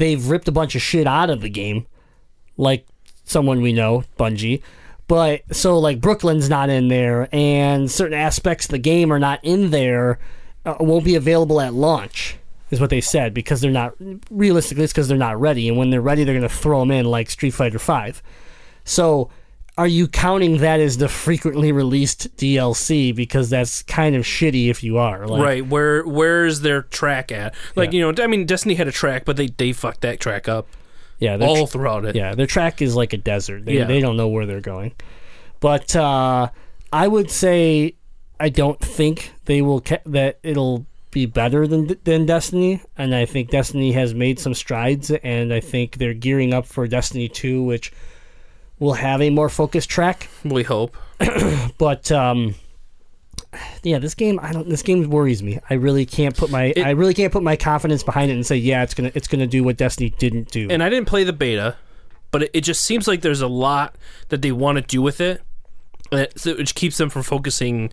they've 0.00 0.28
ripped 0.28 0.48
a 0.48 0.52
bunch 0.52 0.74
of 0.74 0.82
shit 0.82 1.06
out 1.06 1.30
of 1.30 1.42
the 1.42 1.50
game, 1.50 1.86
like 2.56 2.86
someone 3.22 3.60
we 3.60 3.72
know, 3.72 4.02
Bungie. 4.18 4.62
But 5.06 5.42
so 5.54 5.78
like 5.78 6.00
Brooklyn's 6.00 6.48
not 6.48 6.70
in 6.70 6.88
there, 6.88 7.28
and 7.32 7.90
certain 7.90 8.18
aspects 8.18 8.64
of 8.64 8.72
the 8.72 8.78
game 8.78 9.12
are 9.12 9.18
not 9.18 9.38
in 9.44 9.70
there, 9.70 10.18
uh, 10.64 10.76
won't 10.80 11.04
be 11.04 11.14
available 11.14 11.60
at 11.60 11.74
launch, 11.74 12.36
is 12.70 12.80
what 12.80 12.90
they 12.90 13.00
said 13.00 13.34
because 13.34 13.60
they're 13.60 13.70
not 13.70 13.94
realistically 14.30 14.84
it's 14.84 14.92
because 14.92 15.08
they're 15.08 15.18
not 15.18 15.40
ready, 15.40 15.68
and 15.68 15.76
when 15.76 15.90
they're 15.90 16.00
ready, 16.00 16.24
they're 16.24 16.34
gonna 16.34 16.48
throw 16.48 16.80
them 16.80 16.90
in 16.90 17.04
like 17.06 17.28
Street 17.28 17.50
Fighter 17.50 17.78
Five. 17.78 18.22
So, 18.84 19.30
are 19.78 19.86
you 19.86 20.08
counting 20.08 20.58
that 20.58 20.80
as 20.80 20.98
the 20.98 21.08
frequently 21.08 21.72
released 21.72 22.36
DLC? 22.36 23.14
Because 23.14 23.50
that's 23.50 23.82
kind 23.84 24.14
of 24.16 24.24
shitty 24.24 24.68
if 24.68 24.82
you 24.82 24.98
are. 24.98 25.26
Like, 25.26 25.42
right. 25.42 25.66
Where 25.66 26.02
where's 26.04 26.60
their 26.60 26.82
track 26.82 27.32
at? 27.32 27.54
Like, 27.76 27.92
Yeah. 27.92 27.98
you 28.06 28.12
know, 28.12 28.22
I 28.22 28.26
mean 28.26 28.46
Destiny 28.46 28.74
had 28.74 28.88
a 28.88 28.92
track, 28.92 29.24
but 29.24 29.36
they 29.36 29.46
they 29.48 29.72
fucked 29.72 30.02
that 30.02 30.20
track 30.20 30.48
up 30.48 30.66
Yeah, 31.18 31.38
all 31.40 31.66
throughout 31.66 32.04
it. 32.04 32.14
Yeah, 32.16 32.34
their 32.34 32.46
track 32.46 32.82
is 32.82 32.94
like 32.96 33.12
a 33.12 33.16
desert. 33.18 33.64
They, 33.64 33.74
Yeah. 33.76 33.84
they 33.84 34.00
don't 34.00 34.16
know 34.16 34.28
where 34.28 34.46
they're 34.46 34.60
going. 34.60 34.92
But 35.60 35.94
uh, 35.96 36.48
I 36.92 37.06
would 37.08 37.30
say 37.30 37.94
I 38.38 38.48
don't 38.48 38.80
think 38.80 39.32
they 39.44 39.60
will 39.62 39.80
ca- 39.82 39.98
that 40.06 40.38
it'll 40.42 40.86
be 41.10 41.26
better 41.26 41.66
than 41.66 41.96
than 42.04 42.24
Destiny, 42.24 42.80
and 42.96 43.14
I 43.14 43.24
think 43.26 43.50
Destiny 43.50 43.92
has 43.92 44.14
made 44.14 44.38
some 44.38 44.54
strides, 44.54 45.10
and 45.10 45.52
I 45.52 45.60
think 45.60 45.96
they're 45.98 46.14
gearing 46.14 46.54
up 46.54 46.66
for 46.66 46.86
Destiny 46.86 47.28
Two, 47.28 47.62
which 47.62 47.92
will 48.80 48.94
have 48.94 49.22
a 49.22 49.30
more 49.30 49.48
focused 49.48 49.88
track. 49.88 50.28
We 50.44 50.64
hope. 50.64 50.96
But 51.78 52.10
um, 52.12 52.54
yeah, 53.82 53.98
this 53.98 54.14
game 54.14 54.38
I 54.42 54.52
don't. 54.52 54.68
This 54.68 54.82
game 54.82 55.08
worries 55.08 55.42
me. 55.42 55.58
I 55.70 55.74
really 55.74 56.04
can't 56.04 56.36
put 56.36 56.50
my 56.50 56.72
I 56.76 56.90
really 56.90 57.14
can't 57.14 57.32
put 57.32 57.42
my 57.42 57.56
confidence 57.56 58.02
behind 58.02 58.30
it 58.30 58.34
and 58.34 58.44
say 58.44 58.56
yeah, 58.56 58.82
it's 58.82 58.92
gonna 58.94 59.12
it's 59.14 59.28
gonna 59.28 59.46
do 59.46 59.64
what 59.64 59.76
Destiny 59.76 60.10
didn't 60.10 60.50
do. 60.50 60.68
And 60.70 60.82
I 60.82 60.88
didn't 60.90 61.06
play 61.08 61.24
the 61.24 61.32
beta, 61.32 61.76
but 62.30 62.42
it, 62.44 62.50
it 62.54 62.60
just 62.62 62.82
seems 62.82 63.08
like 63.08 63.22
there's 63.22 63.40
a 63.40 63.48
lot 63.48 63.94
that 64.28 64.42
they 64.42 64.52
want 64.52 64.76
to 64.76 64.82
do 64.82 65.00
with 65.00 65.20
it, 65.20 65.42
which 66.44 66.74
keeps 66.74 66.98
them 66.98 67.08
from 67.10 67.22
focusing 67.22 67.92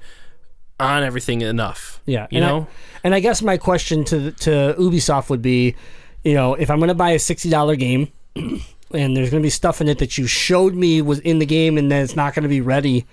on 0.79 1.03
everything 1.03 1.41
enough. 1.41 2.01
Yeah, 2.05 2.27
You 2.29 2.39
and 2.39 2.47
know? 2.47 2.59
I, 2.61 2.99
and 3.05 3.15
I 3.15 3.19
guess 3.19 3.41
my 3.41 3.57
question 3.57 4.03
to 4.05 4.31
to 4.31 4.75
Ubisoft 4.77 5.29
would 5.29 5.41
be, 5.41 5.75
you 6.23 6.33
know, 6.33 6.55
if 6.55 6.69
I'm 6.69 6.77
going 6.77 6.89
to 6.89 6.93
buy 6.95 7.11
a 7.11 7.19
sixty 7.19 7.49
dollar 7.49 7.75
game, 7.75 8.11
and 8.91 9.15
there's 9.15 9.29
going 9.29 9.41
to 9.41 9.45
be 9.45 9.49
stuff 9.49 9.81
in 9.81 9.87
it 9.87 9.99
that 9.99 10.17
you 10.17 10.27
showed 10.27 10.73
me 10.73 11.01
was 11.01 11.19
in 11.19 11.39
the 11.39 11.45
game, 11.45 11.77
and 11.77 11.91
then 11.91 12.03
it's 12.03 12.15
not 12.15 12.33
going 12.33 12.43
to 12.43 12.49
be 12.49 12.61
ready, 12.61 13.05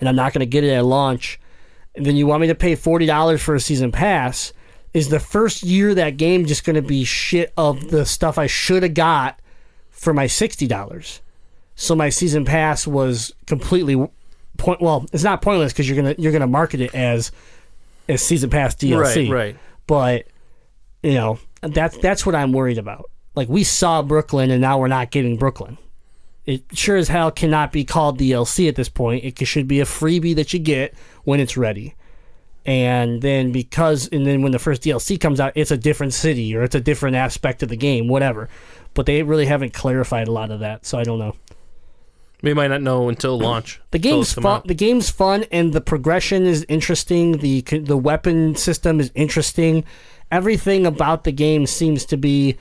and 0.00 0.08
I'm 0.08 0.16
not 0.16 0.32
going 0.32 0.40
to 0.40 0.46
get 0.46 0.64
it 0.64 0.72
at 0.72 0.84
launch, 0.84 1.40
and 1.94 2.04
then 2.04 2.16
you 2.16 2.26
want 2.26 2.40
me 2.40 2.46
to 2.48 2.54
pay 2.54 2.74
forty 2.74 3.06
dollars 3.06 3.42
for 3.42 3.54
a 3.54 3.60
season 3.60 3.92
pass. 3.92 4.52
Is 4.94 5.10
the 5.10 5.20
first 5.20 5.62
year 5.62 5.94
that 5.94 6.16
game 6.16 6.46
just 6.46 6.64
going 6.64 6.76
to 6.76 6.82
be 6.82 7.04
shit 7.04 7.52
of 7.56 7.90
the 7.90 8.06
stuff 8.06 8.38
I 8.38 8.46
should 8.46 8.82
have 8.82 8.94
got 8.94 9.38
for 9.90 10.14
my 10.14 10.26
sixty 10.26 10.66
dollars? 10.66 11.20
So 11.74 11.94
my 11.94 12.08
season 12.08 12.44
pass 12.44 12.86
was 12.86 13.32
completely 13.46 14.08
point. 14.56 14.80
Well, 14.80 15.06
it's 15.12 15.22
not 15.22 15.40
pointless 15.42 15.72
because 15.72 15.88
you're 15.88 15.96
gonna 15.96 16.14
you're 16.18 16.32
gonna 16.32 16.46
market 16.46 16.80
it 16.80 16.94
as 16.94 17.32
as 18.08 18.20
season 18.22 18.50
pass 18.50 18.74
DLC. 18.74 19.30
Right, 19.30 19.30
right. 19.30 19.56
But 19.86 20.26
you 21.02 21.14
know 21.14 21.38
that's 21.62 21.96
that's 21.98 22.26
what 22.26 22.34
I'm 22.34 22.52
worried 22.52 22.78
about. 22.78 23.10
Like 23.38 23.48
we 23.48 23.62
saw 23.62 24.02
Brooklyn 24.02 24.50
and 24.50 24.60
now 24.60 24.80
we're 24.80 24.88
not 24.88 25.12
getting 25.12 25.36
Brooklyn. 25.36 25.78
It 26.44 26.64
sure 26.72 26.96
as 26.96 27.06
hell 27.06 27.30
cannot 27.30 27.70
be 27.70 27.84
called 27.84 28.18
DLC 28.18 28.68
at 28.68 28.74
this 28.74 28.88
point. 28.88 29.22
It 29.22 29.46
should 29.46 29.68
be 29.68 29.78
a 29.78 29.84
freebie 29.84 30.34
that 30.34 30.52
you 30.52 30.58
get 30.58 30.92
when 31.22 31.38
it's 31.38 31.56
ready. 31.56 31.94
And 32.66 33.22
then 33.22 33.52
because 33.52 34.08
and 34.08 34.26
then 34.26 34.42
when 34.42 34.50
the 34.50 34.58
first 34.58 34.82
DLC 34.82 35.20
comes 35.20 35.38
out, 35.38 35.52
it's 35.54 35.70
a 35.70 35.76
different 35.76 36.14
city 36.14 36.56
or 36.56 36.64
it's 36.64 36.74
a 36.74 36.80
different 36.80 37.14
aspect 37.14 37.62
of 37.62 37.68
the 37.68 37.76
game, 37.76 38.08
whatever. 38.08 38.48
But 38.92 39.06
they 39.06 39.22
really 39.22 39.46
haven't 39.46 39.72
clarified 39.72 40.26
a 40.26 40.32
lot 40.32 40.50
of 40.50 40.58
that, 40.58 40.84
so 40.84 40.98
I 40.98 41.04
don't 41.04 41.20
know. 41.20 41.36
We 42.42 42.54
might 42.54 42.68
not 42.68 42.82
know 42.82 43.08
until 43.08 43.38
launch. 43.38 43.80
The 43.92 44.00
game's 44.00 44.32
fun. 44.32 44.62
The 44.64 44.74
game's 44.74 45.10
fun, 45.10 45.44
and 45.52 45.72
the 45.72 45.80
progression 45.80 46.44
is 46.44 46.66
interesting. 46.68 47.38
the 47.38 47.60
The 47.60 47.96
weapon 47.96 48.56
system 48.56 48.98
is 48.98 49.12
interesting. 49.14 49.84
Everything 50.28 50.86
about 50.86 51.22
the 51.22 51.32
game 51.32 51.66
seems 51.66 52.04
to 52.06 52.16
be 52.16 52.58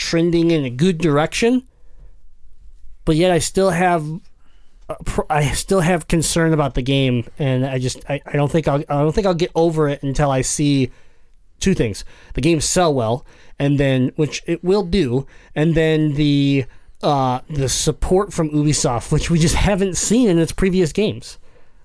trending 0.00 0.50
in 0.50 0.64
a 0.64 0.70
good 0.70 0.98
direction. 0.98 1.62
But 3.04 3.16
yet, 3.16 3.30
I 3.30 3.38
still 3.38 3.70
have, 3.70 4.04
uh, 4.88 4.94
I 5.28 5.50
still 5.52 5.80
have 5.80 6.08
concern 6.08 6.52
about 6.52 6.74
the 6.74 6.82
game, 6.82 7.24
and 7.38 7.64
I 7.66 7.78
just, 7.78 8.02
I, 8.08 8.20
I 8.26 8.32
don't 8.32 8.50
think 8.50 8.66
I'll, 8.66 8.82
I 8.88 9.02
don't 9.02 9.14
think 9.14 9.26
I'll 9.26 9.34
get 9.34 9.52
over 9.54 9.88
it 9.88 10.02
until 10.02 10.30
I 10.30 10.40
see 10.42 10.90
two 11.60 11.74
things: 11.74 12.04
the 12.34 12.40
game 12.40 12.60
sell 12.60 12.92
well, 12.92 13.24
and 13.58 13.78
then 13.78 14.12
which 14.16 14.42
it 14.46 14.64
will 14.64 14.82
do, 14.82 15.26
and 15.54 15.74
then 15.74 16.14
the 16.14 16.64
uh, 17.02 17.40
the 17.48 17.68
support 17.68 18.32
from 18.32 18.50
Ubisoft, 18.50 19.12
which 19.12 19.30
we 19.30 19.38
just 19.38 19.54
haven't 19.54 19.96
seen 19.96 20.28
in 20.28 20.38
its 20.38 20.52
previous 20.52 20.92
games. 20.92 21.38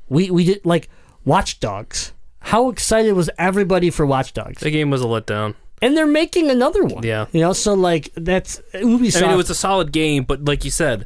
We 0.09 0.31
we 0.31 0.45
did 0.45 0.65
like 0.65 0.89
Watch 1.25 1.59
Dogs. 1.59 2.13
How 2.39 2.69
excited 2.69 3.13
was 3.13 3.29
everybody 3.37 3.89
for 3.89 4.05
Watch 4.05 4.33
Dogs? 4.33 4.61
The 4.61 4.71
game 4.71 4.91
was 4.91 5.01
a 5.01 5.05
letdown. 5.05 5.55
And 5.81 5.95
they're 5.95 6.07
making 6.07 6.49
another 6.49 6.83
one. 6.83 7.03
Yeah. 7.03 7.25
you 7.31 7.41
know, 7.41 7.53
so 7.53 7.73
like 7.73 8.11
that's 8.15 8.61
Ubisoft. 8.73 9.17
I 9.17 9.21
mean, 9.21 9.31
it 9.31 9.37
was 9.37 9.49
a 9.49 9.55
solid 9.55 9.91
game, 9.91 10.23
but 10.23 10.45
like 10.45 10.63
you 10.63 10.71
said, 10.71 11.05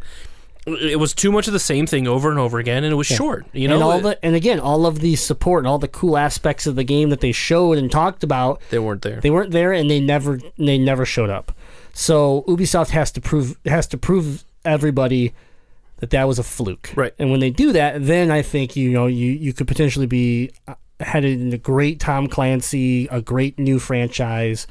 it 0.67 0.99
was 0.99 1.13
too 1.13 1.31
much 1.31 1.47
of 1.47 1.53
the 1.53 1.59
same 1.59 1.87
thing 1.87 2.07
over 2.07 2.29
and 2.29 2.39
over 2.39 2.59
again, 2.59 2.83
and 2.83 2.91
it 2.91 2.95
was 2.95 3.07
short. 3.07 3.45
You 3.53 3.67
know, 3.67 3.75
and 3.75 3.83
all 3.83 3.91
uh, 3.91 3.99
the 3.99 4.25
and 4.25 4.35
again 4.35 4.59
all 4.59 4.85
of 4.85 4.99
the 4.99 5.15
support 5.15 5.61
and 5.61 5.67
all 5.67 5.79
the 5.79 5.87
cool 5.87 6.17
aspects 6.17 6.67
of 6.67 6.75
the 6.75 6.83
game 6.83 7.09
that 7.09 7.21
they 7.21 7.31
showed 7.31 7.77
and 7.77 7.91
talked 7.91 8.23
about 8.23 8.61
they 8.69 8.79
weren't 8.79 9.01
there. 9.01 9.19
they 9.21 9.31
weren't 9.31 9.51
there 9.51 9.73
and 9.73 9.89
they 9.89 9.99
never 9.99 10.39
they 10.57 10.77
never 10.77 11.05
showed 11.05 11.29
up. 11.29 11.55
So 11.93 12.43
Ubisoft 12.47 12.89
has 12.89 13.11
to 13.13 13.21
prove 13.21 13.57
has 13.65 13.87
to 13.87 13.97
prove 13.97 14.43
everybody 14.63 15.33
that 15.97 16.11
that 16.11 16.25
was 16.25 16.39
a 16.39 16.43
fluke. 16.43 16.91
Right. 16.95 17.13
And 17.19 17.31
when 17.31 17.39
they 17.39 17.49
do 17.49 17.71
that, 17.73 18.05
then 18.05 18.31
I 18.31 18.41
think 18.41 18.75
you 18.75 18.91
know 18.91 19.07
you 19.07 19.31
you 19.31 19.53
could 19.53 19.67
potentially 19.67 20.07
be 20.07 20.51
headed 20.99 21.39
into 21.39 21.57
great 21.57 21.99
Tom 21.99 22.27
Clancy, 22.27 23.07
a 23.07 23.21
great 23.21 23.57
new 23.57 23.79
franchise. 23.79 24.67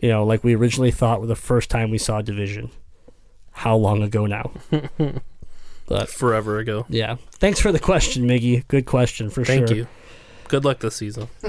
You 0.00 0.10
know, 0.10 0.24
like 0.24 0.44
we 0.44 0.54
originally 0.54 0.90
thought 0.90 1.26
the 1.26 1.36
first 1.36 1.70
time 1.70 1.90
we 1.90 1.98
saw 1.98 2.20
Division. 2.22 2.70
How 3.52 3.76
long 3.76 4.02
ago 4.02 4.26
now? 4.26 4.50
but 5.88 6.08
Forever 6.10 6.58
ago. 6.58 6.84
yeah, 6.88 7.16
thanks 7.32 7.58
for 7.58 7.72
the 7.72 7.78
question, 7.78 8.24
Miggy. 8.24 8.66
Good 8.68 8.84
question 8.86 9.30
for 9.30 9.44
Thank 9.44 9.60
sure. 9.60 9.66
Thank 9.68 9.78
you. 9.78 9.86
Good 10.48 10.64
luck 10.64 10.80
this 10.80 10.96
season. 10.96 11.28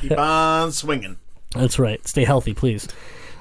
Keep 0.00 0.18
on 0.18 0.72
swinging. 0.72 1.18
That's 1.54 1.78
right. 1.78 2.06
Stay 2.08 2.24
healthy, 2.24 2.54
please. 2.54 2.88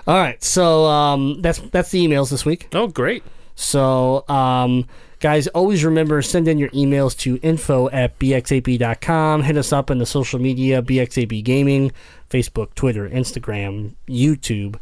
All 0.07 0.17
right, 0.17 0.43
so 0.43 0.86
um, 0.86 1.41
that's 1.41 1.59
that's 1.59 1.91
the 1.91 2.05
emails 2.05 2.32
this 2.32 2.43
week. 2.43 2.67
Oh, 2.74 2.88
great. 2.88 3.24
So, 3.55 4.28
um, 4.28 4.88
guys, 5.22 5.47
always 5.49 5.86
remember 5.86 6.22
send 6.22 6.49
in 6.49 6.57
your 6.57 6.69
emails 6.69 7.17
to 7.19 7.38
info 7.38 7.89
at 7.91 8.19
bx8b.com. 8.19 9.43
Hit 9.43 9.55
us 9.55 9.72
up 9.72 9.89
in 9.89 9.99
the 9.99 10.05
social 10.05 10.39
media, 10.39 10.82
BX8B 10.82 11.43
Gaming, 11.43 11.93
Facebook, 12.30 12.74
Twitter, 12.76 13.07
Instagram, 13.07 13.93
YouTube. 14.09 14.76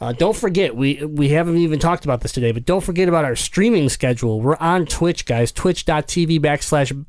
Uh, 0.00 0.12
don't 0.12 0.36
forget, 0.36 0.76
we 0.76 1.04
we 1.04 1.28
haven't 1.28 1.56
even 1.56 1.78
talked 1.78 2.04
about 2.04 2.20
this 2.20 2.32
today, 2.32 2.52
but 2.52 2.64
don't 2.64 2.82
forget 2.82 3.08
about 3.08 3.24
our 3.24 3.36
streaming 3.36 3.88
schedule. 3.88 4.40
We're 4.40 4.56
on 4.56 4.86
Twitch, 4.86 5.26
guys, 5.26 5.52
twitch.tv 5.52 6.40
backslash 6.40 7.04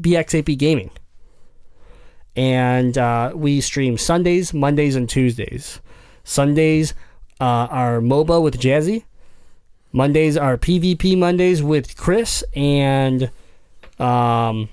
BX8B 0.00 0.56
Gaming. 0.58 0.90
And 2.36 2.98
uh, 2.98 3.32
we 3.34 3.60
stream 3.60 3.96
Sundays, 3.96 4.52
Mondays, 4.52 4.96
and 4.96 5.08
Tuesdays. 5.08 5.80
Sundays 6.24 6.92
uh, 7.40 7.68
are 7.70 8.00
MOBA 8.00 8.42
with 8.42 8.60
Jazzy. 8.60 9.04
Mondays 9.94 10.36
are 10.36 10.58
PvP 10.58 11.16
Mondays 11.16 11.62
with 11.62 11.96
Chris 11.96 12.42
and 12.54 13.30
um 13.98 14.68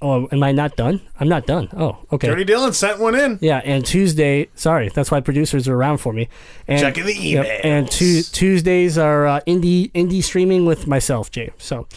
Oh, 0.00 0.28
am 0.30 0.44
I 0.44 0.52
not 0.52 0.76
done? 0.76 1.00
I'm 1.18 1.28
not 1.28 1.44
done. 1.44 1.68
Oh, 1.76 1.98
okay. 2.12 2.28
Dirty 2.28 2.44
Dylan 2.44 2.72
sent 2.72 3.00
one 3.00 3.16
in. 3.16 3.36
Yeah, 3.42 3.60
and 3.64 3.84
Tuesday, 3.84 4.48
sorry, 4.54 4.90
that's 4.90 5.10
why 5.10 5.20
producers 5.20 5.66
are 5.66 5.74
around 5.74 5.98
for 5.98 6.12
me. 6.12 6.28
And, 6.68 6.78
Checking 6.80 7.04
the 7.04 7.14
yep, 7.14 7.60
and 7.64 7.90
tu- 7.90 8.22
Tuesdays 8.22 8.96
are 8.96 9.26
uh, 9.26 9.40
indie 9.48 9.90
indie 9.90 10.22
streaming 10.22 10.66
with 10.66 10.86
myself, 10.86 11.32
Jay. 11.32 11.50
So, 11.58 11.88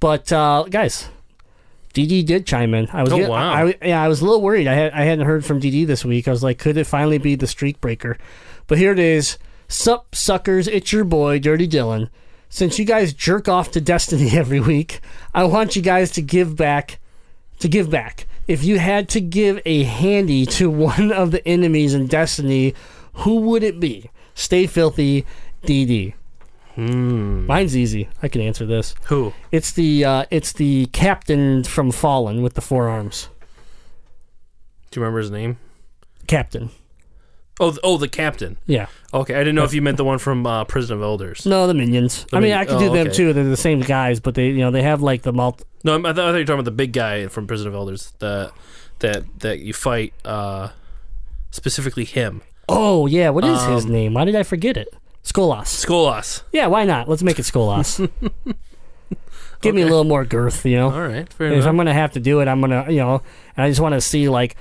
but 0.00 0.30
uh, 0.30 0.66
guys, 0.68 1.08
DD 1.94 2.26
did 2.26 2.44
chime 2.46 2.74
in. 2.74 2.88
I 2.92 3.02
was 3.02 3.14
Oh, 3.14 3.16
get- 3.16 3.30
wow. 3.30 3.50
I, 3.50 3.62
I- 3.68 3.74
yeah, 3.86 4.02
I 4.02 4.08
was 4.08 4.20
a 4.20 4.24
little 4.26 4.42
worried. 4.42 4.66
I 4.66 4.74
had 4.74 4.92
I 4.92 5.04
hadn't 5.04 5.24
heard 5.24 5.42
from 5.42 5.58
DD 5.58 5.86
this 5.86 6.04
week. 6.04 6.28
I 6.28 6.32
was 6.32 6.42
like, 6.42 6.58
could 6.58 6.76
it 6.76 6.84
finally 6.86 7.16
be 7.16 7.36
the 7.36 7.46
streak 7.46 7.80
breaker? 7.80 8.18
But 8.66 8.76
here 8.76 8.92
it 8.92 8.98
is. 8.98 9.38
Sup, 9.68 10.14
suckers! 10.14 10.68
It's 10.68 10.92
your 10.92 11.04
boy, 11.04 11.38
Dirty 11.38 11.68
Dylan. 11.68 12.08
Since 12.48 12.78
you 12.78 12.84
guys 12.84 13.12
jerk 13.12 13.48
off 13.48 13.70
to 13.72 13.80
Destiny 13.80 14.30
every 14.32 14.60
week, 14.60 15.00
I 15.34 15.44
want 15.44 15.76
you 15.76 15.82
guys 15.82 16.10
to 16.12 16.22
give 16.22 16.56
back. 16.56 16.98
To 17.60 17.68
give 17.68 17.90
back. 17.90 18.26
If 18.46 18.62
you 18.62 18.78
had 18.78 19.08
to 19.10 19.20
give 19.20 19.60
a 19.64 19.82
handy 19.82 20.46
to 20.46 20.70
one 20.70 21.10
of 21.10 21.30
the 21.30 21.46
enemies 21.46 21.94
in 21.94 22.06
Destiny, 22.06 22.74
who 23.14 23.40
would 23.40 23.62
it 23.62 23.80
be? 23.80 24.10
Stay 24.34 24.66
filthy, 24.66 25.24
DD. 25.62 26.14
Hmm. 26.74 27.46
Mine's 27.46 27.74
easy. 27.76 28.08
I 28.22 28.28
can 28.28 28.42
answer 28.42 28.66
this. 28.66 28.94
Who? 29.04 29.32
It's 29.50 29.72
the 29.72 30.04
uh, 30.04 30.24
it's 30.30 30.52
the 30.52 30.86
captain 30.86 31.64
from 31.64 31.90
Fallen 31.90 32.42
with 32.42 32.52
the 32.52 32.60
four 32.60 32.88
arms. 32.88 33.30
Do 34.90 35.00
you 35.00 35.02
remember 35.02 35.20
his 35.20 35.30
name? 35.30 35.56
Captain. 36.26 36.70
Oh, 37.58 37.70
th- 37.70 37.80
oh, 37.82 37.96
the 37.96 38.08
captain. 38.08 38.58
Yeah. 38.66 38.86
Okay, 39.14 39.34
I 39.34 39.38
didn't 39.38 39.54
know 39.54 39.64
if 39.64 39.72
you 39.72 39.80
meant 39.80 39.96
the 39.96 40.04
one 40.04 40.18
from 40.18 40.46
uh, 40.46 40.64
Prison 40.64 40.96
of 40.96 41.02
Elders. 41.02 41.46
No, 41.46 41.66
the 41.66 41.72
minions. 41.74 42.26
I 42.32 42.36
mean, 42.36 42.50
min- 42.50 42.58
I 42.58 42.64
could 42.66 42.74
oh, 42.76 42.80
do 42.80 42.90
them 42.90 43.06
okay. 43.06 43.16
too. 43.16 43.32
They're 43.32 43.44
the 43.44 43.56
same 43.56 43.80
guys, 43.80 44.20
but 44.20 44.34
they 44.34 44.48
you 44.48 44.58
know 44.58 44.70
they 44.70 44.82
have 44.82 45.00
like 45.02 45.22
the 45.22 45.32
multi. 45.32 45.64
No, 45.84 45.94
I 45.98 46.00
thought, 46.02 46.08
I 46.08 46.12
thought 46.12 46.26
you 46.26 46.32
were 46.34 46.44
talking 46.44 46.54
about 46.54 46.64
the 46.66 46.70
big 46.72 46.92
guy 46.92 47.26
from 47.28 47.46
Prison 47.46 47.66
of 47.68 47.74
Elders. 47.74 48.12
The 48.18 48.52
that 48.98 49.24
that 49.40 49.60
you 49.60 49.72
fight. 49.72 50.12
Uh, 50.24 50.68
specifically 51.50 52.04
him, 52.04 52.42
Oh 52.68 53.06
yeah, 53.06 53.30
what 53.30 53.42
is 53.44 53.58
Um, 53.60 53.72
his 53.72 53.86
name? 53.86 54.12
Why 54.12 54.24
did 54.26 54.36
I 54.36 54.42
forget 54.42 54.76
it? 54.76 54.88
Skolas. 55.24 55.64
Skolas. 55.68 56.42
Yeah, 56.52 56.66
why 56.66 56.84
not? 56.84 57.08
Let's 57.08 57.22
make 57.22 57.38
it 57.38 57.42
Skolas. 57.46 57.98
Give 59.62 59.74
me 59.74 59.80
a 59.80 59.84
Okay. 59.84 59.90
little 59.90 60.04
more 60.04 60.24
girth, 60.26 60.66
you 60.66 60.76
know. 60.76 60.90
All 60.92 61.00
right, 61.08 61.32
fair 61.32 61.46
if 61.48 61.52
enough. 61.54 61.66
I'm 61.66 61.76
gonna 61.78 61.94
have 61.94 62.12
to 62.12 62.20
do 62.20 62.40
it, 62.40 62.48
I'm 62.48 62.60
gonna, 62.60 62.90
you 62.90 62.98
know, 62.98 63.22
and 63.56 63.64
I 63.64 63.68
just 63.70 63.80
want 63.80 63.94
to 63.94 64.00
see 64.02 64.28
like, 64.28 64.54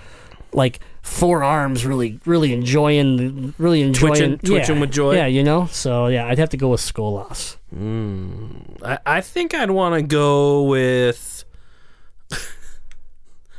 like 0.54 0.80
four 1.06 1.44
arms 1.44 1.86
really, 1.86 2.20
really 2.26 2.52
enjoying, 2.52 3.54
really 3.58 3.82
enjoying, 3.82 4.14
Twitching- 4.14 4.38
twitching 4.40 4.76
yeah, 4.76 4.82
with 4.82 4.92
joy? 4.92 5.16
Yeah, 5.16 5.28
you 5.28 5.44
know. 5.44 5.68
So 5.68 6.08
yeah, 6.08 6.28
I'd 6.28 6.40
have 6.40 6.50
to 6.50 6.58
go 6.58 6.70
with 6.70 6.82
Skolas. 6.82 7.58
Hmm. 7.74 8.48
I, 8.84 8.98
I 9.06 9.22
think 9.22 9.54
I'd 9.54 9.72
want 9.72 9.96
to 9.96 10.02
go 10.02 10.64
with 10.64 11.46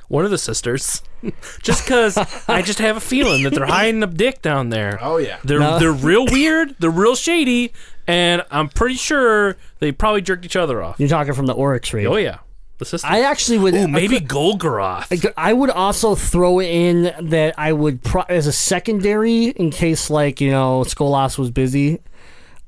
one 0.09 0.25
of 0.25 0.31
the 0.31 0.39
sisters, 0.39 1.03
just 1.63 1.85
because 1.85 2.17
I 2.49 2.63
just 2.63 2.79
have 2.79 2.97
a 2.97 3.01
feeling 3.01 3.43
that 3.45 3.55
they're 3.55 3.67
hiding 3.67 4.03
a 4.03 4.07
dick 4.07 4.43
down 4.43 4.71
there. 4.71 4.99
Oh 5.01 5.17
yeah. 5.19 5.39
They're 5.45 5.61
No. 5.61 5.79
they're 5.79 5.93
real 5.93 6.27
weird. 6.27 6.77
They're 6.79 6.91
real 6.91 7.15
shady, 7.17 7.73
and 8.07 8.43
I'm 8.51 8.69
pretty 8.69 8.95
sure 8.97 9.57
they 9.79 9.93
probably 9.93 10.21
jerked 10.21 10.45
each 10.45 10.57
other 10.57 10.83
off. 10.83 10.99
You're 11.01 11.09
talking 11.09 11.33
from 11.35 11.47
the 11.47 11.55
Oryx 11.55 11.93
raid. 11.93 12.07
Oh 12.07 12.17
yeah, 12.17 12.39
the 12.79 12.85
sister. 12.85 13.07
I 13.07 13.21
actually 13.23 13.59
would. 13.59 13.75
Ooh, 13.75 13.89
maybe 13.89 14.19
Golgoroth. 14.19 15.33
I 15.37 15.53
would 15.53 15.71
also 15.71 16.15
throw 16.15 16.61
in 16.61 17.13
that 17.31 17.55
I 17.59 17.73
would 17.73 18.03
pro- 18.03 18.25
as 18.29 18.47
a 18.47 18.53
secondary 18.53 19.47
in 19.47 19.71
case 19.71 20.11
like 20.11 20.41
you 20.41 20.51
know 20.51 20.83
Skolas 20.87 21.39
was 21.39 21.51
busy. 21.51 22.01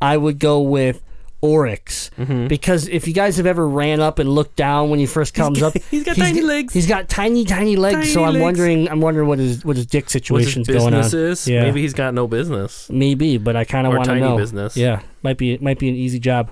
I 0.01 0.17
would 0.17 0.39
go 0.39 0.61
with 0.63 1.03
Oryx 1.41 2.11
Mm-hmm. 2.19 2.49
because 2.49 2.89
if 2.89 3.07
you 3.07 3.15
guys 3.15 3.37
have 3.37 3.47
ever 3.47 3.69
ran 3.69 4.01
up 4.01 4.19
and 4.19 4.29
looked 4.29 4.57
down 4.57 4.91
when 4.91 4.99
he 4.99 5.07
first 5.07 5.35
comes 5.35 5.63
up, 5.63 5.73
he's 5.91 6.03
got 6.05 6.17
tiny 6.17 6.41
g- 6.41 6.45
legs. 6.45 6.73
He's 6.75 6.87
got 6.89 7.09
tiny, 7.09 7.45
tiny 7.45 7.77
legs. 7.77 8.13
so 8.13 8.25
I'm 8.25 8.35
legs. 8.35 8.43
wondering, 8.43 8.89
I'm 8.89 9.01
wondering 9.01 9.29
what 9.29 9.39
his 9.39 9.65
what 9.65 9.77
his 9.77 9.87
dick 9.87 10.07
What 10.31 10.43
his 10.43 10.55
going 10.67 10.95
on. 10.95 11.05
is? 11.05 11.47
Yeah, 11.47 11.63
Maybe 11.63 11.81
he's 11.83 11.95
got 11.95 12.13
no 12.15 12.27
business. 12.27 12.89
maybe, 12.91 13.39
but 13.39 13.55
I 13.57 13.65
kind 13.65 13.87
of 13.87 13.93
want 13.93 14.07
to 14.07 14.17
know. 14.17 14.37
business. 14.37 14.77
Yeah, 14.77 15.03
might 15.23 15.37
be 15.39 15.59
might 15.59 15.79
be 15.79 15.89
an 15.89 15.95
easy 15.95 16.19
job. 16.19 16.51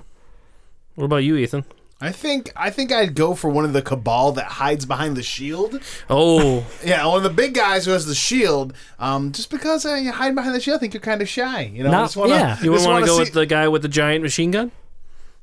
What 0.95 1.05
about 1.05 1.17
you, 1.17 1.35
Ethan? 1.35 1.65
I 1.99 2.11
think 2.11 2.51
I 2.55 2.69
think 2.69 2.91
I'd 2.91 3.15
go 3.15 3.33
for 3.33 3.49
one 3.49 3.65
of 3.65 3.73
the 3.73 3.81
cabal 3.81 4.31
that 4.33 4.45
hides 4.45 4.85
behind 4.85 5.17
the 5.17 5.23
shield. 5.23 5.79
Oh, 6.09 6.63
Yeah, 6.85 7.05
one 7.07 7.17
of 7.17 7.23
the 7.23 7.29
big 7.31 7.55
guys 7.55 7.85
who 7.85 7.91
has 7.91 8.05
the 8.05 8.13
shield. 8.13 8.73
Um, 8.99 9.31
just 9.31 9.49
because 9.49 9.83
uh, 9.85 9.95
you 9.95 10.11
hide 10.11 10.35
behind 10.35 10.53
the 10.53 10.59
shield, 10.59 10.77
I 10.77 10.79
think 10.79 10.93
you're 10.93 11.01
kind 11.01 11.21
of 11.23 11.27
shy. 11.29 11.61
You 11.73 11.83
know, 11.83 11.89
Not- 11.91 12.03
just 12.05 12.17
wanna, 12.17 12.33
yeah. 12.35 12.49
you 12.61 12.71
just 12.71 12.85
would 12.85 12.91
want 12.91 12.93
wanna 12.93 13.05
to 13.05 13.07
go 13.07 13.13
see- 13.15 13.19
with 13.23 13.33
the 13.33 13.45
guy 13.47 13.67
with 13.67 13.81
the 13.81 13.87
giant 13.87 14.21
machine 14.23 14.51
gun? 14.51 14.71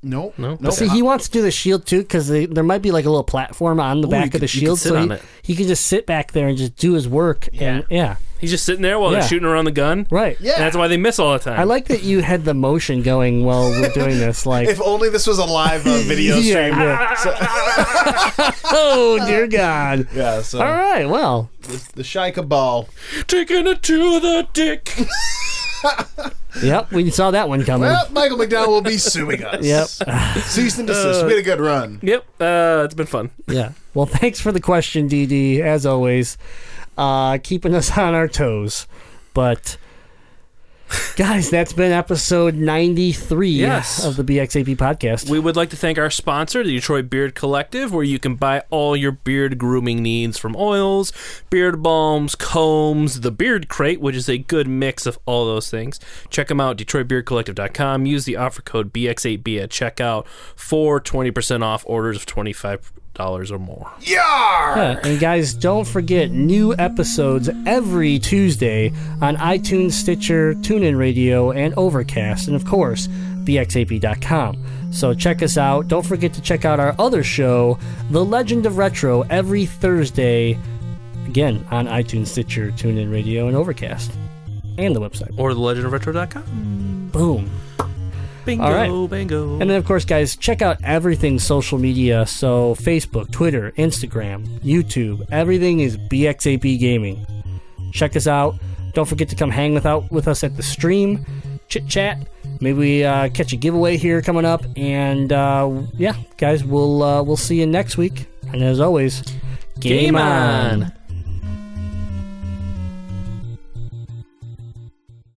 no, 0.03 0.33
No? 0.37 0.57
no. 0.61 0.69
See, 0.71 0.87
he 0.89 1.01
wants 1.03 1.27
to 1.29 1.33
do 1.33 1.41
the 1.43 1.51
shield 1.51 1.87
too 1.87 2.03
because 2.03 2.29
there 2.29 2.63
might 2.63 2.83
be 2.83 2.91
like 2.93 3.07
a 3.07 3.09
little 3.09 3.25
platform 3.25 3.81
on 3.81 4.01
the 4.03 4.07
Ooh, 4.07 4.11
back 4.11 4.27
of 4.27 4.33
could- 4.33 4.41
the 4.43 4.45
you 4.45 4.61
could 4.61 4.61
shield, 4.61 4.79
sit 4.79 4.89
so 4.91 4.97
on 4.97 5.09
he, 5.11 5.15
it. 5.17 5.23
he 5.43 5.57
can 5.57 5.67
just 5.67 5.87
sit 5.87 6.07
back 6.07 6.33
there 6.33 6.47
and 6.47 6.57
just 6.59 6.77
do 6.77 6.93
his 6.93 7.09
work. 7.09 7.49
And 7.59 7.85
yeah, 7.91 8.17
He's 8.41 8.51
just 8.51 8.67
sitting 8.67 8.83
there 8.83 8.99
while 8.99 9.13
Yeah. 9.13 9.21
they're 9.21 9.29
shooting 9.29 9.47
around 9.49 9.65
the 9.65 9.71
gun. 9.73 10.07
Right. 10.11 10.37
Yeah. 10.41 10.53
And 10.55 10.63
that's 10.63 10.77
why 10.77 10.89
they 10.89 10.97
miss 10.99 11.19
all 11.19 11.33
the 11.33 11.39
time. 11.39 11.59
I 11.59 11.65
like 11.65 11.87
that 11.89 12.03
you 12.03 12.21
had 12.21 12.45
the 12.45 12.53
motion 12.53 13.03
going 13.03 13.45
while 13.45 13.71
we're 13.71 13.89
doing 13.91 14.19
this. 14.19 14.45
Like, 14.55 14.69
If 14.69 14.81
only 14.83 15.09
this 15.09 15.27
was 15.27 15.39
a 15.39 15.45
live 15.45 15.87
uh, 15.87 15.99
video 16.03 16.37
Yeah, 16.37 17.15
stream. 17.15 17.35
yeah. 18.39 18.51
oh 18.73 19.25
dear 19.27 19.47
God! 19.47 20.09
Yeah, 20.15 20.43
so 20.43 20.59
All 20.61 20.65
right, 20.73 21.07
well, 21.07 21.49
the, 21.63 21.89
the 21.97 22.05
shy 22.05 22.31
cabal. 22.31 22.89
taking 23.27 23.67
it 23.67 23.83
to 23.85 24.21
the 24.21 24.47
dick. 24.53 24.91
yep, 26.63 26.91
we 26.93 27.11
saw 27.11 27.31
that 27.31 27.49
one 27.49 27.65
coming. 27.65 27.89
Well, 27.89 28.09
Michael 28.11 28.39
McDowell 28.39 28.69
will 28.69 28.81
be 28.83 28.97
suing 28.99 29.45
us. 29.45 29.65
Yep. 29.65 29.87
Cease 30.45 30.79
and 30.79 30.89
desist. 30.89 31.25
we 31.27 31.33
had 31.33 31.41
a 31.41 31.43
good 31.43 31.61
run. 31.61 31.99
yep. 32.03 32.25
Uh, 32.41 32.83
it's 32.85 32.95
been 32.95 33.07
fun. 33.07 33.31
Yeah. 33.49 33.73
Well, 33.95 34.07
thanks 34.07 34.41
for 34.41 34.53
the 34.53 34.61
question, 34.61 35.09
DD. 35.09 35.61
As 35.61 35.87
always, 35.87 36.37
uh, 36.97 37.39
keeping 37.43 37.75
us 37.75 37.91
on 37.99 38.15
our 38.15 38.29
toes. 38.29 38.87
But 39.33 39.77
guys, 41.17 41.51
that's 41.51 41.73
been 41.73 41.91
episode 41.91 42.55
ninety-three 42.55 43.49
Yes. 43.49 44.05
of 44.05 44.15
the 44.17 44.23
BX8B 44.23 44.77
podcast. 44.77 45.29
We 45.29 45.41
would 45.41 45.57
like 45.57 45.71
to 45.71 45.77
thank 45.77 45.99
our 45.99 46.11
sponsor, 46.11 46.63
the 46.63 46.71
Detroit 46.75 47.11
Beard 47.11 47.35
Collective, 47.35 47.93
where 47.93 48.05
you 48.05 48.19
can 48.21 48.37
buy 48.37 48.63
all 48.71 48.97
your 48.97 49.11
beard 49.13 49.59
grooming 49.59 50.03
needs 50.05 50.39
from 50.39 50.55
oils, 50.55 51.13
beard 51.51 51.83
balms, 51.83 52.35
combs, 52.37 53.23
the 53.23 53.33
Beard 53.33 53.69
Crate, 53.69 54.01
which 54.01 54.15
is 54.15 54.29
a 54.29 54.39
good 54.39 54.69
mix 54.69 55.05
of 55.07 55.19
all 55.27 55.47
those 55.47 55.69
things. 55.69 55.99
Check 56.31 56.47
them 56.49 56.61
out, 56.61 56.77
DetroitBeardCollective.com. 56.79 58.07
Use 58.07 58.25
the 58.25 58.37
offer 58.37 58.63
code 58.63 58.93
BX8B 58.93 59.61
at 59.63 59.71
checkout 59.71 60.27
for 60.55 61.01
20% 61.01 61.63
off 61.65 61.83
orders 61.89 62.17
of 62.17 62.27
$25 62.27 62.91
or 63.19 63.59
more. 63.59 63.93
Yeah, 64.01 65.01
and 65.05 65.21
guys, 65.21 65.55
don't 65.55 65.87
forget 65.87 66.31
new 66.31 66.75
episodes 66.77 67.49
every 67.67 68.19
Tuesday 68.19 68.93
on 69.21 69.37
iTunes, 69.37 69.93
Stitcher, 69.93 70.55
TuneIn 70.55 70.99
Radio, 70.99 71.51
and 71.53 71.75
Overcast, 71.77 72.49
and 72.49 72.57
of 72.57 72.65
course, 72.65 73.07
bx8b.com. 73.45 74.93
So 74.93 75.13
check 75.15 75.43
us 75.43 75.57
out. 75.59 75.89
Don't 75.89 76.07
forget 76.07 76.33
to 76.35 76.41
check 76.41 76.65
out 76.65 76.81
our 76.81 76.95
other 76.99 77.23
show, 77.23 77.79
The 78.11 78.25
Legend 78.25 78.67
of 78.67 78.79
Retro, 78.79 79.23
every 79.23 79.67
Thursday, 79.67 80.59
again 81.27 81.65
on 81.71 81.87
iTunes, 81.87 82.29
Stitcher, 82.29 82.71
TuneIn 82.73 83.13
Radio, 83.13 83.49
and 83.49 83.57
Overcast, 83.57 84.13
and 84.79 84.95
the 84.95 85.01
website. 85.01 85.39
Or 85.39 85.53
thelegendofretro.com. 85.53 87.11
Boom. 87.13 87.51
Bingo, 88.45 88.65
All 88.65 88.73
right. 88.73 89.11
bingo. 89.11 89.53
And 89.61 89.71
then, 89.71 89.77
of 89.79 89.85
course, 89.85 90.05
guys, 90.05 90.37
check 90.37 90.63
out 90.63 90.77
everything 90.85 91.39
social 91.39 91.79
media. 91.79 92.27
So, 92.27 92.75
Facebook, 92.77 93.31
Twitter, 93.31 93.73
Instagram, 93.79 94.47
YouTube, 94.61 95.27
everything 95.33 95.81
is 95.81 95.97
BX8B 95.97 96.79
Gaming. 96.79 97.27
Check 97.93 98.17
us 98.17 98.27
out. 98.27 98.57
Don't 98.93 99.09
forget 99.09 99.29
to 99.31 99.37
come 99.37 99.51
hang 99.51 99.75
with 99.75 99.87
out 99.87 100.11
with 100.13 100.29
us 100.29 100.45
at 100.45 100.57
the 100.57 100.63
stream, 100.63 101.25
chit 101.69 101.89
chat. 101.89 102.19
Maybe 102.61 102.79
we 102.79 103.05
uh, 103.05 103.29
catch 103.31 103.53
a 103.53 103.57
giveaway 103.57 103.97
here 103.97 104.23
coming 104.23 104.45
up. 104.45 104.65
And 104.77 105.33
uh, 105.33 105.83
yeah, 105.97 106.15
guys, 106.37 106.63
we'll 106.65 107.03
uh, 107.03 107.23
we'll 107.23 107.37
see 107.37 107.59
you 107.61 107.67
next 107.67 107.97
week. 107.97 108.27
And 108.53 108.63
as 108.63 108.79
always, 108.81 109.23
game, 109.81 110.05
Game 110.15 110.17
on. 110.17 110.83
on. 110.85 110.93